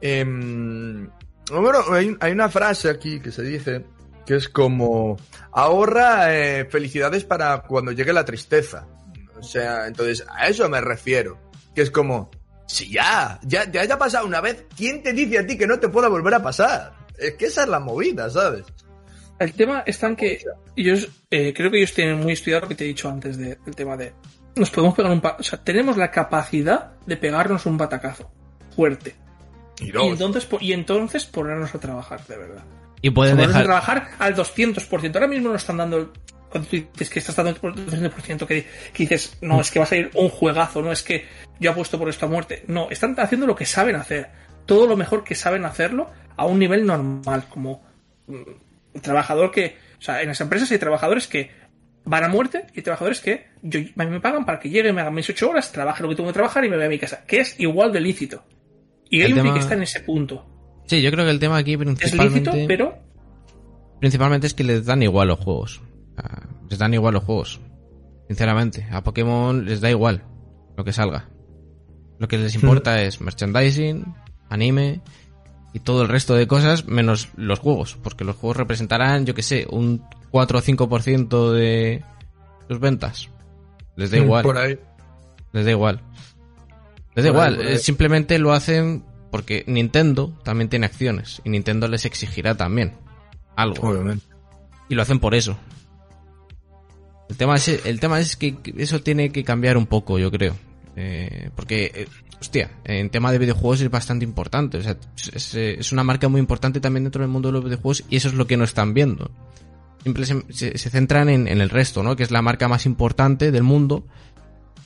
em, 0.00 1.08
bueno, 1.52 1.78
hay, 1.92 2.16
hay 2.20 2.32
una 2.32 2.48
frase 2.48 2.90
aquí 2.90 3.20
que 3.20 3.30
se 3.30 3.42
dice 3.42 3.84
que 4.26 4.34
es 4.34 4.48
como. 4.48 5.16
Ahorra 5.52 6.34
eh, 6.34 6.64
felicidades 6.64 7.24
para 7.24 7.62
cuando 7.62 7.92
llegue 7.92 8.12
la 8.12 8.24
tristeza. 8.24 8.88
O 9.38 9.42
sea, 9.44 9.86
entonces 9.86 10.26
a 10.28 10.48
eso 10.48 10.68
me 10.68 10.80
refiero. 10.80 11.38
Que 11.76 11.82
es 11.82 11.92
como. 11.92 12.28
Si 12.68 12.90
ya, 12.90 13.40
ya, 13.42 13.68
ya 13.70 13.80
haya 13.80 13.98
pasado 13.98 14.26
una 14.26 14.40
vez, 14.42 14.66
¿quién 14.76 15.02
te 15.02 15.12
dice 15.14 15.38
a 15.38 15.46
ti 15.46 15.56
que 15.56 15.66
no 15.66 15.80
te 15.80 15.88
pueda 15.88 16.08
volver 16.08 16.34
a 16.34 16.42
pasar? 16.42 16.92
Es 17.18 17.32
que 17.34 17.46
esa 17.46 17.62
es 17.62 17.68
la 17.68 17.80
movida, 17.80 18.28
¿sabes? 18.30 18.64
El 19.38 19.54
tema 19.54 19.82
está 19.86 20.08
en 20.08 20.16
que 20.16 20.38
ellos, 20.76 21.08
eh, 21.30 21.54
creo 21.56 21.70
que 21.70 21.78
ellos 21.78 21.94
tienen 21.94 22.20
muy 22.20 22.34
estudiado 22.34 22.62
lo 22.62 22.68
que 22.68 22.74
te 22.74 22.84
he 22.84 22.88
dicho 22.88 23.08
antes 23.08 23.38
de- 23.38 23.56
del 23.64 23.74
tema 23.74 23.96
de. 23.96 24.12
Nos 24.54 24.70
podemos 24.70 24.94
pegar 24.94 25.10
un 25.12 25.22
O 25.38 25.42
sea, 25.42 25.62
tenemos 25.64 25.96
la 25.96 26.10
capacidad 26.10 26.92
de 27.06 27.16
pegarnos 27.16 27.64
un 27.66 27.78
batacazo 27.78 28.30
fuerte. 28.76 29.14
Y 29.80 29.90
entonces, 29.96 30.46
y 30.60 30.72
entonces 30.72 31.24
ponernos 31.24 31.74
a 31.74 31.78
trabajar, 31.80 32.24
de 32.26 32.36
verdad. 32.36 32.64
y 33.00 33.10
pueden 33.10 33.36
Ponernos 33.36 33.54
a 33.56 33.60
dejar. 33.60 33.82
trabajar 34.06 34.16
al 34.18 34.34
200%. 34.34 35.14
Ahora 35.18 35.28
mismo 35.28 35.48
no 35.50 35.54
están 35.54 35.76
dando. 35.78 36.12
Cuando 36.50 36.68
tú 36.68 36.76
dices 36.76 37.10
que 37.10 37.18
estás 37.18 37.36
dando 37.36 37.50
el 37.50 37.58
200%, 37.60 38.46
que, 38.46 38.62
que 38.92 39.02
dices, 39.02 39.36
no, 39.42 39.60
es 39.60 39.70
que 39.70 39.78
va 39.78 39.84
a 39.84 39.88
salir 39.88 40.10
un 40.14 40.28
juegazo, 40.30 40.80
no 40.82 40.90
es 40.92 41.02
que 41.02 41.24
yo 41.60 41.70
apuesto 41.72 41.98
por 41.98 42.08
esto 42.08 42.26
a 42.26 42.28
muerte. 42.28 42.64
No, 42.68 42.88
están 42.90 43.14
haciendo 43.18 43.46
lo 43.46 43.54
que 43.54 43.66
saben 43.66 43.96
hacer. 43.96 44.28
Todo 44.66 44.86
lo 44.86 44.96
mejor 44.96 45.24
que 45.24 45.34
saben 45.34 45.64
hacerlo 45.64 46.10
a 46.36 46.46
un 46.46 46.58
nivel 46.58 46.86
normal, 46.86 47.44
como 47.50 47.82
mm, 48.26 48.34
el 48.94 49.00
trabajador 49.02 49.50
que. 49.50 49.76
O 49.98 50.02
sea, 50.02 50.22
en 50.22 50.28
las 50.28 50.40
empresas 50.40 50.70
hay 50.70 50.78
trabajadores 50.78 51.26
que 51.26 51.50
van 52.04 52.24
a 52.24 52.28
muerte 52.28 52.66
y 52.74 52.80
trabajadores 52.82 53.20
que 53.20 53.48
yo, 53.60 53.80
a 53.80 54.04
mí 54.04 54.10
me 54.10 54.20
pagan 54.20 54.46
para 54.46 54.58
que 54.60 54.70
llegue, 54.70 54.92
me 54.92 55.02
hagan 55.02 55.14
mis 55.14 55.28
8 55.28 55.50
horas, 55.50 55.70
trabaje 55.72 56.02
lo 56.02 56.08
que 56.08 56.14
tengo 56.14 56.28
que 56.30 56.34
trabajar 56.34 56.64
y 56.64 56.70
me 56.70 56.76
vaya 56.76 56.86
a 56.86 56.90
mi 56.90 56.98
casa. 56.98 57.24
Que 57.26 57.40
es 57.40 57.58
igual 57.60 57.92
de 57.92 58.00
lícito. 58.00 58.44
Y 59.10 59.20
El 59.22 59.34
tema- 59.34 59.58
está 59.58 59.74
en 59.74 59.82
ese 59.82 60.00
punto. 60.00 60.46
Sí, 60.86 61.02
yo 61.02 61.10
creo 61.10 61.24
que 61.26 61.30
el 61.30 61.38
tema 61.40 61.58
aquí 61.58 61.74
Es 61.74 61.78
lícito, 61.80 61.96
principalmente. 61.98 62.64
pero 62.66 62.98
Principalmente 64.00 64.46
es 64.46 64.54
que 64.54 64.64
les 64.64 64.84
dan 64.86 65.02
igual 65.02 65.28
los 65.28 65.38
juegos. 65.40 65.82
Les 66.68 66.78
dan 66.78 66.94
igual 66.94 67.14
los 67.14 67.24
juegos. 67.24 67.60
Sinceramente, 68.28 68.86
a 68.90 69.02
Pokémon 69.02 69.64
les 69.64 69.80
da 69.80 69.90
igual 69.90 70.22
lo 70.76 70.84
que 70.84 70.92
salga. 70.92 71.28
Lo 72.18 72.28
que 72.28 72.36
les 72.38 72.54
importa 72.54 73.00
es 73.02 73.20
merchandising, 73.20 74.14
anime 74.50 75.00
y 75.72 75.80
todo 75.80 76.02
el 76.02 76.08
resto 76.08 76.34
de 76.34 76.46
cosas 76.46 76.86
menos 76.86 77.28
los 77.36 77.58
juegos, 77.60 77.96
porque 78.02 78.24
los 78.24 78.36
juegos 78.36 78.56
representarán, 78.56 79.24
yo 79.26 79.34
que 79.34 79.42
sé, 79.42 79.66
un 79.70 80.02
4 80.30 80.58
o 80.58 80.62
5% 80.62 81.52
de 81.52 82.04
sus 82.68 82.80
ventas. 82.80 83.28
Les 83.96 84.10
da 84.10 84.18
igual. 84.18 84.42
Por 84.42 84.58
ahí. 84.58 84.78
Les 85.52 85.64
da 85.64 85.70
igual. 85.70 86.00
Les 87.14 87.24
da 87.24 87.30
Por 87.32 87.36
igual. 87.48 87.60
ahí. 87.60 87.74
eh, 87.74 87.78
Simplemente 87.78 88.38
lo 88.38 88.52
hacen 88.52 89.04
porque 89.30 89.64
Nintendo 89.66 90.32
también 90.44 90.68
tiene 90.68 90.86
acciones 90.86 91.40
y 91.44 91.50
Nintendo 91.50 91.86
les 91.88 92.04
exigirá 92.04 92.56
también 92.56 92.94
algo. 93.56 93.88
Obviamente. 93.88 94.24
Y 94.88 94.94
lo 94.94 95.02
hacen 95.02 95.18
por 95.20 95.34
eso. 95.34 95.56
El 97.28 97.36
tema 97.36 97.56
es, 97.56 97.68
el 97.68 98.00
tema 98.00 98.20
es 98.20 98.36
que 98.36 98.56
eso 98.76 99.00
tiene 99.00 99.30
que 99.30 99.44
cambiar 99.44 99.76
un 99.76 99.86
poco, 99.86 100.18
yo 100.18 100.30
creo. 100.30 100.56
Eh, 100.96 101.50
porque, 101.54 101.92
eh, 101.94 102.08
hostia, 102.40 102.70
en 102.84 103.10
tema 103.10 103.30
de 103.30 103.38
videojuegos 103.38 103.80
es 103.82 103.90
bastante 103.90 104.24
importante. 104.24 104.78
O 104.78 104.82
sea, 104.82 104.96
es, 105.32 105.92
una 105.92 106.02
marca 106.04 106.28
muy 106.28 106.40
importante 106.40 106.80
también 106.80 107.04
dentro 107.04 107.22
del 107.22 107.30
mundo 107.30 107.48
de 107.48 107.52
los 107.52 107.64
videojuegos 107.64 108.04
y 108.08 108.16
eso 108.16 108.28
es 108.28 108.34
lo 108.34 108.46
que 108.46 108.56
no 108.56 108.64
están 108.64 108.94
viendo. 108.94 109.30
Siempre 110.02 110.24
se, 110.24 110.78
centran 110.78 111.28
en, 111.28 111.48
en 111.48 111.60
el 111.60 111.70
resto, 111.70 112.02
¿no? 112.02 112.16
Que 112.16 112.22
es 112.22 112.30
la 112.30 112.42
marca 112.42 112.66
más 112.68 112.86
importante 112.86 113.50
del 113.52 113.62
mundo 113.62 114.06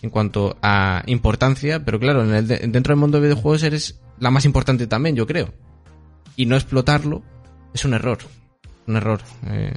en 0.02 0.10
cuanto 0.10 0.56
a 0.62 1.02
importancia. 1.06 1.84
Pero 1.84 2.00
claro, 2.00 2.24
en 2.24 2.34
el 2.34 2.48
de- 2.48 2.58
dentro 2.58 2.92
del 2.92 3.00
mundo 3.00 3.18
de 3.18 3.28
videojuegos 3.28 3.62
eres 3.62 4.00
la 4.18 4.30
más 4.30 4.44
importante 4.44 4.86
también, 4.86 5.14
yo 5.16 5.26
creo. 5.26 5.54
Y 6.36 6.46
no 6.46 6.56
explotarlo 6.56 7.22
es 7.72 7.84
un 7.84 7.94
error. 7.94 8.18
Un 8.86 8.96
error. 8.96 9.20
Eh, 9.46 9.72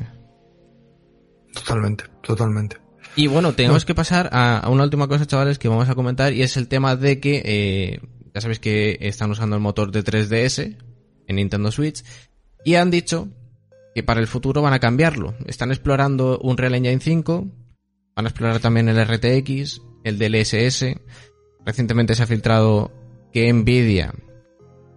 Totalmente, 1.56 2.06
totalmente. 2.22 2.78
y 3.16 3.28
bueno, 3.28 3.54
tenemos 3.54 3.86
que 3.86 3.96
pasar 3.96 4.30
a, 4.32 4.60
a 4.60 4.70
una 4.70 4.84
última 4.84 5.08
cosa, 5.08 5.26
chavales, 5.26 5.58
que 5.58 5.68
vamos 5.68 5.90
a 5.90 5.96
comentar, 5.96 6.34
y 6.34 6.42
es 6.42 6.58
el 6.58 6.68
tema 6.68 6.96
de 6.96 7.20
que, 7.20 7.42
eh, 7.46 8.00
ya 8.34 8.42
sabéis 8.42 8.60
que 8.60 8.98
están 9.02 9.32
usando 9.32 9.56
el 9.56 9.62
motor 9.62 9.92
de 9.92 10.04
3DS 10.04 10.78
en 11.28 11.36
Nintendo 11.36 11.72
Switch, 11.72 12.04
y 12.64 12.76
han 12.76 12.92
dicho 12.92 13.30
que 13.96 14.04
para 14.04 14.20
el 14.20 14.28
futuro 14.28 14.62
van 14.62 14.74
a 14.74 14.80
cambiarlo. 14.80 15.36
Están 15.46 15.72
explorando 15.72 16.38
un 16.40 16.58
Real 16.58 16.76
Engine 16.76 17.00
5, 17.00 17.48
van 18.16 18.26
a 18.26 18.30
explorar 18.30 18.60
también 18.60 18.90
el 18.90 19.02
RTX, 19.02 19.82
el 20.04 20.20
DLSS. 20.20 20.98
Recientemente 21.66 22.14
se 22.14 22.24
ha 22.24 22.28
filtrado 22.28 22.92
que 23.32 23.52
Nvidia 23.52 24.14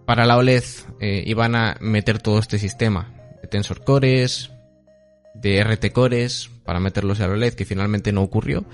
para 0.05 0.27
la 0.27 0.37
OLED 0.37 0.65
eh, 1.01 1.23
iban 1.27 1.55
a 1.55 1.77
meter 1.81 2.21
todo 2.21 2.39
este 2.39 2.59
sistema 2.59 3.15
de 3.41 3.49
Tensor 3.49 3.85
Cores, 3.85 4.51
de 5.41 5.62
RT 5.62 5.93
Cores 5.93 6.51
para 6.64 6.80
meterlos 6.80 7.20
a 7.20 7.26
la 7.28 7.34
OLED, 7.34 7.55
que 7.55 7.64
finalmente 7.64 8.12
no 8.12 8.22
ocurrió. 8.22 8.64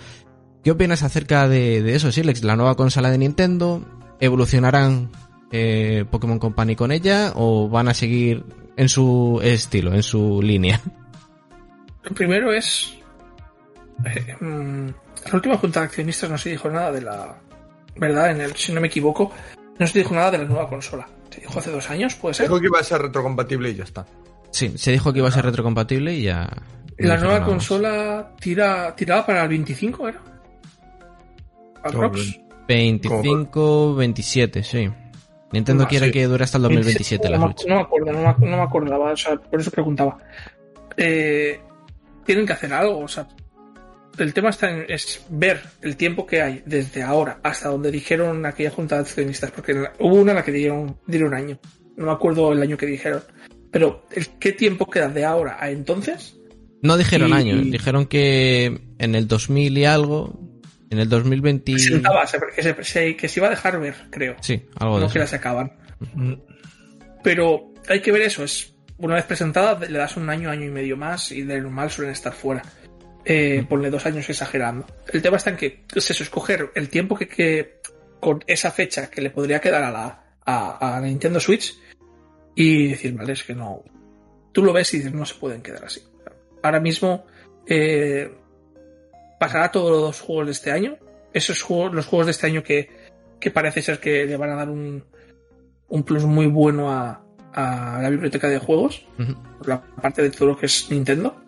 ¿Qué 0.62 0.70
opinas 0.70 1.02
acerca 1.02 1.46
de, 1.46 1.82
de 1.82 1.94
eso, 1.94 2.10
Silex? 2.10 2.42
La 2.42 2.56
nueva 2.56 2.74
consola 2.74 3.10
de 3.10 3.18
Nintendo, 3.18 3.84
¿evolucionarán 4.18 5.10
eh, 5.52 6.04
Pokémon 6.10 6.38
Company 6.38 6.74
con 6.74 6.90
ella 6.90 7.32
o 7.34 7.68
van 7.68 7.88
a 7.88 7.94
seguir 7.94 8.44
en 8.76 8.88
su 8.88 9.40
estilo, 9.42 9.94
en 9.94 10.02
su 10.02 10.40
línea? 10.42 10.80
Lo 12.02 12.14
primero 12.14 12.52
es. 12.52 12.94
eh, 14.06 14.36
mm, 14.40 14.88
la 15.26 15.34
última 15.34 15.56
junta 15.56 15.80
de 15.80 15.86
accionistas 15.86 16.30
no 16.30 16.38
se 16.38 16.50
dijo 16.50 16.68
nada 16.70 16.92
de 16.92 17.00
la. 17.02 17.36
¿Verdad? 17.96 18.32
En 18.32 18.40
el, 18.40 18.56
si 18.56 18.72
no 18.72 18.80
me 18.80 18.88
equivoco, 18.88 19.30
no 19.78 19.86
se 19.86 19.98
dijo 19.98 20.14
nada 20.14 20.32
de 20.32 20.38
la 20.38 20.44
nueva 20.44 20.68
consola. 20.68 21.06
Se 21.30 21.40
dijo 21.40 21.58
hace 21.58 21.70
dos 21.70 21.88
años, 21.90 22.14
puede 22.14 22.34
ser. 22.34 22.46
Dijo 22.46 22.60
que 22.60 22.66
iba 22.66 22.80
a 22.80 22.84
ser 22.84 23.02
retrocompatible 23.02 23.70
y 23.70 23.74
ya 23.74 23.84
está. 23.84 24.06
Sí, 24.54 24.78
se 24.78 24.92
dijo 24.92 25.12
que 25.12 25.18
iba 25.18 25.26
a 25.28 25.32
ser 25.32 25.44
retrocompatible 25.44 26.14
y 26.14 26.22
ya. 26.22 26.48
La 26.98 27.16
nueva 27.16 27.44
consola 27.44 28.30
tira, 28.40 28.94
tiraba 28.94 29.26
para 29.26 29.42
el 29.42 29.48
25, 29.48 30.08
¿era? 30.08 30.20
Aprox. 31.82 32.20
Hombre. 32.20 32.44
25, 32.68 33.94
27, 33.96 34.62
sí. 34.62 34.88
Nintendo 35.52 35.84
Ah, 35.84 35.88
quiere 35.88 36.06
sí. 36.06 36.12
que 36.12 36.24
dure 36.26 36.44
hasta 36.44 36.58
el 36.58 36.62
2027 36.62 37.28
la 37.28 37.38
no, 37.38 37.48
me- 37.48 37.52
Switch. 37.54 37.66
no 37.68 37.74
me 37.76 37.80
acuerdo, 37.82 38.12
no 38.12 38.18
me, 38.20 38.46
no 38.50 38.56
me 38.56 38.62
acordaba, 38.62 39.12
o 39.12 39.16
sea, 39.16 39.36
por 39.36 39.60
eso 39.60 39.70
preguntaba. 39.72 40.18
Eh, 40.96 41.60
tienen 42.24 42.46
que 42.46 42.52
hacer 42.52 42.72
algo, 42.72 43.00
o 43.00 43.08
sea, 43.08 43.26
el 44.18 44.32
tema 44.32 44.50
está 44.50 44.70
en 44.70 44.84
es 44.88 45.24
ver 45.30 45.60
el 45.82 45.96
tiempo 45.96 46.24
que 46.26 46.40
hay 46.40 46.62
desde 46.64 47.02
ahora 47.02 47.38
hasta 47.42 47.68
donde 47.70 47.90
dijeron 47.90 48.46
aquella 48.46 48.70
junta 48.70 48.94
de 48.96 49.00
accionistas, 49.02 49.50
porque 49.50 49.74
hubo 49.98 50.14
una 50.14 50.30
en 50.30 50.36
la 50.36 50.44
que 50.44 50.52
dieron, 50.52 50.96
dieron 51.06 51.28
un 51.28 51.34
año, 51.34 51.58
no 51.96 52.06
me 52.06 52.12
acuerdo 52.12 52.52
el 52.52 52.62
año 52.62 52.76
que 52.76 52.86
dijeron, 52.86 53.20
pero 53.74 54.06
el, 54.12 54.28
¿qué 54.38 54.52
tiempo 54.52 54.88
queda 54.88 55.08
de 55.08 55.24
ahora 55.24 55.56
a 55.60 55.68
entonces? 55.70 56.36
No 56.80 56.96
dijeron 56.96 57.30
Y- 57.30 57.32
años, 57.32 57.66
y- 57.66 57.70
dijeron 57.72 58.06
que 58.06 58.80
en 58.98 59.14
el 59.16 59.26
2000 59.26 59.76
y 59.78 59.84
algo, 59.84 60.38
en 60.90 60.98
el 61.00 61.08
2020... 61.08 61.72
Presentaba, 61.72 62.24
se- 62.26 62.38
que 62.54 62.62
se, 62.62 62.84
se- 62.84 63.16
que 63.16 63.26
se 63.28 63.40
iba 63.40 63.48
a 63.48 63.50
dejar 63.50 63.80
ver, 63.80 63.94
creo, 64.10 64.36
Sí, 64.40 64.62
algo 64.76 65.00
de 65.00 65.06
no 65.06 65.12
que 65.12 65.18
la 65.18 65.26
sacaban. 65.26 65.72
Pero 67.22 67.72
hay 67.88 68.00
que 68.00 68.12
ver 68.12 68.22
eso, 68.22 68.44
es 68.44 68.74
una 68.98 69.16
vez 69.16 69.24
presentada 69.24 69.78
le 69.86 69.98
das 69.98 70.16
un 70.16 70.28
año, 70.30 70.50
año 70.50 70.66
y 70.66 70.70
medio 70.70 70.96
más 70.96 71.32
y 71.32 71.42
de 71.42 71.60
normal 71.60 71.90
suelen 71.90 72.12
estar 72.12 72.32
fuera. 72.32 72.62
Eh, 73.24 73.64
ponle 73.68 73.90
dos 73.90 74.04
años 74.06 74.28
exagerando. 74.28 74.86
El 75.12 75.22
tema 75.22 75.38
está 75.38 75.50
en 75.50 75.56
que 75.56 75.84
es 75.94 76.10
eso, 76.10 76.22
escoger 76.22 76.70
el 76.74 76.88
tiempo 76.90 77.16
que, 77.16 77.26
que 77.26 77.80
con 78.20 78.44
esa 78.46 78.70
fecha 78.70 79.10
que 79.10 79.20
le 79.22 79.30
podría 79.30 79.60
quedar 79.60 79.82
a 79.82 79.90
la, 79.90 80.22
a, 80.44 80.76
a 80.76 81.00
la 81.00 81.06
Nintendo 81.06 81.40
Switch 81.40 81.74
y 82.54 82.88
decir, 82.88 83.14
vale, 83.14 83.32
es 83.32 83.42
que 83.42 83.54
no. 83.54 83.82
Tú 84.52 84.62
lo 84.62 84.72
ves 84.72 84.92
y 84.94 84.98
dices, 84.98 85.12
no 85.12 85.24
se 85.24 85.34
pueden 85.34 85.62
quedar 85.62 85.84
así. 85.84 86.02
Ahora 86.62 86.80
mismo 86.80 87.24
eh, 87.66 88.32
pasará 89.38 89.70
todos 89.70 90.00
los 90.00 90.20
juegos 90.20 90.46
de 90.46 90.52
este 90.52 90.70
año. 90.70 90.96
Esos 91.32 91.62
juegos, 91.62 91.92
los 91.92 92.06
juegos 92.06 92.26
de 92.26 92.32
este 92.32 92.46
año 92.46 92.62
que, 92.62 92.90
que 93.40 93.50
parece 93.50 93.82
ser 93.82 93.98
que 93.98 94.24
le 94.24 94.36
van 94.36 94.50
a 94.50 94.56
dar 94.56 94.70
un, 94.70 95.04
un 95.88 96.02
plus 96.04 96.24
muy 96.24 96.46
bueno 96.46 96.92
a, 96.92 97.24
a 97.54 98.00
la 98.02 98.10
biblioteca 98.10 98.48
de 98.48 98.58
juegos, 98.58 99.06
por 99.58 99.68
la 99.68 99.80
parte 99.80 100.22
de 100.22 100.30
todo 100.30 100.48
lo 100.48 100.56
que 100.56 100.66
es 100.66 100.90
Nintendo. 100.90 101.40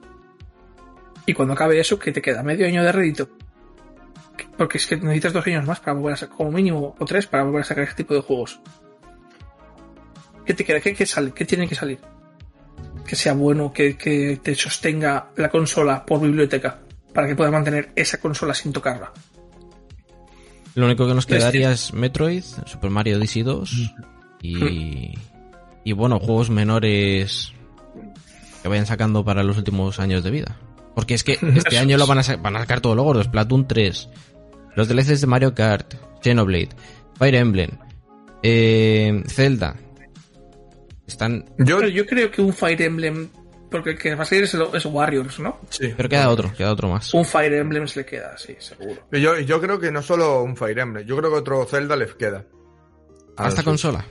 Y 1.26 1.34
cuando 1.34 1.54
acabe 1.54 1.78
eso, 1.80 1.98
que 1.98 2.12
te 2.12 2.22
queda 2.22 2.42
medio 2.42 2.66
año 2.66 2.84
de 2.84 2.92
rédito. 2.92 3.28
Porque 4.57 4.78
es 4.78 4.86
que 4.86 4.96
necesitas 4.96 5.32
dos 5.32 5.46
años 5.46 5.66
más 5.66 5.80
para 5.80 5.94
volver 5.94 6.14
a 6.14 6.16
sacar, 6.16 6.36
como 6.36 6.52
mínimo, 6.52 6.94
o 6.98 7.04
tres, 7.04 7.26
para 7.26 7.42
volver 7.42 7.62
a 7.62 7.64
sacar 7.64 7.84
este 7.84 8.04
tipo 8.04 8.14
de 8.14 8.20
juegos. 8.20 8.61
¿Qué 10.47 10.55
te 10.55 10.64
queda? 10.64 10.80
¿Qué, 10.80 10.94
qué 10.94 11.07
sale? 11.07 11.32
¿Qué 11.32 11.44
tiene 11.44 11.66
que 11.68 11.74
salir? 11.74 11.99
Que 13.07 13.16
sea 13.16 13.34
bueno, 13.34 13.72
que, 13.72 13.97
que 13.97 14.38
te 14.42 14.55
sostenga 14.55 15.30
la 15.36 15.49
consola 15.49 16.05
por 16.05 16.20
biblioteca, 16.20 16.80
para 17.12 17.26
que 17.26 17.36
puedas 17.36 17.53
mantener 17.53 17.90
esa 17.97 18.18
consola 18.18 18.55
sin 18.55 18.72
tocarla. 18.72 19.12
Lo 20.74 20.86
único 20.86 21.07
que 21.07 21.14
nos 21.14 21.26
quedaría 21.26 21.70
es 21.72 21.92
Metroid, 21.94 22.44
Super 22.66 22.90
Mario 22.90 23.16
Odyssey 23.16 23.42
2 23.42 23.92
y, 24.42 25.14
y 25.84 25.92
bueno, 25.92 26.18
juegos 26.20 26.51
menores 26.51 27.53
que 28.62 28.68
vayan 28.68 28.84
sacando 28.86 29.24
para 29.24 29.42
los 29.42 29.57
últimos 29.57 29.99
años 30.01 30.22
de 30.22 30.30
vida. 30.30 30.57
Porque 30.94 31.14
es 31.14 31.24
que 31.24 31.38
este 31.57 31.78
año 31.78 31.97
lo 31.97 32.07
van 32.07 32.18
a, 32.18 32.22
sa- 32.22 32.36
van 32.36 32.57
a 32.57 32.61
sacar 32.61 32.80
todo 32.80 32.94
lo 32.94 33.05
gordo, 33.05 33.22
Splatoon 33.22 33.66
3, 33.66 34.09
los 34.74 34.88
DLCs 34.88 35.20
de 35.22 35.26
Mario 35.26 35.55
Kart, 35.55 35.94
Xenoblade, 36.22 36.70
Fire 37.18 37.34
Emblem, 37.36 37.70
eh, 38.42 39.22
Zelda. 39.28 39.76
Están... 41.07 41.44
Yo, 41.59 41.76
Pero 41.78 41.89
yo 41.89 42.06
creo 42.06 42.31
que 42.31 42.43
un 42.43 42.52
Fire 42.52 42.81
Emblem, 42.82 43.28
porque 43.70 43.90
el 43.90 43.98
que 43.98 44.14
va 44.14 44.22
a 44.22 44.26
salir 44.26 44.44
es, 44.44 44.55
el- 44.55 44.66
es 44.74 44.85
Warriors, 44.86 45.39
¿no? 45.40 45.59
sí. 45.70 45.93
Pero 45.97 46.09
queda 46.09 46.28
otro, 46.31 46.52
queda 46.56 46.72
otro 46.72 46.89
más. 46.89 47.12
Un 47.14 47.24
Fire 47.24 47.52
Emblem 47.55 47.86
se 47.86 48.01
le 48.01 48.06
queda, 48.06 48.36
sí, 48.39 48.56
seguro. 48.59 48.97
Yo, 49.12 49.39
yo 49.39 49.60
creo 49.60 49.78
que 49.78 49.90
no 49.93 50.02
solo 50.02 50.43
un 50.43 50.56
Fire 50.56 50.78
Emblem, 50.78 51.06
yo 51.06 51.16
creo 51.16 51.31
que 51.31 51.36
otro 51.39 51.64
Zelda 51.66 51.94
les 51.97 52.14
queda. 52.14 52.44
¿A 53.36 53.44
A 53.44 53.48
esta 53.48 53.62
su- 53.62 53.66
consola? 53.66 54.05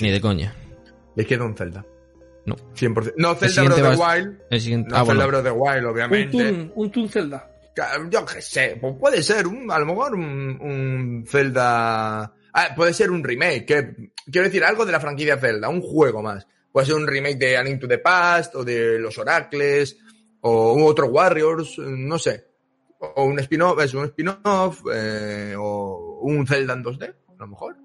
Ni 0.00 0.10
de 0.10 0.20
coña. 0.20 0.54
Le 1.16 1.24
queda 1.26 1.44
un 1.44 1.56
Zelda. 1.56 1.84
No. 2.46 2.56
100%. 2.74 3.14
No, 3.16 3.34
Zelda 3.34 3.62
Breath 3.64 3.78
of 3.84 3.96
the 3.96 4.02
Wild. 4.02 4.38
El 4.50 4.60
siguiente... 4.60 4.90
No, 4.90 4.96
ah, 4.96 5.04
Zelda 5.04 5.26
bueno. 5.26 5.28
Breath 5.28 5.40
of 5.40 5.52
the 5.52 5.58
Wild, 5.58 5.84
Un 5.84 5.90
obviamente. 5.90 6.32
Toon, 6.38 6.72
un 6.74 6.90
Toon 6.90 7.08
Zelda. 7.08 7.50
Yo 8.10 8.24
qué 8.26 8.42
sé, 8.42 8.76
pues 8.80 8.96
puede 8.98 9.22
ser, 9.22 9.46
un, 9.46 9.70
a 9.70 9.78
lo 9.78 9.86
mejor 9.86 10.14
un, 10.14 10.58
un 10.60 11.24
Zelda... 11.28 12.32
Ah, 12.60 12.74
puede 12.74 12.92
ser 12.92 13.12
un 13.12 13.22
remake, 13.22 13.64
quiero 13.64 14.48
decir, 14.48 14.64
algo 14.64 14.84
de 14.84 14.90
la 14.90 14.98
franquicia 14.98 15.38
Zelda, 15.38 15.68
un 15.68 15.80
juego 15.80 16.24
más. 16.24 16.44
Puede 16.72 16.86
ser 16.86 16.96
un 16.96 17.06
remake 17.06 17.38
de 17.38 17.56
A 17.56 17.62
Link 17.62 17.78
to 17.80 17.86
the 17.86 17.98
Past, 17.98 18.56
o 18.56 18.64
de 18.64 18.98
Los 18.98 19.16
Oracles, 19.16 19.96
o 20.40 20.84
otro 20.84 21.06
Warriors, 21.06 21.78
no 21.78 22.18
sé. 22.18 22.48
O 22.98 23.26
un 23.26 23.38
spin-off, 23.38 23.80
es 23.80 23.94
un 23.94 24.06
spin-off, 24.06 24.82
eh, 24.92 25.54
o 25.56 26.18
un 26.22 26.44
Zelda 26.48 26.74
en 26.74 26.82
2D, 26.82 27.04
a 27.04 27.34
lo 27.38 27.46
mejor. 27.46 27.76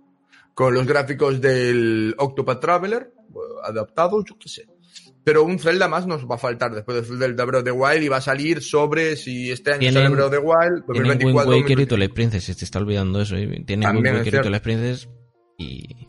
Con 0.56 0.74
los 0.74 0.88
gráficos 0.88 1.40
del 1.40 2.16
Octopath 2.18 2.60
Traveler, 2.60 3.14
eh, 3.16 3.40
adaptados, 3.66 4.26
yo 4.28 4.40
qué 4.40 4.50
sé. 4.50 4.66
Pero 5.24 5.44
un 5.44 5.58
Zelda 5.58 5.88
más 5.88 6.06
nos 6.06 6.26
va 6.30 6.36
a 6.36 6.38
faltar 6.38 6.74
después 6.74 7.08
del 7.08 7.18
Zelda 7.20 7.45
Breath 7.45 7.60
of 7.60 7.64
the 7.66 7.72
Wild 7.72 8.04
y 8.04 8.08
va 8.10 8.18
a 8.18 8.22
salir 8.22 8.62
sobre 8.62 9.16
si 9.16 9.52
este 9.52 9.74
año 9.74 9.91
sale 9.91 10.10
Breath 10.10 10.26
of 10.26 10.32
the 10.32 10.38
Wild, 10.40 10.84
Tienen 10.91 11.12
Wind 11.12 11.22
2024. 11.22 11.52
Waker 11.52 11.80
y 11.80 11.86
2025. 11.86 11.88
Twilight 11.88 12.14
Princess, 12.14 12.44
se 12.44 12.56
te 12.56 12.66
está 12.66 12.80
olvidando 12.80 13.22
eso. 13.22 13.36
¿eh? 13.38 13.64
Tienen 13.66 13.90
Wind 13.95 14.08
Waker 14.18 14.34
y. 14.36 14.41
Twilight 14.41 14.64
Princess 14.64 15.10
y... 15.58 16.08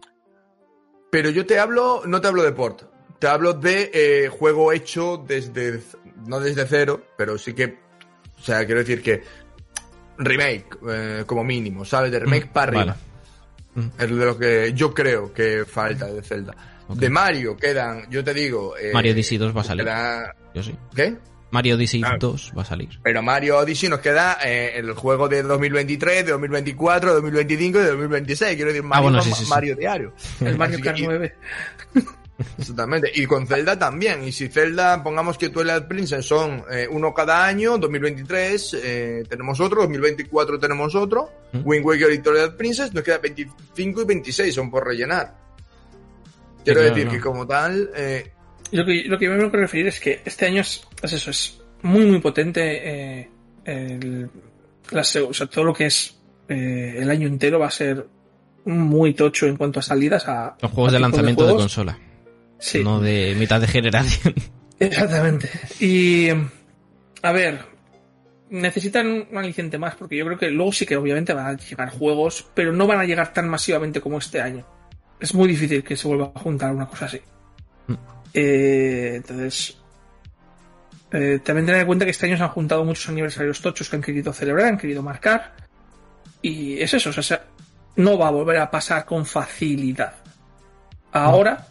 Pero 1.12 1.30
yo 1.30 1.46
te 1.46 1.58
hablo, 1.60 2.02
no 2.06 2.20
te 2.20 2.26
hablo 2.26 2.42
de 2.42 2.50
port, 2.52 2.82
te 3.20 3.28
hablo 3.28 3.52
de 3.52 3.90
eh, 3.94 4.28
juego 4.28 4.72
hecho 4.72 5.22
desde, 5.24 5.80
no 6.26 6.40
desde 6.40 6.66
cero, 6.66 7.06
pero 7.16 7.38
sí 7.38 7.52
que, 7.54 7.78
o 8.36 8.42
sea, 8.42 8.66
quiero 8.66 8.80
decir 8.80 9.00
que 9.00 9.22
remake, 10.18 10.76
eh, 10.88 11.22
como 11.24 11.44
mínimo, 11.44 11.84
¿sabes? 11.84 12.10
De 12.10 12.18
remake 12.18 12.46
Mm, 12.46 12.52
para 12.52 12.66
arriba. 12.66 12.84
vale. 12.84 13.86
Mm. 13.86 13.90
Es 14.02 14.08
de 14.10 14.24
lo 14.26 14.38
que 14.38 14.72
yo 14.74 14.92
creo 14.92 15.32
que 15.32 15.64
falta 15.64 16.06
de 16.06 16.20
Zelda. 16.22 16.54
Ok. 16.88 16.96
De 16.98 17.08
Mario 17.10 17.56
quedan, 17.56 18.08
yo 18.10 18.22
te 18.22 18.34
digo. 18.34 18.76
eh, 18.76 18.90
Mario 18.92 19.12
Odyssey 19.12 19.38
2 19.38 19.56
va 19.56 19.60
a 19.62 19.64
salir. 19.64 19.84
queda- 19.84 20.34
Yo 20.54 20.62
sí. 20.62 20.74
¿Qué? 20.94 21.16
Mario 21.50 21.76
Odyssey 21.76 22.02
Ah. 22.04 22.16
2 22.18 22.52
va 22.56 22.62
a 22.62 22.64
salir. 22.64 22.88
Pero 23.02 23.22
Mario 23.22 23.58
Odyssey 23.58 23.88
nos 23.88 24.00
queda 24.00 24.38
eh, 24.44 24.72
el 24.76 24.92
juego 24.94 25.28
de 25.28 25.42
2023, 25.42 26.26
de 26.26 26.32
2024, 26.32 27.10
de 27.10 27.14
2025 27.16 27.78
y 27.78 27.82
de 27.82 27.88
2026. 27.90 28.56
Quiero 28.56 28.70
decir, 28.72 28.82
Mario, 28.82 28.98
Ah, 28.98 29.02
bueno, 29.02 29.22
sí, 29.22 29.32
sí, 29.32 29.44
sí. 29.44 29.50
Mario 29.50 29.76
diario. 29.76 30.12
El 30.40 30.58
Mario 30.58 30.78
Kart 30.82 30.96
que- 30.96 31.02
y- 31.02 31.06
9. 31.06 31.34
Exactamente. 32.58 33.12
Y 33.14 33.26
con 33.26 33.46
Zelda 33.46 33.78
también. 33.78 34.24
Y 34.24 34.32
si 34.32 34.48
Zelda, 34.48 35.00
pongamos 35.04 35.38
que 35.38 35.50
Twilight 35.50 35.84
Princess 35.84 36.26
son 36.26 36.64
eh, 36.70 36.88
uno 36.90 37.14
cada 37.14 37.46
año, 37.46 37.78
2023 37.78 38.76
eh, 38.82 39.22
tenemos 39.28 39.60
otro, 39.60 39.82
2024 39.82 40.58
tenemos 40.58 40.94
otro, 40.96 41.30
¿Mm? 41.52 41.60
Wind 41.64 41.86
Waker 41.86 42.12
y 42.12 42.18
Twilight 42.18 42.54
Princess, 42.56 42.92
nos 42.92 43.04
queda 43.04 43.18
25 43.18 44.02
y 44.02 44.04
26, 44.04 44.52
son 44.54 44.68
por 44.70 44.84
rellenar. 44.84 45.43
Quiero 46.64 46.80
claro, 46.80 46.94
decir 46.94 47.06
no. 47.06 47.12
que 47.12 47.20
como 47.20 47.46
tal, 47.46 47.90
eh, 47.96 48.32
Lo 48.72 48.84
que, 48.84 49.04
lo 49.06 49.18
que 49.18 49.28
me 49.28 49.44
a 49.44 49.48
referir 49.48 49.86
es 49.88 50.00
que 50.00 50.20
este 50.24 50.46
año 50.46 50.62
es, 50.62 50.82
es 51.02 51.12
eso, 51.12 51.30
es 51.30 51.60
muy 51.82 52.06
muy 52.06 52.20
potente. 52.20 52.60
eh, 53.20 53.30
el- 53.64 54.28
la 54.90 55.02
se- 55.04 55.20
o 55.20 55.32
sea, 55.32 55.46
todo 55.46 55.64
lo 55.64 55.72
que 55.74 55.86
es 55.86 56.18
eh, 56.48 56.96
el 56.98 57.10
año 57.10 57.26
entero 57.28 57.58
va 57.58 57.68
a 57.68 57.70
ser 57.70 58.06
muy 58.66 59.14
tocho 59.14 59.46
en 59.46 59.56
cuanto 59.56 59.78
a 59.80 59.82
salidas 59.82 60.26
a 60.28 60.56
Los 60.60 60.70
juegos 60.72 60.92
a 60.92 60.96
de 60.96 61.00
lanzamiento 61.00 61.46
de, 61.46 61.54
consola, 61.54 61.98
Sí, 62.58 62.82
no 62.84 63.00
de 63.00 63.34
mitad 63.38 63.60
de 63.60 63.66
generación. 63.66 64.34
exactamente. 64.78 65.50
Y 65.80 66.28
a 67.22 67.32
ver, 67.32 67.60
necesitan 68.50 69.26
un 69.30 69.38
aliciente 69.38 69.78
más 69.78 69.94
porque 69.96 70.16
yo 70.16 70.24
creo 70.26 70.38
que 70.38 70.50
luego 70.50 70.72
sí 70.72 70.86
que 70.86 70.96
obviamente 70.96 71.32
van 71.32 71.46
a 71.46 71.56
llegar 71.56 71.90
juegos, 71.90 72.46
pero 72.54 72.72
no 72.72 72.86
van 72.86 73.00
a 73.00 73.04
llegar 73.04 73.32
tan 73.32 73.48
masivamente 73.48 74.00
como 74.00 74.18
este 74.18 74.40
año. 74.40 74.66
Es 75.20 75.34
muy 75.34 75.48
difícil 75.48 75.82
que 75.84 75.96
se 75.96 76.06
vuelva 76.08 76.32
a 76.34 76.38
juntar 76.40 76.74
una 76.74 76.86
cosa 76.86 77.06
así. 77.06 77.20
Mm. 77.86 77.94
Eh, 78.34 79.12
entonces, 79.16 79.76
eh, 81.12 81.40
también 81.44 81.66
tener 81.66 81.80
en 81.82 81.86
cuenta 81.86 82.04
que 82.04 82.10
este 82.10 82.26
año 82.26 82.36
se 82.36 82.42
han 82.42 82.48
juntado 82.50 82.84
muchos 82.84 83.08
aniversarios 83.08 83.60
tochos 83.60 83.88
que 83.88 83.96
han 83.96 84.02
querido 84.02 84.32
celebrar, 84.32 84.66
han 84.66 84.78
querido 84.78 85.02
marcar. 85.02 85.54
Y 86.42 86.80
es 86.80 86.92
eso, 86.94 87.10
o 87.10 87.12
sea, 87.12 87.22
se- 87.22 87.40
no 87.96 88.18
va 88.18 88.28
a 88.28 88.30
volver 88.32 88.58
a 88.58 88.70
pasar 88.70 89.04
con 89.04 89.24
facilidad. 89.24 90.14
Ahora 91.12 91.66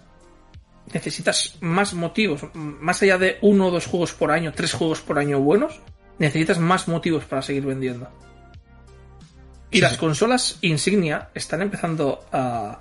necesitas 0.94 1.57
más 1.61 1.94
motivos, 1.94 2.45
más 2.53 3.02
allá 3.02 3.18
de 3.18 3.38
uno 3.41 3.68
o 3.68 3.72
dos 3.72 3.86
juegos 3.88 4.14
por 4.14 4.32
año, 4.32 4.53
tres 4.53 4.74
juegos 4.74 5.02
por 5.02 5.20
año 5.20 5.40
buenos, 5.40 5.82
necesitas 6.20 6.60
más 6.60 6.88
motivos 6.88 7.26
para 7.26 7.41
seguir 7.41 7.65
vendiendo. 7.65 8.07
Y 9.70 9.78
Sí, 9.78 9.82
las 9.82 9.94
sí. 9.94 9.98
consolas 9.98 10.57
insignia 10.61 11.30
están 11.34 11.61
empezando 11.61 12.26
a, 12.32 12.80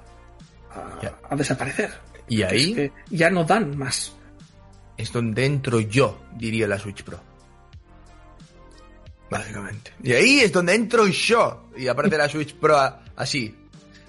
a, 1.29 1.37
desaparecer. 1.37 1.93
y 2.29 2.43
ahí 2.43 2.71
Es 2.71 2.77
que 2.77 2.93
ya 3.11 3.31
no 3.31 3.45
dan 3.45 3.77
más. 3.77 4.13
es 4.97 5.13
donde 5.13 5.45
entro 5.45 5.81
yo, 5.81 6.21
diría 6.37 6.67
la 6.67 6.79
Switch 6.79 7.03
Pro. 7.03 7.21
Básicamente. 9.31 9.93
Y 10.03 10.13
ahí 10.13 10.41
es 10.41 10.53
donde 10.53 10.75
entro 10.75 11.07
yo. 11.07 11.71
Y 11.77 11.89
aparece 11.89 12.19
la 12.19 12.29
Switch 12.29 12.55
Pro 12.55 12.79
así. 13.17 13.57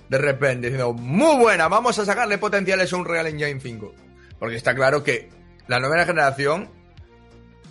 De 0.09 0.17
repente, 0.17 0.67
diciendo, 0.67 0.93
muy 0.93 1.37
buena, 1.37 1.69
vamos 1.69 1.97
a 1.97 2.05
sacarle 2.05 2.37
potenciales 2.37 2.91
a 2.91 2.97
un 2.97 3.05
Real 3.05 3.27
Engine 3.27 3.59
5. 3.59 3.95
Porque 4.37 4.57
está 4.57 4.75
claro 4.75 5.01
que 5.01 5.29
la 5.67 5.79
novena 5.79 6.05
generación, 6.05 6.69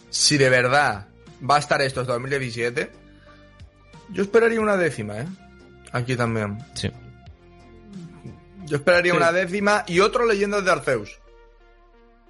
si 0.08 0.38
de 0.38 0.48
verdad 0.48 1.08
va 1.48 1.56
a 1.56 1.58
estar 1.58 1.82
esto 1.82 2.00
hasta 2.00 2.14
2017, 2.14 2.90
yo 4.10 4.22
esperaría 4.22 4.60
una 4.60 4.76
décima, 4.76 5.18
¿eh? 5.18 5.26
Aquí 5.92 6.16
también. 6.16 6.58
Sí. 6.74 6.90
Yo 8.72 8.78
esperaría 8.78 9.12
Sí. 9.12 9.16
una 9.18 9.32
décima 9.32 9.84
y 9.86 10.00
otro 10.00 10.24
Leyendas 10.24 10.64
de 10.64 10.70
Arceus. 10.70 11.20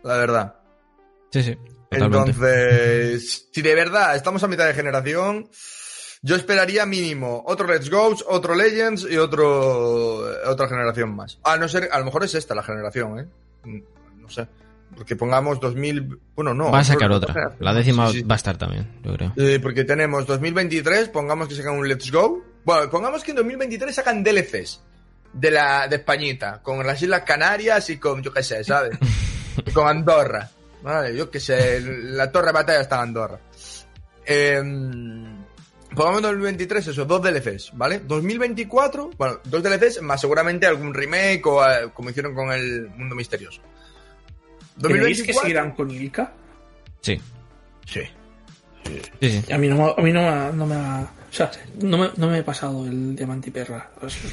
La 0.02 0.16
verdad. 0.16 0.56
Sí, 1.30 1.40
sí. 1.44 1.56
Totalmente. 1.88 2.30
Entonces, 2.30 3.48
si 3.52 3.62
de 3.62 3.74
verdad 3.76 4.16
estamos 4.16 4.42
a 4.42 4.48
mitad 4.48 4.66
de 4.66 4.74
generación, 4.74 5.48
yo 6.20 6.34
esperaría 6.34 6.84
mínimo 6.84 7.44
otro 7.46 7.68
Let's 7.68 7.88
Go, 7.88 8.16
otro 8.26 8.56
Legends 8.56 9.06
y 9.08 9.18
otro 9.18 10.24
otra 10.50 10.66
generación 10.66 11.14
más. 11.14 11.38
A 11.44 11.56
no 11.58 11.68
ser, 11.68 11.88
a 11.92 11.98
lo 12.00 12.06
mejor 12.06 12.24
es 12.24 12.34
esta 12.34 12.56
la 12.56 12.64
generación, 12.64 13.20
¿eh? 13.20 13.84
No 14.18 14.28
sé. 14.28 14.48
Porque 14.96 15.14
pongamos 15.14 15.60
2000, 15.60 16.18
bueno, 16.34 16.54
no. 16.54 16.72
va 16.72 16.80
a 16.80 16.84
sacar 16.84 17.12
otra. 17.12 17.54
La 17.60 17.72
décima 17.72 18.08
Sí, 18.10 18.18
sí. 18.18 18.22
va 18.24 18.34
a 18.34 18.36
estar 18.36 18.58
también, 18.58 19.00
yo 19.04 19.14
creo. 19.14 19.32
Eh, 19.36 19.60
porque 19.62 19.84
tenemos 19.84 20.26
2023, 20.26 21.08
pongamos 21.10 21.46
que 21.46 21.54
sacan 21.54 21.78
un 21.78 21.86
Let's 21.86 22.10
Go. 22.10 22.42
Bueno, 22.64 22.90
pongamos 22.90 23.22
que 23.22 23.30
en 23.30 23.36
2023 23.36 23.94
sacan 23.94 24.24
DLCs 24.24 24.82
de 25.32 25.50
la 25.50 25.88
de 25.88 25.96
Españita, 25.96 26.60
con 26.62 26.86
las 26.86 27.00
Islas 27.02 27.22
Canarias 27.22 27.88
y 27.90 27.98
con, 27.98 28.22
yo 28.22 28.32
qué 28.32 28.42
sé, 28.42 28.62
¿sabes? 28.64 28.98
y 29.64 29.70
con 29.72 29.86
Andorra. 29.88 30.48
Vale, 30.82 31.16
yo 31.16 31.30
qué 31.30 31.38
sé, 31.40 31.80
la 31.80 32.30
torre 32.30 32.48
de 32.48 32.52
batalla 32.52 32.80
está 32.80 32.96
en 32.96 33.02
Andorra. 33.02 33.38
Eh, 34.26 34.60
pongamos 35.94 36.18
en 36.18 36.22
2023 36.22 36.86
eso, 36.88 37.04
dos 37.04 37.22
DLCs, 37.22 37.70
¿vale? 37.74 38.00
2024, 38.00 39.10
bueno, 39.16 39.40
dos 39.44 39.62
DLCs 39.62 40.02
más 40.02 40.20
seguramente 40.20 40.66
algún 40.66 40.92
remake 40.94 41.46
o 41.46 41.64
eh, 41.68 41.90
como 41.94 42.10
hicieron 42.10 42.34
con 42.34 42.50
el 42.52 42.88
Mundo 42.90 43.14
Misterioso. 43.14 43.60
¿Creéis 44.80 45.22
que 45.22 45.32
2024. 45.32 45.40
seguirán 45.42 45.72
con 45.72 45.90
Ilka? 45.90 46.32
Sí. 47.00 47.20
Sí. 47.86 48.00
Sí, 49.20 49.42
sí. 49.42 49.52
A 49.52 49.58
mí 49.58 49.68
no, 49.68 49.76
me- 49.76 49.94
a 49.96 50.02
mí 50.02 50.12
no, 50.12 50.22
me, 50.22 50.28
ha- 50.28 50.52
no 50.52 50.66
me 50.66 50.74
ha... 50.74 51.00
O 51.30 51.32
sea, 51.34 51.50
no 51.80 51.96
me, 51.98 52.10
no 52.16 52.28
me 52.28 52.38
he 52.38 52.42
pasado 52.42 52.84
el 52.86 53.14
diamante 53.14 53.48
y 53.48 53.52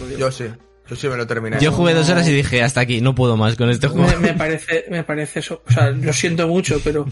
digo. 0.05 0.19
Yo 0.19 0.31
sí, 0.31 0.45
yo 0.89 0.95
sí 0.95 1.07
me 1.07 1.17
lo 1.17 1.27
terminé. 1.27 1.57
Yo 1.59 1.71
jugué 1.71 1.93
dos 1.93 2.09
horas 2.09 2.27
y 2.27 2.33
dije, 2.33 2.63
hasta 2.63 2.81
aquí, 2.81 3.01
no 3.01 3.13
puedo 3.13 3.37
más 3.37 3.55
con 3.55 3.69
este 3.69 3.87
juego. 3.87 4.07
me, 4.07 4.17
me 4.17 4.33
parece, 4.33 4.85
me 4.89 5.03
parece 5.03 5.39
eso. 5.39 5.61
O 5.67 5.71
sea, 5.71 5.91
lo 5.91 6.13
siento 6.13 6.47
mucho, 6.47 6.81
pero. 6.83 7.05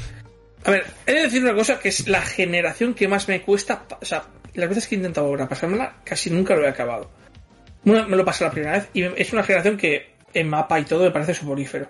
A 0.66 0.72
ver, 0.72 0.86
he 1.06 1.14
de 1.14 1.22
decir 1.24 1.44
una 1.44 1.54
cosa 1.54 1.80
que 1.80 1.90
es 1.90 2.08
la 2.08 2.22
generación 2.22 2.94
que 2.94 3.08
más 3.08 3.28
me 3.28 3.42
cuesta. 3.42 3.86
O 4.02 4.06
sea, 4.06 4.24
las 4.56 4.70
veces 4.70 4.88
que 4.88 4.96
he 4.96 4.98
intentado 4.98 5.28
ahora 5.28 5.48
pasármela, 5.48 5.98
casi 6.04 6.30
nunca 6.30 6.56
lo 6.56 6.66
he 6.66 6.70
acabado. 6.70 7.12
Me 7.84 8.04
lo 8.04 8.26
pasé 8.26 8.44
la 8.44 8.52
primera 8.52 8.74
vez 8.74 8.90
y 8.94 9.04
es 9.04 9.32
una 9.32 9.44
generación 9.44 9.78
que 9.78 10.18
en 10.34 10.50
mapa 10.50 10.80
y 10.80 10.84
todo 10.84 11.04
me 11.04 11.12
parece 11.12 11.34
soporífero. 11.34 11.90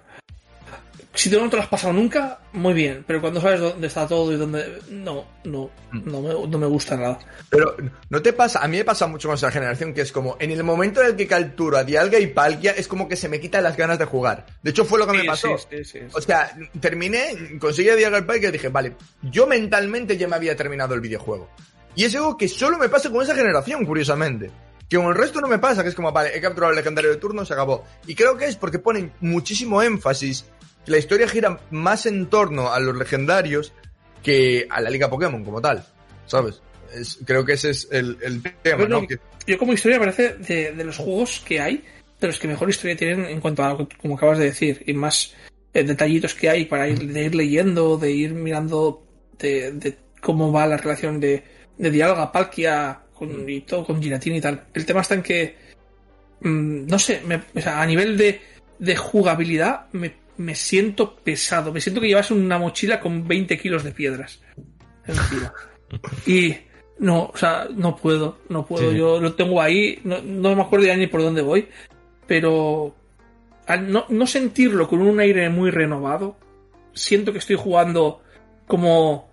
Si 1.18 1.32
tú 1.32 1.40
no 1.40 1.50
te 1.50 1.56
lo 1.56 1.64
has 1.64 1.68
pasado 1.68 1.94
nunca, 1.94 2.42
muy 2.54 2.76
bien, 2.76 3.04
pero 3.08 3.20
cuando 3.20 3.42
sabes 3.42 3.60
dónde 3.60 3.88
está 3.88 4.08
todo 4.08 4.32
y 4.32 4.36
dónde. 4.36 4.80
No, 4.92 5.26
no, 5.46 5.72
no 5.92 6.22
me, 6.22 6.48
no 6.48 6.58
me 6.60 6.68
gusta 6.68 6.96
nada. 6.96 7.18
Pero 7.50 7.76
no 8.10 8.22
te 8.22 8.34
pasa, 8.34 8.60
a 8.60 8.68
mí 8.68 8.78
me 8.78 8.84
pasa 8.86 9.08
mucho 9.08 9.28
con 9.28 9.36
esa 9.36 9.50
generación 9.50 9.96
que 9.96 10.02
es 10.02 10.12
como 10.12 10.38
en 10.40 10.52
el 10.52 10.64
momento 10.64 11.02
en 11.02 11.08
el 11.08 11.16
que 11.16 11.26
capturo 11.26 11.78
a 11.78 11.84
Dialga 11.84 12.20
y 12.20 12.28
Palkia 12.28 12.74
es 12.74 12.88
como 12.88 13.10
que 13.10 13.16
se 13.16 13.30
me 13.30 13.40
quitan 13.40 13.64
las 13.64 13.76
ganas 13.76 13.98
de 13.98 14.06
jugar. 14.06 14.46
De 14.62 14.70
hecho 14.70 14.86
fue 14.86 15.00
lo 15.00 15.08
que 15.08 15.18
me 15.18 15.24
pasó. 15.24 15.58
sí, 15.58 15.66
sí, 15.72 15.84
sí, 15.84 16.00
sí. 16.02 16.06
O 16.14 16.22
sea, 16.22 16.56
terminé, 16.80 17.58
conseguí 17.60 17.90
a 17.90 17.96
Dialga 17.96 18.20
y 18.20 18.22
Palkia 18.22 18.50
y 18.50 18.52
dije, 18.52 18.70
vale, 18.70 18.96
yo 19.24 19.48
mentalmente 19.48 20.18
ya 20.18 20.28
me 20.28 20.36
había 20.36 20.56
terminado 20.56 20.94
el 20.94 21.02
videojuego. 21.02 21.50
Y 21.96 22.04
es 22.04 22.16
algo 22.16 22.38
que 22.38 22.48
solo 22.48 22.78
me 22.78 22.90
pasa 22.90 23.10
con 23.10 23.24
esa 23.24 23.34
generación, 23.34 23.84
curiosamente. 23.88 24.52
Que 24.88 24.98
con 24.98 25.08
el 25.08 25.16
resto 25.16 25.42
no 25.42 25.48
me 25.48 25.58
pasa, 25.58 25.82
que 25.82 25.90
es 25.90 25.96
como, 25.96 26.12
vale, 26.12 26.38
he 26.38 26.40
capturado 26.40 26.72
el 26.72 26.78
legendario 26.78 27.10
de 27.10 27.18
turno, 27.18 27.44
se 27.44 27.54
acabó. 27.54 27.84
Y 28.06 28.14
creo 28.14 28.38
que 28.38 28.46
es 28.46 28.56
porque 28.56 28.78
ponen 28.78 29.12
muchísimo 29.20 29.82
énfasis, 29.82 30.46
la 30.88 30.98
historia 30.98 31.28
gira 31.28 31.60
más 31.72 32.06
en 32.06 32.28
torno 32.28 32.72
a 32.74 32.80
los 32.80 32.96
legendarios 32.98 33.74
que 34.24 34.68
a 34.70 34.82
la 34.82 34.90
liga 34.90 35.10
Pokémon 35.10 35.44
como 35.44 35.62
tal, 35.62 35.86
¿sabes? 36.26 36.62
Es- 36.94 37.20
creo 37.26 37.46
que 37.46 37.54
ese 37.54 37.70
es 37.72 37.88
el, 37.92 38.18
el 38.22 38.42
tema, 38.42 38.78
Bueno, 38.78 39.02
¿no? 39.02 39.08
Que- 39.08 39.20
Yo 39.46 39.58
como 39.58 39.74
historia 39.74 40.00
parece 40.00 40.34
de, 40.36 40.74
de 40.74 40.84
los 40.84 40.98
juegos 40.98 41.42
que 41.46 41.60
hay, 41.62 41.84
de 42.20 42.28
los 42.28 42.40
que 42.40 42.48
mejor 42.48 42.70
historia 42.70 42.96
tienen 42.98 43.26
en 43.26 43.40
cuanto 43.40 43.64
a, 43.64 43.78
como 44.02 44.16
acabas 44.16 44.40
de 44.40 44.46
decir, 44.46 44.84
y 44.88 44.94
más 44.94 45.34
eh, 45.74 45.84
detallitos 45.84 46.34
que 46.34 46.50
hay 46.50 46.66
para 46.66 46.88
ir, 46.90 47.00
de 47.14 47.24
ir 47.26 47.36
leyendo, 47.36 47.98
de 47.98 48.12
ir 48.12 48.34
mirando 48.34 49.04
de, 49.38 49.72
de 49.74 49.98
cómo 50.22 50.52
va 50.52 50.66
la 50.68 50.78
relación 50.78 51.20
de, 51.20 51.44
de 51.78 51.92
Dialga, 51.92 52.32
Palkia 52.32 53.02
con, 53.14 53.48
y 53.50 53.62
todo 53.62 53.86
con 53.86 54.02
Giratina 54.02 54.38
y 54.38 54.42
tal. 54.42 54.66
El 54.74 54.86
tema 54.86 55.02
está 55.02 55.14
en 55.16 55.22
que, 55.24 55.56
mm, 56.42 56.88
no 56.88 57.00
sé, 57.00 57.22
me- 57.26 57.42
o 57.56 57.62
sea, 57.62 57.82
a 57.82 57.86
nivel 57.86 58.18
de, 58.18 58.42
de 58.80 58.96
jugabilidad 58.96 59.86
me, 59.92 60.14
me 60.38 60.56
siento 60.56 61.16
pesado, 61.16 61.74
me 61.74 61.82
siento 61.82 62.02
que 62.02 62.08
llevas 62.08 62.32
una 62.32 62.58
mochila 62.58 63.00
con 63.00 63.28
20 63.28 63.58
kilos 63.58 63.84
de 63.84 63.92
piedras 63.92 64.42
encima. 65.06 65.54
Y 66.26 66.54
no, 67.00 67.32
o 67.34 67.38
sea, 67.38 67.68
no 67.74 67.96
puedo, 67.96 68.40
no 68.50 68.66
puedo. 68.66 68.92
Sí. 68.92 68.98
Yo 68.98 69.22
lo 69.22 69.36
tengo 69.36 69.62
ahí, 69.62 70.02
no, 70.04 70.22
no 70.22 70.54
me 70.54 70.62
acuerdo 70.62 70.86
ya 70.86 70.98
ni 70.98 71.08
por 71.08 71.22
dónde 71.22 71.42
voy, 71.42 71.70
pero 72.26 72.94
al 73.68 73.92
no, 73.92 74.06
no 74.10 74.28
sentirlo 74.28 74.88
con 74.88 75.02
un 75.02 75.20
aire 75.20 75.50
muy 75.50 75.72
renovado, 75.72 76.38
siento 76.94 77.32
que 77.32 77.40
estoy 77.40 77.56
jugando 77.56 78.22
como... 78.66 79.27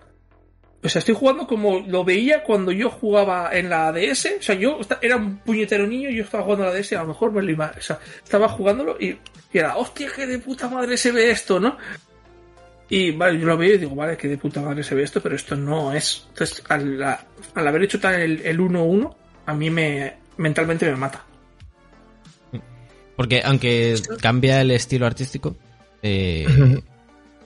O 0.85 0.89
sea, 0.89 0.99
estoy 0.99 1.15
jugando 1.15 1.47
como 1.47 1.81
lo 1.81 2.05
veía 2.05 2.43
cuando 2.43 2.71
yo 2.71 2.91
jugaba 2.91 3.49
en 3.53 3.71
la 3.71 3.91
DS. 3.91 4.35
O 4.39 4.43
sea, 4.43 4.55
yo 4.55 4.79
era 5.01 5.17
un 5.17 5.39
puñetero 5.39 5.87
niño 5.87 6.11
y 6.11 6.17
yo 6.17 6.25
estaba 6.25 6.45
jugando 6.45 6.65
a 6.65 6.71
la 6.71 6.75
DS 6.75 6.93
y 6.93 6.95
a 6.95 7.01
lo 7.01 7.09
mejor 7.09 7.33
me 7.33 7.43
lo 7.43 7.65
O 7.65 7.81
sea, 7.81 7.99
estaba 8.23 8.49
jugándolo 8.49 8.97
y, 9.01 9.17
y 9.53 9.59
era, 9.59 9.77
hostia, 9.79 10.11
que 10.15 10.27
de 10.27 10.39
puta 10.39 10.69
madre 10.69 10.99
se 10.99 11.11
ve 11.11 11.31
esto, 11.31 11.59
¿no? 11.59 11.79
Y 12.91 13.13
vale, 13.13 13.41
yo 13.41 13.47
lo 13.47 13.57
veo 13.57 13.75
y 13.75 13.79
digo, 13.79 13.95
vale, 13.95 14.19
que 14.19 14.29
de 14.29 14.37
puta 14.37 14.61
madre 14.61 14.85
se 14.85 14.95
ve 14.95 15.05
esto, 15.05 15.23
pero 15.23 15.35
esto 15.35 15.57
no 15.57 15.95
es. 15.95 16.27
Entonces, 16.29 16.63
al, 16.69 17.03
al 17.03 17.67
haber 17.67 17.85
hecho 17.85 17.99
tal 17.99 18.17
el, 18.17 18.41
el 18.43 18.59
1-1, 18.59 19.17
a 19.47 19.55
mí 19.55 19.71
me 19.71 20.17
mentalmente 20.37 20.85
me 20.85 20.97
mata. 20.97 21.25
Porque 23.17 23.41
aunque 23.43 23.95
cambia 24.21 24.61
el 24.61 24.71
estilo 24.71 25.07
artístico, 25.07 25.57
eh, 26.03 26.45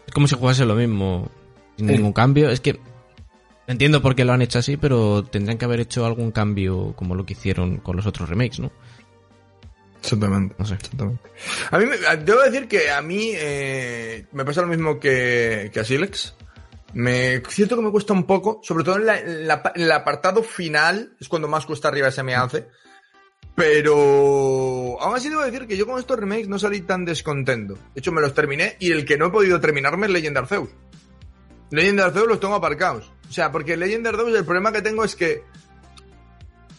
es 0.06 0.12
como 0.12 0.26
si 0.26 0.34
jugase 0.34 0.64
lo 0.64 0.74
mismo, 0.74 1.30
sin 1.76 1.86
ningún 1.86 2.12
cambio. 2.12 2.50
Es 2.50 2.60
que 2.60 2.80
entiendo 3.68 4.02
por 4.02 4.16
qué 4.16 4.24
lo 4.24 4.32
han 4.32 4.42
hecho 4.42 4.58
así, 4.58 4.76
pero 4.76 5.22
tendrían 5.24 5.58
que 5.58 5.64
haber 5.64 5.78
hecho 5.80 6.04
algún 6.04 6.32
cambio 6.32 6.94
como 6.96 7.14
lo 7.14 7.24
que 7.24 7.34
hicieron 7.34 7.76
con 7.78 7.94
los 7.96 8.06
otros 8.06 8.28
remakes, 8.28 8.58
¿no? 8.58 8.72
Exactamente. 10.02 10.54
No 10.58 10.64
sé. 10.64 10.74
Exactamente. 10.74 11.22
A 11.70 11.78
mí, 11.78 11.86
debo 12.24 12.40
decir 12.42 12.66
que 12.68 12.90
a 12.90 13.00
mí 13.02 13.30
eh, 13.34 14.26
me 14.32 14.44
pasa 14.44 14.62
lo 14.62 14.68
mismo 14.68 14.98
que, 14.98 15.70
que 15.72 15.80
a 15.80 15.84
Silex. 15.84 16.34
Me 16.94 17.42
siento 17.48 17.76
que 17.76 17.82
me 17.82 17.90
cuesta 17.90 18.12
un 18.14 18.24
poco, 18.24 18.60
sobre 18.62 18.82
todo 18.84 18.96
en, 18.96 19.06
la- 19.06 19.18
en 19.18 19.46
la 19.46 19.62
pa- 19.62 19.72
en 19.74 19.82
el 19.82 19.92
apartado 19.92 20.42
final, 20.42 21.12
es 21.20 21.28
cuando 21.28 21.46
más 21.46 21.66
cuesta 21.66 21.88
arriba 21.88 22.10
se 22.10 22.22
me 22.22 22.34
hace. 22.34 22.66
Pero 23.54 25.00
aún 25.00 25.16
así 25.16 25.28
debo 25.28 25.42
decir 25.42 25.66
que 25.66 25.76
yo 25.76 25.84
con 25.86 25.98
estos 25.98 26.18
remakes 26.18 26.48
no 26.48 26.58
salí 26.58 26.80
tan 26.82 27.04
descontento. 27.04 27.74
De 27.74 27.98
hecho, 28.00 28.12
me 28.12 28.20
los 28.20 28.32
terminé 28.32 28.76
y 28.78 28.92
el 28.92 29.04
que 29.04 29.18
no 29.18 29.26
he 29.26 29.30
podido 29.30 29.60
terminarme 29.60 30.06
es 30.06 30.12
Legend 30.12 30.38
Arceus. 30.38 30.68
Legend 31.70 32.00
Arceus 32.00 32.26
los 32.28 32.40
tengo 32.40 32.54
aparcados. 32.54 33.10
O 33.28 33.32
sea, 33.32 33.52
porque 33.52 33.76
Legend 33.76 34.06
Arceus 34.06 34.34
el 34.36 34.44
problema 34.44 34.72
que 34.72 34.82
tengo 34.82 35.04
es 35.04 35.14
que 35.14 35.42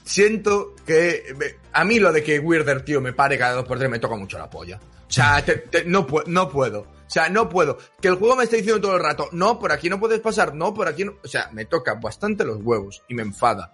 siento 0.03 0.75
que 0.85 1.23
a 1.71 1.83
mí 1.83 1.99
lo 1.99 2.11
de 2.11 2.23
que 2.23 2.39
Weirder, 2.39 2.83
tío, 2.83 3.01
me 3.01 3.13
pare 3.13 3.37
cada 3.37 3.53
dos 3.53 3.65
por 3.65 3.77
tres 3.77 3.89
me 3.89 3.99
toca 3.99 4.15
mucho 4.15 4.37
la 4.37 4.49
polla. 4.49 4.79
O 5.07 5.11
sea, 5.11 5.43
no, 5.85 6.05
pu- 6.07 6.25
no 6.27 6.49
puedo. 6.49 6.81
O 6.81 7.11
sea, 7.11 7.29
no 7.29 7.49
puedo. 7.49 7.77
Que 7.99 8.07
el 8.09 8.15
juego 8.15 8.35
me 8.35 8.43
está 8.43 8.55
diciendo 8.55 8.81
todo 8.81 8.95
el 8.95 9.03
rato, 9.03 9.29
no, 9.31 9.57
por 9.59 9.71
aquí 9.71 9.89
no 9.89 9.99
puedes 9.99 10.19
pasar, 10.19 10.53
no, 10.53 10.73
por 10.73 10.87
aquí 10.87 11.03
no. 11.05 11.13
O 11.23 11.27
sea, 11.27 11.49
me 11.51 11.65
toca 11.65 11.95
bastante 11.95 12.45
los 12.45 12.59
huevos 12.61 13.01
y 13.07 13.15
me 13.15 13.23
enfada. 13.23 13.73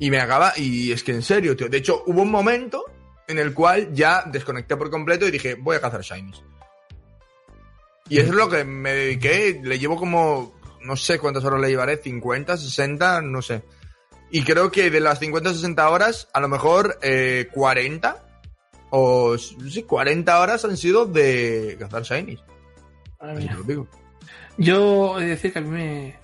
Y 0.00 0.10
me 0.10 0.20
acaba, 0.20 0.52
y 0.56 0.90
es 0.90 1.04
que 1.04 1.12
en 1.12 1.22
serio, 1.22 1.56
tío. 1.56 1.68
De 1.68 1.76
hecho, 1.76 2.02
hubo 2.06 2.22
un 2.22 2.30
momento 2.30 2.84
en 3.28 3.38
el 3.38 3.54
cual 3.54 3.92
ya 3.94 4.24
desconecté 4.26 4.76
por 4.76 4.90
completo 4.90 5.26
y 5.26 5.30
dije, 5.30 5.54
voy 5.54 5.76
a 5.76 5.80
cazar 5.80 6.00
shinies. 6.00 6.42
Y 8.08 8.18
eso 8.18 8.30
es 8.30 8.36
lo 8.36 8.48
que 8.48 8.64
me 8.64 8.92
dediqué. 8.92 9.60
Le 9.62 9.78
llevo 9.78 9.96
como, 9.96 10.54
no 10.82 10.96
sé 10.96 11.18
cuántas 11.18 11.44
horas 11.44 11.60
le 11.60 11.68
llevaré, 11.68 11.96
50, 11.96 12.56
60, 12.56 13.22
no 13.22 13.40
sé. 13.42 13.62
Y 14.30 14.42
creo 14.42 14.70
que 14.70 14.90
de 14.90 15.00
las 15.00 15.20
50 15.20 15.54
60 15.54 15.88
horas, 15.88 16.28
a 16.32 16.40
lo 16.40 16.48
mejor 16.48 16.98
eh, 17.02 17.48
40 17.52 18.24
o 18.90 19.36
sí, 19.38 19.82
40 19.82 20.40
horas 20.40 20.64
han 20.64 20.76
sido 20.76 21.06
de 21.06 21.76
cazar 21.78 22.02
shinies. 22.02 22.40
Madre 23.20 23.38
Así 23.38 23.48
te 23.48 23.54
lo 23.54 23.62
digo. 23.62 23.88
Yo 24.56 25.18
he 25.18 25.22
de 25.22 25.30
decir 25.30 25.52
que 25.52 25.58
a 25.58 25.62
mí 25.62 25.70
me, 25.70 26.16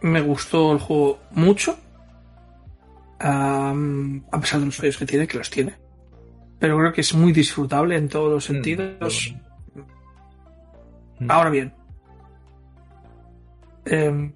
me 0.00 0.20
gustó 0.20 0.72
el 0.72 0.78
juego 0.78 1.20
mucho. 1.30 1.78
Am, 3.18 4.24
a 4.32 4.40
pesar 4.40 4.60
de 4.60 4.66
los 4.66 4.76
fallos 4.76 4.96
que 4.96 5.06
tiene, 5.06 5.26
que 5.26 5.38
los 5.38 5.50
tiene. 5.50 5.76
Pero 6.58 6.78
creo 6.78 6.92
que 6.92 7.00
es 7.02 7.14
muy 7.14 7.32
disfrutable 7.32 7.96
en 7.96 8.08
todos 8.08 8.30
los 8.30 8.44
sentidos. 8.44 9.32
Mm. 9.32 9.41
Ahora 11.28 11.50
bien, 11.50 11.74
em, 13.84 14.32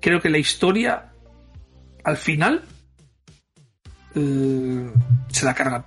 creo 0.00 0.20
que 0.20 0.30
la 0.30 0.38
historia, 0.38 1.12
al 2.04 2.16
final, 2.16 2.64
eh, 4.14 4.90
se 5.28 5.44
la 5.44 5.54
cargan. 5.54 5.84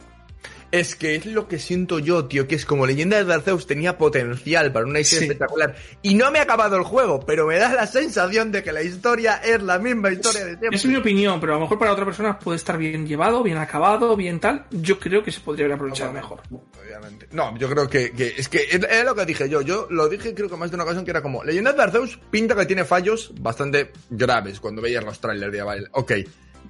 Es 0.71 0.95
que 0.95 1.15
es 1.15 1.25
lo 1.25 1.47
que 1.47 1.57
siento 1.57 1.97
yo, 1.97 2.25
tío, 2.25 2.47
que 2.47 2.53
es 2.53 2.63
como 2.63 2.85
Leyenda 2.85 3.23
de 3.23 3.33
Arceus 3.33 3.65
tenía 3.65 3.97
potencial 3.97 4.71
para 4.71 4.85
una 4.85 4.99
historia 4.99 5.21
Sí. 5.21 5.25
espectacular. 5.31 5.75
Y 6.03 6.13
no 6.13 6.29
me 6.29 6.37
ha 6.37 6.43
acabado 6.43 6.75
el 6.77 6.83
juego, 6.83 7.19
pero 7.25 7.47
me 7.47 7.57
da 7.57 7.73
la 7.73 7.87
sensación 7.87 8.51
de 8.51 8.61
que 8.61 8.71
la 8.71 8.83
historia 8.83 9.37
es 9.43 9.63
la 9.63 9.79
misma 9.79 10.11
historia 10.11 10.41
de 10.45 10.57
siempre. 10.57 10.77
Es 10.77 10.85
mi 10.85 10.95
opinión, 10.95 11.39
pero 11.39 11.53
a 11.53 11.55
lo 11.55 11.61
mejor 11.61 11.79
para 11.79 11.91
otra 11.93 12.05
persona 12.05 12.37
puede 12.37 12.57
estar 12.57 12.77
bien 12.77 13.07
llevado, 13.07 13.41
bien 13.41 13.57
acabado, 13.57 14.15
bien 14.15 14.39
tal. 14.39 14.67
Yo 14.69 14.99
creo 14.99 15.23
que 15.23 15.31
se 15.31 15.39
podría 15.41 15.65
haber 15.65 15.75
aprovechado 15.77 16.13
mejor. 16.13 16.41
Obviamente. 16.51 17.27
No, 17.31 17.57
yo 17.57 17.67
creo 17.67 17.89
que, 17.89 18.11
que- 18.11 18.35
es 18.37 18.47
que 18.47 18.59
es, 18.69 18.79
es 18.87 19.03
lo 19.05 19.15
que 19.15 19.25
dije 19.25 19.49
yo. 19.49 19.61
Yo 19.61 19.87
lo 19.89 20.07
dije 20.07 20.35
creo 20.35 20.49
que 20.49 20.55
más 20.55 20.69
de 20.69 20.75
una 20.75 20.83
ocasión 20.83 21.03
que 21.03 21.09
era 21.09 21.23
como 21.23 21.43
Leyenda 21.43 21.73
de 21.73 21.81
Arceus 21.81 22.19
pinta 22.29 22.55
que 22.55 22.67
tiene 22.67 22.85
fallos 22.85 23.31
bastante 23.41 23.91
graves 24.11 24.59
cuando 24.59 24.83
veías 24.83 25.03
los 25.03 25.19
trailers 25.19 25.51
de 25.51 25.63
vale, 25.63 25.87
ok. 25.93 26.11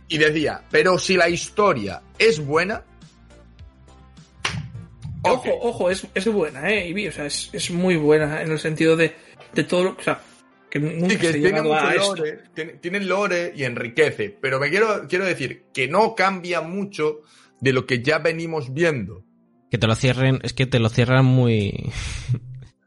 Y 0.07 0.17
decía, 0.17 0.63
pero 0.71 0.97
si 0.97 1.17
la 1.17 1.27
historia 1.27 2.01
es 2.17 2.39
buena. 2.39 2.83
Ojo, 5.23 5.49
ojo, 5.61 5.89
es, 5.89 6.07
es 6.13 6.25
buena, 6.27 6.69
eh, 6.69 6.87
Ivy, 6.89 7.07
o 7.07 7.11
sea, 7.11 7.25
es, 7.25 7.49
es 7.53 7.71
muy 7.71 7.97
buena 7.97 8.41
en 8.41 8.51
el 8.51 8.59
sentido 8.59 8.95
de, 8.95 9.13
de 9.53 9.63
todo 9.65 9.83
lo 9.83 9.89
o 9.91 10.01
sea, 10.01 10.21
que 10.69 10.79
nunca 10.79 11.09
Sí, 11.09 11.17
que 11.17 11.31
se 11.33 11.39
tiene 11.39 11.61
mucho 11.61 11.75
a 11.75 11.93
esto. 11.93 12.15
lore, 12.15 12.39
tiene, 12.53 12.73
tiene 12.73 12.99
lore 13.01 13.53
y 13.55 13.63
enriquece. 13.63 14.29
Pero 14.41 14.59
me 14.59 14.69
quiero, 14.69 15.07
quiero 15.09 15.25
decir 15.25 15.65
que 15.73 15.87
no 15.87 16.15
cambia 16.15 16.61
mucho 16.61 17.21
de 17.59 17.73
lo 17.73 17.85
que 17.85 18.01
ya 18.01 18.19
venimos 18.19 18.73
viendo. 18.73 19.25
Que 19.71 19.77
te 19.77 19.87
lo 19.87 19.95
cierren, 19.95 20.39
es 20.43 20.53
que 20.53 20.65
te 20.67 20.79
lo 20.79 20.89
cierran 20.89 21.25
muy... 21.25 21.91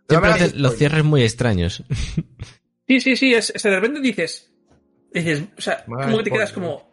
Siempre 0.08 0.32
te- 0.34 0.58
los 0.58 0.76
cierres 0.76 1.04
muy 1.04 1.22
extraños. 1.22 1.84
Sí, 2.88 3.00
sí, 3.00 3.16
sí, 3.16 3.34
es, 3.34 3.50
es 3.54 3.62
de 3.62 3.70
repente 3.70 4.00
dices, 4.00 4.52
dices, 5.12 5.44
o 5.56 5.60
sea, 5.60 5.84
como 5.84 6.18
que 6.18 6.24
te 6.24 6.30
quedas 6.30 6.52
como, 6.52 6.88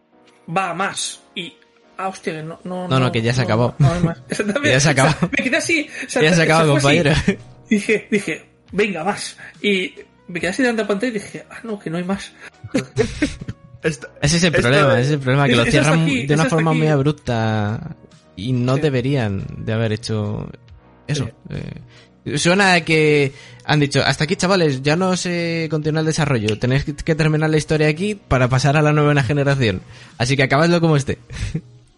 va 0.56 0.70
a 0.72 0.74
más, 0.74 1.22
y, 1.36 1.54
ah, 2.00 2.08
hostia, 2.08 2.34
que 2.34 2.42
no, 2.44 2.60
no, 2.64 2.88
No, 2.88 3.00
no, 3.00 3.12
que 3.12 3.22
ya 3.22 3.34
se 3.34 3.42
acabó. 3.42 3.76
No, 3.78 3.92
hay 3.94 4.02
más. 4.02 4.18
Exactamente. 4.30 4.70
Ya 4.72 4.80
se 4.80 4.90
acabó. 4.90 5.10
O 5.10 5.14
sea, 5.20 5.30
me 5.38 5.44
quedé 5.44 5.58
así, 5.58 5.88
o 6.06 6.10
sea, 6.10 6.22
ya 6.24 6.34
se 6.34 6.52
así. 6.52 6.68
compañero. 6.68 7.12
Dije, 7.70 8.08
dije, 8.10 8.46
venga, 8.72 9.04
más. 9.04 9.38
Y 9.62 9.94
me 10.28 10.40
quedé 10.40 10.50
así 10.50 10.64
delante 10.64 10.82
de 10.82 10.84
la 10.84 10.88
pantalla 10.88 11.10
y 11.12 11.14
dije, 11.14 11.46
ah, 11.52 11.60
no, 11.64 11.78
que 11.80 11.90
no 11.92 11.98
hay 11.98 12.04
más. 12.04 12.32
Esto- 13.84 14.10
Ese 14.22 14.38
es 14.38 14.44
el 14.44 14.50
Esto 14.56 14.62
problema, 14.62 14.94
ese 14.94 15.02
es 15.02 15.12
el 15.12 15.20
problema, 15.20 15.46
que 15.46 15.52
Es- 15.54 15.58
lo 15.58 15.66
cierran 15.72 16.02
aquí, 16.04 16.26
de 16.26 16.34
una 16.34 16.46
forma 16.46 16.72
aquí. 16.72 16.80
muy 16.80 16.88
abrupta 16.88 17.96
y 18.36 18.52
no 18.54 18.76
Sí. 18.76 18.82
deberían 18.82 19.46
de 19.58 19.74
haber 19.74 19.92
hecho 19.94 20.50
eso. 21.08 21.30
Eh, 21.50 22.38
suena 22.38 22.74
a 22.74 22.82
que 22.82 23.32
han 23.64 23.80
dicho, 23.80 24.02
hasta 24.06 24.26
aquí 24.26 24.36
chavales, 24.36 24.82
ya 24.82 24.96
no 24.98 25.16
se 25.16 25.68
continúa 25.72 26.02
el 26.02 26.06
desarrollo, 26.08 26.60
tenéis 26.60 26.84
que- 26.84 26.94
que 26.96 27.16
terminar 27.16 27.50
la 27.50 27.58
historia 27.58 27.88
aquí 27.88 28.16
para 28.16 28.48
pasar 28.50 28.76
a 28.78 28.82
la 28.82 28.92
nueva 28.92 29.24
generación. 29.24 29.82
Así 30.18 30.36
que 30.36 30.44
acabadlo 30.44 30.82
como 30.82 30.98
esté. 30.98 31.18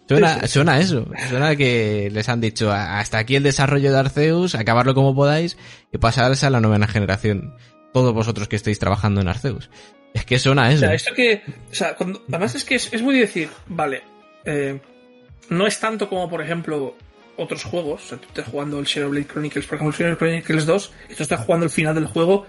Suena, 0.08 0.46
suena 0.46 0.78
eso, 0.80 1.06
suena 1.28 1.56
que 1.56 2.10
les 2.12 2.28
han 2.28 2.40
dicho 2.40 2.70
"A- 2.70 2.98
hasta 2.98 3.18
aquí 3.18 3.36
el 3.36 3.42
desarrollo 3.42 3.92
de 3.92 3.98
Arceus, 3.98 4.54
acabarlo 4.54 4.94
como 4.94 5.14
podáis 5.14 5.56
y 5.92 5.98
pasarse 5.98 6.44
a 6.46 6.50
la 6.50 6.60
nueva 6.60 6.86
generación. 6.86 7.54
Todos 7.94 8.12
vosotros 8.12 8.48
que 8.48 8.56
estéis 8.56 8.78
trabajando 8.78 9.20
en 9.20 9.28
Arceus. 9.28 9.70
Es 10.12 10.24
que 10.26 10.38
suena 10.38 10.64
O 10.64 10.70
eso. 10.70 10.80
sea, 10.80 10.92
esto 10.94 11.14
que. 11.14 11.42
O 11.70 11.74
sea, 11.74 11.94
cuando- 11.94 12.22
además 12.28 12.54
es 12.54 12.64
que 12.64 12.74
es, 12.74 12.92
es 12.92 13.00
muy 13.00 13.18
decir, 13.18 13.48
vale, 13.68 14.02
eh, 14.44 14.80
no 15.48 15.66
es 15.66 15.78
tanto 15.80 16.08
como, 16.08 16.28
por 16.28 16.42
ejemplo, 16.42 16.96
otros 17.38 17.64
juegos. 17.64 18.02
O 18.04 18.08
sea, 18.08 18.18
tú 18.18 18.26
estás 18.28 18.46
jugando 18.48 18.78
el 18.78 18.86
Xenoblade 18.86 19.26
Chronicles, 19.26 19.66
por 19.66 19.76
ejemplo, 19.76 19.90
el 19.90 19.96
Xenoblade 19.96 20.18
Chronicles 20.42 20.66
2, 20.66 20.92
y 21.10 21.14
tú 21.14 21.22
estás 21.22 21.40
jugando 21.46 21.64
el 21.64 21.70
final 21.70 21.94
del 21.94 22.06
juego 22.06 22.46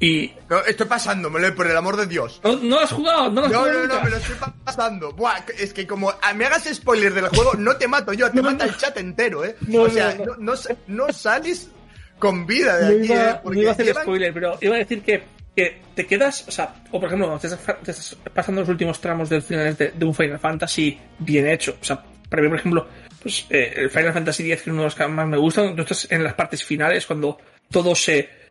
y. 0.00 0.32
No, 0.48 0.60
estoy 0.64 0.86
pasándomelo, 0.86 1.54
por 1.54 1.66
el 1.66 1.76
amor 1.76 1.96
de 1.96 2.06
Dios. 2.06 2.40
No, 2.44 2.56
no 2.56 2.76
lo 2.76 2.80
has 2.80 2.92
jugado, 2.92 3.30
no 3.30 3.40
lo 3.42 3.46
has 3.46 3.52
No, 3.52 3.58
jugado. 3.60 3.78
no, 3.80 3.86
no, 3.86 3.94
nunca. 3.94 4.04
me 4.04 4.10
lo 4.10 4.16
estoy 4.16 4.36
pasando. 4.64 5.12
Buah, 5.12 5.40
es 5.58 5.72
que 5.72 5.86
como 5.86 6.12
ah, 6.22 6.32
me 6.34 6.44
hagas 6.46 6.64
spoiler 6.72 7.12
del 7.14 7.28
juego, 7.28 7.54
no 7.54 7.76
te 7.76 7.88
mato 7.88 8.12
yo, 8.12 8.30
te 8.30 8.36
No, 8.36 8.42
mata 8.44 8.64
no. 8.66 8.70
el 8.72 8.76
chat 8.76 8.96
entero, 8.98 9.44
¿eh? 9.44 9.56
No, 9.62 9.82
o 9.82 9.90
sea, 9.90 10.14
no, 10.14 10.24
no, 10.24 10.32
no. 10.36 10.36
no 10.38 10.56
sa- 10.56 10.76
no 10.86 11.12
sales 11.12 11.70
con 12.18 12.46
vida 12.46 12.76
de 12.78 12.82
No 12.82 12.98
aquí, 13.04 13.12
iba, 13.12 13.22
¿eh? 13.24 13.32
no 13.34 13.42
Porque 13.42 13.60
iba 13.60 13.70
a 13.70 13.72
hacer 13.72 13.86
llevan- 13.86 14.02
spoiler, 14.02 14.32
pero 14.34 14.58
iba 14.60 14.74
a 14.74 14.78
decir 14.78 15.02
que, 15.02 15.22
que 15.56 15.82
te 15.94 16.06
quedas, 16.06 16.44
o 16.48 16.50
sea, 16.50 16.74
o 16.90 16.98
por 17.00 17.06
ejemplo, 17.08 17.26
cuando 17.28 17.40
te 17.40 17.46
estás, 17.48 17.76
te 17.82 17.90
estás 17.90 18.16
pasando 18.34 18.60
los 18.60 18.68
últimos 18.70 19.00
tramos 19.00 19.28
del 19.28 19.42
final 19.42 19.76
de, 19.76 19.90
de 19.92 20.04
un 20.04 20.14
Final 20.14 20.38
Fantasy 20.38 20.98
bien 21.18 21.48
hecho. 21.48 21.76
O 21.80 21.84
sea, 21.84 22.02
para 22.28 22.42
mí, 22.42 22.48
por 22.48 22.58
ejemplo, 22.58 22.86
pues 23.22 23.46
eh, 23.50 23.72
el 23.76 23.90
Final 23.90 24.12
Fantasy 24.12 24.44
X, 24.52 24.62
que 24.64 24.70
es 24.70 24.72
uno 24.74 24.82
de 24.82 24.86
los 24.86 24.94
que 24.94 25.06
más 25.08 25.26
me 25.26 25.36
gustan, 25.38 25.74
tú 25.74 25.82
estás 25.82 26.06
en 26.10 26.22
las 26.22 26.34
partes 26.34 26.62
finales 26.64 27.06
cuando 27.06 27.38
todo 27.70 27.94
se. 27.94 28.47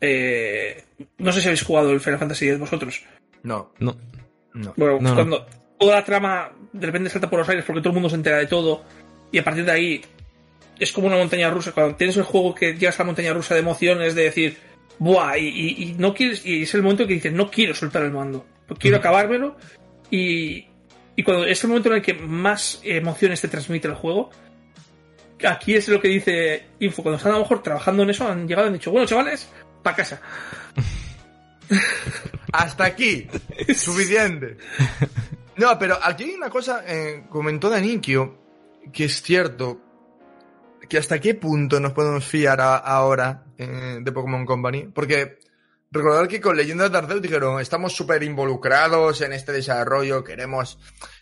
Eh, 0.00 0.84
no 1.18 1.32
sé 1.32 1.40
si 1.40 1.48
habéis 1.48 1.62
jugado 1.62 1.90
el 1.92 2.00
Final 2.00 2.18
Fantasy 2.18 2.46
X 2.48 2.58
vosotros. 2.58 3.02
No, 3.42 3.72
No. 3.78 3.96
no. 4.54 4.74
Bueno, 4.76 4.98
No, 5.00 5.08
no. 5.10 5.14
cuando 5.14 5.46
toda 5.78 5.96
la 5.96 6.04
trama 6.04 6.50
de 6.72 6.86
repente 6.86 7.10
salta 7.10 7.30
por 7.30 7.38
los 7.38 7.48
aires 7.48 7.64
porque 7.66 7.80
todo 7.80 7.90
el 7.90 7.94
mundo 7.94 8.08
se 8.10 8.16
entera 8.16 8.38
de 8.38 8.46
todo 8.46 8.82
y 9.30 9.38
a 9.38 9.44
partir 9.44 9.64
de 9.64 9.72
ahí 9.72 10.00
es 10.78 10.92
como 10.92 11.06
una 11.06 11.16
montaña 11.16 11.50
rusa. 11.50 11.72
Cuando 11.72 11.96
tienes 11.96 12.16
el 12.16 12.22
juego 12.24 12.54
que 12.54 12.74
llegas 12.74 12.98
a 12.98 13.02
la 13.02 13.06
montaña 13.06 13.32
rusa 13.32 13.54
de 13.54 13.60
emociones, 13.60 14.14
de 14.14 14.22
decir, 14.24 14.56
¡buah! 14.98 15.36
Y, 15.38 15.46
y- 15.48 15.82
y 15.82 15.94
no 15.98 16.14
quieres, 16.14 16.44
y 16.46 16.62
es 16.62 16.74
el 16.74 16.82
momento 16.82 17.06
que 17.06 17.14
dices, 17.14 17.32
no 17.32 17.50
quiero 17.50 17.74
soltar 17.74 18.02
el 18.02 18.12
mando, 18.12 18.46
quiero 18.78 18.96
acabármelo. 18.98 19.56
Y, 20.10 20.66
y 21.16 21.22
cuando 21.24 21.44
es 21.46 21.62
el 21.64 21.68
momento 21.70 21.88
en 21.90 21.96
el 21.96 22.02
que 22.02 22.14
más 22.14 22.80
emociones 22.84 23.40
te 23.40 23.48
transmite 23.48 23.88
el 23.88 23.94
juego, 23.94 24.30
aquí 25.44 25.74
es 25.74 25.88
lo 25.88 26.00
que 26.00 26.08
dice 26.08 26.64
Info. 26.80 27.02
Cuando 27.02 27.16
están 27.18 27.32
a 27.32 27.36
lo 27.36 27.42
mejor 27.42 27.62
trabajando 27.62 28.02
en 28.04 28.10
eso, 28.10 28.26
han 28.28 28.46
llegado 28.48 28.66
y 28.66 28.68
han 28.68 28.74
dicho, 28.74 28.90
bueno, 28.90 29.06
chavales, 29.06 29.48
para 29.94 29.96
casa. 29.96 30.20
Hasta 32.52 32.84
aquí. 32.84 33.26
Suficiente. 33.74 34.56
No, 35.56 35.78
pero 35.78 35.98
aquí 36.02 36.24
hay 36.24 36.30
una 36.34 36.48
cosa, 36.50 36.82
eh, 36.86 37.24
comentó 37.28 37.68
Danikio, 37.68 38.38
que 38.92 39.04
es 39.06 39.20
cierto, 39.22 39.80
que 40.88 40.98
hasta 40.98 41.20
qué 41.20 41.34
punto 41.34 41.80
nos 41.80 41.92
podemos 41.92 42.24
fiar 42.24 42.60
a- 42.60 42.76
ahora 42.76 43.44
eh, 43.58 43.98
de 44.00 44.12
Pokémon 44.12 44.46
Company. 44.46 44.84
Porque 44.94 45.38
recordar 45.90 46.28
que 46.28 46.40
con 46.40 46.56
Leyendas 46.56 46.90
de 46.92 46.98
Arceus 46.98 47.20
dijeron, 47.20 47.60
estamos 47.60 47.94
súper 47.94 48.22
involucrados 48.22 49.20
en 49.20 49.32
este 49.32 49.52
desarrollo, 49.52 50.22
queremos 50.24 50.78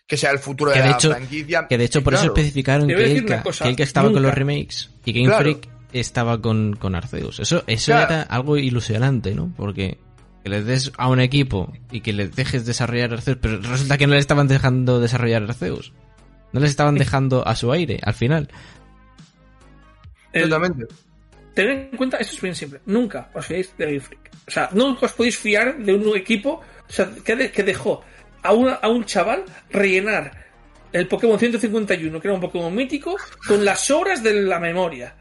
que 0.06 0.16
sea 0.16 0.30
el 0.30 0.38
futuro 0.38 0.70
Que 0.70 0.78
de, 0.78 0.84
de 0.84 0.90
la 0.90 0.96
hecho- 0.96 1.10
franquicia. 1.10 1.66
Que 1.66 1.78
de 1.78 1.84
hecho 1.84 2.02
por 2.04 2.14
eso 2.14 2.26
especificaron 2.26 2.86
que 2.86 3.40
cosa, 3.42 3.74
que 3.74 3.82
estaba 3.82 4.12
con 4.12 4.22
los 4.22 4.34
remakes 4.34 4.90
y 5.04 5.12
Game 5.12 5.26
Claro. 5.26 5.42
Freak 5.42 5.68
estaba 5.92 6.40
con, 6.40 6.74
con 6.76 6.94
Arceus. 6.94 7.40
Eso, 7.40 7.62
eso 7.66 7.92
Claro. 7.92 8.14
era 8.14 8.22
algo 8.22 8.56
ilusionante, 8.56 9.34
¿no? 9.34 9.52
Porque 9.56 9.98
que 10.42 10.50
le 10.50 10.62
des 10.62 10.92
a 10.96 11.08
un 11.08 11.18
equipo 11.20 11.72
y 11.90 12.00
que 12.02 12.12
le 12.12 12.28
dejes 12.28 12.64
desarrollar 12.66 13.12
Arceus, 13.12 13.38
pero 13.40 13.58
resulta 13.60 13.98
que 13.98 14.06
no 14.06 14.14
le 14.14 14.20
estaban 14.20 14.46
dejando 14.48 15.00
desarrollar 15.00 15.42
Arceus. 15.42 15.92
No 16.52 16.60
les 16.60 16.70
estaban 16.70 16.94
dejando 16.96 17.46
a 17.46 17.56
su 17.56 17.72
aire, 17.72 17.98
al 18.02 18.14
final. 18.14 18.48
Totalmente. 20.32 20.86
Tened 21.54 21.88
en 21.90 21.96
cuenta, 21.96 22.18
esto 22.18 22.34
es 22.34 22.42
bien 22.42 22.54
siempre, 22.54 22.80
nunca 22.86 23.30
os 23.34 23.46
fiéis 23.46 23.74
de 23.78 23.86
Game 23.86 24.00
Freak. 24.00 24.30
O 24.46 24.50
sea, 24.50 24.68
nunca 24.72 25.06
os 25.06 25.12
podéis 25.12 25.38
fiar 25.38 25.78
de 25.78 25.94
un 25.94 26.16
equipo 26.16 26.60
o 26.88 26.92
sea, 26.92 27.10
que, 27.24 27.34
de- 27.34 27.50
que 27.50 27.62
dejó 27.62 28.02
a, 28.42 28.52
una- 28.52 28.74
a 28.74 28.88
un 28.88 29.04
chaval 29.04 29.44
rellenar 29.70 30.44
el 30.92 31.08
Pokémon 31.08 31.38
151, 31.38 32.20
que 32.20 32.28
era 32.28 32.34
un 32.34 32.40
Pokémon 32.40 32.74
mítico, 32.74 33.16
con 33.48 33.64
las 33.64 33.90
horas 33.90 34.22
de 34.22 34.34
la 34.42 34.60
memoria. 34.60 35.14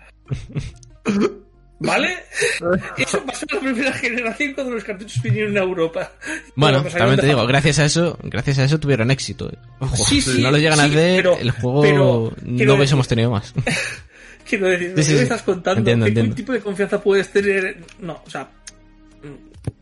¿Vale? 1.79 2.15
Eso 2.97 3.21
pasó 3.25 3.45
en 3.49 3.55
la 3.55 3.61
primera 3.61 3.93
generación 3.93 4.53
cuando 4.53 4.73
los 4.73 4.83
cartuchos 4.83 5.21
vinieron 5.21 5.57
a 5.57 5.61
Europa. 5.61 6.11
Bueno, 6.55 6.77
salieron 6.79 6.97
también 6.99 7.19
te 7.19 7.27
digo, 7.27 7.45
gracias 7.45 7.79
a 7.79 7.85
eso, 7.85 8.17
gracias 8.23 8.59
a 8.59 8.63
eso 8.63 8.79
tuvieron 8.79 9.11
éxito. 9.11 9.51
Ojo, 9.79 9.95
Sí, 9.97 10.21
si 10.21 10.33
sí, 10.35 10.41
no 10.41 10.51
lo 10.51 10.57
llegan 10.57 10.79
a 10.79 10.85
sí, 10.85 10.91
hacer, 10.91 11.17
pero- 11.17 11.37
el 11.37 11.51
juego 11.51 11.81
pero, 11.81 12.33
no 12.43 12.73
hubiésemos 12.75 13.07
tenido 13.07 13.29
más. 13.31 13.53
Quiero 14.49 14.67
decir, 14.67 14.93
Sí, 14.95 15.03
sí, 15.03 15.09
¿qué 15.11 15.15
me 15.17 15.23
estás 15.23 15.41
contando? 15.41 15.79
Entiendo, 15.79 16.05
¿Qué, 16.05 16.09
entiendo. 16.09 16.35
tipo 16.35 16.53
de 16.53 16.59
confianza 16.61 17.01
puedes 17.01 17.29
tener? 17.31 17.83
No, 17.99 18.21
o 18.25 18.29
sea, 18.29 18.47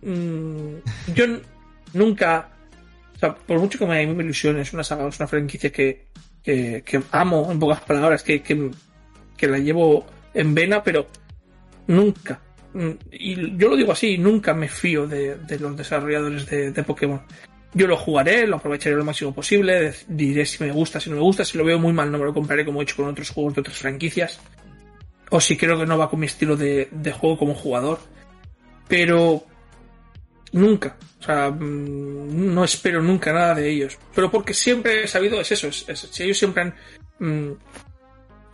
mm, 0.01 0.75
yo 1.13 1.23
n- 1.25 1.39
nunca, 1.93 2.49
o 3.15 3.19
sea, 3.19 3.35
por 3.35 3.59
mucho 3.59 3.77
que 3.77 3.85
me, 3.85 4.07
me 4.07 4.23
ilusione, 4.23 4.61
es 4.61 4.73
una 4.73 4.83
saga, 4.83 5.07
es 5.07 5.19
una 5.19 5.27
franquicia 5.27 5.69
que, 5.71 6.07
que, 6.41 6.81
que 6.85 7.01
amo, 7.11 7.49
en 7.51 7.59
pocas 7.59 7.81
palabras, 7.81 8.23
que, 8.23 8.41
que, 8.41 8.71
que 9.37 9.47
la 9.47 9.57
llevo 9.59 10.05
en 10.33 10.55
vena, 10.55 10.83
pero 10.83 11.07
nunca, 11.87 12.39
mm, 12.73 12.89
y 13.11 13.57
yo 13.57 13.69
lo 13.69 13.75
digo 13.75 13.91
así, 13.91 14.17
nunca 14.17 14.53
me 14.53 14.67
fío 14.67 15.07
de, 15.07 15.37
los 15.59 15.77
desarrolladores 15.77 16.45
de, 16.47 16.83
Pokémon. 16.83 17.21
Yo 17.73 17.87
lo 17.87 17.97
jugaré, 17.97 18.45
lo 18.45 18.57
aprovecharé 18.57 18.95
lo 18.95 19.03
máximo 19.03 19.33
posible, 19.33 19.93
diré 20.07 20.45
si 20.45 20.63
me 20.63 20.71
gusta, 20.71 20.99
si 20.99 21.09
no 21.09 21.15
me 21.15 21.23
gusta, 21.23 21.43
si 21.43 21.57
lo 21.57 21.65
veo 21.65 21.79
muy 21.79 21.91
mal 21.91 22.11
no 22.11 22.19
me 22.19 22.25
lo 22.25 22.33
compraré 22.33 22.63
como 22.63 22.79
he 22.79 22.83
hecho 22.83 22.97
con 22.97 23.07
otros 23.07 23.31
juegos 23.31 23.55
de 23.55 23.61
otras 23.61 23.77
franquicias, 23.77 24.39
o 25.31 25.41
si 25.41 25.57
creo 25.57 25.79
que 25.79 25.85
no 25.85 25.97
va 25.97 26.09
con 26.09 26.19
mi 26.19 26.27
estilo 26.27 26.55
de, 26.55 26.87
juego 27.19 27.37
como 27.37 27.55
jugador, 27.55 27.99
pero 28.87 29.43
nunca, 30.51 30.97
o 31.19 31.23
sea, 31.23 31.49
mm, 31.49 32.53
no 32.53 32.63
espero 32.63 33.01
nunca 33.01 33.33
nada 33.33 33.55
de 33.55 33.69
ellos, 33.71 33.97
pero 34.13 34.29
porque 34.29 34.53
siempre 34.53 35.03
he 35.03 35.07
sabido, 35.07 35.41
es 35.41 35.51
eso, 35.51 35.67
es, 35.67 35.85
es- 35.87 36.19
ellos 36.19 36.37
siempre 36.37 36.61
han... 36.61 36.75
mm, 37.17 37.53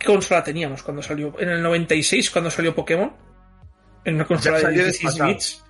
¿Qué 0.00 0.06
consola 0.06 0.42
teníamos 0.42 0.82
cuando 0.82 1.02
salió? 1.02 1.38
En 1.38 1.50
el 1.50 1.62
96, 1.62 2.30
cuando 2.30 2.50
salió 2.50 2.74
Pokémon, 2.74 3.12
en 4.02 4.14
una 4.14 4.26
consola 4.26 4.56
de 4.56 4.62
salió 4.62 4.82
16 4.84 5.02
desfasado. 5.04 5.30
bits. 5.30 5.64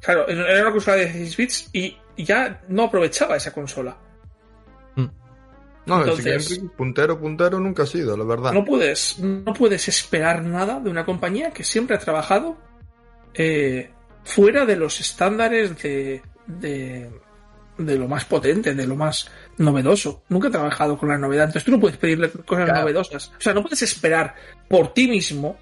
Claro, 0.00 0.28
era 0.28 0.62
una 0.62 0.72
consola 0.72 0.96
de 0.96 1.04
16 1.12 1.36
bits 1.36 1.70
y 1.74 1.96
ya 2.24 2.62
no 2.68 2.84
aprovechaba 2.84 3.36
esa 3.36 3.52
consola. 3.52 3.98
No, 5.86 6.02
es 6.02 6.08
Entonces- 6.08 6.58
que 6.58 6.68
puntero, 6.70 7.20
puntero 7.20 7.60
nunca 7.60 7.84
ha 7.84 7.86
sido, 7.86 8.16
la 8.16 8.24
verdad. 8.24 8.52
No 8.52 8.64
puedes, 8.64 9.18
no 9.20 9.52
puedes 9.52 9.86
esperar 9.86 10.42
nada 10.42 10.80
de 10.80 10.90
una 10.90 11.04
compañía 11.04 11.52
que 11.52 11.62
siempre 11.62 11.94
ha 11.94 12.00
trabajado 12.00 12.56
eh, 13.34 13.90
fuera 14.24 14.66
de 14.66 14.74
los 14.74 14.98
estándares 15.00 15.80
de, 15.80 16.22
de, 16.48 17.08
de 17.78 17.96
lo 17.98 18.08
más 18.08 18.24
potente, 18.24 18.74
de 18.74 18.86
lo 18.86 18.96
más 18.96 19.30
novedoso. 19.58 20.22
Nunca 20.28 20.48
ha 20.48 20.50
trabajado 20.50 20.96
con 20.98 21.08
la 21.08 21.18
novedad. 21.18 21.44
Entonces 21.46 21.64
tú 21.64 21.70
no 21.72 21.80
puedes 21.80 21.98
pedirle 21.98 22.30
cosas 22.30 22.64
Claro. 22.66 22.80
novedosas. 22.80 23.32
O 23.36 23.40
sea, 23.40 23.52
no 23.54 23.62
puedes 23.62 23.82
esperar 23.82 24.34
por 24.68 24.92
ti 24.94 25.08
mismo 25.08 25.58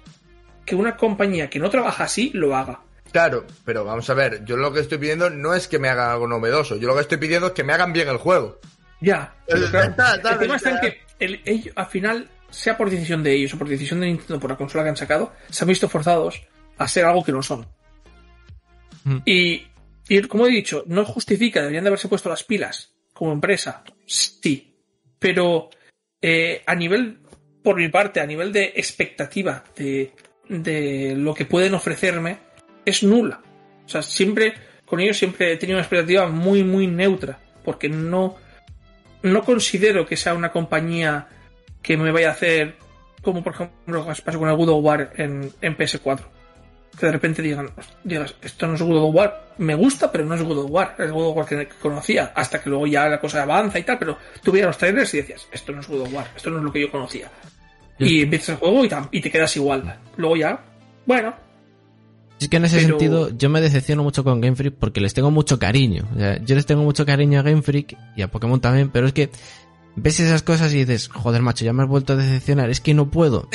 que 0.65 0.75
una 0.75 0.95
compañía 0.97 1.49
que 1.49 1.59
no 1.59 1.69
trabaja 1.69 2.05
así 2.05 2.31
lo 2.33 2.55
haga. 2.55 2.79
Claro, 3.11 3.45
pero 3.63 3.85
vamos 3.85 4.09
a 4.09 4.13
ver, 4.13 4.43
yo 4.45 4.57
lo 4.57 4.73
que 4.73 4.79
estoy 4.81 4.97
pidiendo 4.97 5.29
no 5.29 5.53
es 5.53 5.67
que 5.67 5.79
me 5.79 5.87
hagan 5.89 6.09
algo 6.11 6.27
novedoso, 6.27 6.75
yo 6.75 6.87
lo 6.87 6.95
que 6.95 7.01
estoy 7.01 7.17
pidiendo 7.17 7.47
es 7.47 7.53
que 7.53 7.63
me 7.63 7.71
hagan 7.73 7.93
bien 7.93 8.09
el 8.09 8.17
juego. 8.17 8.59
Ya. 8.99 9.33
Pero 9.47 9.69
Claro, 9.69 9.89
está- 9.91 10.15
está- 10.15 10.31
el 10.33 10.39
tema 10.39 10.55
está 10.57 10.69
en 10.71 10.79
que 10.81 10.99
el- 11.19 11.71
al 11.75 11.85
final, 11.85 12.29
sea 12.49 12.75
por 12.77 12.89
decisión 12.89 13.23
de 13.23 13.33
ellos 13.33 13.53
o 13.53 13.57
por 13.57 13.67
decisión 13.69 13.99
de 14.01 14.07
Nintendo 14.07 14.39
por 14.39 14.49
la 14.49 14.57
consola 14.57 14.83
que 14.83 14.89
han 14.89 14.97
sacado, 14.97 15.33
se 15.49 15.63
han 15.63 15.67
visto 15.69 15.87
forzados 15.87 16.41
a 16.77 16.87
ser 16.87 17.05
algo 17.05 17.23
que 17.23 17.31
no 17.31 17.41
son. 17.43 17.65
Mm. 19.03 19.17
Y, 19.25 19.67
y 20.07 20.21
como 20.23 20.45
he 20.45 20.51
dicho, 20.51 20.83
no 20.87 21.05
justifica, 21.05 21.61
deberían 21.61 21.83
de 21.83 21.89
haberse 21.89 22.07
puesto 22.07 22.29
las 22.29 22.43
pilas 22.43 22.93
como 23.13 23.31
empresa. 23.31 23.83
Sí. 24.05 24.75
Pero 25.17 25.69
eh, 26.21 26.61
a 26.65 26.75
nivel, 26.75 27.19
por 27.63 27.77
mi 27.77 27.89
parte, 27.89 28.19
a 28.19 28.25
nivel 28.25 28.51
de 28.53 28.73
expectativa 28.75 29.63
de, 29.75 30.13
de 30.47 31.15
lo 31.15 31.33
que 31.33 31.45
pueden 31.45 31.73
ofrecerme, 31.73 32.37
es 32.85 33.03
nula. 33.03 33.41
O 33.85 33.89
sea, 33.89 34.01
siempre, 34.01 34.53
con 34.85 34.99
ellos 34.99 35.17
siempre 35.17 35.53
he 35.53 35.57
tenido 35.57 35.77
una 35.77 35.83
expectativa 35.83 36.27
muy, 36.27 36.63
muy 36.63 36.87
neutra. 36.87 37.39
Porque 37.63 37.89
no, 37.89 38.35
no 39.23 39.43
considero 39.43 40.05
que 40.05 40.17
sea 40.17 40.35
una 40.35 40.51
compañía 40.51 41.29
que 41.81 41.97
me 41.97 42.11
vaya 42.11 42.29
a 42.29 42.33
hacer 42.33 42.75
como 43.25 43.43
por 43.43 43.53
ejemplo 43.53 43.73
lo 43.87 44.05
que 44.05 44.21
pasó 44.21 44.39
con 44.39 44.49
el 44.49 44.55
God 44.55 44.69
of 44.69 44.83
War 44.85 45.11
en, 45.17 45.51
en 45.61 45.75
PS4 45.75 46.19
que 46.99 47.05
de 47.05 47.11
repente 47.11 47.41
digan 47.41 47.69
digas 48.03 48.35
esto 48.41 48.67
no 48.67 48.75
es 48.75 48.81
God 48.81 49.09
of 49.09 49.15
War 49.15 49.49
me 49.57 49.75
gusta 49.75 50.11
pero 50.11 50.25
no 50.25 50.35
es 50.35 50.41
God 50.43 50.65
of 50.65 50.71
War 50.71 50.95
es 50.99 51.11
God 51.11 51.27
of 51.29 51.37
War 51.37 51.45
que 51.45 51.67
conocía 51.81 52.31
hasta 52.35 52.61
que 52.61 52.69
luego 52.69 52.87
ya 52.87 53.07
la 53.07 53.19
cosa 53.19 53.43
avanza 53.43 53.79
y 53.79 53.83
tal 53.83 53.97
pero 53.99 54.17
tú 54.43 54.51
veías 54.51 54.67
los 54.67 54.77
trailers 54.77 55.13
y 55.13 55.17
decías 55.17 55.47
esto 55.51 55.71
no 55.71 55.81
es 55.81 55.87
God 55.87 56.01
of 56.01 56.13
War 56.13 56.27
esto 56.35 56.49
no 56.49 56.57
es 56.59 56.63
lo 56.63 56.71
que 56.71 56.81
yo 56.81 56.91
conocía 56.91 57.29
y 57.99 58.23
empiezas 58.23 58.49
el 58.49 58.55
juego 58.57 58.83
y, 59.11 59.21
te 59.21 59.31
quedas 59.31 59.55
igual 59.55 59.99
luego 60.17 60.35
ya 60.35 60.59
bueno 61.05 61.33
Es 62.39 62.49
que 62.49 62.57
en 62.57 62.65
ese 62.65 62.77
Pero- 62.77 62.87
sentido 62.89 63.29
yo 63.37 63.49
me 63.49 63.61
decepciono 63.61 64.03
mucho 64.03 64.23
con 64.23 64.41
Game 64.41 64.55
Freak 64.55 64.75
porque 64.75 64.99
les 64.99 65.13
tengo 65.13 65.31
mucho 65.31 65.57
cariño. 65.57 66.03
O 66.13 66.19
sea, 66.19 66.37
yo 66.43 66.55
les 66.55 66.65
tengo 66.65 66.83
mucho 66.83 67.05
cariño 67.05 67.39
a 67.39 67.43
Game 67.43 67.61
Freak 67.61 67.97
y 68.17 68.21
a 68.21 68.27
Pokémon 68.29 68.59
también, 68.59 68.89
pero 68.89 69.07
es 69.07 69.13
que 69.13 69.29
ves 69.95 70.19
esas 70.19 70.43
cosas 70.43 70.73
y 70.73 70.79
dices, 70.79 71.07
joder 71.07 71.41
macho, 71.41 71.63
ya 71.63 71.71
me 71.71 71.83
has 71.83 71.89
vuelto 71.89 72.11
a 72.11 72.15
decepcionar, 72.17 72.69
es 72.69 72.81
que 72.81 72.93
no 72.93 73.09
puedo. 73.09 73.47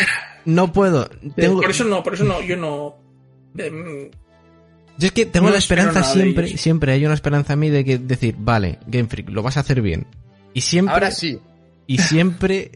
No 0.47 0.73
puedo. 0.73 1.11
Tengo- 1.37 1.61
por 1.61 1.71
eso 1.71 1.85
no 1.85 2.03
por 2.03 2.15
eso 2.15 2.25
no 2.25 2.41
yo 2.41 2.57
no 2.57 2.97
Yo 3.55 5.07
es 5.07 5.13
que 5.13 5.27
tengo 5.27 5.47
no 5.47 5.53
la 5.53 5.59
esperanza 5.59 6.03
siempre, 6.03 6.57
siempre 6.59 6.93
hay 6.93 7.05
una 7.05 7.15
esperanza 7.15 7.55
a 7.55 7.57
mí 7.57 7.71
de 7.71 7.85
que 7.85 7.99
decir, 7.99 8.35
vale, 8.39 8.79
Game 8.87 9.09
Freak, 9.09 9.31
lo 9.31 9.43
vas 9.43 9.57
a 9.57 9.61
hacer 9.61 9.81
bien. 9.81 10.07
Y 10.53 10.61
siempre, 10.61 10.93
Ahora 10.93 11.11
sí, 11.11 11.41
y 11.87 11.99
siempre 11.99 12.73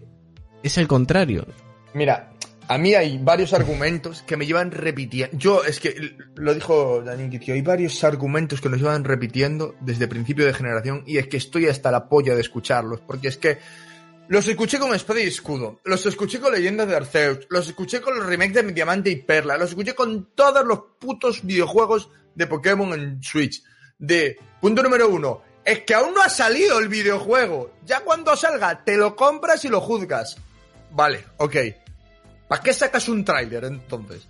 es 0.62 0.78
el 0.78 0.88
contrario. 0.88 1.46
mira, 1.92 2.30
a 2.66 2.78
mí 2.78 2.94
hay 2.94 3.18
varios 3.18 3.52
argumentos 3.52 4.22
que 4.22 4.36
me 4.36 4.46
llevan 4.46 4.70
repitiendo. 4.70 5.36
Yo, 5.36 5.64
es 5.64 5.80
que 5.80 6.16
lo 6.34 6.54
dijo 6.54 7.02
Daniel 7.02 7.30
Kitio, 7.30 7.54
hay 7.54 7.62
varios 7.62 8.02
argumentos 8.04 8.60
que 8.60 8.68
nos 8.68 8.78
llevan 8.78 9.04
repitiendo 9.04 9.74
desde 9.80 10.08
principio 10.08 10.46
de 10.46 10.54
generación 10.54 11.02
y 11.06 11.18
es 11.18 11.28
que 11.28 11.36
estoy 11.36 11.66
hasta 11.66 11.90
la 11.90 12.08
polla 12.08 12.34
de 12.34 12.40
escucharlos, 12.40 13.00
porque 13.00 13.28
es 13.28 13.36
que 13.36 13.58
los 14.28 14.48
escuché 14.48 14.78
con 14.78 14.94
Espada 14.94 15.20
y 15.20 15.26
Escudo, 15.26 15.80
los 15.84 16.06
escuché 16.06 16.40
con 16.40 16.52
Leyendas 16.52 16.88
de 16.88 16.96
Arceus, 16.96 17.46
los 17.50 17.68
escuché 17.68 18.00
con 18.00 18.16
los 18.16 18.26
remakes 18.26 18.54
de 18.54 18.72
Diamante 18.72 19.10
y 19.10 19.16
Perla, 19.16 19.58
los 19.58 19.70
escuché 19.70 19.94
con 19.94 20.30
todos 20.34 20.64
los 20.64 20.80
putos 20.98 21.44
videojuegos 21.44 22.08
de 22.34 22.46
Pokémon 22.46 22.92
en 22.94 23.22
Switch. 23.22 23.62
De 23.98 24.38
punto 24.60 24.82
número 24.82 25.08
uno, 25.08 25.42
es 25.64 25.80
que 25.80 25.94
aún 25.94 26.14
no 26.14 26.22
ha 26.22 26.28
salido 26.28 26.78
el 26.78 26.88
videojuego. 26.88 27.74
Ya 27.84 28.00
cuando 28.00 28.34
salga, 28.36 28.84
te 28.84 28.96
lo 28.96 29.14
compras 29.14 29.64
y 29.64 29.68
lo 29.68 29.80
juzgas. 29.80 30.36
Vale, 30.90 31.24
ok. 31.38 31.56
¿Para 32.48 32.62
qué 32.62 32.72
sacas 32.72 33.08
un 33.08 33.24
tráiler 33.24 33.64
entonces? 33.64 34.26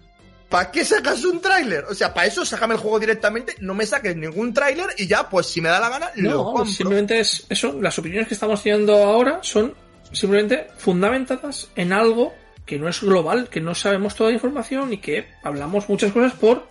¿Para 0.49 0.71
qué 0.71 0.85
sacas 0.85 1.25
un 1.25 1.41
tráiler? 1.41 1.85
O 1.85 1.95
sea, 1.95 2.15
para 2.15 2.27
eso 2.27 2.45
sácame 2.45 2.75
el 2.75 2.81
juego 2.81 3.01
directamente, 3.01 3.57
no 3.61 3.75
me 3.75 3.87
saques 3.87 4.15
ningún 4.16 4.53
tráiler 4.53 4.87
y 4.99 5.07
ya, 5.07 5.29
pues 5.29 5.47
si 5.47 5.61
me 5.61 5.69
da 5.69 5.81
la 5.81 5.89
gana, 5.89 6.11
lo 6.16 6.45
compro. 6.45 6.66
simplemente 6.66 7.19
es 7.19 7.45
eso. 7.49 7.81
Las 7.81 7.99
opiniones 7.99 8.29
que 8.29 8.35
estamos 8.35 8.62
teniendo 8.62 8.95
ahora 8.95 9.41
son 9.43 9.75
simplemente 10.15 10.69
fundamentadas 10.78 11.69
en 11.77 11.93
algo 11.93 12.35
que 12.66 12.78
no 12.78 12.89
es 12.89 13.01
global, 13.03 13.49
que 13.51 13.61
no 13.61 13.74
sabemos 13.74 14.15
toda 14.15 14.31
la 14.31 14.35
información 14.36 14.93
y 14.93 14.99
que 14.99 15.27
hablamos 15.43 15.89
muchas 15.89 16.12
cosas 16.12 16.32
por, 16.32 16.66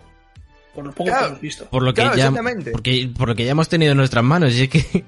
por 0.73 0.85
lo 0.85 0.91
poco 0.91 1.05
Claro. 1.09 1.21
que 1.21 1.27
hemos 1.29 1.41
visto. 1.41 1.65
Por 1.69 1.83
lo 1.83 1.93
que 1.93 2.01
Claro, 2.01 2.15
ya, 2.17 2.23
exactamente. 2.27 2.71
porque, 2.71 3.09
por 3.17 3.27
lo 3.29 3.35
que 3.35 3.45
ya 3.45 3.51
hemos 3.51 3.69
tenido 3.69 3.91
en 3.91 3.97
nuestras 3.97 4.23
manos, 4.23 4.53
y 4.55 4.63
es 4.63 4.69
que 4.69 5.03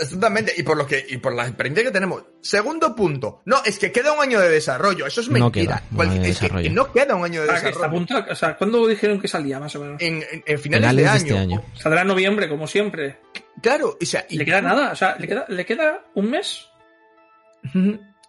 Exactamente, 0.00 0.52
y 0.56 0.64
por 0.64 0.76
lo 0.76 0.88
que, 0.88 1.06
y 1.08 1.18
por 1.18 1.32
la 1.34 1.44
experiencia 1.46 1.84
que 1.84 1.92
tenemos. 1.92 2.24
Segundo 2.40 2.96
punto. 2.96 3.42
No, 3.44 3.62
es 3.64 3.78
que 3.78 3.92
queda 3.92 4.12
un 4.12 4.20
año 4.20 4.40
de 4.40 4.48
desarrollo. 4.48 5.06
Eso 5.06 5.20
es 5.20 5.28
No 5.28 5.34
mentira. 5.38 5.84
queda 5.96 6.24
es 6.26 6.38
que- 6.40 6.48
que 6.48 6.70
no 6.70 6.90
queda 6.92 7.14
un 7.14 7.24
año 7.24 7.42
de 7.42 7.46
desarrollo. 7.52 7.84
apuntado- 7.84 8.26
o 8.28 8.34
sea, 8.34 8.56
¿cuándo 8.56 8.84
dijeron 8.88 9.20
que 9.20 9.28
salía 9.28 9.60
más 9.60 9.76
o 9.76 9.80
menos? 9.84 10.02
En, 10.02 10.16
en- 10.32 10.42
en 10.46 10.58
finales, 10.58 10.90
finales 10.90 10.96
de, 10.96 11.02
de 11.02 11.08
año. 11.08 11.16
este 11.18 11.38
año. 11.38 11.64
Saldrá 11.80 12.00
en 12.02 12.08
noviembre, 12.08 12.48
como 12.48 12.66
siempre. 12.66 13.18
Claro, 13.62 13.96
o 14.00 14.04
sea, 14.04 14.26
y 14.28 14.36
Le 14.36 14.44
queda 14.44 14.60
nada, 14.60 14.90
o 14.90 14.96
sea, 14.96 15.14
le 15.16 15.28
queda, 15.28 15.44
le 15.48 15.64
queda 15.64 16.02
un 16.14 16.28
mes. 16.30 16.66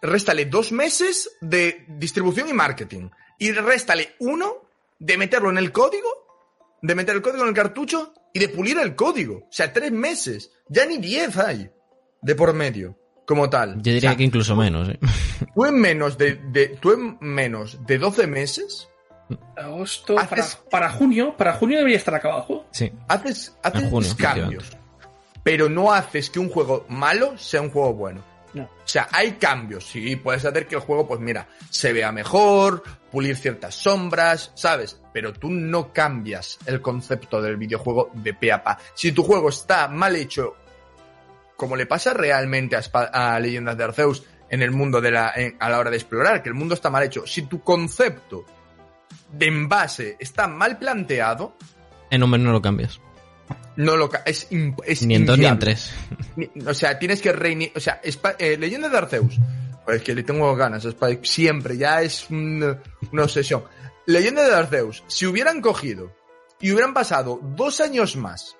Réstale 0.02 0.46
dos 0.46 0.72
meses 0.72 1.30
de 1.40 1.84
distribución 1.88 2.48
y 2.48 2.52
marketing. 2.52 3.08
Y 3.38 3.52
réstale 3.52 4.14
uno 4.20 4.68
de 4.98 5.16
meterlo 5.18 5.50
en 5.50 5.58
el 5.58 5.72
código, 5.72 6.08
de 6.82 6.94
meter 6.94 7.16
el 7.16 7.22
código 7.22 7.42
en 7.42 7.48
el 7.48 7.54
cartucho 7.54 8.14
y 8.32 8.38
de 8.38 8.48
pulir 8.48 8.78
el 8.78 8.94
código. 8.94 9.38
O 9.38 9.48
sea, 9.52 9.72
tres 9.72 9.92
meses. 9.92 10.50
Ya 10.68 10.86
ni 10.86 10.98
diez 10.98 11.36
hay 11.36 11.70
de 12.22 12.34
por 12.34 12.52
medio. 12.54 12.98
como 13.26 13.50
tal. 13.50 13.76
Yo 13.82 13.92
diría 13.92 14.10
O 14.10 14.12
sea, 14.12 14.16
que 14.16 14.22
incluso 14.24 14.54
menos, 14.54 14.88
¿eh? 14.88 14.98
Tú 15.54 15.64
en 15.64 15.80
menos 15.80 16.16
de, 16.16 16.36
de- 16.52 16.68
tú 16.80 16.92
en 16.92 17.18
menos 17.20 17.84
de 17.84 17.98
12 17.98 18.26
meses 18.28 18.88
Agosto, 19.56 20.14
para, 20.14 20.26
Haces- 20.44 20.56
para 20.70 20.90
junio, 20.90 21.36
para 21.36 21.54
junio 21.54 21.78
debería 21.78 21.98
estar 21.98 22.14
acabado 22.14 22.42
el 22.42 22.46
juego. 22.46 22.66
Sí. 22.70 22.92
haces, 23.08 23.56
haces 23.64 23.90
junio, 23.90 24.10
cambios. 24.16 24.70
Pero 25.42 25.68
no 25.68 25.92
haces 25.92 26.30
que 26.30 26.38
un 26.38 26.48
juego 26.48 26.86
malo 26.88 27.36
sea 27.36 27.60
un 27.62 27.70
juego 27.70 27.94
bueno. 27.94 28.22
No. 28.56 28.62
O 28.64 28.68
sea, 28.88 29.06
hay 29.12 29.32
cambios, 29.32 29.84
sí, 29.84 30.16
puedes 30.16 30.42
hacer 30.44 30.66
que 30.66 30.76
el 30.76 30.80
juego, 30.80 31.06
pues 31.06 31.20
mira, 31.20 31.46
se 31.68 31.92
vea 31.92 32.10
mejor, 32.10 32.82
pulir 33.12 33.36
ciertas 33.36 33.74
sombras, 33.74 34.50
¿sabes? 34.54 34.98
Pero 35.12 35.34
tú 35.34 35.50
no 35.50 35.92
cambias 35.92 36.58
el 36.64 36.80
concepto 36.80 37.42
del 37.42 37.58
videojuego 37.58 38.10
de 38.14 38.32
pe 38.32 38.50
a 38.52 38.64
pa. 38.64 38.78
Si 38.94 39.12
tu 39.12 39.22
juego 39.22 39.50
está 39.50 39.88
mal 39.88 40.16
hecho, 40.16 40.56
como 41.54 41.76
le 41.76 41.84
pasa 41.84 42.14
realmente 42.14 42.76
a, 42.94 43.38
Leyendas 43.38 43.76
de 43.76 43.84
Arceus 43.84 44.24
en 44.48 44.62
el 44.62 44.70
mundo 44.70 45.02
de 45.02 45.10
la, 45.10 45.32
en- 45.36 45.56
a 45.60 45.68
la 45.68 45.78
hora 45.78 45.90
de 45.90 45.96
explorar, 45.98 46.42
que 46.42 46.48
el 46.48 46.54
mundo 46.54 46.72
está 46.74 46.88
mal 46.88 47.02
hecho, 47.02 47.26
si 47.26 47.42
tu 47.42 47.60
concepto 47.60 48.46
de 49.32 49.48
envase 49.48 50.16
está 50.18 50.46
mal 50.48 50.78
planteado, 50.78 51.56
En 52.08 52.22
un 52.22 52.30
menú 52.30 52.44
no 52.44 52.52
lo 52.52 52.62
cambias. 52.62 53.00
No 53.76 53.96
lo 53.96 54.10
es, 54.24 54.48
Ni 54.50 55.14
en 55.14 55.26
dos 55.26 55.38
ni 55.38 55.46
en 55.46 55.58
tres. 55.58 55.92
O 56.66 56.74
sea, 56.74 56.98
tienes 56.98 57.20
que 57.20 57.32
reiniciar. 57.32 57.76
O 57.76 57.80
sea, 57.80 58.00
eh, 58.38 58.56
Leyenda 58.58 58.88
de 58.88 58.98
Arceus. 58.98 59.38
Pues 59.84 60.02
que 60.02 60.14
le 60.14 60.24
tengo 60.24 60.54
ganas 60.56 60.84
a 60.84 60.88
Spike 60.88 61.24
siempre, 61.24 61.76
ya 61.76 62.02
es 62.02 62.28
un- 62.28 62.76
una 63.12 63.22
obsesión. 63.22 63.62
Leyenda 64.06 64.42
de 64.44 64.54
Arceus, 64.54 65.04
si 65.06 65.26
hubieran 65.26 65.60
cogido 65.60 66.12
y 66.60 66.72
hubieran 66.72 66.92
pasado 66.92 67.38
dos 67.54 67.80
años 67.80 68.16
más 68.16 68.56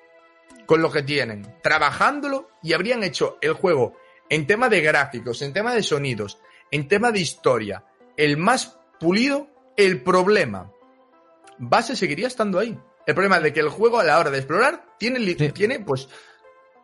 con 0.67 0.83
lo 0.83 0.91
que 0.93 1.03
tienen, 1.03 1.47
trabajándolo 1.63 2.49
y 2.63 2.75
habrían 2.75 3.03
hecho 3.03 3.39
el 3.41 3.55
juego 3.55 3.97
en 4.29 4.47
tema 4.47 4.69
de 4.69 4.81
gráficos, 4.83 5.43
en 5.43 5.53
tema 5.53 5.75
de 5.75 5.83
sonidos, 5.83 6.39
en 6.71 6.87
tema 6.89 7.11
de 7.11 7.21
historia, 7.21 7.85
el 8.17 8.37
más 8.37 8.79
pulido, 9.01 9.49
el 9.77 10.03
problema 10.03 10.71
base 11.59 11.97
seguiría 11.97 12.27
estando 12.29 12.59
ahí. 12.59 12.79
El 13.07 13.15
problema 13.15 13.41
de 13.41 13.53
que 13.53 13.61
el 13.61 13.69
juego 13.69 14.01
a 14.01 14.05
la 14.05 14.19
hora 14.19 14.31
de 14.31 14.39
explorar 14.39 14.85
tiene, 14.99 15.21
Sí. 15.21 15.51
tiene 15.53 15.81
pues 15.81 16.09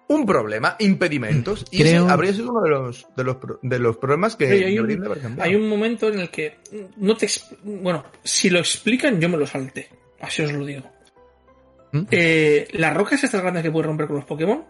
un 0.09 0.27
problema, 0.27 0.77
impedimentos, 0.78 1.65
y 1.70 1.78
Creo- 1.81 2.05
ese 2.05 2.12
habría 2.12 2.32
sido 2.32 2.51
uno 2.51 2.61
de 2.62 2.70
los, 2.70 3.07
de 3.16 3.24
los, 3.24 3.36
de 3.62 3.78
los 3.78 3.97
problemas 3.97 4.36
que 4.36 4.47
Pero 4.47 4.66
hay, 4.66 4.78
un, 4.78 5.05
haber 5.07 5.40
hay 5.40 5.55
un 5.55 5.69
momento 5.69 6.09
en 6.09 6.20
el 6.20 6.31
que 6.31 6.59
no 6.97 7.16
te... 7.16 7.28
Bueno, 7.65 8.05
si 8.23 8.51
lo 8.51 8.59
explican, 8.59 9.20
yo 9.20 9.28
me 9.28 9.36
lo 9.39 9.47
salté. 9.47 9.89
Así 10.20 10.43
os 10.43 10.53
lo 10.53 10.65
digo. 10.66 10.82
¿Mm? 11.93 12.03
Eh, 12.11 12.69
¿Las 12.73 12.94
rocas 12.94 13.24
estas 13.24 13.40
grandes 13.40 13.62
que 13.62 13.70
puedes 13.70 13.86
romper 13.86 14.07
con 14.07 14.16
los 14.16 14.24
Pokémon? 14.24 14.65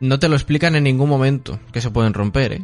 No 0.00 0.18
te 0.18 0.28
lo 0.28 0.34
explican 0.34 0.74
en 0.74 0.84
ningún 0.84 1.08
momento 1.08 1.60
que 1.72 1.80
se 1.80 1.90
pueden 1.90 2.14
romper, 2.14 2.52
¿eh? 2.54 2.62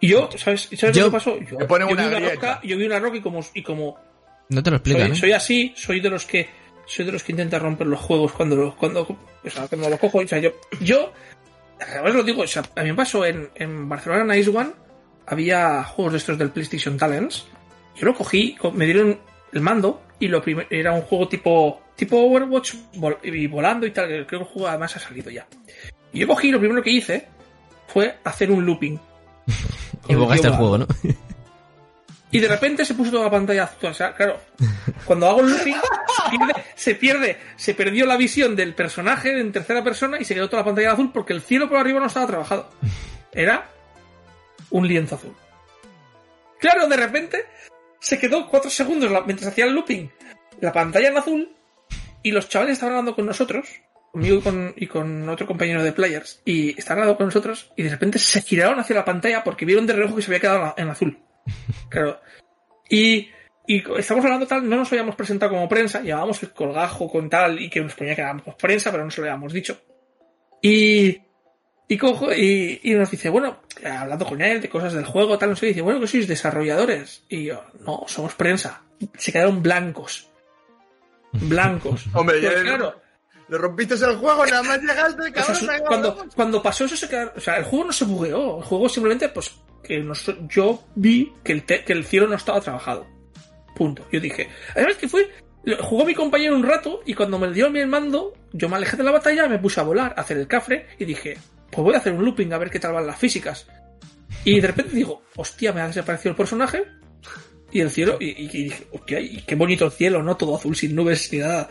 Y 0.00 0.08
yo, 0.08 0.28
¿sabes, 0.36 0.68
¿sabes 0.76 0.96
Yo- 0.96 1.04
lo 1.04 1.10
que 1.10 1.12
pasó? 1.16 1.38
Yo, 1.38 1.58
yo 1.60 1.66
una 1.66 2.08
vi 2.08 2.28
roca, 2.28 2.60
yo 2.64 2.76
vi 2.76 2.84
una 2.86 2.98
roca 2.98 3.16
y 3.16 3.20
como, 3.20 3.40
y 3.54 3.62
como 3.62 3.96
No 4.50 4.62
te 4.62 4.70
lo 4.70 4.76
explican, 4.76 5.08
soy, 5.08 5.12
¿eh? 5.16 5.20
soy 5.20 5.32
así, 5.32 5.72
soy 5.76 6.00
de 6.00 6.10
los 6.10 6.26
que 6.26 6.48
soy 6.86 7.04
de 7.04 7.12
los 7.12 7.22
que 7.22 7.32
intenta 7.32 7.58
romper 7.58 7.86
los 7.86 8.00
juegos 8.00 8.32
cuando 8.32 8.56
los 8.56 8.74
cuando, 8.74 9.02
o 9.02 9.50
sea, 9.50 9.66
cuando 9.68 9.88
los 9.90 9.98
cojo. 9.98 10.18
O 10.18 10.26
sea, 10.28 10.38
yo, 10.38 10.50
yo 10.80 11.12
a 11.98 12.02
ver, 12.02 12.14
lo 12.14 12.22
digo, 12.22 12.42
o 12.42 12.46
sea, 12.46 12.62
a 12.76 12.82
mí 12.82 12.90
me 12.90 12.94
pasó 12.96 13.24
en, 13.24 13.50
en 13.54 13.88
Barcelona 13.88 14.34
Nice 14.34 14.50
One, 14.50 14.70
había 15.26 15.84
juegos 15.84 16.12
de 16.12 16.18
estos 16.18 16.38
del 16.38 16.50
PlayStation 16.50 16.96
Talents. 16.96 17.46
Yo 17.96 18.06
lo 18.06 18.14
cogí, 18.14 18.54
co- 18.56 18.70
me 18.72 18.84
dieron 18.86 19.18
el 19.52 19.60
mando 19.60 20.02
y 20.18 20.28
lo 20.28 20.42
primer- 20.42 20.66
era 20.70 20.92
un 20.92 21.02
juego 21.02 21.28
tipo 21.28 21.80
tipo 21.96 22.16
Overwatch 22.18 22.74
vol- 22.96 23.18
y 23.22 23.46
volando 23.46 23.86
y 23.86 23.90
tal. 23.92 24.06
Creo 24.08 24.26
que 24.26 24.36
el 24.36 24.44
juego 24.44 24.68
además 24.68 24.96
ha 24.96 25.00
salido 25.00 25.30
ya. 25.30 25.46
Y 26.12 26.20
yo 26.20 26.26
cogí 26.28 26.50
lo 26.50 26.58
primero 26.58 26.82
que 26.82 26.90
hice 26.90 27.28
fue 27.88 28.16
hacer 28.24 28.50
un 28.50 28.64
looping. 28.66 28.98
Bogaste 30.08 30.48
el 30.48 30.54
juego, 30.54 30.78
¿no? 30.78 30.86
y 32.30 32.40
de 32.40 32.48
repente 32.48 32.84
se 32.84 32.94
puso 32.94 33.12
toda 33.12 33.24
la 33.24 33.30
pantalla 33.30 33.64
azul. 33.64 33.90
O 33.90 33.94
sea, 33.94 34.12
claro, 34.14 34.40
cuando 35.04 35.28
hago 35.28 35.40
el 35.40 35.50
looping, 35.50 35.76
pierde- 36.38 36.64
se 36.74 36.94
pierde, 36.94 37.38
se 37.56 37.74
perdió 37.74 38.06
la 38.06 38.16
visión 38.16 38.56
del 38.56 38.74
personaje 38.74 39.38
en 39.38 39.52
tercera 39.52 39.82
persona 39.82 40.18
y 40.20 40.24
se 40.24 40.34
quedó 40.34 40.48
toda 40.48 40.62
la 40.62 40.66
pantalla 40.66 40.92
azul 40.92 41.10
porque 41.12 41.32
el 41.32 41.42
cielo 41.42 41.68
por 41.68 41.78
arriba 41.78 42.00
no 42.00 42.06
estaba 42.06 42.26
trabajado. 42.26 42.70
Era 43.32 43.68
un 44.70 44.86
lienzo 44.86 45.16
azul. 45.16 45.34
Claro, 46.58 46.88
de 46.88 46.96
repente 46.96 47.44
se 48.00 48.18
quedó 48.18 48.48
cuatro 48.48 48.70
segundos 48.70 49.10
mientras 49.26 49.50
hacía 49.50 49.64
el 49.64 49.74
looping 49.74 50.10
la 50.60 50.72
pantalla 50.72 51.08
en 51.08 51.16
azul 51.16 51.56
y 52.22 52.30
los 52.30 52.48
chavales 52.48 52.74
estaban 52.74 52.94
hablando 52.94 53.14
con 53.14 53.26
nosotros, 53.26 53.68
conmigo 54.12 54.38
y 54.38 54.40
con, 54.40 54.74
y 54.76 54.86
con 54.86 55.28
otro 55.28 55.46
compañero 55.46 55.82
de 55.82 55.92
players, 55.92 56.40
y 56.44 56.78
estaban 56.78 57.02
hablando 57.02 57.18
con 57.18 57.26
nosotros 57.26 57.72
y 57.76 57.82
de 57.82 57.90
repente 57.90 58.18
se 58.18 58.40
giraron 58.40 58.78
hacia 58.80 58.96
la 58.96 59.04
pantalla 59.04 59.44
porque 59.44 59.66
vieron 59.66 59.86
de 59.86 59.92
reojo 59.92 60.16
que 60.16 60.22
se 60.22 60.30
había 60.30 60.40
quedado 60.40 60.74
en 60.76 60.88
azul. 60.88 61.18
Claro. 61.90 62.20
Y, 62.88 63.30
y 63.66 63.82
estamos 63.98 64.24
hablando 64.24 64.46
tal, 64.46 64.68
no 64.68 64.76
nos 64.76 64.92
habíamos 64.92 65.16
presentado 65.16 65.52
como 65.52 65.68
prensa, 65.68 66.00
llevábamos 66.02 66.42
el 66.42 66.50
colgajo 66.52 67.10
con 67.10 67.30
tal 67.30 67.60
y 67.60 67.70
que 67.70 67.80
nos 67.80 67.94
ponía 67.94 68.14
que 68.14 68.20
éramos 68.22 68.54
prensa, 68.56 68.90
pero 68.90 69.04
no 69.04 69.10
se 69.10 69.20
lo 69.20 69.26
habíamos 69.28 69.52
dicho. 69.52 69.80
Y, 70.62 71.18
y 71.88 71.98
cojo 71.98 72.32
y, 72.32 72.80
y 72.82 72.94
nos 72.94 73.10
dice, 73.10 73.28
bueno, 73.28 73.60
hablando 73.84 74.24
con 74.26 74.40
él 74.42 74.60
de 74.60 74.68
cosas 74.68 74.92
del 74.92 75.04
juego, 75.04 75.38
tal, 75.38 75.50
no 75.50 75.56
sé, 75.56 75.66
dice, 75.66 75.80
bueno, 75.82 76.00
que 76.00 76.06
sois 76.06 76.26
desarrolladores. 76.28 77.24
Y 77.28 77.44
yo, 77.44 77.62
no, 77.86 78.04
somos 78.06 78.34
prensa. 78.34 78.82
Se 79.16 79.32
quedaron 79.32 79.62
blancos. 79.62 80.30
Blancos. 81.32 82.04
Hombre, 82.14 82.40
ya- 82.40 82.54
claro, 82.62 83.00
Le 83.48 83.58
rompiste 83.58 83.94
el 83.94 84.16
juego, 84.16 84.46
nada 84.46 84.62
más 84.62 84.80
llegaste, 84.80 85.32
cabrón. 85.32 85.80
cuando, 85.86 86.26
cuando 86.34 86.62
pasó 86.62 86.84
eso 86.86 86.96
se 86.96 87.08
quedaron, 87.08 87.32
o 87.36 87.40
sea, 87.40 87.56
el 87.58 87.64
juego 87.64 87.86
no 87.86 87.92
se 87.92 88.04
bugueó, 88.04 88.58
el 88.58 88.64
juego 88.64 88.88
simplemente, 88.88 89.28
pues, 89.28 89.54
que 89.82 89.98
nos- 90.00 90.32
yo 90.48 90.82
vi 90.94 91.32
que 91.42 91.52
el, 91.52 91.64
te- 91.64 91.84
que 91.84 91.92
el 91.92 92.04
cielo 92.04 92.26
no 92.26 92.36
estaba 92.36 92.60
trabajado. 92.60 93.06
Punto. 93.74 94.06
Yo 94.12 94.20
dije, 94.20 94.48
además 94.74 94.96
que 94.96 95.08
fue, 95.08 95.30
jugó 95.80 96.04
mi 96.04 96.14
compañero 96.14 96.56
un 96.56 96.62
rato 96.62 97.00
y 97.04 97.14
cuando 97.14 97.38
me 97.38 97.52
dio 97.52 97.66
el 97.66 97.86
mando, 97.86 98.34
yo 98.52 98.68
me 98.68 98.76
alejé 98.76 98.96
de 98.96 99.04
la 99.04 99.10
batalla, 99.10 99.48
me 99.48 99.58
puse 99.58 99.80
a 99.80 99.84
volar, 99.84 100.14
a 100.16 100.20
hacer 100.20 100.38
el 100.38 100.46
cafre 100.46 100.86
y 100.98 101.04
dije, 101.04 101.36
pues 101.70 101.84
voy 101.84 101.94
a 101.94 101.98
hacer 101.98 102.12
un 102.12 102.24
looping 102.24 102.52
a 102.52 102.58
ver 102.58 102.70
qué 102.70 102.78
tal 102.78 102.92
van 102.92 103.06
las 103.06 103.18
físicas. 103.18 103.66
Y 104.44 104.60
de 104.60 104.66
repente 104.68 104.94
digo, 104.94 105.22
hostia, 105.36 105.72
me 105.72 105.80
ha 105.80 105.86
desaparecido 105.86 106.30
el 106.30 106.36
personaje 106.36 106.84
y 107.72 107.80
el 107.80 107.90
cielo, 107.90 108.18
y 108.20 108.46
dije, 108.46 108.86
hostia, 108.92 109.18
y 109.18 109.42
qué 109.42 109.56
bonito 109.56 109.86
el 109.86 109.90
cielo, 109.90 110.22
¿no? 110.22 110.36
Todo 110.36 110.56
azul, 110.56 110.76
sin 110.76 110.94
nubes 110.94 111.32
ni 111.32 111.38
nada. 111.38 111.68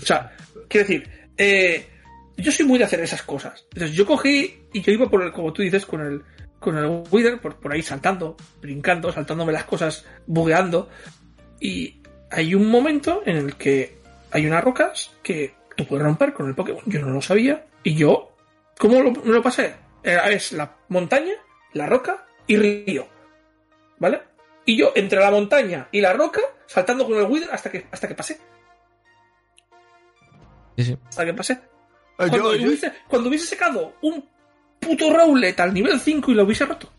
O 0.00 0.06
sea, 0.06 0.32
quiero 0.68 0.88
decir, 0.88 1.08
eh, 1.36 1.86
yo 2.36 2.50
soy 2.50 2.66
muy 2.66 2.78
de 2.78 2.84
hacer 2.84 3.00
esas 3.00 3.22
cosas. 3.22 3.66
Entonces 3.74 3.96
yo 3.96 4.06
cogí 4.06 4.62
y 4.72 4.80
yo 4.80 4.92
iba 4.92 5.08
por 5.08 5.22
el, 5.22 5.32
como 5.32 5.52
tú 5.52 5.62
dices, 5.62 5.84
con 5.84 6.00
el, 6.00 6.22
con 6.58 6.78
el 6.78 7.02
Wither, 7.10 7.40
por, 7.40 7.56
por 7.60 7.72
ahí 7.72 7.82
saltando, 7.82 8.36
brincando, 8.60 9.12
saltándome 9.12 9.52
las 9.52 9.64
cosas, 9.64 10.06
bugueando. 10.26 10.88
Y 11.60 12.00
hay 12.30 12.54
un 12.54 12.68
momento 12.70 13.22
en 13.26 13.36
el 13.36 13.56
que 13.56 13.98
hay 14.30 14.46
unas 14.46 14.62
rocas 14.64 15.12
que 15.22 15.54
tú 15.76 15.86
puedes 15.86 16.04
romper 16.04 16.32
con 16.32 16.48
el 16.48 16.54
Pokémon. 16.54 16.82
Yo 16.86 17.00
no 17.00 17.10
lo 17.10 17.20
sabía. 17.22 17.66
Y 17.82 17.94
yo, 17.94 18.34
¿cómo 18.78 19.00
lo, 19.02 19.12
me 19.12 19.32
lo 19.32 19.42
pasé? 19.42 19.74
Era- 20.02 20.30
es 20.30 20.52
la 20.52 20.76
montaña, 20.88 21.32
la 21.72 21.86
roca 21.86 22.26
y 22.46 22.56
río. 22.56 23.06
¿Vale? 23.98 24.22
Y 24.66 24.76
yo 24.76 24.92
entre 24.94 25.20
la 25.20 25.30
montaña 25.30 25.88
y 25.92 26.00
la 26.00 26.12
roca, 26.12 26.40
saltando 26.66 27.06
con 27.06 27.16
el 27.18 27.24
Wither 27.24 27.50
hasta 27.52 27.70
que, 27.70 27.86
hasta 27.90 28.08
que 28.08 28.14
pasé. 28.14 28.40
Sí, 30.76 30.84
sí. 30.84 30.98
Hasta 31.08 31.24
que 31.24 31.34
pasé. 31.34 31.52
Eh, 31.54 31.60
Cuando, 32.16 32.36
yo- 32.36 32.56
yo- 32.56 32.66
hubiese, 32.68 32.92
cuando 33.08 33.28
hubiese 33.28 33.46
sacado 33.46 33.94
un 34.02 34.28
puto 34.80 35.12
Rowlet 35.12 35.58
al 35.60 35.72
nivel 35.72 36.00
5 36.00 36.30
y 36.30 36.34
lo 36.34 36.44
hubiese 36.44 36.66
roto. 36.66 36.90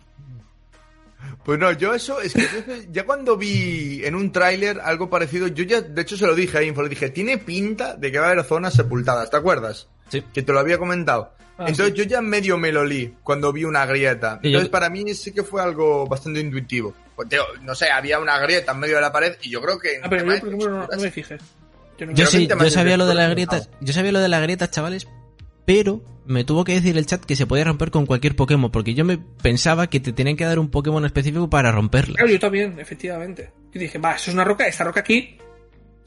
Pues 1.46 1.60
no, 1.60 1.72
yo 1.74 1.94
eso, 1.94 2.20
es 2.22 2.34
que 2.34 2.88
ya 2.92 3.06
cuando 3.06 3.38
vi 3.38 4.02
en 4.04 4.16
un 4.16 4.32
tráiler 4.32 4.80
algo 4.84 5.10
parecido, 5.12 5.48
yo 5.48 5.64
ya, 5.64 5.80
de 5.82 6.02
hecho 6.02 6.18
se 6.18 6.26
lo 6.26 6.34
dije 6.34 6.58
a 6.58 6.64
Info, 6.64 6.82
le 6.82 6.90
dije, 6.90 7.10
tiene 7.12 7.38
pinta 7.38 7.96
de 7.96 8.12
que 8.12 8.18
va 8.18 8.26
a 8.28 8.32
haber 8.32 8.44
zonas 8.44 8.74
sepultadas, 8.74 9.30
¿te 9.30 9.38
acuerdas? 9.38 9.88
Sí. 10.10 10.24
Que 10.34 10.42
te 10.42 10.52
lo 10.52 10.60
había 10.60 10.80
comentado. 10.80 11.34
Ah, 11.58 11.66
Entonces 11.68 11.94
sí. 11.94 11.94
yo 12.00 12.04
ya 12.04 12.22
medio 12.22 12.58
me 12.58 12.72
lo 12.72 12.84
li 12.84 13.14
cuando 13.24 13.54
vi 13.54 13.64
una 13.64 13.86
grieta. 13.86 14.40
Y 14.42 14.46
yo- 14.46 14.58
Entonces 14.58 14.70
para 14.70 14.90
mí 14.90 15.14
sí 15.14 15.32
que 15.32 15.44
fue 15.44 15.62
algo 15.62 16.08
bastante 16.08 16.40
intuitivo. 16.40 16.94
Pues 17.16 17.30
tío, 17.30 17.44
no 17.62 17.76
sé, 17.76 17.90
había 17.92 18.20
una 18.20 18.38
grieta 18.40 18.72
en 18.74 18.80
medio 18.80 18.96
de 18.96 19.02
la 19.02 19.12
pared 19.12 19.38
y 19.44 19.52
yo 19.52 19.62
creo 19.62 19.78
que... 19.80 20.00
Ah, 20.04 20.08
pero 20.10 20.24
yo, 20.26 20.40
por 20.40 20.48
ejemplo, 20.50 20.88
no, 20.92 21.02
me 21.02 21.12
fijé. 21.12 21.38
Yo 21.98 22.06
no 22.08 22.12
Yo 22.14 22.26
sí, 22.26 22.48
yo 22.48 22.70
sabía 22.72 22.98
lo 22.98 23.06
de 23.06 23.14
las 23.16 23.30
texturas, 23.34 23.62
grietas, 23.62 23.70
yo 23.80 23.94
sabía 23.94 24.12
lo 24.12 24.20
de 24.20 24.28
las 24.30 24.42
grietas, 24.42 24.72
chavales, 24.72 25.08
pero 25.66 26.02
me 26.26 26.44
tuvo 26.44 26.64
que 26.64 26.74
decir 26.74 26.98
el 26.98 27.06
chat 27.06 27.24
que 27.24 27.36
se 27.36 27.46
podía 27.46 27.66
romper 27.66 27.92
con 27.92 28.06
cualquier 28.06 28.36
Pokémon, 28.36 28.72
porque 28.72 28.94
yo 28.94 29.06
me 29.06 29.18
pensaba 29.18 29.88
que 29.88 30.00
te 30.00 30.14
tenían 30.14 30.38
que 30.38 30.46
dar 30.46 30.60
un 30.60 30.70
Pokémon 30.70 31.06
específico 31.06 31.50
para 31.50 31.72
romperla. 31.72 32.16
Claro, 32.16 32.32
yo 32.32 32.40
también, 32.40 32.80
efectivamente. 32.80 33.52
Yo 33.72 33.80
dije, 33.80 33.98
va, 33.98 34.16
eso 34.16 34.32
es 34.32 34.34
una 34.36 34.44
roca, 34.44 34.68
esta 34.68 34.84
roca 34.84 35.02
aquí, 35.02 35.38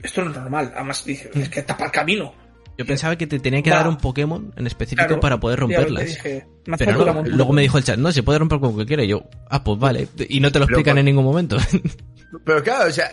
esto 0.03 0.25
no 0.25 0.31
es 0.31 0.37
normal. 0.37 0.73
Además 0.75 1.05
dije, 1.05 1.31
es 1.35 1.49
que 1.49 1.63
tapa 1.63 1.87
el 1.87 1.91
camino. 1.91 2.35
Yo 2.77 2.87
pensaba 2.87 3.17
que 3.17 3.27
te 3.27 3.41
tenían 3.41 3.65
que 3.65 3.71
Va. 3.71 3.79
dar 3.79 3.89
un 3.89 3.97
Pokémon 3.97 4.55
en 4.57 4.67
específico 4.69 5.05
Claro, 5.09 5.21
para 5.21 5.41
poder 5.41 5.59
romperlas. 5.59 6.05
Dije, 6.05 6.47
Pero 6.79 7.13
no, 7.13 7.23
luego 7.25 7.53
me 7.53 7.63
dijo 7.63 7.77
el 7.77 7.83
chat, 7.83 7.99
no, 7.99 8.13
se 8.13 8.23
puede 8.23 8.39
romper 8.39 8.61
con 8.61 8.73
cualquiera. 8.73 9.03
Y 9.03 9.09
yo, 9.09 9.25
ah, 9.51 9.65
pues 9.65 9.81
vale. 9.81 10.07
Y 10.29 10.39
no 10.39 10.53
te 10.53 10.61
lo 10.61 10.65
explican 10.67 10.97
en 10.97 11.07
ningún 11.07 11.25
momento. 11.25 11.57
Pero 12.45 12.63
claro, 12.63 12.89
o 12.89 12.93
sea, 12.93 13.11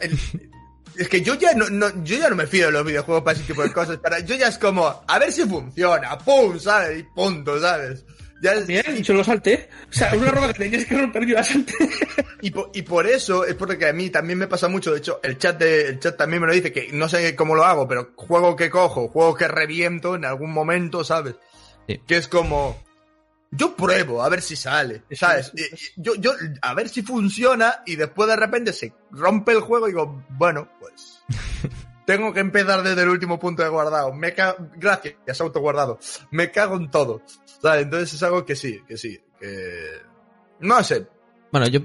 es 0.97 1.07
que 1.09 1.22
yo 1.22 1.35
ya 1.35 1.53
no, 1.53 1.69
no- 1.69 2.03
yo 2.03 2.17
ya 2.17 2.30
no 2.30 2.35
me 2.35 2.47
fío 2.47 2.67
de 2.67 2.72
los 2.72 2.85
videojuegos 2.85 3.23
para 3.23 3.38
ese 3.38 3.47
tipo 3.47 3.63
de 3.63 3.72
cosas. 3.72 3.97
Para, 3.97 4.19
yo 4.19 4.35
ya 4.35 4.47
es 4.47 4.57
como, 4.57 5.03
a 5.07 5.19
ver 5.19 5.31
si 5.31 5.43
funciona, 5.43 6.17
pum, 6.17 6.59
¿sabes? 6.59 6.99
Y 6.99 7.03
punto, 7.03 7.59
¿sabes? 7.59 8.03
Ya 8.41 8.53
es- 8.53 8.67
Bien, 8.67 9.01
yo 9.03 9.13
lo 9.13 9.23
salté. 9.23 9.69
O 9.89 9.93
sea, 9.93 10.13
una 10.15 10.30
roca 10.31 10.47
que 10.53 10.59
tenías 10.59 10.85
que 10.85 10.97
romper, 10.97 11.26
yo 11.26 11.35
la 11.35 11.43
salté. 11.43 11.73
y, 12.41 12.51
po- 12.51 12.69
y 12.73 12.81
por 12.84 13.07
eso 13.07 13.45
es 13.45 13.55
porque 13.55 13.88
a 13.88 13.93
mí 13.93 14.09
también 14.09 14.38
me 14.39 14.47
pasa 14.47 14.67
mucho. 14.67 14.91
De 14.91 14.99
hecho, 14.99 15.19
el 15.23 15.38
chat, 15.38 15.57
de, 15.57 15.88
el 15.88 15.99
chat 15.99 16.17
también 16.17 16.41
me 16.41 16.47
lo 16.47 16.53
dice, 16.53 16.72
que 16.72 16.89
no 16.91 17.07
sé 17.09 17.35
cómo 17.35 17.55
lo 17.55 17.63
hago, 17.63 17.88
pero 17.88 18.11
juego 18.15 18.55
que 18.55 18.69
cojo, 18.69 19.07
juego 19.07 19.35
que 19.35 19.47
reviento 19.47 20.15
en 20.15 20.26
algún 20.26 20.51
momento, 20.51 21.03
¿sabes? 21.03 21.35
Sí. 21.88 22.01
Que 22.05 22.17
es 22.17 22.27
como... 22.27 22.84
Yo 23.51 23.76
pruebo 23.76 24.23
a 24.23 24.30
ver 24.30 24.41
si 24.41 24.55
sale, 24.55 25.03
¿sabes? 25.11 25.51
y 25.55 26.01
Yo, 26.01 26.15
yo, 26.15 26.34
a 26.61 26.73
ver 26.73 26.89
si 26.89 27.01
funciona 27.01 27.84
y 27.85 27.95
después 27.95 28.27
de 28.27 28.35
repente 28.35 28.73
se 28.73 28.93
rompe 29.11 29.53
el 29.53 29.61
juego 29.61 29.88
y 29.88 29.91
digo, 29.91 30.23
bueno, 30.30 30.69
pues... 30.80 31.23
Tengo 32.05 32.31
que 32.34 32.39
empezar 32.39 32.84
desde 32.84 33.01
el 33.01 33.09
último 33.09 33.39
punto 33.39 33.63
de 33.63 33.69
guardado. 33.69 34.13
Me 34.13 34.34
cago... 34.35 34.69
Gracias, 34.76 35.41
autoguardado. 35.41 35.97
Me 36.30 36.51
cago 36.51 36.76
en 36.76 36.91
todo. 36.91 37.23
¿Sabes? 37.45 37.84
Entonces 37.84 38.13
es 38.13 38.22
algo 38.22 38.45
que 38.45 38.55
sí, 38.55 38.80
que 38.88 38.95
sí. 38.95 39.19
Que... 39.39 40.01
No 40.59 40.84
sé. 40.84 41.07
Bueno, 41.51 41.67
yo, 41.67 41.80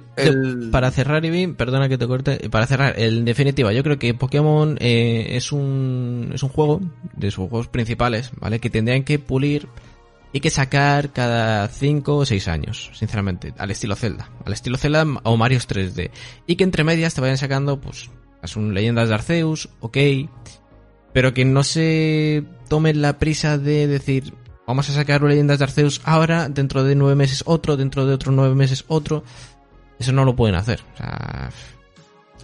para 0.73 0.91
cerrar, 0.91 1.25
Ibi, 1.25 1.47
perdona 1.49 1.89
que 1.89 1.97
te 1.97 2.09
corte, 2.09 2.51
para 2.51 2.67
cerrar, 2.67 2.99
en 2.99 3.25
definitiva, 3.25 3.73
yo 3.73 3.85
creo 3.85 4.01
que 4.01 4.15
Pokémon 4.15 4.77
eh, 4.81 5.37
es 5.37 5.53
un 5.53 6.33
es 6.35 6.43
un 6.43 6.49
juego 6.49 6.81
de 7.15 7.31
sus 7.31 7.49
juegos 7.49 7.69
principales, 7.69 8.33
¿vale? 8.41 8.59
Que 8.59 8.69
tendrían 8.69 9.05
que 9.05 9.21
pulir 9.21 9.69
y 10.33 10.41
que 10.41 10.51
sacar 10.51 11.13
cada 11.13 11.69
5 11.69 12.17
o 12.17 12.25
6 12.25 12.49
años, 12.49 12.91
sinceramente, 12.95 13.53
al 13.59 13.71
estilo 13.71 13.97
Zelda, 13.97 14.31
al 14.45 14.53
estilo 14.53 14.79
Zelda 14.79 15.05
o 15.25 15.37
Mario 15.37 15.59
3D. 15.59 16.11
Y 16.47 16.57
que 16.57 16.65
entre 16.65 16.85
medias 16.85 17.15
te 17.15 17.21
vayan 17.21 17.39
sacando, 17.39 17.81
pues, 17.81 18.11
es 18.43 18.57
un 18.57 18.75
Leyendas 18.75 19.09
de 19.09 19.15
Arceus, 19.15 19.69
ok, 19.81 19.97
pero 21.13 21.35
que 21.35 21.45
no 21.45 21.65
se 21.65 22.45
tomen 22.69 23.03
la 23.03 23.19
prisa 23.19 23.59
de 23.59 23.87
decir, 23.87 24.33
vamos 24.67 24.89
a 24.89 24.93
sacar 24.93 25.23
Leyendas 25.23 25.59
de 25.59 25.65
Arceus 25.65 26.01
ahora, 26.05 26.49
dentro 26.49 26.85
de 26.85 26.95
nueve 26.95 27.17
meses 27.17 27.43
otro, 27.47 27.77
dentro 27.77 28.07
de 28.07 28.15
otros 28.15 28.35
nueve 28.35 28.55
meses 28.55 28.85
otro. 28.89 29.25
Eso 29.99 30.13
no 30.13 30.25
lo 30.25 30.35
pueden 30.37 30.55
hacer. 30.55 30.81
O 30.95 30.97
sea, 30.97 31.51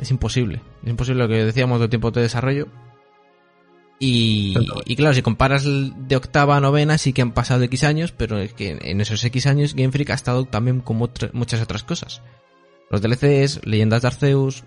es 0.01 0.11
imposible. 0.11 0.61
Es 0.83 0.91
imposible 0.91 1.23
lo 1.23 1.29
que 1.29 1.45
decíamos 1.45 1.81
de 1.81 1.89
tiempo 1.89 2.11
de 2.11 2.23
desarrollo. 2.23 2.69
Y, 3.99 4.55
y 4.85 4.95
claro, 4.97 5.15
si 5.15 5.23
comparas 5.23 5.65
de 5.67 6.17
octava 6.17 6.57
a 6.57 6.61
novena, 6.61 6.99
sí 6.99 7.13
que 7.15 7.23
han 7.23 7.33
pasado 7.33 7.63
X 7.65 7.83
años, 7.85 8.13
pero 8.13 8.39
es 8.39 8.53
que 8.53 8.77
en 8.81 9.01
esos 9.01 9.25
X 9.25 9.47
años 9.47 9.75
Game 9.75 9.91
Freak 9.91 10.11
ha 10.11 10.15
estado 10.15 10.45
también 10.45 10.81
con 10.81 11.01
otra- 11.01 11.31
muchas 11.33 11.63
otras 11.63 11.83
cosas. 11.83 12.21
Los 12.91 13.01
DLCs, 13.01 13.65
Leyendas 13.65 14.03
de 14.03 14.09
Arceus, 14.09 14.65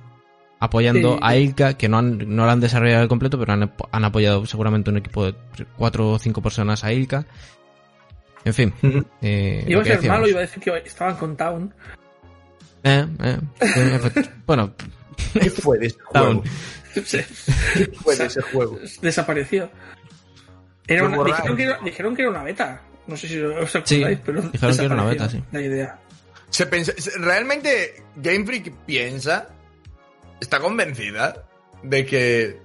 apoyando 0.59 1.13
Sí. 1.13 1.19
a 1.21 1.37
Ilka, 1.37 1.75
que 1.75 1.87
no, 1.87 1.99
han, 1.99 2.35
no 2.35 2.45
lo 2.45 2.51
han 2.51 2.59
desarrollado 2.59 3.03
al 3.03 3.07
completo, 3.07 3.37
pero 3.37 3.53
han, 3.53 3.71
han 3.91 4.03
apoyado 4.05 4.45
seguramente 4.47 4.89
un 4.89 4.97
equipo 4.97 5.25
de 5.25 5.35
cuatro 5.77 6.09
o 6.13 6.19
cinco 6.19 6.41
personas 6.41 6.83
a 6.83 6.91
Ilka. 6.91 7.25
En 8.45 8.53
fin. 8.55 8.73
eh, 9.21 9.63
Iba 9.67 9.81
a 9.81 9.85
ser 9.85 9.95
decíamos. 9.97 10.19
malo, 10.19 10.29
iba 10.29 10.39
a 10.39 10.41
decir 10.41 10.63
que 10.63 10.71
estaban 10.85 11.15
con 11.17 11.37
Town. 11.37 11.71
Eh, 12.83 13.05
eh, 13.23 13.37
eh, 13.61 14.29
bueno, 14.47 14.73
¿Qué 15.33 15.49
fue 15.49 15.77
de 15.77 15.93
juego? 16.05 16.43
¿Qué 16.93 17.85
fue 18.01 18.15
de 18.15 18.25
ese 18.25 18.41
juego? 18.41 18.79
Desapareció. 19.01 19.69
Era 20.87 21.03
una- 21.05 21.23
dijeron, 21.23 21.55
que 21.57 21.63
era, 21.63 21.79
dijeron 21.83 22.15
que 22.15 22.21
era 22.23 22.31
una 22.31 22.43
beta. 22.43 22.81
No 23.07 23.15
sé 23.17 23.27
si 23.27 23.39
os 23.39 23.75
acordáis, 23.75 24.17
Sí, 24.17 24.21
pero 24.25 24.41
dijeron 24.41 24.51
que 24.51 24.85
era 24.85 24.93
una 24.95 25.05
desapareció 25.05 25.05
beta, 25.09 25.29
sí. 25.29 25.43
La 25.51 25.61
idea. 25.61 25.99
Se 26.49 26.65
realmente 27.19 28.03
Game 28.15 28.45
Freak 28.45 28.73
piensa, 28.85 29.49
está 30.39 30.59
convencida 30.59 31.45
de 31.83 32.05
que 32.05 32.59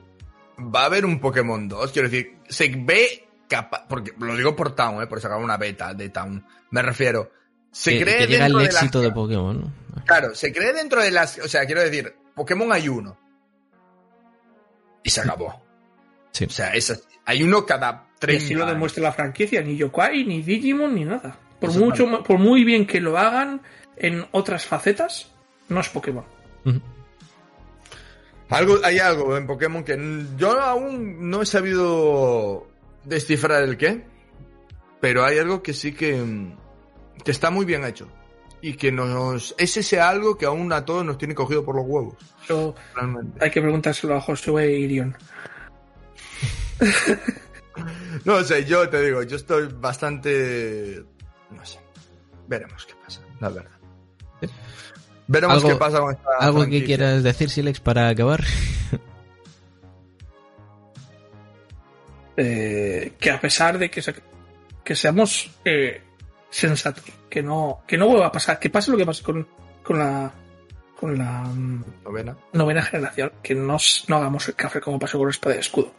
va 0.58 0.82
a 0.82 0.86
haber 0.86 1.04
un 1.04 1.20
Pokémon 1.20 1.68
2. 1.68 1.92
Quiero 1.92 2.08
decir, 2.08 2.36
se 2.48 2.68
ve 2.76 3.26
capaz, 3.48 3.84
porque 3.88 4.12
lo 4.18 4.34
digo 4.36 4.56
por 4.56 4.74
Town, 4.74 5.02
eh, 5.02 5.06
por 5.06 5.20
sacar 5.20 5.38
una 5.38 5.56
beta 5.58 5.92
de 5.92 6.08
Town. 6.08 6.44
Me 6.70 6.82
refiero. 6.82 7.30
Se 7.70 7.98
que, 7.98 8.04
cree 8.04 8.18
que 8.18 8.26
llega 8.28 8.46
el 8.46 8.52
dentro 8.52 8.58
de 8.60 8.72
las- 8.72 8.74
éxito 8.82 9.00
de 9.00 9.10
Pokémon. 9.10 9.60
¿no? 9.60 10.04
Claro, 10.06 10.34
se 10.34 10.52
cree 10.52 10.72
dentro 10.72 11.02
de 11.02 11.10
las. 11.10 11.38
O 11.38 11.48
sea, 11.48 11.66
quiero 11.66 11.82
decir, 11.82 12.14
Pokémon 12.34 12.72
hay 12.72 12.88
uno. 12.88 13.18
Y 15.04 15.10
se 15.10 15.20
acabó. 15.20 15.62
Sí. 16.32 16.46
O 16.46 16.50
sea, 16.50 16.74
es 16.74 17.06
hay 17.26 17.42
uno 17.42 17.64
cada 17.64 18.08
Y 18.16 18.18
tres 18.18 18.44
así 18.44 18.54
lo 18.54 18.66
demuestra 18.66 19.02
la 19.02 19.12
franquicia, 19.12 19.62
ni 19.62 19.76
Yokai, 19.76 20.24
ni 20.24 20.42
Digimon, 20.42 20.94
ni 20.94 21.04
nada. 21.04 21.38
Por 21.60 21.72
mucho, 21.74 22.22
por 22.24 22.38
muy 22.38 22.64
bien 22.64 22.86
que 22.86 23.00
lo 23.00 23.16
hagan 23.16 23.62
en 23.96 24.26
otras 24.32 24.66
facetas, 24.66 25.30
no 25.68 25.80
es 25.80 25.88
Pokémon. 25.88 26.24
Algo, 28.50 28.78
hay 28.84 28.98
algo 28.98 29.36
en 29.36 29.46
Pokémon 29.46 29.84
que 29.84 29.96
yo 30.36 30.60
aún 30.60 31.30
no 31.30 31.42
he 31.42 31.46
sabido 31.46 32.68
descifrar 33.04 33.62
el 33.62 33.76
qué, 33.76 34.04
pero 35.00 35.24
hay 35.24 35.38
algo 35.38 35.62
que 35.62 35.72
sí 35.72 35.92
que, 35.92 36.22
que 37.24 37.30
está 37.30 37.50
muy 37.50 37.64
bien 37.64 37.84
hecho. 37.84 38.08
Y 38.66 38.74
que 38.76 38.90
nos. 38.90 39.54
Es 39.58 39.76
ese 39.76 40.00
algo 40.00 40.38
que 40.38 40.46
aún 40.46 40.72
a 40.72 40.86
todos 40.86 41.04
nos 41.04 41.18
tiene 41.18 41.34
cogido 41.34 41.62
por 41.62 41.76
los 41.76 41.84
huevos. 41.86 42.14
Realmente. 42.94 43.38
hay 43.44 43.50
que 43.50 43.60
preguntárselo 43.60 44.14
a 44.16 44.20
Josué 44.22 44.64
e 44.64 44.78
Irion. 44.78 45.14
No 48.24 48.42
sé, 48.44 48.64
yo 48.64 48.88
te 48.88 49.02
digo, 49.02 49.22
yo 49.24 49.34
estoy 49.36 49.66
bastante. 49.66 51.02
No 51.50 51.66
sé. 51.66 51.78
Veremos 52.46 52.86
qué 52.86 52.94
pasa, 53.04 53.20
la 53.40 53.48
verdad. 53.48 53.70
Veremos 55.26 55.56
Algo- 55.56 55.68
qué 55.70 55.74
pasa 55.74 55.98
con 56.00 56.12
esta. 56.14 56.28
¿Algo 56.38 56.58
que 56.60 56.62
franquicia. 56.66 56.86
quieras 56.86 57.22
decir, 57.24 57.50
Silex, 57.50 57.80
para 57.80 58.08
acabar? 58.08 58.44
Eh, 62.36 63.12
que 63.18 63.30
a 63.30 63.40
pesar 63.40 63.78
de 63.78 63.90
que, 63.90 64.02
se- 64.02 64.14
que 64.84 64.94
seamos 64.96 65.50
eh, 65.64 66.00
sensatos, 66.54 67.04
que 67.28 67.42
no, 67.42 67.82
que 67.86 67.96
no 67.96 68.06
vuelva 68.06 68.26
a 68.26 68.32
pasar, 68.32 68.58
que 68.58 68.70
pase 68.70 68.90
lo 68.90 68.96
que 68.96 69.06
pase 69.06 69.22
con, 69.22 69.46
con 69.82 69.98
la 69.98 70.32
con 70.98 71.18
la 71.18 71.42
mm, 71.42 71.84
Novena. 72.04 72.36
novena 72.52 72.82
generación, 72.82 73.32
que 73.42 73.54
no, 73.54 73.76
no 74.08 74.16
hagamos 74.16 74.48
el 74.48 74.54
café 74.54 74.80
como 74.80 74.98
pasó 74.98 75.18
con 75.18 75.28
Espada 75.28 75.56
y 75.56 75.58
Escudo. 75.58 75.92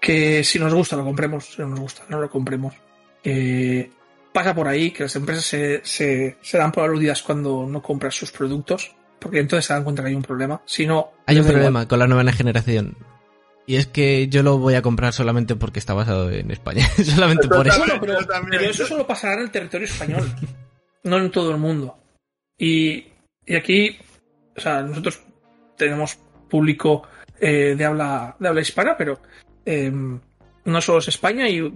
Que 0.00 0.44
si 0.44 0.58
nos 0.58 0.74
gusta 0.74 0.96
lo 0.96 1.04
compremos, 1.04 1.46
si 1.46 1.62
no 1.62 1.68
nos 1.68 1.80
gusta 1.80 2.02
no 2.08 2.20
lo 2.20 2.28
compremos. 2.30 2.74
Que 3.22 3.90
pasa 4.32 4.54
por 4.54 4.68
ahí, 4.68 4.90
que 4.90 5.04
las 5.04 5.16
empresas 5.16 5.44
se, 5.44 5.80
se, 5.84 6.36
se 6.42 6.58
dan 6.58 6.72
por 6.72 6.84
aludidas 6.84 7.22
cuando 7.22 7.66
no 7.66 7.80
compras 7.82 8.14
sus 8.14 8.30
productos, 8.32 8.94
porque 9.18 9.38
entonces 9.40 9.64
se 9.66 9.72
dan 9.74 9.84
cuenta 9.84 10.02
que 10.02 10.08
hay 10.08 10.14
un 10.14 10.22
problema. 10.22 10.60
Si 10.66 10.86
no, 10.86 11.12
Hay 11.26 11.36
un 11.36 11.42
igual. 11.42 11.52
problema 11.54 11.88
con 11.88 11.98
la 11.98 12.06
novena 12.06 12.32
generación. 12.32 12.96
Y 13.66 13.76
es 13.76 13.86
que 13.86 14.28
yo 14.28 14.42
lo 14.42 14.58
voy 14.58 14.74
a 14.74 14.82
comprar 14.82 15.12
solamente 15.12 15.54
porque 15.54 15.78
está 15.78 15.94
basado 15.94 16.30
en 16.30 16.50
España. 16.50 16.86
solamente 17.04 17.48
por 17.48 17.66
eso. 17.66 17.78
Bueno, 17.78 18.00
pero, 18.00 18.60
eso 18.60 18.86
solo 18.86 19.06
pasará 19.06 19.34
en 19.34 19.40
el 19.40 19.50
territorio 19.50 19.86
español, 19.86 20.24
no 21.04 21.18
en 21.18 21.30
todo 21.30 21.50
el 21.52 21.58
mundo. 21.58 21.96
Y, 22.58 23.06
y 23.46 23.54
aquí, 23.54 23.96
o 24.56 24.60
sea, 24.60 24.82
nosotros 24.82 25.22
tenemos 25.76 26.18
público 26.48 27.02
eh, 27.40 27.74
de 27.76 27.84
habla 27.84 28.36
de 28.38 28.48
habla 28.48 28.60
hispana, 28.60 28.96
pero 28.96 29.20
eh, 29.64 29.90
no 30.64 30.80
solo 30.80 30.98
es 30.98 31.08
España 31.08 31.48
y, 31.48 31.72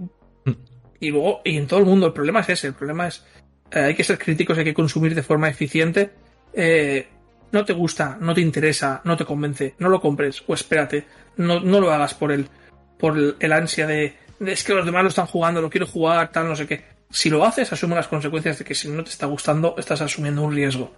y 0.99 1.09
luego 1.09 1.41
y 1.43 1.57
en 1.57 1.67
todo 1.67 1.79
el 1.79 1.85
mundo. 1.85 2.07
El 2.07 2.13
problema 2.13 2.41
es 2.41 2.49
ese. 2.49 2.67
El 2.67 2.73
problema 2.73 3.07
es 3.07 3.25
eh, 3.71 3.79
hay 3.79 3.95
que 3.95 4.03
ser 4.03 4.17
críticos, 4.17 4.57
hay 4.57 4.65
que 4.65 4.73
consumir 4.73 5.15
de 5.15 5.23
forma 5.23 5.49
eficiente. 5.49 6.11
Eh, 6.53 7.07
no 7.51 7.65
te 7.65 7.73
gusta, 7.73 8.17
no 8.19 8.33
te 8.33 8.41
interesa, 8.41 9.01
no 9.03 9.15
te 9.17 9.25
convence, 9.25 9.75
no 9.79 9.89
lo 9.89 9.99
compres 10.01 10.43
o 10.47 10.53
espérate. 10.53 11.05
No, 11.37 11.59
no 11.59 11.79
lo 11.79 11.91
hagas 11.91 12.13
por 12.13 12.31
el, 12.31 12.47
por 12.97 13.17
el, 13.17 13.35
el 13.39 13.51
ansia 13.53 13.85
de, 13.87 14.15
de, 14.39 14.51
es 14.51 14.63
que 14.63 14.73
los 14.73 14.85
demás 14.85 15.03
lo 15.03 15.09
están 15.09 15.27
jugando, 15.27 15.61
lo 15.61 15.69
quiero 15.69 15.85
jugar, 15.85 16.31
tal, 16.31 16.47
no 16.47 16.55
sé 16.55 16.65
qué. 16.67 16.83
Si 17.09 17.29
lo 17.29 17.45
haces, 17.45 17.71
asume 17.71 17.95
las 17.95 18.07
consecuencias 18.07 18.57
de 18.59 18.65
que 18.65 18.73
si 18.75 18.89
no 18.89 19.03
te 19.03 19.11
está 19.11 19.27
gustando, 19.27 19.75
estás 19.77 20.01
asumiendo 20.01 20.41
un 20.41 20.53
riesgo. 20.53 20.93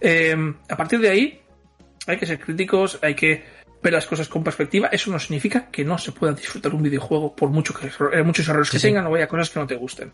Eh, 0.00 0.34
a 0.68 0.76
partir 0.76 1.00
de 1.00 1.08
ahí, 1.10 1.40
hay 2.06 2.16
que 2.16 2.26
ser 2.26 2.38
críticos, 2.40 2.98
hay 3.02 3.14
que 3.14 3.44
ver 3.82 3.92
las 3.92 4.06
cosas 4.06 4.28
con 4.28 4.42
perspectiva. 4.44 4.88
Eso 4.88 5.10
no 5.10 5.18
significa 5.18 5.68
que 5.70 5.84
no 5.84 5.98
se 5.98 6.12
pueda 6.12 6.32
disfrutar 6.32 6.72
un 6.74 6.82
videojuego 6.82 7.34
por 7.34 7.50
mucho 7.50 7.74
que, 7.74 7.88
eh, 8.16 8.22
muchos 8.22 8.48
errores 8.48 8.68
Sí, 8.68 8.72
que 8.72 8.78
sí. 8.78 8.86
tengan 8.88 9.06
o 9.06 9.14
haya 9.14 9.26
cosas 9.28 9.50
que 9.50 9.60
no 9.60 9.66
te 9.66 9.74
gusten. 9.76 10.12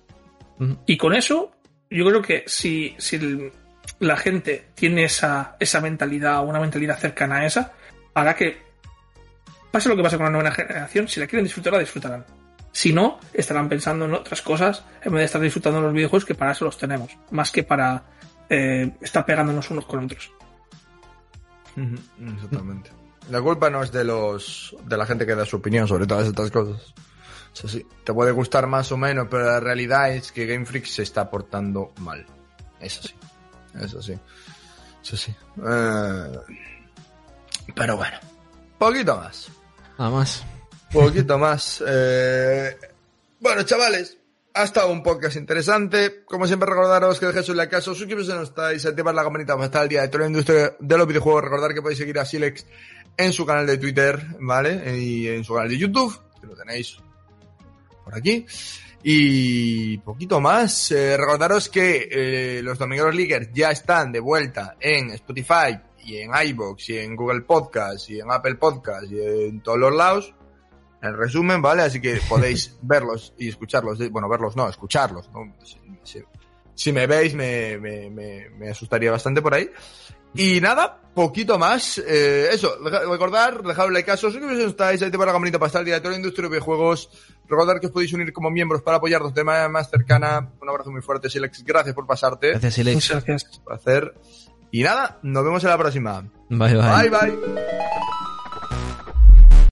Y 0.87 0.97
con 0.97 1.15
eso, 1.15 1.53
yo 1.91 2.05
creo 2.07 2.21
que 2.23 2.45
si, 2.47 2.95
si 2.99 3.17
el- 3.17 3.53
la 4.01 4.17
gente 4.17 4.69
tiene 4.75 5.05
esa, 5.05 5.57
esa 5.59 5.81
mentalidad 5.81 6.45
una 6.45 6.61
mentalidad 6.61 6.99
cercana 6.99 7.37
a 7.37 7.47
esa, 7.47 7.73
hará 8.15 8.35
que 8.35 8.63
pase 9.71 9.89
lo 9.89 9.97
que 9.97 10.03
pase 10.03 10.17
con 10.17 10.27
la 10.27 10.33
nueva 10.33 10.51
generación, 10.51 11.09
si 11.09 11.21
la 11.21 11.27
quieren 11.27 11.45
disfrutar, 11.45 11.73
la 11.73 11.81
disfrutarán. 11.81 12.25
Si 12.73 12.93
no, 12.93 13.19
estarán 13.33 13.69
pensando 13.69 14.05
en 14.05 14.15
otras 14.15 14.43
cosas 14.43 14.85
en 15.03 15.13
vez 15.13 15.21
de 15.21 15.25
estar 15.25 15.41
disfrutando 15.41 15.81
de 15.81 15.87
los 15.87 15.95
videojuegos 15.95 16.25
que 16.25 16.35
para 16.35 16.53
eso 16.53 16.65
los 16.65 16.79
tenemos, 16.79 17.17
más 17.31 17.51
que 17.51 17.65
para 17.65 18.05
eh, 18.49 18.93
estar 19.01 19.25
pegándonos 19.25 19.71
unos 19.71 19.85
con 19.87 20.05
otros. 20.05 20.31
Exactamente. 21.77 22.91
La 23.31 23.43
culpa 23.43 23.71
no 23.71 23.83
es 23.83 23.93
de 23.93 24.05
los 24.05 24.75
de 24.85 24.97
la 24.97 25.07
gente 25.07 25.27
que 25.27 25.35
da 25.35 25.45
su 25.45 25.57
opinión 25.57 25.87
sobre 25.87 26.07
todas 26.07 26.27
estas 26.27 26.51
cosas. 26.51 26.95
Es 27.55 27.65
así. 27.65 27.87
Te 28.05 28.13
puede 28.13 28.33
gustar 28.33 28.67
más 28.67 28.91
o 28.93 28.97
menos, 28.97 29.29
pero 29.31 29.45
la 29.45 29.61
realidad 29.61 30.13
es 30.13 30.33
que 30.33 30.47
Game 30.47 30.65
Freak 30.65 30.87
se 30.87 31.03
está 31.03 31.31
portando 31.31 31.93
mal. 32.01 32.25
Es 32.81 32.99
así. 32.99 33.15
Es 33.81 33.95
así. 33.95 34.19
Es 35.03 35.13
así. 35.15 35.35
Eh, 35.67 36.39
Pero 37.75 37.97
bueno. 37.97 38.19
Poquito 38.79 39.17
más. 39.17 39.49
Nada 39.99 40.11
más. 40.11 40.45
Poquito 40.93 41.39
más. 41.39 41.83
Eh, 41.87 42.77
Bueno, 43.41 43.63
chavales. 43.63 44.17
ha 44.55 44.65
estado 44.65 44.91
un 44.91 45.03
podcast 45.03 45.37
interesante. 45.37 46.25
Como 46.25 46.47
siempre, 46.47 46.69
recordaros 46.69 47.21
que 47.21 47.27
dejéis 47.27 47.49
un 47.49 47.57
like 47.57 47.71
caso, 47.71 47.95
suscribiros 47.95 48.27
si 48.27 48.33
no 48.33 48.43
estáis, 48.43 48.85
activar 48.87 49.15
la 49.15 49.23
campanita 49.23 49.55
para 49.55 49.67
estar 49.67 49.83
al 49.83 49.89
día 49.89 50.03
de 50.03 50.09
toda 50.09 50.23
la 50.25 50.29
industria 50.31 50.77
de 50.81 50.99
los 50.99 51.07
videojuegos. 51.07 51.43
Recordar 51.45 51.75
que 51.75 51.83
podéis 51.83 51.99
seguir 51.99 52.19
a 52.19 52.25
Silex 52.25 52.67
en 53.17 53.33
su 53.33 53.45
canal 53.47 53.67
de 53.67 53.79
Twitter, 53.79 54.21
¿vale? 54.41 54.99
Y 55.01 55.29
en 55.29 55.45
su 55.45 55.55
canal 55.55 55.69
de 55.69 55.79
YouTube, 55.79 56.19
que 56.41 56.47
lo 56.47 56.57
tenéis 56.57 56.97
por 58.05 58.15
aquí. 58.17 58.47
Y 59.03 59.99
poquito 59.99 60.41
más. 60.41 60.91
Eh, 60.93 61.17
recordaros 61.17 61.69
que 61.69 62.09
eh, 62.11 62.63
los 62.63 62.79
Domingueros 62.79 63.15
Leaguers 63.15 63.51
ya 63.53 63.71
están 63.71 64.13
de 64.13 64.21
vuelta 64.21 64.77
en 64.81 65.11
Spotify 65.11 65.79
y 66.05 66.17
en 66.19 66.31
iBox 66.49 66.89
y 66.91 66.99
en 66.99 67.15
Google 67.17 67.43
Podcast 67.43 68.11
y 68.11 68.21
en 68.21 68.31
Apple 68.31 68.57
Podcast 68.57 69.05
y 69.11 69.21
en 69.21 69.61
todos 69.63 69.79
los 69.79 69.95
lados. 69.95 70.35
En 71.01 71.17
resumen, 71.17 71.63
¿vale? 71.63 71.83
Así 71.83 72.01
que 72.01 72.19
podéis 72.29 72.77
verlos 72.83 73.33
y 73.39 73.49
escucharlos. 73.49 73.99
bueno, 74.11 74.29
verlos 74.29 74.57
no, 74.57 74.69
escucharlos. 74.69 75.31
¿no? 75.33 75.55
Si, 75.65 75.77
si- 76.03 76.25
si 76.75 76.93
me 76.93 77.09
veis, 77.09 77.35
me, 77.35 77.77
me, 77.79 78.09
me, 78.09 78.51
me 78.51 78.71
asustaría 78.71 79.11
bastante 79.11 79.43
por 79.43 79.53
ahí. 79.53 79.69
Y 80.35 80.61
nada, 80.61 81.01
poquito 81.15 81.59
más. 81.59 81.99
Eh, 81.99 82.49
eso, 82.53 82.77
recordar, 83.11 83.63
dejar 83.63 83.89
un 83.89 83.93
like 83.93 84.07
caso, 84.07 84.31
suscribiros 84.31 84.59
si 84.59 84.65
no 84.65 84.71
estáis, 84.71 85.03
ahí 85.03 85.11
te 85.11 85.17
va 85.17 85.27
la 85.27 85.33
campanita 85.33 85.59
para 85.59 85.69
estar 85.69 85.81
al 85.81 85.87
día 85.87 85.99
de 85.99 86.17
industria 86.17 86.45
de 86.45 86.51
videojuegos. 86.51 87.11
Recordar 87.49 87.81
que 87.81 87.87
os 87.87 87.93
podéis 87.93 88.13
unir 88.13 88.33
como 88.33 88.51
miembros 88.51 88.83
para 88.83 88.99
apoyarnos 88.99 89.35
de 89.35 89.43
manera 89.43 89.69
más 89.69 89.91
cercana. 89.91 90.53
Un 90.61 90.69
abrazo 90.69 90.91
muy 90.91 91.03
fuerte, 91.03 91.29
Silex. 91.29 91.65
Gracias 91.65 91.95
por 91.95 92.07
pasarte. 92.07 92.51
Gracias, 92.51 92.75
Silex. 92.75 92.95
Muchas 92.95 93.25
gracias. 93.25 93.59
Un 93.59 93.65
placer. 93.65 94.15
Y 94.71 94.83
nada, 94.83 95.19
nos 95.23 95.45
vemos 95.45 95.65
en 95.65 95.71
la 95.71 95.79
próxima. 95.79 96.23
Bye, 96.51 96.75
bye. 96.75 97.09
bye. 97.09 97.11
bye. 97.11 97.98